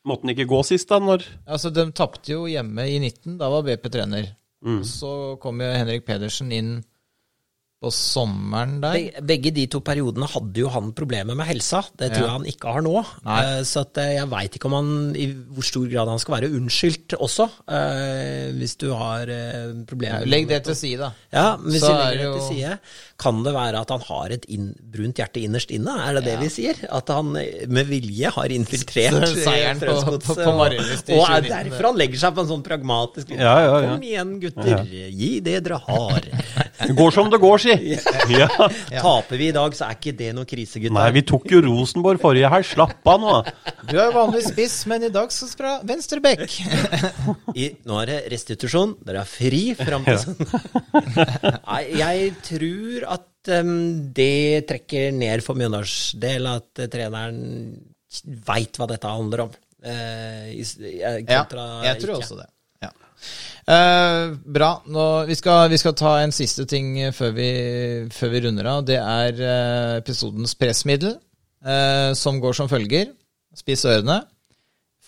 Måtte 0.09 0.27
han 0.27 0.35
ikke 0.35 0.51
gå 0.51 0.63
sist, 0.67 0.91
da? 0.91 0.99
Når 1.03 1.25
Altså, 1.47 1.71
de 1.75 1.87
tapte 1.95 2.35
jo 2.35 2.47
hjemme 2.51 2.89
i 2.91 2.99
19. 2.99 3.37
Da 3.41 3.51
var 3.53 3.65
BP 3.67 3.87
trener. 3.95 4.33
Mm. 4.63 4.83
Så 4.87 5.37
kom 5.43 5.61
jo 5.63 5.71
Henrik 5.73 6.05
Pedersen 6.07 6.53
inn 6.55 6.75
på 7.83 7.91
sommeren 7.91 8.77
der. 8.83 8.95
Be- 8.95 9.23
Begge 9.33 9.51
de 9.55 9.65
to 9.67 9.81
periodene 9.85 10.29
hadde 10.31 10.63
jo 10.63 10.69
han 10.71 10.93
problemer 10.95 11.35
med 11.39 11.49
helsa. 11.49 11.81
Det 11.99 12.13
tror 12.13 12.23
Ja. 12.23 12.29
jeg 12.29 12.37
han 12.37 12.47
ikke 12.53 12.73
har 12.77 12.83
nå. 12.87 12.95
Eh, 13.03 13.63
Så 13.67 13.83
eh, 13.99 14.15
jeg 14.21 14.29
veit 14.31 14.55
ikke 14.59 14.71
om 14.71 14.77
han 14.79 14.93
i 15.19 15.27
hvor 15.35 15.67
stor 15.67 15.87
grad 15.91 16.09
han 16.09 16.19
skal 16.23 16.37
være 16.41 16.51
unnskyldt 16.55 17.17
også, 17.19 17.49
uh, 17.67 18.53
hvis 18.59 18.77
du 18.79 18.93
har 18.95 19.27
uh, 19.27 19.85
problemer. 19.89 20.25
Legg 20.27 20.47
det 20.49 20.63
til 20.65 20.77
side, 20.79 20.99
da. 21.03 21.11
Ja, 21.33 21.57
hvis 21.57 21.81
Så 21.83 21.91
vi 21.91 21.99
er 21.99 22.15
legger 22.15 22.33
det 22.33 22.41
til 22.41 22.57
side, 22.57 22.79
kan 23.23 23.43
det 23.47 23.53
være 23.55 23.81
at 23.85 23.91
han 23.95 24.03
har 24.09 24.33
et 24.35 24.47
inn, 24.51 24.73
brunt 24.93 25.21
hjerte 25.23 25.39
innerst 25.47 25.71
inne? 25.75 25.95
Er 26.09 26.19
det 26.19 26.25
det 26.27 26.37
vi 26.43 26.49
sier? 26.51 26.81
At 26.91 27.13
han 27.15 27.31
eh, 27.39 27.65
med 27.71 27.87
vilje 27.91 28.33
har 28.35 28.51
infiltrert 28.57 29.29
seieren 29.47 29.79
på- 29.83 30.19
på- 30.27 30.37
på 30.43 30.55
Marienlyst 30.59 31.13
i 31.13 31.17
og, 31.17 31.23
og 31.23 31.37
er 31.39 31.47
derfor 31.47 31.89
han 31.93 32.01
legger 32.03 32.23
seg 32.27 32.35
på 32.37 32.43
en 32.45 32.51
sånn 32.51 32.67
pragmatisk 32.67 33.31
Ja, 33.37 33.55
ja, 33.63 33.73
ja. 33.87 33.93
Kom 33.95 34.03
igjen, 34.11 34.35
gutter. 34.43 34.83
Gi 34.91 35.31
det 35.47 35.61
dere 35.69 35.79
har. 35.87 36.27
Det 36.83 36.97
går 36.99 37.13
som 37.15 37.29
det 37.31 37.39
går, 37.39 37.61
si. 37.63 37.75
Ja. 38.35 38.49
Taper 39.05 39.39
vi 39.39 39.47
i 39.53 39.55
dag, 39.55 39.75
så 39.79 39.85
er 39.87 39.95
ikke 40.01 40.13
det 40.19 40.33
noe 40.35 40.49
krise, 40.51 40.81
gutter. 40.83 40.97
Nei, 40.97 41.05
vi 41.15 41.21
tok 41.29 41.45
jo 41.53 41.61
Rosenborg 41.63 42.19
forrige 42.19 42.49
helg. 42.51 42.67
Slapp 42.67 43.07
av 43.13 43.21
nå. 43.23 43.35
Du 43.87 43.93
er 44.01 44.09
jo 44.09 44.15
vanligvis 44.17 44.49
spiss, 44.51 44.75
men 44.91 45.07
i 45.07 45.11
dag 45.15 45.31
skal 45.31 45.53
du 45.53 45.55
fra 45.61 45.75
venstre 45.87 46.19
bekk. 46.25 46.57
Nå 47.87 48.01
er 48.03 48.11
det 48.11 48.19
restitusjon. 48.35 48.97
Dere 49.07 49.23
er 49.23 49.31
fri 49.31 49.63
fram 49.79 50.09
til 50.09 50.19
sånn. 50.25 50.41
Nei, 51.69 51.83
jeg 52.01 52.33
tror 52.49 53.07
det 53.45 54.67
trekker 54.69 55.13
ned 55.17 55.43
for 55.45 55.59
Mjøndals 55.59 56.15
del 56.21 56.47
at 56.51 56.83
eh, 56.83 56.91
treneren 56.93 57.41
veit 58.47 58.79
hva 58.79 58.89
dette 58.91 59.09
handler 59.09 59.47
om. 59.47 59.55
Eh, 59.83 60.53
eh, 60.53 61.23
Ja, 61.27 61.43
jeg 61.43 62.01
tror 62.03 62.15
ikke. 62.15 62.19
også 62.21 62.39
det. 62.39 62.49
Ja. 62.83 62.93
Uh, 63.63 64.37
bra. 64.59 64.71
Nå, 64.87 65.07
vi, 65.27 65.35
skal, 65.39 65.69
vi 65.73 65.81
skal 65.81 65.97
ta 65.99 66.17
en 66.21 66.35
siste 66.35 66.67
ting 66.71 66.95
før 67.15 67.35
vi, 67.37 67.51
før 68.15 68.35
vi 68.35 68.45
runder 68.47 68.71
av. 68.77 68.85
Det 68.87 69.01
er 69.01 69.43
uh, 69.43 69.99
episodens 69.99 70.55
pressmiddel, 70.59 71.17
uh, 71.67 72.13
som 72.19 72.41
går 72.43 72.59
som 72.59 72.71
følger. 72.71 73.11
Spiss 73.59 73.85
ørene. 73.89 74.23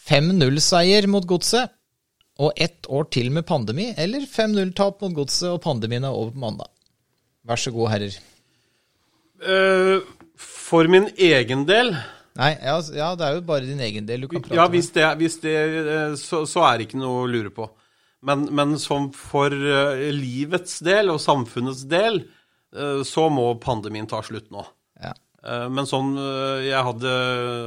5-0-seier 0.04 1.06
mot 1.08 1.24
Godset 1.24 1.70
og 2.42 2.52
ett 2.58 2.88
år 2.90 3.06
til 3.14 3.30
med 3.30 3.46
pandemi, 3.46 3.92
eller 3.96 4.26
5-0-tap 4.26 5.00
mot 5.04 5.14
Godset 5.22 5.52
og 5.52 5.62
pandemien 5.64 6.04
er 6.04 6.14
over 6.14 6.34
på 6.34 6.42
mandag. 6.42 6.73
Vær 7.44 7.60
så 7.60 7.72
god, 7.74 7.90
herrer. 7.92 8.18
Uh, 9.44 10.00
for 10.40 10.88
min 10.88 11.10
egen 11.20 11.66
del 11.68 11.90
Nei, 12.34 12.54
ja, 12.56 12.78
ja, 12.96 13.08
det 13.14 13.26
er 13.26 13.34
jo 13.36 13.42
bare 13.46 13.66
din 13.68 13.82
egen 13.84 14.06
del 14.08 14.24
du 14.24 14.28
kan 14.30 14.42
prate 14.42 14.56
Ja, 14.56 14.64
hvis 14.72 14.88
det, 14.94 15.04
hvis 15.20 15.36
det 15.42 15.52
eh, 15.54 16.14
så, 16.18 16.40
så 16.50 16.64
er 16.66 16.80
det 16.80 16.88
ikke 16.88 16.98
noe 16.98 17.20
å 17.20 17.28
lure 17.30 17.52
på. 17.54 17.68
Men, 18.26 18.48
men 18.50 18.72
som 18.82 19.06
for 19.14 19.54
eh, 19.54 20.08
livets 20.10 20.80
del 20.82 21.12
og 21.12 21.20
samfunnets 21.22 21.84
del, 21.90 22.24
så 23.06 23.28
må 23.30 23.44
pandemien 23.62 24.08
ta 24.10 24.18
slutt 24.26 24.48
nå. 24.50 24.64
Ja. 24.98 25.12
Men 25.70 25.86
sånn 25.86 26.16
Jeg 26.64 26.80
hadde 26.82 27.10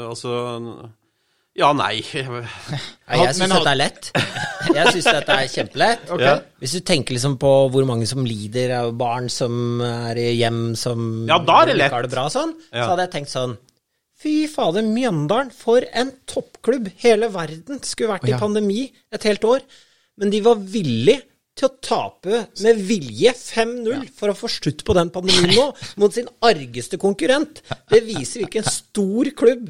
altså 0.09 0.33
Ja, 1.57 1.71
nei. 1.73 2.03
Jeg 2.13 3.33
syns 3.33 3.49
dette 3.49 3.71
er 3.71 3.79
lett. 3.79 4.09
Jeg 4.75 4.91
syns 4.93 5.07
dette 5.09 5.37
er 5.41 5.47
kjempelett. 5.55 6.03
Ja. 6.21 6.33
Hvis 6.61 6.75
du 6.77 6.81
tenker 6.85 7.15
liksom 7.17 7.37
på 7.41 7.51
hvor 7.73 7.87
mange 7.89 8.05
som 8.09 8.25
lider 8.27 8.75
av 8.83 8.91
barn 8.99 9.29
som 9.33 9.81
er 9.81 10.19
i 10.21 10.27
hjem 10.37 10.75
som 10.77 11.23
Ja, 11.29 11.39
da 11.41 11.63
er 11.63 11.71
det 11.71 11.73
ikke 11.77 11.81
lett. 11.81 11.95
har 11.97 12.05
det 12.07 12.11
bra 12.13 12.27
sånn, 12.33 12.53
Ja. 12.69 12.83
så 12.83 12.91
hadde 12.93 13.07
jeg 13.07 13.13
tenkt 13.17 13.33
sånn 13.33 13.57
Fy 14.17 14.47
fader, 14.49 14.81
Mjøndalen, 14.81 15.51
for 15.53 15.83
en 15.93 16.09
toppklubb! 16.25 16.87
Hele 17.03 17.27
verden 17.29 17.77
skulle 17.85 18.15
vært 18.15 18.25
i 18.25 18.31
Ja. 18.33 18.39
pandemi 18.41 18.87
et 19.13 19.27
helt 19.29 19.43
år. 19.45 19.61
Men 20.17 20.31
de 20.33 20.39
var 20.41 20.55
villige 20.57 21.21
til 21.57 21.69
å 21.69 21.75
tape 21.85 22.39
med 22.65 22.81
vilje 22.85 23.29
5-0 23.37 24.07
for 24.17 24.29
å 24.33 24.37
få 24.37 24.49
slutt 24.49 24.81
på 24.85 24.93
den 24.97 25.09
pandemien 25.13 25.53
nå, 25.53 25.67
mot 26.01 26.13
sin 26.13 26.29
argeste 26.45 26.97
konkurrent. 27.01 27.61
Det 27.93 28.01
viser 28.09 28.41
hvilken 28.45 28.65
stor 28.65 29.29
klubb 29.37 29.69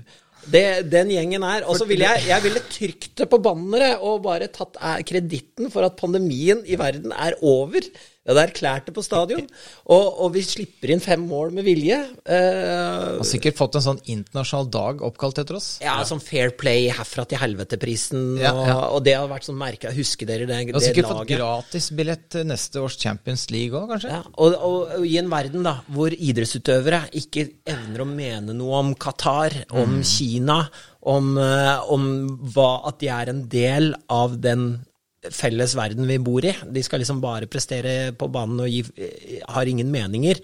det, 0.52 0.66
den 0.92 1.12
gjengen 1.14 1.46
er. 1.48 1.66
Og 1.68 1.80
så 1.80 1.88
ville 1.90 2.08
jeg, 2.08 2.28
jeg 2.30 2.46
ville 2.46 2.64
trykt 2.72 3.14
det 3.22 3.30
på 3.32 3.40
banneret 3.44 4.04
og 4.04 4.24
bare 4.26 4.50
tatt 4.54 4.80
eh, 4.80 5.02
kreditten 5.08 5.72
for 5.74 5.88
at 5.88 5.98
pandemien 6.00 6.64
i 6.66 6.80
verden 6.80 7.16
er 7.16 7.38
over. 7.42 7.88
Jeg 8.28 8.36
det 8.36 8.44
erklært 8.44 8.90
det 8.90 8.94
på 8.98 9.04
stadion. 9.06 9.46
Og, 9.88 10.08
og 10.26 10.34
vi 10.36 10.42
slipper 10.44 10.92
inn 10.92 11.00
fem 11.04 11.22
mål 11.30 11.54
med 11.56 11.64
vilje. 11.64 12.02
Eh, 12.28 13.06
Har 13.16 13.28
sikkert 13.28 13.56
fått 13.56 13.78
en 13.80 13.86
sånn 13.86 14.02
internasjonal 14.04 14.68
dag 14.74 15.04
oppkalt 15.08 15.40
etter 15.40 15.56
oss. 15.56 15.70
ja, 15.80 15.96
sånn 16.08 16.20
Fair 16.24 16.52
Play 16.60 16.90
herfra 16.92 17.24
til 17.30 17.40
helvete-prisen. 17.40 18.26
Ja, 18.44 18.52
og, 18.52 18.66
ja. 18.68 18.76
og 18.98 19.06
det 19.08 19.16
har 19.16 19.30
vært 19.32 19.48
sånn 19.48 19.60
merka. 19.60 19.94
Husker 19.96 20.28
dere 20.28 20.50
det, 20.50 20.58
laget? 20.58 20.76
har 20.76 20.84
sikkert 20.84 21.12
fått 21.14 21.32
gratisbillett 21.32 22.28
til 22.36 22.48
neste 22.52 22.84
års 22.84 23.00
Champions 23.00 23.48
League 23.54 23.80
òg, 23.80 23.88
kanskje? 23.94 24.12
Ja, 24.12 24.22
og, 24.36 24.60
og, 24.60 25.08
i 25.08 25.16
en 25.22 25.32
verden 25.32 25.64
da, 25.64 25.78
hvor 25.96 26.12
idrettsutøvere 26.12 27.06
ikke 27.22 27.48
evner 27.70 28.04
å 28.04 28.10
mene 28.12 28.58
noe 28.58 28.84
om 28.84 28.92
Qatar, 29.00 29.56
om 29.72 30.02
Kina, 30.04 30.60
om, 31.08 31.32
eh, 31.40 31.90
om 31.94 32.12
hva, 32.52 32.70
at 32.92 33.00
de 33.00 33.12
er 33.14 33.32
en 33.32 33.46
del 33.52 33.94
av 34.12 34.36
den 34.44 34.70
felles 35.34 35.74
verden 35.78 36.08
vi 36.08 36.18
bor 36.22 36.46
i. 36.46 36.54
De 36.74 36.84
skal 36.86 37.02
liksom 37.02 37.22
bare 37.24 37.50
prestere 37.50 38.14
på 38.18 38.30
banen 38.32 38.62
og 38.64 38.70
gi, 38.70 38.84
har 39.50 39.70
ingen 39.70 39.90
meninger. 39.92 40.42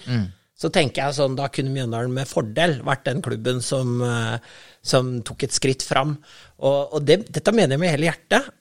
Så 0.64 0.70
tenker 0.70 1.02
jeg 1.02 1.18
sånn, 1.18 1.36
da 1.36 1.48
kunne 1.52 1.74
Mjøndalen 1.74 2.14
med 2.14 2.30
fordel 2.30 2.78
vært 2.86 3.06
den 3.08 3.22
klubben 3.26 3.62
som, 3.66 3.98
eh, 4.06 4.38
som 4.86 5.22
tok 5.26 5.44
et 5.44 5.56
skritt 5.56 5.84
fram. 5.84 6.14
Og, 6.62 6.94
og 6.94 7.04
det, 7.04 7.24
dette 7.34 7.52
mener 7.52 7.76
jeg 7.76 7.82
med 7.82 7.92
hele 7.96 8.08
hjertet. 8.12 8.52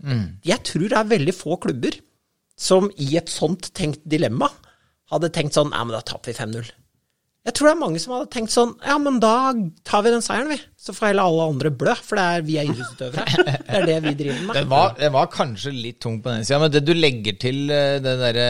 Jeg 0.49 0.65
tror 0.65 0.89
det 0.89 0.99
er 0.99 1.13
veldig 1.13 1.35
få 1.37 1.59
klubber 1.63 1.99
som 2.59 2.91
i 2.97 3.17
et 3.21 3.29
sånt 3.33 3.71
tenkt 3.77 4.03
dilemma 4.05 4.49
hadde 5.13 5.29
tenkt 5.35 5.55
sånn 5.57 5.71
Nei, 5.73 5.85
men 5.85 5.95
da 5.97 6.01
taper 6.01 6.33
vi 6.33 6.39
5-0. 6.39 6.73
Jeg 7.43 7.57
tror 7.59 7.66
det 7.66 7.70
er 7.74 7.78
mange 7.80 7.99
som 7.99 8.12
hadde 8.14 8.28
tenkt 8.30 8.53
sånn 8.55 8.72
Ja, 8.86 8.95
men 9.03 9.16
da 9.18 9.51
tar 9.88 10.05
vi 10.07 10.12
den 10.14 10.22
seieren, 10.22 10.53
vi. 10.53 10.61
Så 10.78 10.93
får 10.95 11.09
heller 11.09 11.26
alle 11.26 11.47
andre 11.51 11.72
blø, 11.74 11.90
for 11.99 12.18
det 12.18 12.26
er 12.36 12.45
vi 12.47 12.55
er 12.61 12.68
idrettsutøvere. 12.70 13.24
Det 13.66 13.78
er 13.80 13.86
det 13.88 13.97
vi 14.05 14.12
driver 14.20 14.45
med. 14.47 14.55
Det 14.61 14.62
var, 14.70 14.93
det 14.99 15.11
var 15.14 15.26
kanskje 15.32 15.72
litt 15.74 15.99
tungt 16.03 16.22
på 16.22 16.30
den 16.30 16.47
sida, 16.47 16.61
men 16.62 16.70
det 16.74 16.82
du 16.86 16.93
legger 16.95 17.34
til 17.43 17.59
eh, 17.74 17.97
det 18.03 18.14
derre 18.20 18.47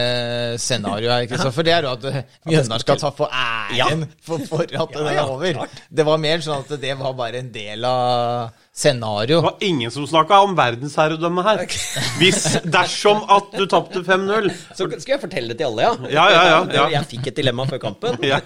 scenarioet 0.61 1.13
her, 1.15 1.27
Kristoffer, 1.31 1.65
det 1.65 1.73
er 1.73 1.87
jo 1.87 1.93
at 1.95 2.05
eh, 2.11 2.19
Mjøndalen 2.51 2.85
skal 2.85 3.01
ta 3.01 3.11
for 3.17 3.33
æren 3.33 3.77
Ja. 4.05 4.11
for, 4.29 4.45
for 4.49 4.61
at 4.65 4.93
den 4.97 5.09
Ja, 5.09 5.23
er 5.25 5.33
over. 5.33 5.63
Det 5.89 6.05
var 6.11 6.21
mer 6.29 6.45
sånn 6.45 6.61
at 6.65 6.75
det 6.85 6.93
var 7.01 7.17
bare 7.17 7.41
en 7.41 7.49
del 7.53 7.89
av 7.89 8.53
scenario. 8.75 9.37
Det 9.37 9.43
var 9.43 9.57
ingen 9.59 9.91
som 9.91 10.07
snakka 10.07 10.39
om 10.47 10.55
verdensherredømme 10.57 11.43
her. 11.45 11.63
Hvis, 12.19 12.45
dersom 12.65 13.21
at 13.31 13.53
du 13.53 13.65
tapte 13.69 14.01
5-0. 14.01 14.49
Så 14.73 14.87
skal 14.97 15.15
jeg 15.15 15.21
fortelle 15.21 15.53
det 15.53 15.59
til 15.61 15.69
alle, 15.69 15.85
ja? 15.85 15.93
Ja, 16.09 16.25
ja, 16.33 16.45
ja, 16.49 16.61
ja. 16.73 16.85
Jeg 16.97 17.09
fikk 17.11 17.29
et 17.31 17.41
dilemma 17.41 17.67
før 17.69 17.83
kampen. 17.89 18.17
Ja. 18.23 18.39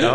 ja. 0.00 0.14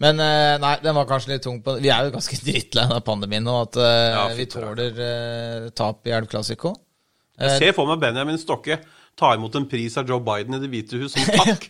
Men 0.00 0.18
eh, 0.18 0.56
nei, 0.58 0.72
den 0.82 0.96
var 0.96 1.06
kanskje 1.06 1.34
litt 1.34 1.44
tung 1.44 1.60
på 1.62 1.76
Vi 1.78 1.90
er 1.92 2.08
jo 2.08 2.14
ganske 2.16 2.38
drittlei 2.42 2.86
av 2.90 3.04
pandemien 3.06 3.44
nå, 3.46 3.54
at 3.68 3.78
eh, 3.78 4.06
Ja, 4.10 4.24
vi 4.34 4.46
tåler 4.50 4.98
uh, 4.98 5.68
tap 5.76 6.08
i 6.08 6.14
Elv 6.16 6.26
Classico. 6.32 6.72
Jeg 7.38 7.60
ser 7.60 7.76
for 7.76 7.90
meg 7.90 8.02
Benjamin 8.02 8.40
Stokke 8.40 8.80
ta 9.18 9.34
imot 9.34 9.54
en 9.54 9.68
pris 9.70 9.96
av 9.98 10.08
Joe 10.08 10.22
Biden 10.24 10.56
i 10.56 10.62
Det 10.62 10.70
hvite 10.72 10.98
hus 11.02 11.14
som 11.14 11.28
takk. 11.44 11.68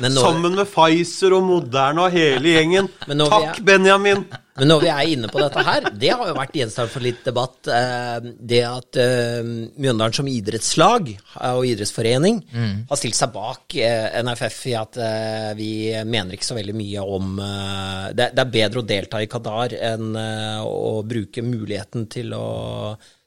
Men 0.00 0.14
nå, 0.14 0.22
Sammen 0.24 0.54
med 0.56 0.68
Pfizer 0.70 1.34
og 1.36 1.42
Moderna 1.44 2.06
og 2.06 2.14
hele 2.14 2.54
gjengen. 2.54 2.88
Men 3.10 3.20
nå 3.20 3.26
Takk, 3.32 3.58
er, 3.58 3.66
Benjamin! 3.66 4.22
men 4.52 4.68
når 4.68 4.82
vi 4.82 4.88
er 4.92 5.06
inne 5.14 5.28
på 5.32 5.40
dette 5.40 5.62
her, 5.64 5.86
det 5.96 6.10
har 6.12 6.28
jo 6.28 6.34
vært 6.36 6.56
gjenstand 6.58 6.90
for 6.92 7.00
litt 7.04 7.22
debatt. 7.24 7.68
eh, 7.72 8.18
Det 8.52 8.58
at 8.68 8.98
eh, 9.00 9.38
Mjøndalen 9.80 10.12
som 10.12 10.28
idrettslag 10.28 11.08
eh, 11.14 11.54
og 11.56 11.64
idrettsforening 11.70 12.42
har 12.90 13.00
stilt 13.00 13.16
seg 13.16 13.32
bak 13.32 13.76
eh, 13.80 14.20
NFF 14.22 14.58
i 14.68 14.74
at 14.76 14.98
eh, 15.00 15.48
vi 15.56 15.70
mener 16.04 16.36
ikke 16.36 16.50
så 16.50 16.58
veldig 16.58 16.76
mye 16.76 17.06
om 17.16 17.32
eh, 17.40 18.06
det, 18.12 18.28
det 18.36 18.44
er 18.44 18.52
bedre 18.58 18.84
å 18.84 18.86
delta 18.92 19.22
i 19.24 19.30
Qatar 19.32 19.72
enn 19.92 20.12
eh, 20.20 20.60
å 20.68 21.00
bruke 21.08 21.44
muligheten 21.48 22.06
til 22.12 22.36
å 22.36 22.46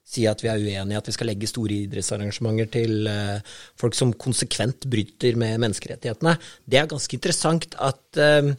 si 0.05 0.27
at 0.29 0.43
vi 0.43 0.51
er 0.51 0.61
uenige 0.61 0.93
i 0.93 0.99
at 0.99 1.09
vi 1.09 1.15
skal 1.15 1.29
legge 1.31 1.49
store 1.49 1.79
idrettsarrangementer 1.87 2.69
til 2.75 3.09
uh, 3.09 3.41
folk 3.79 3.97
som 3.97 4.13
konsekvent 4.21 4.85
bryter 4.91 5.37
med 5.41 5.57
menneskerettighetene. 5.63 6.35
Det 6.69 6.79
er 6.79 6.91
ganske 6.91 7.17
interessant 7.17 7.73
at 7.81 8.21
uh, 8.21 8.53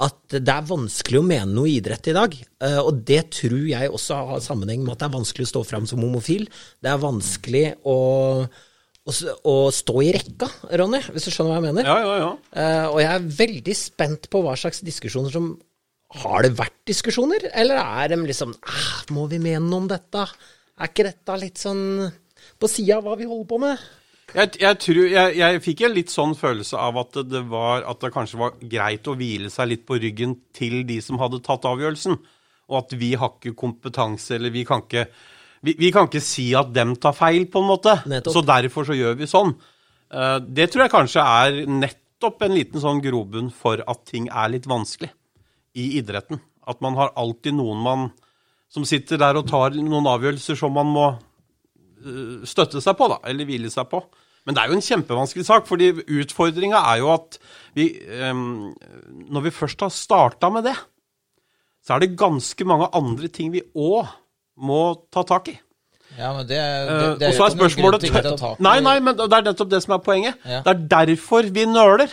at 0.00 0.32
det 0.32 0.48
er 0.48 0.64
vanskelig 0.64 1.18
å 1.20 1.26
mene 1.28 1.52
noe 1.52 1.68
idrett 1.68 2.06
i 2.08 2.16
dag. 2.16 2.34
Uh, 2.64 2.80
Og 2.88 3.02
det 3.06 3.20
tror 3.36 3.62
jeg 3.68 3.92
også 3.92 4.18
har 4.32 4.42
sammenheng 4.42 4.82
med 4.82 4.94
at 4.94 5.02
det 5.04 5.10
er 5.10 5.18
vanskelig 5.18 5.46
å 5.46 5.52
stå 5.52 5.64
fram 5.68 5.86
som 5.86 6.02
homofil. 6.02 6.48
Det 6.80 6.88
er 6.88 7.02
vanskelig 7.02 7.64
å, 7.84 7.98
å, 8.48 9.16
å 9.52 9.56
stå 9.76 9.96
i 10.02 10.12
rekka, 10.16 10.48
Ronny, 10.80 11.02
hvis 11.12 11.28
du 11.28 11.34
skjønner 11.34 11.52
hva 11.52 11.60
jeg 11.60 11.68
mener. 11.68 11.90
Ja, 11.92 11.98
ja, 12.00 12.16
ja. 12.24 12.70
Og 12.94 13.02
jeg 13.04 13.12
er 13.12 13.28
veldig 13.44 13.76
spent 13.76 14.30
på 14.32 14.40
hva 14.46 14.56
slags 14.56 14.80
diskusjoner 14.88 15.36
som 15.36 15.52
Har 16.18 16.42
det 16.42 16.56
vært 16.58 16.74
diskusjoner, 16.90 17.46
eller 17.54 17.78
er 17.78 18.10
de 18.10 18.18
liksom 18.26 18.50
ah, 18.66 19.04
Må 19.14 19.28
vi 19.30 19.38
mene 19.42 19.62
noe 19.62 19.84
om 19.84 19.88
dette? 19.90 20.24
Er 20.80 20.90
ikke 20.90 21.06
dette 21.06 21.38
litt 21.38 21.60
sånn 21.60 21.84
på 22.60 22.68
sida 22.70 22.98
av 22.98 23.06
hva 23.06 23.14
vi 23.20 23.28
holder 23.28 23.48
på 23.48 23.58
med? 23.62 23.88
Jeg, 24.30 24.52
jeg, 24.62 24.78
tror, 24.82 25.00
jeg, 25.10 25.34
jeg 25.40 25.62
fikk 25.64 25.82
en 25.86 25.94
litt 25.94 26.12
sånn 26.12 26.36
følelse 26.38 26.78
av 26.78 26.98
at 27.02 27.18
det, 27.26 27.42
var, 27.50 27.84
at 27.88 28.02
det 28.02 28.12
kanskje 28.14 28.38
var 28.40 28.54
greit 28.62 29.08
å 29.10 29.16
hvile 29.18 29.50
seg 29.52 29.72
litt 29.72 29.84
på 29.86 29.98
ryggen 30.02 30.36
til 30.56 30.80
de 30.88 31.00
som 31.02 31.18
hadde 31.20 31.42
tatt 31.46 31.66
avgjørelsen. 31.68 32.16
Og 32.70 32.78
at 32.78 32.94
vi 32.98 33.12
har 33.18 33.34
ikke 33.34 33.56
kompetanse, 33.58 34.36
eller 34.38 34.54
vi 34.54 34.64
kan 34.66 34.84
ikke 34.86 35.08
vi, 35.66 35.74
vi 35.76 35.90
kan 35.92 36.06
ikke 36.08 36.22
si 36.24 36.46
at 36.56 36.70
dem 36.72 36.94
tar 37.02 37.12
feil, 37.16 37.44
på 37.50 37.60
en 37.60 37.68
måte. 37.68 37.96
Nettopp. 38.08 38.32
Så 38.32 38.44
derfor 38.46 38.86
så 38.88 38.96
gjør 38.96 39.18
vi 39.18 39.28
sånn. 39.28 39.52
Eh, 40.14 40.36
det 40.46 40.70
tror 40.70 40.86
jeg 40.86 40.94
kanskje 40.94 41.26
er 41.26 41.62
nettopp 41.68 42.46
en 42.46 42.56
liten 42.56 42.82
sånn 42.82 43.02
grobunn 43.04 43.50
for 43.52 43.82
at 43.84 44.06
ting 44.08 44.30
er 44.30 44.54
litt 44.54 44.70
vanskelig 44.70 45.10
i 45.78 45.98
idretten. 46.00 46.40
At 46.66 46.80
man 46.84 46.94
har 46.98 47.12
alltid 47.18 47.54
noen 47.56 47.82
man 47.82 48.08
som 48.70 48.84
sitter 48.86 49.18
der 49.18 49.34
og 49.40 49.48
tar 49.50 49.74
noen 49.74 50.06
avgjørelser 50.06 50.56
som 50.58 50.72
man 50.76 50.86
må 50.94 51.06
eh, 52.04 52.42
støtte 52.48 52.82
seg 52.82 52.96
på, 52.98 53.08
da, 53.10 53.18
eller 53.30 53.48
hvile 53.48 53.70
seg 53.72 53.88
på. 53.90 54.02
Men 54.46 54.56
det 54.56 54.62
er 54.62 54.70
jo 54.72 54.76
en 54.78 54.84
kjempevanskelig 54.86 55.44
sak, 55.44 55.66
fordi 55.68 55.90
utfordringa 56.22 56.78
er 56.94 57.02
jo 57.02 57.10
at 57.12 57.36
vi 57.76 57.90
em, 58.24 58.70
Når 59.28 59.42
vi 59.44 59.50
først 59.52 59.82
har 59.84 59.90
starta 59.92 60.48
med 60.50 60.64
det, 60.64 60.76
så 61.84 61.94
er 61.96 62.00
det 62.06 62.16
ganske 62.18 62.64
mange 62.68 62.88
andre 62.96 63.28
ting 63.32 63.50
vi 63.52 63.60
òg 63.76 64.08
må 64.60 64.80
ta 65.12 65.22
tak 65.28 65.48
i. 65.52 65.58
Ja, 66.18 66.32
men 66.34 66.46
det, 66.48 66.56
det, 66.56 66.96
Eh, 66.96 67.18
det 67.20 67.28
er 67.28 67.36
jo 67.36 67.44
ikke 67.46 67.60
noen 67.60 67.76
grunn 67.78 68.00
til 68.00 68.10
ikke 68.10 68.20
å 68.24 68.30
ta 68.32 68.36
tak 68.40 68.58
i- 68.60 68.62
Nei, 68.66 68.80
nei, 68.80 68.96
men 69.00 69.16
det 69.16 69.28
er 69.32 69.44
nettopp 69.46 69.70
det 69.70 69.82
som 69.84 69.94
er 69.94 70.02
poenget. 70.04 70.34
Ja. 70.44 70.62
Det 70.66 70.72
er 70.74 70.80
derfor 70.96 71.42
vi 71.54 71.64
nøler. 71.70 72.10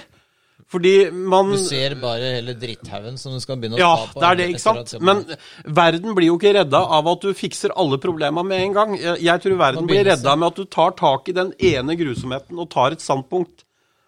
Fordi 0.68 1.10
man 1.12 1.54
Du 1.54 1.62
ser 1.62 1.96
bare 2.02 2.34
hele 2.36 2.56
dritthaugen 2.60 3.16
som 3.20 3.32
du 3.32 3.40
skal 3.40 3.60
begynne 3.60 3.78
å 3.78 3.80
Ja, 3.80 3.94
ta 3.96 4.10
på. 4.12 4.20
Ja, 4.20 4.24
det 4.24 4.28
er 4.28 4.40
det, 4.40 4.48
ikke 4.52 4.64
sant? 4.66 4.96
Men 5.00 5.24
verden 5.64 6.16
blir 6.18 6.28
jo 6.28 6.36
ikke 6.36 6.58
redda 6.58 6.82
av 6.98 7.08
at 7.14 7.24
du 7.24 7.32
fikser 7.38 7.72
alle 7.80 8.00
problema 8.04 8.44
med 8.44 8.66
en 8.66 8.76
gang. 8.76 8.98
Jeg, 9.00 9.44
tror 9.44 9.56
verden 9.62 9.88
blir 9.88 10.04
redda 10.10 10.36
med 10.36 10.52
at 10.52 10.60
du 10.60 10.66
tar 10.66 10.92
tak 11.00 11.32
i 11.32 11.38
den 11.38 11.54
ene 11.56 11.96
grusomheten 11.96 12.60
og 12.60 12.68
tar 12.74 12.98
et 12.98 13.06
standpunkt 13.06 13.64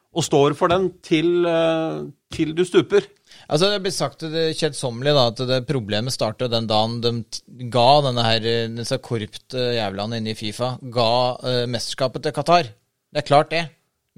og 0.09 0.25
står 0.25 0.57
for 0.57 0.71
den 0.71 0.89
til, 1.05 1.45
eh, 1.45 2.03
til 2.33 2.53
du 2.57 2.65
stuper. 2.65 3.05
Altså 3.47 3.69
Det 3.71 3.81
blir 3.81 3.93
sagt 3.93 4.19
det 4.19 4.57
kjedsommelig 4.57 5.13
da, 5.15 5.27
at 5.31 5.41
det 5.47 5.67
problemet 5.69 6.13
startet 6.13 6.51
den 6.51 6.67
dagen 6.67 6.99
de 7.01 7.69
ga 7.71 8.01
denne 8.01 8.25
her, 8.25 8.43
eh, 8.43 8.67
disse 8.67 8.97
korrupte 8.97 9.77
jævlene 9.77 10.17
inne 10.17 10.33
i 10.33 10.37
Fifa 10.37 10.77
ga 10.81 11.11
uh, 11.39 11.65
mesterskapet 11.69 12.23
til 12.23 12.35
Qatar. 12.35 12.63
Det 13.09 13.23
er 13.23 13.25
klart, 13.25 13.49
det. 13.49 13.69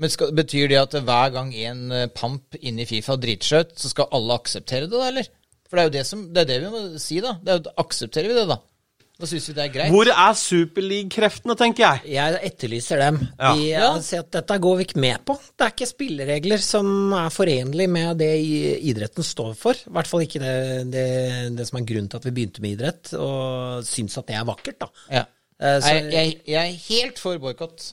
Men 0.02 0.10
skal, 0.10 0.32
betyr 0.34 0.72
det 0.72 0.80
at 0.82 0.95
hver 1.06 1.30
gang 1.36 1.54
en 1.62 1.84
eh, 1.93 2.08
pamp 2.18 2.58
inne 2.60 2.82
i 2.84 2.89
Fifa 2.89 3.16
dritskjøt, 3.22 3.76
så 3.78 3.91
skal 3.93 4.10
alle 4.18 4.39
akseptere 4.41 4.88
det, 4.89 4.97
da, 4.97 5.06
eller? 5.12 5.30
For 5.70 5.78
det 5.78 5.84
er 5.84 5.88
jo 5.91 5.95
det, 5.99 6.06
som, 6.10 6.24
det, 6.34 6.41
er 6.41 6.49
det 6.49 6.60
vi 6.66 6.72
må 6.74 6.99
si, 6.99 7.22
da. 7.24 7.36
Det 7.39 7.54
er 7.54 7.60
jo, 7.62 7.74
aksepterer 7.86 8.32
vi 8.34 8.38
det, 8.41 8.47
da? 8.49 8.58
Da 9.22 9.28
syns 9.30 9.45
vi 9.52 9.54
det 9.54 9.62
er 9.68 9.74
greit. 9.76 9.91
Hvor 9.93 10.10
er 10.10 10.34
Superleague-kreftene, 10.39 11.54
tenker 11.60 11.84
jeg? 11.86 12.14
Jeg 12.16 12.39
etterlyser 12.47 13.02
dem. 13.04 13.20
Ja. 13.38 13.52
De, 13.54 13.68
Ja. 13.70 13.89
sier 14.02 14.24
at 14.26 14.32
dette 14.34 14.58
går 14.64 14.80
vi 14.80 14.86
ikke 14.88 15.04
med 15.04 15.22
på. 15.30 15.36
Det 15.54 15.68
er 15.68 15.74
ikke 15.76 15.88
spilleregler 15.91 16.64
som 16.66 17.14
er 17.14 17.30
forenlig 17.30 17.88
med 17.93 18.18
det 18.24 18.32
idretten 18.89 19.24
står 19.28 19.54
for. 19.60 19.78
I 19.78 19.93
hvert 19.93 20.10
fall 20.10 20.26
ikke 20.26 20.41
det, 20.41 20.56
det, 20.95 21.06
det 21.60 21.68
som 21.70 21.78
er 21.78 21.86
grunnen 21.93 22.10
til 22.10 22.18
at 22.18 22.26
vi 22.26 22.34
begynte 22.39 22.66
med 22.66 22.74
idrett, 22.80 23.14
og 23.22 23.86
syns 23.86 24.18
at 24.18 24.28
det 24.32 24.39
er 24.41 24.49
vakkert, 24.49 24.80
da. 24.82 24.89
Ja. 25.20 25.24
Eh, 25.62 25.78
så- 25.86 25.93
jeg, 25.93 26.12
jeg, 26.12 26.41
jeg 26.56 26.62
er 26.74 26.82
helt 26.89 27.22
for 27.22 27.38
boikott. 27.45 27.91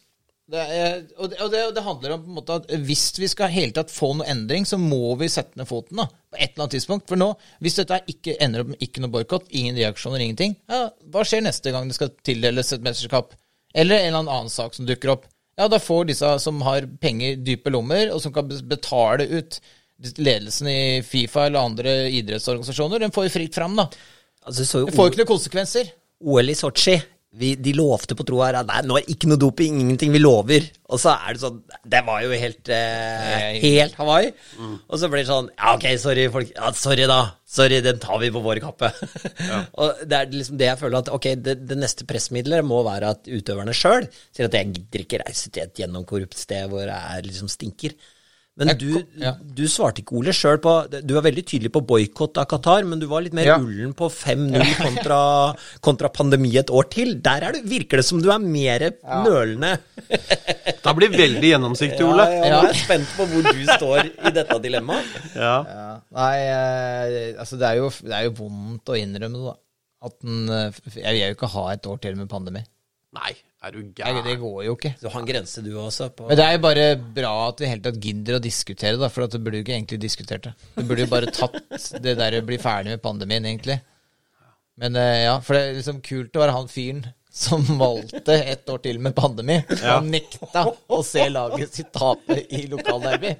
Det 0.49 0.61
er- 0.65 1.03
Og, 1.19 1.29
det, 1.31 1.41
og, 1.45 1.51
det, 1.53 1.61
og 1.69 1.75
det 1.77 1.83
handler 1.85 2.13
om 2.15 2.23
på 2.25 2.29
en 2.31 2.37
måte 2.39 2.55
at 2.57 2.71
hvis 2.89 3.03
vi 3.21 3.29
skal 3.29 3.51
hele 3.53 3.73
tatt 3.77 3.91
få 3.93 4.15
noe 4.17 4.27
endring, 4.33 4.65
så 4.65 4.79
må 4.81 5.15
vi 5.21 5.29
sette 5.29 5.59
ned 5.61 5.69
foten 5.69 5.97
da, 6.01 6.07
på 6.09 6.39
et 6.39 6.55
eller 6.55 6.65
annet 6.65 6.77
tidspunkt. 6.79 7.07
For 7.11 7.21
nå, 7.21 7.35
hvis 7.61 7.77
dette 7.77 7.99
ikke 8.09 8.37
ender 8.41 8.65
opp 8.65 8.71
med 8.73 8.81
ikke 8.81 9.03
noe 9.05 9.13
boikott, 9.13 9.45
ingen 9.51 9.77
reaksjoner, 9.77 10.21
ingenting, 10.25 10.57
ja, 10.73 10.87
hva 11.13 11.25
skjer 11.29 11.45
neste 11.45 11.71
gang 11.75 11.89
det 11.91 11.99
skal 11.99 12.15
tildeles 12.25 12.73
et 12.73 12.81
mesterskap? 12.87 13.35
Eller 13.75 14.01
en 14.07 14.15
eller 14.15 14.33
annen 14.39 14.49
sak 14.49 14.73
som 14.75 14.87
dukker 14.89 15.13
opp. 15.13 15.27
Ja, 15.59 15.67
da 15.69 15.77
får 15.83 16.07
disse 16.09 16.31
som 16.41 16.63
har 16.65 16.87
penger, 17.03 17.37
dype 17.45 17.69
lommer, 17.75 18.09
og 18.15 18.23
som 18.25 18.33
kan 18.33 18.49
betale 18.49 19.27
ut 19.29 19.61
ledelsen 20.17 20.69
i 20.71 20.81
Fifa 21.03 21.45
eller 21.49 21.61
andre 21.67 21.95
idrettsorganisasjoner, 22.15 23.01
den 23.03 23.11
får 23.13 23.27
jo 23.29 23.35
fritt 23.35 23.55
fram, 23.59 23.75
da. 23.77 23.89
Altså, 24.47 24.65
så 24.65 24.85
Det 24.87 24.95
får 24.95 25.09
jo 25.09 25.13
ikke 25.13 25.21
noen 25.25 25.33
konsekvenser. 25.35 25.91
OL 26.25 26.49
i 26.49 26.55
Sotsji 26.55 26.97
vi, 27.37 27.53
De 27.61 27.75
lovte 27.77 28.17
på 28.17 28.25
tro 28.27 28.41
her 28.41 28.57
at 28.57 28.69
nei, 28.69 28.81
nå 28.89 28.97
er 28.97 29.05
det 29.05 29.15
ikke 29.15 29.29
noe 29.29 29.41
doping, 29.41 29.77
ingenting, 29.83 30.13
vi 30.15 30.21
lover. 30.23 30.65
Og 30.89 31.01
så 31.01 31.13
er 31.13 31.37
det 31.37 31.43
sånn 31.43 31.59
Det 31.85 32.01
var 32.07 32.23
jo 32.25 32.31
helt 32.33 32.71
eh, 32.73 33.59
Helt 33.61 33.99
Hawaii. 34.01 34.31
Og 34.89 34.95
så 35.01 35.11
blir 35.13 35.23
det 35.23 35.31
sånn 35.31 35.51
Ja, 35.53 35.75
ok, 35.75 35.87
sorry, 36.01 36.29
folk. 36.33 36.53
Ja, 36.57 36.73
sorry, 36.77 37.05
da. 37.11 37.21
Sorry, 37.49 37.81
den 37.85 38.01
tar 38.01 38.21
vi 38.23 38.33
på 38.33 38.43
vår 38.45 38.63
kappe. 38.65 38.91
og 39.81 40.05
det 40.09 40.19
er 40.19 40.33
liksom 40.33 40.59
det 40.61 40.71
jeg 40.71 40.81
føler 40.81 41.01
at 41.03 41.13
ok, 41.13 41.31
det, 41.45 41.59
det 41.69 41.81
neste 41.81 42.09
pressmiddelet 42.09 42.67
må 42.67 42.81
være 42.87 43.15
at 43.17 43.29
utøverne 43.29 43.77
sjøl 43.77 44.09
sier 44.13 44.49
at 44.49 44.57
jeg 44.57 44.73
gidder 44.75 45.05
ikke 45.05 45.23
reise 45.25 45.53
til 45.53 45.65
et 45.65 45.83
gjennomkorrupt 45.83 46.37
sted 46.39 46.69
hvor 46.73 46.89
det 46.89 46.97
er 46.97 47.29
liksom 47.29 47.53
stinker. 47.53 47.97
Men 48.59 48.73
Jeg 48.73 48.79
du, 48.81 48.89
ja. 49.23 49.33
du 49.39 49.63
svarte 49.71 50.03
ikke, 50.03 50.17
Ole, 50.19 50.33
sjøl 50.35 50.57
på 50.59 50.73
Du 51.07 51.13
var 51.15 51.23
veldig 51.29 51.45
tydelig 51.47 51.71
på 51.77 51.83
boikott 51.87 52.41
av 52.43 52.49
Qatar, 52.51 52.83
men 52.89 52.99
du 52.99 53.07
var 53.11 53.23
litt 53.23 53.37
mer 53.39 53.47
Ja. 53.47 53.57
ullen 53.63 53.93
på 53.95 54.09
5-0 54.11 54.73
kontra, 54.87 55.19
kontra 55.85 56.11
pandemi 56.11 56.51
et 56.59 56.73
år 56.75 56.89
til. 56.91 57.15
Der 57.23 57.47
er 57.47 57.55
du, 57.55 57.61
virker 57.71 58.03
det 58.03 58.07
som 58.09 58.19
du 58.23 58.33
er 58.35 58.43
mer 58.43 58.89
nølende. 59.25 59.77
Da 60.85 60.93
blir 60.97 61.11
veldig 61.13 61.49
gjennomsiktig, 61.53 62.03
Ole. 62.07 62.25
Ja, 62.33 62.45
ja, 62.49 62.51
nå 62.55 62.59
er 62.65 62.73
jeg 62.73 62.81
spent 62.83 63.11
på 63.17 63.27
hvor 63.29 63.45
du 63.47 63.63
står 63.69 64.07
i 64.09 64.33
dette 64.37 64.59
dilemmaet. 64.65 65.17
Ja. 65.39 65.55
Ja, 65.69 65.89
nei, 66.17 66.37
eh, 66.51 67.39
altså 67.39 67.59
det 67.61 67.67
er, 67.69 67.79
jo, 67.83 67.91
det 68.03 68.15
er 68.17 68.25
jo 68.29 68.33
vondt 68.41 68.91
å 68.91 68.97
innrømme 68.99 69.39
det, 69.39 69.53
da. 69.53 69.57
At 70.09 70.15
den, 70.25 70.45
eh, 70.55 70.79
jeg 70.97 71.15
vil 71.15 71.21
jo 71.25 71.37
ikke 71.37 71.51
ha 71.55 71.65
et 71.75 71.87
år 71.91 72.01
til 72.03 72.17
med 72.19 72.31
pandemi. 72.31 72.63
Nei, 73.19 73.33
er 73.59 73.75
du 73.75 73.81
gæren? 73.97 74.23
det 74.25 74.37
går 74.39 74.63
jo 74.69 74.77
ikke. 74.77 74.95
Du 75.01 75.09
har 75.11 75.21
en 75.21 75.29
grense, 75.29 75.63
du 75.65 75.73
også. 75.81 76.09
På, 76.15 76.29
Men 76.31 76.39
det 76.39 76.47
er 76.47 76.57
jo 76.57 76.63
bare 76.63 76.87
bra 77.17 77.35
at 77.49 77.61
vi 77.61 77.67
i 77.67 77.71
hele 77.73 77.85
tatt 77.85 78.01
gidder 78.03 78.39
å 78.39 78.43
diskutere 78.43 79.01
da, 79.01 79.11
for 79.11 79.27
at 79.27 79.35
det 79.35 79.43
burde 79.43 79.61
jo 79.61 79.67
ikke 79.67 79.77
egentlig 79.77 80.01
diskutert 80.05 80.47
det. 80.47 80.55
Du 80.77 80.85
burde 80.85 81.07
jo 81.07 81.11
bare 81.11 81.33
tatt 81.35 81.59
det 82.05 82.15
der 82.21 82.39
å 82.39 82.45
bli 82.47 82.61
ferdig 82.63 82.95
med 82.95 83.03
pandemien, 83.05 83.49
egentlig. 83.51 83.81
Men 84.79 84.95
eh, 84.99 85.25
ja, 85.27 85.39
for 85.43 85.59
det 85.59 85.63
er 85.65 85.79
liksom 85.81 86.03
kult 86.07 86.39
å 86.39 86.45
være 86.45 86.55
han 86.55 86.71
fyren 86.71 87.07
som 87.39 87.79
valgte 87.79 88.35
ett 88.35 88.69
år 88.69 88.79
til 88.83 88.97
med 88.99 89.15
pandemi. 89.15 89.61
og 89.71 90.07
nekta 90.11 90.65
å 90.91 90.99
se 91.07 91.29
laget 91.31 91.77
sitt 91.77 91.93
tape 91.95 92.35
i 92.51 92.65
lokalderby. 92.67 93.31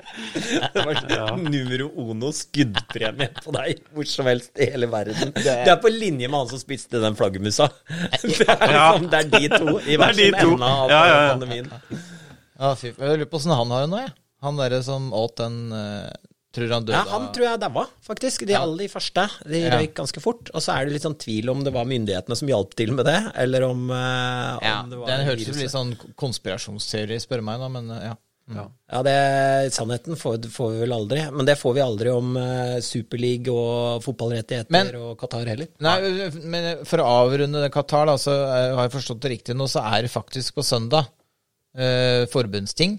det 0.75 0.85
var 0.85 1.01
ja. 1.11 1.25
numero 1.37 1.89
ono 1.99 2.31
skuddpremie 2.35 3.33
på 3.41 3.55
deg 3.57 3.83
hvor 3.91 4.07
som 4.07 4.31
helst 4.31 4.55
i 4.55 4.71
hele 4.71 4.87
verden. 4.93 5.35
Det 5.35 5.57
er 5.65 5.81
på 5.83 5.91
linje 5.91 6.31
med 6.31 6.45
han 6.45 6.53
som 6.53 6.63
spiste 6.63 7.03
den 7.03 7.19
flaggermusa. 7.19 7.67
Det 8.19 8.23
liksom, 8.29 9.09
det 9.11 9.19
er 9.19 9.29
de 9.33 9.49
to 9.53 9.75
i 9.81 9.95
er 9.97 10.01
hver 10.01 10.15
sin 10.17 10.35
ende 10.35 10.69
av 10.69 10.91
Ja, 10.93 11.03
ja, 11.09 11.19
ja. 11.25 11.29
pandemien. 11.33 11.69
Ja, 12.59 12.73
fy, 12.79 12.91
jeg 12.93 12.99
lurer 12.99 13.29
på 13.31 13.39
åssen 13.39 13.55
han 13.55 13.75
har 13.75 13.85
det 13.85 13.91
nå, 13.93 14.01
jeg. 14.03 14.15
Han 14.47 14.59
derre 14.61 14.79
som 14.87 15.11
åt 15.17 15.41
den 15.41 15.73
uh, 15.75 16.11
Tror 16.59 16.75
han 16.75 16.87
døde 16.89 16.99
Ja, 16.99 17.05
han 17.15 17.27
tror 17.35 17.47
jeg 17.49 17.61
daua, 17.63 17.87
faktisk. 18.05 18.45
De 18.49 18.57
aller 18.59 18.85
de 18.85 18.91
første. 18.93 19.25
De 19.47 19.61
Ja. 19.65 19.75
røyk 19.79 19.95
ganske 19.95 20.21
fort. 20.25 20.51
Og 20.53 20.61
så 20.65 20.75
er 20.75 20.87
det 20.89 20.97
litt 20.99 21.07
sånn 21.07 21.19
tvil 21.19 21.51
om 21.55 21.63
det 21.65 21.73
var 21.73 21.87
myndighetene 21.87 22.37
som 22.37 22.49
hjalp 22.51 22.75
til 22.75 22.93
med 22.99 23.07
det, 23.07 23.19
eller 23.39 23.63
om, 23.69 23.89
uh, 23.91 24.59
ja, 24.63 24.81
om 24.83 24.91
det 24.91 24.99
var 24.99 25.07
Den 25.15 25.29
ut 25.29 25.45
som 25.47 25.61
litt 25.63 25.71
sånn 25.77 25.93
konspirasjonsteori, 26.19 27.19
spør 27.23 27.39
du 27.43 27.47
meg, 27.49 27.61
da, 27.63 27.69
men 27.69 27.91
eh, 27.95 28.09
ja. 28.11 28.17
Ja, 28.49 29.03
det, 29.05 29.73
sannheten 29.77 30.17
får, 30.17 30.39
får 30.49 30.71
vi 30.73 30.79
vel 30.81 30.93
aldri. 30.97 31.21
Men 31.31 31.45
det 31.45 31.59
får 31.61 31.75
vi 31.77 31.83
aldri 31.85 32.09
om 32.09 32.31
uh, 32.41 32.79
Superleague 32.81 33.53
og 33.53 34.01
fotballrettigheter 34.07 34.73
Men- 34.73 34.95
og 34.97 35.19
Qatar 35.21 35.45
heller. 35.51 35.69
Nei, 35.85 35.99
men 36.49 36.85
for 36.89 37.03
å 37.05 37.11
avrunde 37.27 37.61
det 37.61 37.69
Qatar, 37.75 38.07
da, 38.09 38.15
så 38.17 38.33
har 38.49 38.87
jeg 38.89 38.95
forstått 38.97 39.21
det 39.21 39.33
riktig 39.35 39.55
nå, 39.59 39.69
så 39.69 39.85
er 39.85 40.07
det 40.07 40.11
faktisk 40.15 40.57
på 40.57 40.65
søndag 40.65 41.11
eh, 41.77 42.25
forbundsting. 42.33 42.97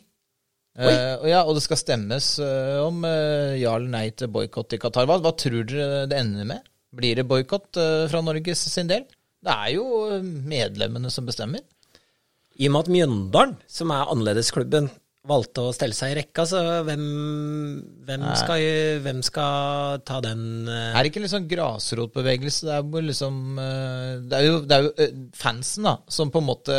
Og, 0.79 1.25
ja, 1.27 1.41
og 1.43 1.57
det 1.57 1.63
skal 1.65 1.79
stemmes 1.81 2.27
uh, 2.39 2.79
om 2.85 3.01
uh, 3.03 3.55
ja 3.59 3.73
eller 3.75 3.91
nei 3.91 4.05
til 4.15 4.31
boikott 4.31 4.77
i 4.77 4.79
Qatar. 4.79 5.09
Hva, 5.09 5.17
hva 5.19 5.33
tror 5.35 5.65
dere 5.67 6.05
det 6.07 6.21
ender 6.21 6.47
med? 6.47 6.69
Blir 6.95 7.19
det 7.19 7.27
boikott 7.29 7.77
fra 8.09 8.21
Norges 8.25 8.63
sin 8.71 8.87
del? 8.89 9.03
Det 9.45 9.53
er 9.53 9.75
jo 9.75 9.83
medlemmene 10.23 11.11
som 11.13 11.27
bestemmer. 11.27 11.61
I 12.57 12.65
og 12.67 12.73
med 12.73 12.81
at 12.81 12.89
Mjøndalen, 12.95 13.53
som 13.69 13.93
er 13.93 14.09
annerledesklubben, 14.09 14.89
valgte 15.29 15.61
å 15.63 15.73
stelle 15.75 15.93
seg 15.95 16.11
i 16.11 16.15
rekka, 16.19 16.43
så 16.49 16.59
hvem, 16.87 17.03
hvem, 18.07 18.23
skal, 18.39 18.63
hvem 19.05 19.19
skal 19.25 19.99
ta 20.07 20.17
den 20.25 20.41
uh... 20.67 20.89
Er 20.97 21.05
det 21.05 21.11
ikke 21.11 21.21
litt 21.23 21.31
sånn 21.33 21.47
grasrotbevegelse? 21.51 22.65
Det 22.67 22.73
er 22.75 22.83
jo 22.83 23.03
liksom 23.07 23.39
eh, 23.61 24.13
Det 24.31 24.39
er 24.39 24.47
jo, 24.47 24.55
det 24.65 24.77
er 24.79 24.85
jo 24.87 24.91
eh, 25.05 25.13
fansen, 25.37 25.85
da, 25.87 25.93
som 26.11 26.31
på 26.33 26.41
en 26.41 26.47
måte 26.49 26.77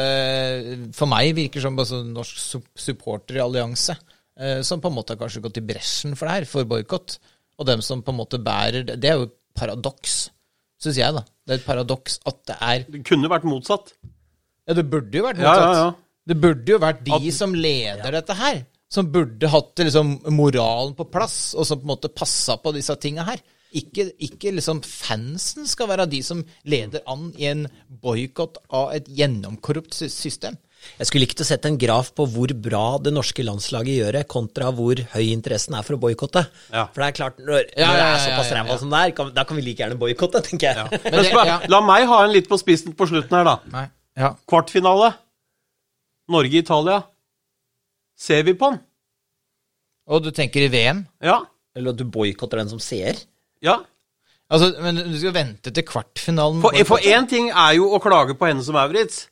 For 0.96 1.10
meg 1.10 1.32
virker 1.38 1.62
som 1.64 1.78
sånn 1.86 2.10
norsk 2.16 2.40
su- 2.42 2.66
supporterallianse. 2.88 3.96
eh, 4.40 4.60
Som 4.66 4.82
på 4.82 4.90
en 4.90 4.98
måte 4.98 5.14
har 5.14 5.22
kanskje 5.22 5.42
gått 5.46 5.60
i 5.62 5.66
bresjen 5.72 6.16
for 6.18 6.26
det 6.30 6.38
her, 6.40 6.48
for 6.50 6.68
boikott. 6.68 7.18
Og 7.60 7.68
dem 7.68 7.82
som 7.84 8.02
på 8.02 8.12
en 8.14 8.20
måte 8.22 8.38
bærer 8.42 8.86
det 8.88 8.98
Det 9.02 9.10
er 9.12 9.18
jo 9.20 9.28
et 9.30 9.36
paradoks, 9.60 10.18
syns 10.80 10.96
jeg, 11.00 11.12
da. 11.16 11.24
Det 11.46 11.56
er 11.56 11.60
et 11.62 11.66
paradoks 11.66 12.20
at 12.30 12.38
det 12.48 12.56
er 12.64 12.84
Det 12.88 13.02
kunne 13.08 13.28
vært 13.32 13.44
motsatt. 13.48 13.94
Ja, 14.68 14.76
det 14.78 14.86
burde 14.88 15.18
jo 15.18 15.24
vært 15.26 15.40
motsatt. 15.40 15.66
Ja, 15.66 15.74
ja, 15.74 15.88
ja. 15.90 15.98
Det 16.30 16.36
burde 16.38 16.74
jo 16.76 16.78
vært 16.82 17.00
de 17.06 17.32
som 17.34 17.54
leder 17.56 18.14
dette 18.20 18.36
her, 18.38 18.62
som 18.90 19.08
burde 19.10 19.50
hatt 19.50 19.82
liksom 19.82 20.16
moralen 20.34 20.94
på 20.98 21.06
plass, 21.10 21.52
og 21.58 21.66
som 21.66 21.80
på 21.80 21.86
en 21.88 21.92
måte 21.94 22.10
passa 22.14 22.56
på 22.62 22.72
disse 22.76 22.94
tinga 23.02 23.26
her. 23.28 23.42
Ikke, 23.78 24.08
ikke 24.18 24.50
liksom 24.56 24.80
fansen 24.82 25.68
skal 25.70 25.86
være 25.92 26.08
de 26.10 26.18
som 26.26 26.40
leder 26.66 27.04
an 27.10 27.28
i 27.38 27.46
en 27.52 27.68
boikott 28.02 28.58
av 28.74 28.90
et 28.96 29.06
gjennomkorrupt 29.14 29.94
system. 29.94 30.56
Jeg 30.96 31.06
skulle 31.06 31.26
likt 31.26 31.42
å 31.42 31.46
sett 31.46 31.66
en 31.68 31.76
graf 31.78 32.08
på 32.16 32.24
hvor 32.32 32.50
bra 32.64 32.82
det 33.04 33.12
norske 33.12 33.44
landslaget 33.44 33.98
gjør 33.98 34.16
det, 34.16 34.22
kontra 34.32 34.70
hvor 34.74 34.98
høy 35.12 35.26
interessen 35.28 35.76
er 35.78 35.84
for 35.86 35.98
å 35.98 36.00
boikotte. 36.02 36.42
Ja. 36.72 36.86
For 36.90 37.04
det 37.04 37.08
er 37.10 37.16
klart, 37.20 37.38
når, 37.38 37.66
Ja, 37.76 37.90
når 37.90 37.98
det 38.00 38.04
er 38.06 38.14
ja, 38.14 38.20
såpass 38.26 38.50
ja, 38.50 38.58
ræva 38.58 38.72
ja. 38.74 38.78
som 38.82 38.94
det 38.94 39.02
er, 39.04 39.14
kan, 39.20 39.32
da 39.36 39.44
kan 39.46 39.60
vi 39.60 39.66
like 39.68 39.84
gjerne 39.84 40.00
boikotte, 40.00 40.42
tenker 40.48 40.70
jeg. 40.72 41.00
Men 41.04 41.18
Men 41.20 41.26
det- 41.28 41.46
ja. 41.52 41.58
La 41.76 41.82
meg 41.84 42.06
ha 42.10 42.22
en 42.24 42.32
litt 42.34 42.48
på 42.50 42.58
spissen 42.58 42.96
på 42.96 43.06
slutten 43.12 43.38
her, 43.38 43.44
da. 43.52 43.58
Nei. 43.76 43.86
Ja. 44.18 44.32
Kvartfinale. 44.50 45.12
Norge-Italia. 46.30 47.02
Ser 48.20 48.42
vi 48.46 48.54
på 48.58 48.70
den? 48.72 48.80
Og 50.10 50.24
du 50.24 50.30
tenker 50.34 50.64
i 50.66 50.70
VM? 50.72 51.04
Ja. 51.22 51.40
Eller 51.76 51.94
at 51.94 52.00
du 52.00 52.04
boikotter 52.10 52.60
den 52.60 52.70
som 52.72 52.80
seer. 52.82 53.18
Ja. 53.64 53.78
Altså, 54.50 54.72
men 54.82 54.96
du 54.98 55.14
skal 55.20 55.34
vente 55.36 55.70
til 55.70 55.84
kvartfinalen? 55.86 56.62
For, 56.88 56.98
én 57.06 57.28
ting 57.30 57.50
er 57.52 57.76
jo 57.78 57.92
å 57.94 58.00
klage 58.02 58.34
på 58.38 58.48
henne 58.50 58.64
som 58.66 58.74
Maurits, 58.74 59.28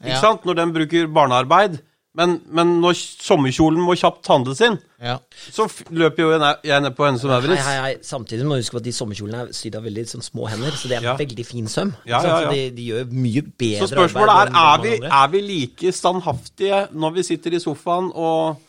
ikke 0.00 0.14
Ja. 0.14 0.20
sant, 0.22 0.44
når 0.48 0.56
den 0.62 0.72
bruker 0.72 1.06
barnearbeid. 1.12 1.82
Men, 2.16 2.36
men 2.46 2.80
når 2.80 2.94
sommerkjolen 2.94 3.80
må 3.82 3.96
kjapt 3.98 4.28
handles 4.30 4.60
inn, 4.62 4.76
Ja. 5.02 5.16
så 5.50 5.64
f- 5.66 5.82
løper 5.90 6.22
jo 6.22 6.28
jeg 6.30 6.56
jeg 6.62 6.82
ned 6.84 6.94
på 6.94 7.04
henne 7.04 7.18
som 7.18 7.28
Hei, 7.30 7.40
Maurits. 7.40 7.64
hei, 7.66 7.74
hei. 7.82 7.94
Samtidig 8.06 8.44
må 8.46 8.54
du 8.54 8.60
huske 8.62 8.70
på 8.76 8.78
at 8.78 8.84
de 8.86 8.92
sommerkjolene 8.94 9.40
er 9.48 9.52
sydd 9.52 9.74
av 9.74 9.82
veldig 9.82 10.04
sånn, 10.06 10.22
små 10.22 10.46
hender, 10.48 10.70
så 10.78 10.86
det 10.88 10.98
er 11.00 11.02
Ja. 11.08 11.16
veldig 11.18 11.46
fin 11.46 11.66
søm. 11.66 11.90
Ja, 12.06 12.22
ja, 12.22 12.36
ja. 12.42 12.50
De, 12.52 12.70
de 12.70 12.82
gjør 12.92 13.10
mye 13.10 13.42
bedre 13.42 13.88
Så 13.88 13.90
spørsmålet 13.96 14.30
er 14.30 14.46
enn 14.46 14.60
er 14.62 14.78
vi, 14.84 14.94
er 15.10 15.28
vi 15.34 15.40
like 15.40 15.92
standhaftige 15.92 16.78
når 16.94 17.14
vi 17.18 17.22
sitter 17.22 17.52
i 17.54 17.58
sofaen 17.58 18.12
og 18.14 18.60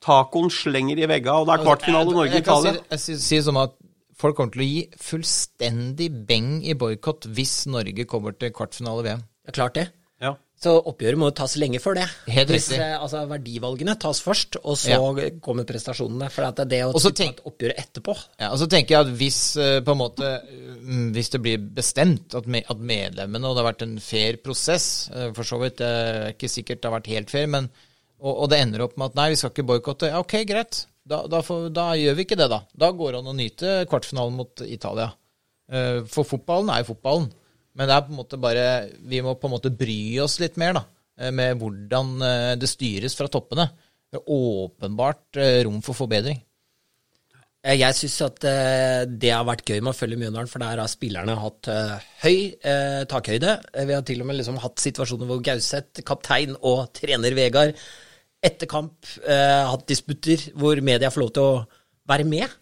tacoen 0.00 0.48
slenger 0.50 0.98
i 1.02 1.06
vegga, 1.10 1.34
og 1.40 1.46
det 1.48 1.58
er 1.58 1.64
kvartfinale 1.64 2.06
Altså, 2.06 2.24
Jeg- 2.24 2.32
jeg 2.34 2.44
kan 2.44 2.54
Norge-Italia? 2.54 2.98
Si, 2.98 3.12
jeg 3.12 3.20
si, 3.20 3.36
sånn 3.42 3.62
at 3.64 3.72
folk 4.16 4.36
kommer 4.36 4.52
til 4.52 4.62
å 4.62 4.70
gi 4.70 4.88
fullstendig 4.96 6.26
beng 6.26 6.62
i 6.64 6.74
boikott 6.74 7.26
hvis 7.26 7.66
Norge 7.66 8.04
kommer 8.06 8.32
til 8.38 8.50
kvartfinale 8.50 9.02
VM. 9.02 9.22
Ja, 9.46 9.52
klart 9.52 9.74
det. 9.74 9.88
Så 10.56 10.72
oppgjøret 10.88 11.18
må 11.20 11.26
tas 11.36 11.52
lenge 11.60 11.76
før 11.84 11.98
det. 11.98 12.04
Helt 12.32 12.48
Hvis, 12.48 12.70
riktig. 12.70 12.78
eh, 12.80 12.94
altså, 12.96 13.20
verdivalgene 13.28 13.92
tas 14.00 14.22
først, 14.24 14.56
og 14.64 14.78
så 14.80 14.88
Ja. 14.94 15.30
kommer 15.44 15.66
prestasjonene. 15.68 16.30
For 16.32 16.48
det 16.48 16.62
er 16.64 16.70
det 16.70 16.78
å 16.86 16.94
Og 16.94 17.00
så 17.04 17.10
tenk- 17.12 17.42
et 17.42 17.44
oppgjør 17.44 17.74
etterpå 17.76 18.14
Ja, 18.40 18.48
og 18.52 18.58
så 18.58 18.66
tenker 18.66 18.94
jeg 18.96 19.00
at 19.06 19.12
hvis 19.20 19.40
eh, 19.60 19.80
på 19.84 19.92
en 19.92 19.98
måte 20.00 20.30
mm, 20.80 21.12
Hvis 21.12 21.28
det 21.30 21.42
blir 21.42 21.58
bestemt 21.58 22.34
at, 22.34 22.46
me, 22.46 22.62
at 22.68 22.78
medlemmene 22.80 23.44
Og 23.44 23.54
det 23.54 23.64
har 23.64 23.72
vært 23.74 23.82
en 23.84 23.98
fair 24.00 24.38
prosess 24.38 25.10
eh, 25.12 25.28
For 25.36 25.44
så 25.44 25.60
vidt, 25.60 25.76
det 25.76 25.86
er 25.92 26.32
ikke 26.32 26.48
sikkert 26.48 26.80
det 26.80 26.90
har 26.90 26.96
vært 27.00 27.12
helt 27.12 27.30
fair 27.30 27.46
Men, 27.52 27.68
og, 28.18 28.32
og 28.46 28.48
det 28.50 28.60
ender 28.64 28.80
opp 28.88 28.96
med 28.96 29.10
at 29.12 29.14
Nei, 29.20 29.28
vi 29.30 29.36
skal 29.36 29.50
ikke 29.52 29.66
boykotte 29.68 30.08
Ja, 30.08 30.20
ok, 30.24 30.38
greit 30.48 30.86
da, 31.06 31.20
da, 31.28 31.42
får, 31.44 31.68
da 31.70 31.90
gjør 32.00 32.16
vi 32.16 32.24
ikke 32.24 32.40
det 32.40 32.48
da 32.50 32.62
Da 32.74 32.90
går 32.96 33.12
det 33.12 33.20
an 33.20 33.28
å 33.30 33.36
nyte 33.36 33.76
kvartfinalen 33.92 34.32
mot 34.40 34.64
Italia 34.64 35.12
For 36.08 36.24
fotballen 36.24 36.70
er 36.72 36.80
jo 36.82 36.94
fotballen 36.94 37.28
Men 37.76 37.88
det 37.88 37.96
er 37.96 38.04
på 38.06 38.14
en 38.14 38.20
måte 38.20 38.40
bare 38.40 38.66
Vi 39.04 39.22
må 39.24 39.36
på 39.36 39.48
en 39.48 39.56
måte 39.56 39.72
bry 39.74 40.16
oss 40.24 40.38
litt 40.42 40.56
mer 40.60 40.76
da 40.78 40.82
eh, 41.20 41.32
Med 41.34 41.60
hvordan 41.60 42.14
eh, 42.24 42.52
det 42.60 42.70
styres 42.70 43.16
fra 43.18 43.28
toppene 43.32 43.68
Det 44.08 44.20
er 44.20 44.32
åpenbart 44.32 45.40
eh, 45.42 45.60
rom 45.68 45.82
for 45.84 45.98
forbedring 45.98 46.40
Jeg 47.66 47.98
syns 47.98 48.16
at 48.22 48.46
det 49.10 49.32
har 49.34 49.46
vært 49.48 49.66
gøy 49.66 49.80
med 49.80 49.90
å 49.90 49.96
følge 49.98 50.20
Mjøndalen, 50.20 50.46
for 50.46 50.62
der 50.62 50.78
har 50.78 50.86
spillerne 50.86 51.34
hatt 51.34 51.66
høy 52.22 52.52
takhøyde. 53.10 53.56
Vi 53.88 53.96
har 53.96 54.04
til 54.06 54.22
og 54.22 54.28
med 54.28 54.38
liksom 54.38 54.60
hatt 54.62 54.78
situasjoner 54.78 55.26
hvor 55.26 55.40
Gauseth, 55.42 56.04
kaptein 56.06 56.54
og 56.60 56.84
trener 56.94 57.34
Vegard 57.34 57.74
etter 58.44 58.68
kamp 58.70 59.06
eh, 59.26 59.64
hatt 59.66 59.86
disputter 59.88 60.48
hvor 60.58 60.80
media 60.84 61.10
får 61.12 61.24
lov 61.24 61.32
til 61.34 61.46
å 61.46 61.64
være 62.08 62.26
med. 62.28 62.56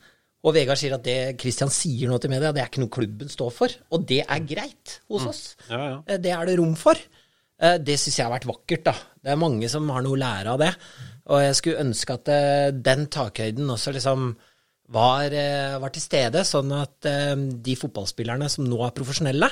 Og 0.44 0.52
Vegard 0.52 0.76
sier 0.76 0.92
at 0.96 1.04
det 1.06 1.18
Christian 1.40 1.70
sier 1.72 2.10
nå 2.10 2.18
til 2.20 2.28
media, 2.34 2.50
det 2.52 2.60
er 2.60 2.68
ikke 2.68 2.82
noe 2.84 2.92
klubben 2.92 3.30
står 3.32 3.52
for. 3.56 3.74
Og 3.96 4.02
det 4.10 4.22
er 4.26 4.42
greit 4.44 4.98
hos 5.08 5.24
oss. 5.30 5.42
Ja, 5.70 5.78
ja. 5.88 5.98
Eh, 6.06 6.18
Det 6.20 6.32
er 6.36 6.44
det 6.50 6.58
rom 6.60 6.74
for. 6.76 6.98
Eh, 7.60 7.78
Det 7.78 7.96
syns 8.00 8.18
jeg 8.18 8.26
har 8.26 8.34
vært 8.34 8.48
vakkert, 8.50 8.84
da. 8.84 8.92
Det 9.24 9.32
er 9.32 9.40
mange 9.40 9.70
som 9.72 9.88
har 9.88 10.02
noe 10.04 10.18
å 10.18 10.20
lære 10.20 10.52
av 10.52 10.58
det. 10.60 10.72
Og 11.32 11.40
jeg 11.40 11.54
skulle 11.56 11.80
ønske 11.86 12.12
at 12.18 12.28
eh, 12.28 12.70
den 12.76 13.06
takhøyden 13.08 13.72
også 13.72 13.94
liksom 13.96 14.34
var, 14.92 15.32
var 15.80 15.88
til 15.94 16.02
stede, 16.04 16.42
sånn 16.44 16.68
at 16.76 17.06
de 17.64 17.74
fotballspillerne 17.80 18.50
som 18.52 18.66
nå 18.68 18.82
er 18.84 18.92
profesjonelle, 18.92 19.48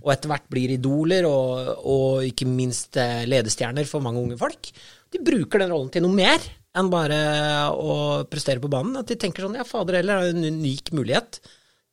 og 0.00 0.08
etter 0.14 0.30
hvert 0.32 0.46
blir 0.48 0.72
idoler, 0.72 1.26
og, 1.28 1.84
og 1.84 2.24
ikke 2.24 2.48
minst 2.48 2.96
ledestjerner 2.96 3.84
for 3.84 4.00
mange 4.00 4.22
unge 4.24 4.38
folk, 4.40 4.70
de 5.12 5.20
bruker 5.20 5.60
den 5.60 5.68
rollen 5.74 5.92
til 5.92 6.00
noe 6.06 6.16
mer 6.16 6.40
enn 6.78 6.90
bare 6.92 7.20
å 7.74 7.94
prestere 8.30 8.62
på 8.62 8.70
banen. 8.70 8.98
At 9.00 9.10
de 9.10 9.18
tenker 9.18 9.46
sånn 9.46 9.58
Ja, 9.58 9.66
fader 9.66 9.98
heller, 9.98 10.22
det 10.22 10.30
er 10.30 10.36
en 10.36 10.60
unik 10.60 10.92
mulighet 10.96 11.40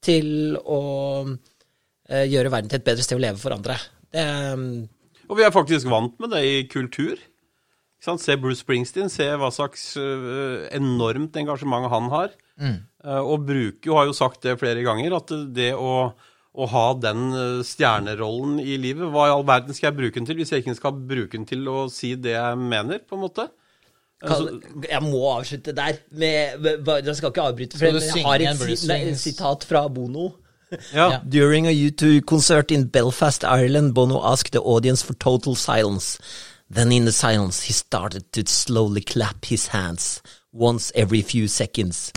til 0.06 0.58
å 0.62 0.82
eh, 1.26 2.28
gjøre 2.30 2.54
verden 2.54 2.70
til 2.72 2.82
et 2.82 2.86
bedre 2.86 3.06
sted 3.06 3.18
å 3.18 3.24
leve 3.24 3.42
for 3.42 3.56
andre. 3.56 3.80
Det, 4.14 4.22
eh, 4.22 5.26
Og 5.28 5.40
vi 5.40 5.48
er 5.48 5.56
faktisk 5.56 5.90
vant 5.90 6.16
med 6.22 6.36
det 6.36 6.44
i 6.46 6.62
kultur. 6.70 7.18
Ikke 7.18 8.12
sant? 8.12 8.22
Se 8.22 8.38
Bruce 8.38 8.62
Springsteen, 8.62 9.10
se 9.10 9.26
hva 9.42 9.50
slags 9.52 9.90
øh, 9.98 10.70
enormt 10.78 11.36
engasjement 11.42 11.90
han 11.94 12.12
har. 12.14 12.36
Mm. 12.58 12.78
og 13.06 13.44
bruker 13.46 13.86
jo, 13.86 13.94
har 13.94 14.08
jo 14.10 14.16
sagt 14.18 14.42
det 14.42 14.56
flere 14.58 14.82
ganger, 14.82 15.14
at 15.14 15.30
det 15.54 15.68
å, 15.78 16.10
å 16.58 16.66
ha 16.72 16.86
den 16.98 17.28
stjernerollen 17.62 18.56
i 18.58 18.80
livet 18.82 19.12
Hva 19.14 19.28
i 19.28 19.34
all 19.36 19.46
verden 19.46 19.78
skal 19.78 19.92
jeg 19.92 19.98
bruke 20.00 20.18
den 20.18 20.26
til 20.26 20.40
hvis 20.40 20.56
jeg 20.56 20.64
ikke 20.64 20.74
skal 20.80 20.98
bruke 20.98 21.38
den 21.38 21.46
til 21.46 21.70
å 21.70 21.84
si 21.94 22.16
det 22.18 22.34
jeg 22.34 22.58
mener, 22.58 23.04
på 23.06 23.14
en 23.14 23.22
måte? 23.28 23.46
Kan, 24.26 24.62
jeg 24.90 25.04
må 25.04 25.22
avslutte 25.30 25.72
der. 25.78 26.00
Med, 26.12 26.60
med, 26.60 27.06
jeg 27.06 27.16
skal 27.16 27.30
ikke 27.30 27.42
avbryte, 27.42 27.78
for 27.78 27.86
jeg 27.86 28.26
har 28.26 28.36
et, 28.36 29.10
et 29.12 29.20
sitat 29.20 29.64
fra 29.70 29.88
Bono. 29.88 30.30
Ja. 30.94 31.12
Ja. 31.12 31.20
During 31.32 31.68
a 31.68 31.72
U2 31.72 32.26
concert 32.28 32.72
in 32.72 32.90
Belfast, 32.90 33.44
Ireland, 33.44 33.94
Bono 33.94 34.20
asked 34.20 34.52
the 34.52 34.60
audience 34.60 35.06
for 35.06 35.14
total 35.14 35.56
silence. 35.56 36.20
Then 36.70 36.92
in 36.92 37.04
the 37.04 37.12
silence, 37.12 37.64
he 37.64 37.74
started 37.74 38.34
to 38.34 38.42
slowly 38.46 39.02
clap 39.02 39.46
his 39.46 39.68
hands, 39.68 40.22
once 40.52 40.92
every 40.94 41.22
few 41.22 41.48
seconds. 41.48 42.12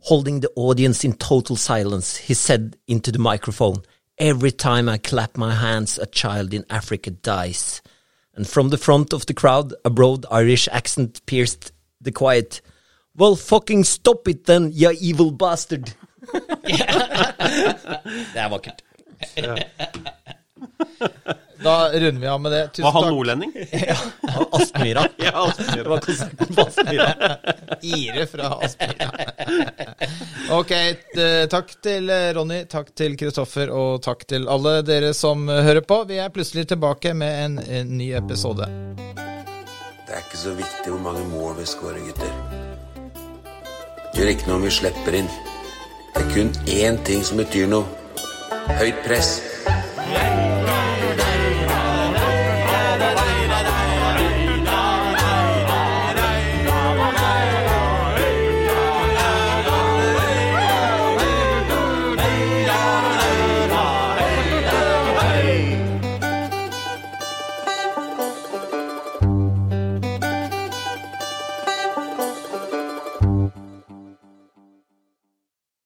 Holding 0.00 0.40
the 0.40 0.50
audience 0.56 1.04
in 1.04 1.12
total 1.12 1.56
silence, 1.56 2.16
he 2.16 2.34
said 2.34 2.76
into 2.88 3.12
the 3.12 3.18
microphone, 3.18 3.82
Every 4.18 4.50
time 4.50 4.88
I 4.88 4.98
clap 4.98 5.36
my 5.36 5.54
hands, 5.54 5.98
a 5.98 6.06
child 6.06 6.52
in 6.52 6.64
Africa 6.68 7.10
dies. 7.10 7.80
And 8.38 8.46
from 8.46 8.68
the 8.68 8.78
front 8.78 9.12
of 9.12 9.26
the 9.26 9.34
crowd, 9.34 9.74
a 9.84 9.90
broad 9.90 10.24
Irish 10.30 10.68
accent 10.70 11.26
pierced 11.26 11.72
the 12.00 12.12
quiet. 12.12 12.60
Well, 13.16 13.34
fucking 13.34 13.82
stop 13.82 14.28
it 14.28 14.44
then, 14.44 14.70
you 14.72 14.92
evil 15.00 15.32
bastard. 15.32 15.92
det 18.32 18.36
er 18.36 18.48
vakkert. 18.48 18.82
Da 21.62 21.88
runder 21.92 22.20
vi 22.20 22.26
av 22.28 22.40
med 22.40 22.52
det. 22.52 22.68
Tusen 22.68 22.84
Var 22.84 22.92
han 22.92 23.02
takk. 23.02 23.12
nordlending? 23.12 23.52
Aspmyra. 24.52 25.04
Ja, 25.16 25.32
Aspmyra. 25.48 25.82
Det 25.82 25.88
var 25.88 26.00
konserten 26.00 26.54
på 26.54 26.62
Aspmyra. 26.62 27.36
Ire 27.82 28.26
fra 28.26 28.52
Aspmyra. 28.64 29.10
Ok, 30.58 30.70
takk 31.52 31.72
til 31.84 32.08
eh, 32.10 32.30
Ronny, 32.32 32.62
takk 32.70 32.94
til 32.96 33.16
Kristoffer, 33.20 33.68
og 33.74 33.98
takk 34.06 34.22
til 34.30 34.46
alle 34.48 34.78
dere 34.86 35.10
som 35.14 35.44
hører 35.48 35.82
på. 35.84 35.98
Vi 36.08 36.16
er 36.22 36.32
plutselig 36.32 36.64
tilbake 36.70 37.12
med 37.14 37.42
en, 37.44 37.58
en 37.68 37.92
ny 37.98 38.12
episode. 38.16 38.64
Det 40.08 40.16
er 40.16 40.22
ikke 40.24 40.40
så 40.40 40.54
viktig 40.56 40.88
hvor 40.94 41.02
mange 41.04 41.26
mål 41.28 41.58
vi 41.60 41.66
skårer, 41.68 42.00
gutter. 42.08 42.32
Gjør 44.16 44.32
ikke 44.32 44.48
noe 44.48 44.56
om 44.62 44.64
vi 44.64 44.72
slipper 44.78 45.20
inn. 45.20 45.28
Det 46.14 46.24
er 46.24 46.32
kun 46.32 46.54
én 46.78 47.02
ting 47.04 47.20
som 47.28 47.36
betyr 47.42 47.68
noe. 47.68 47.84
Høyt 48.80 49.04
press. 49.04 49.36
Yeah. 50.08 50.87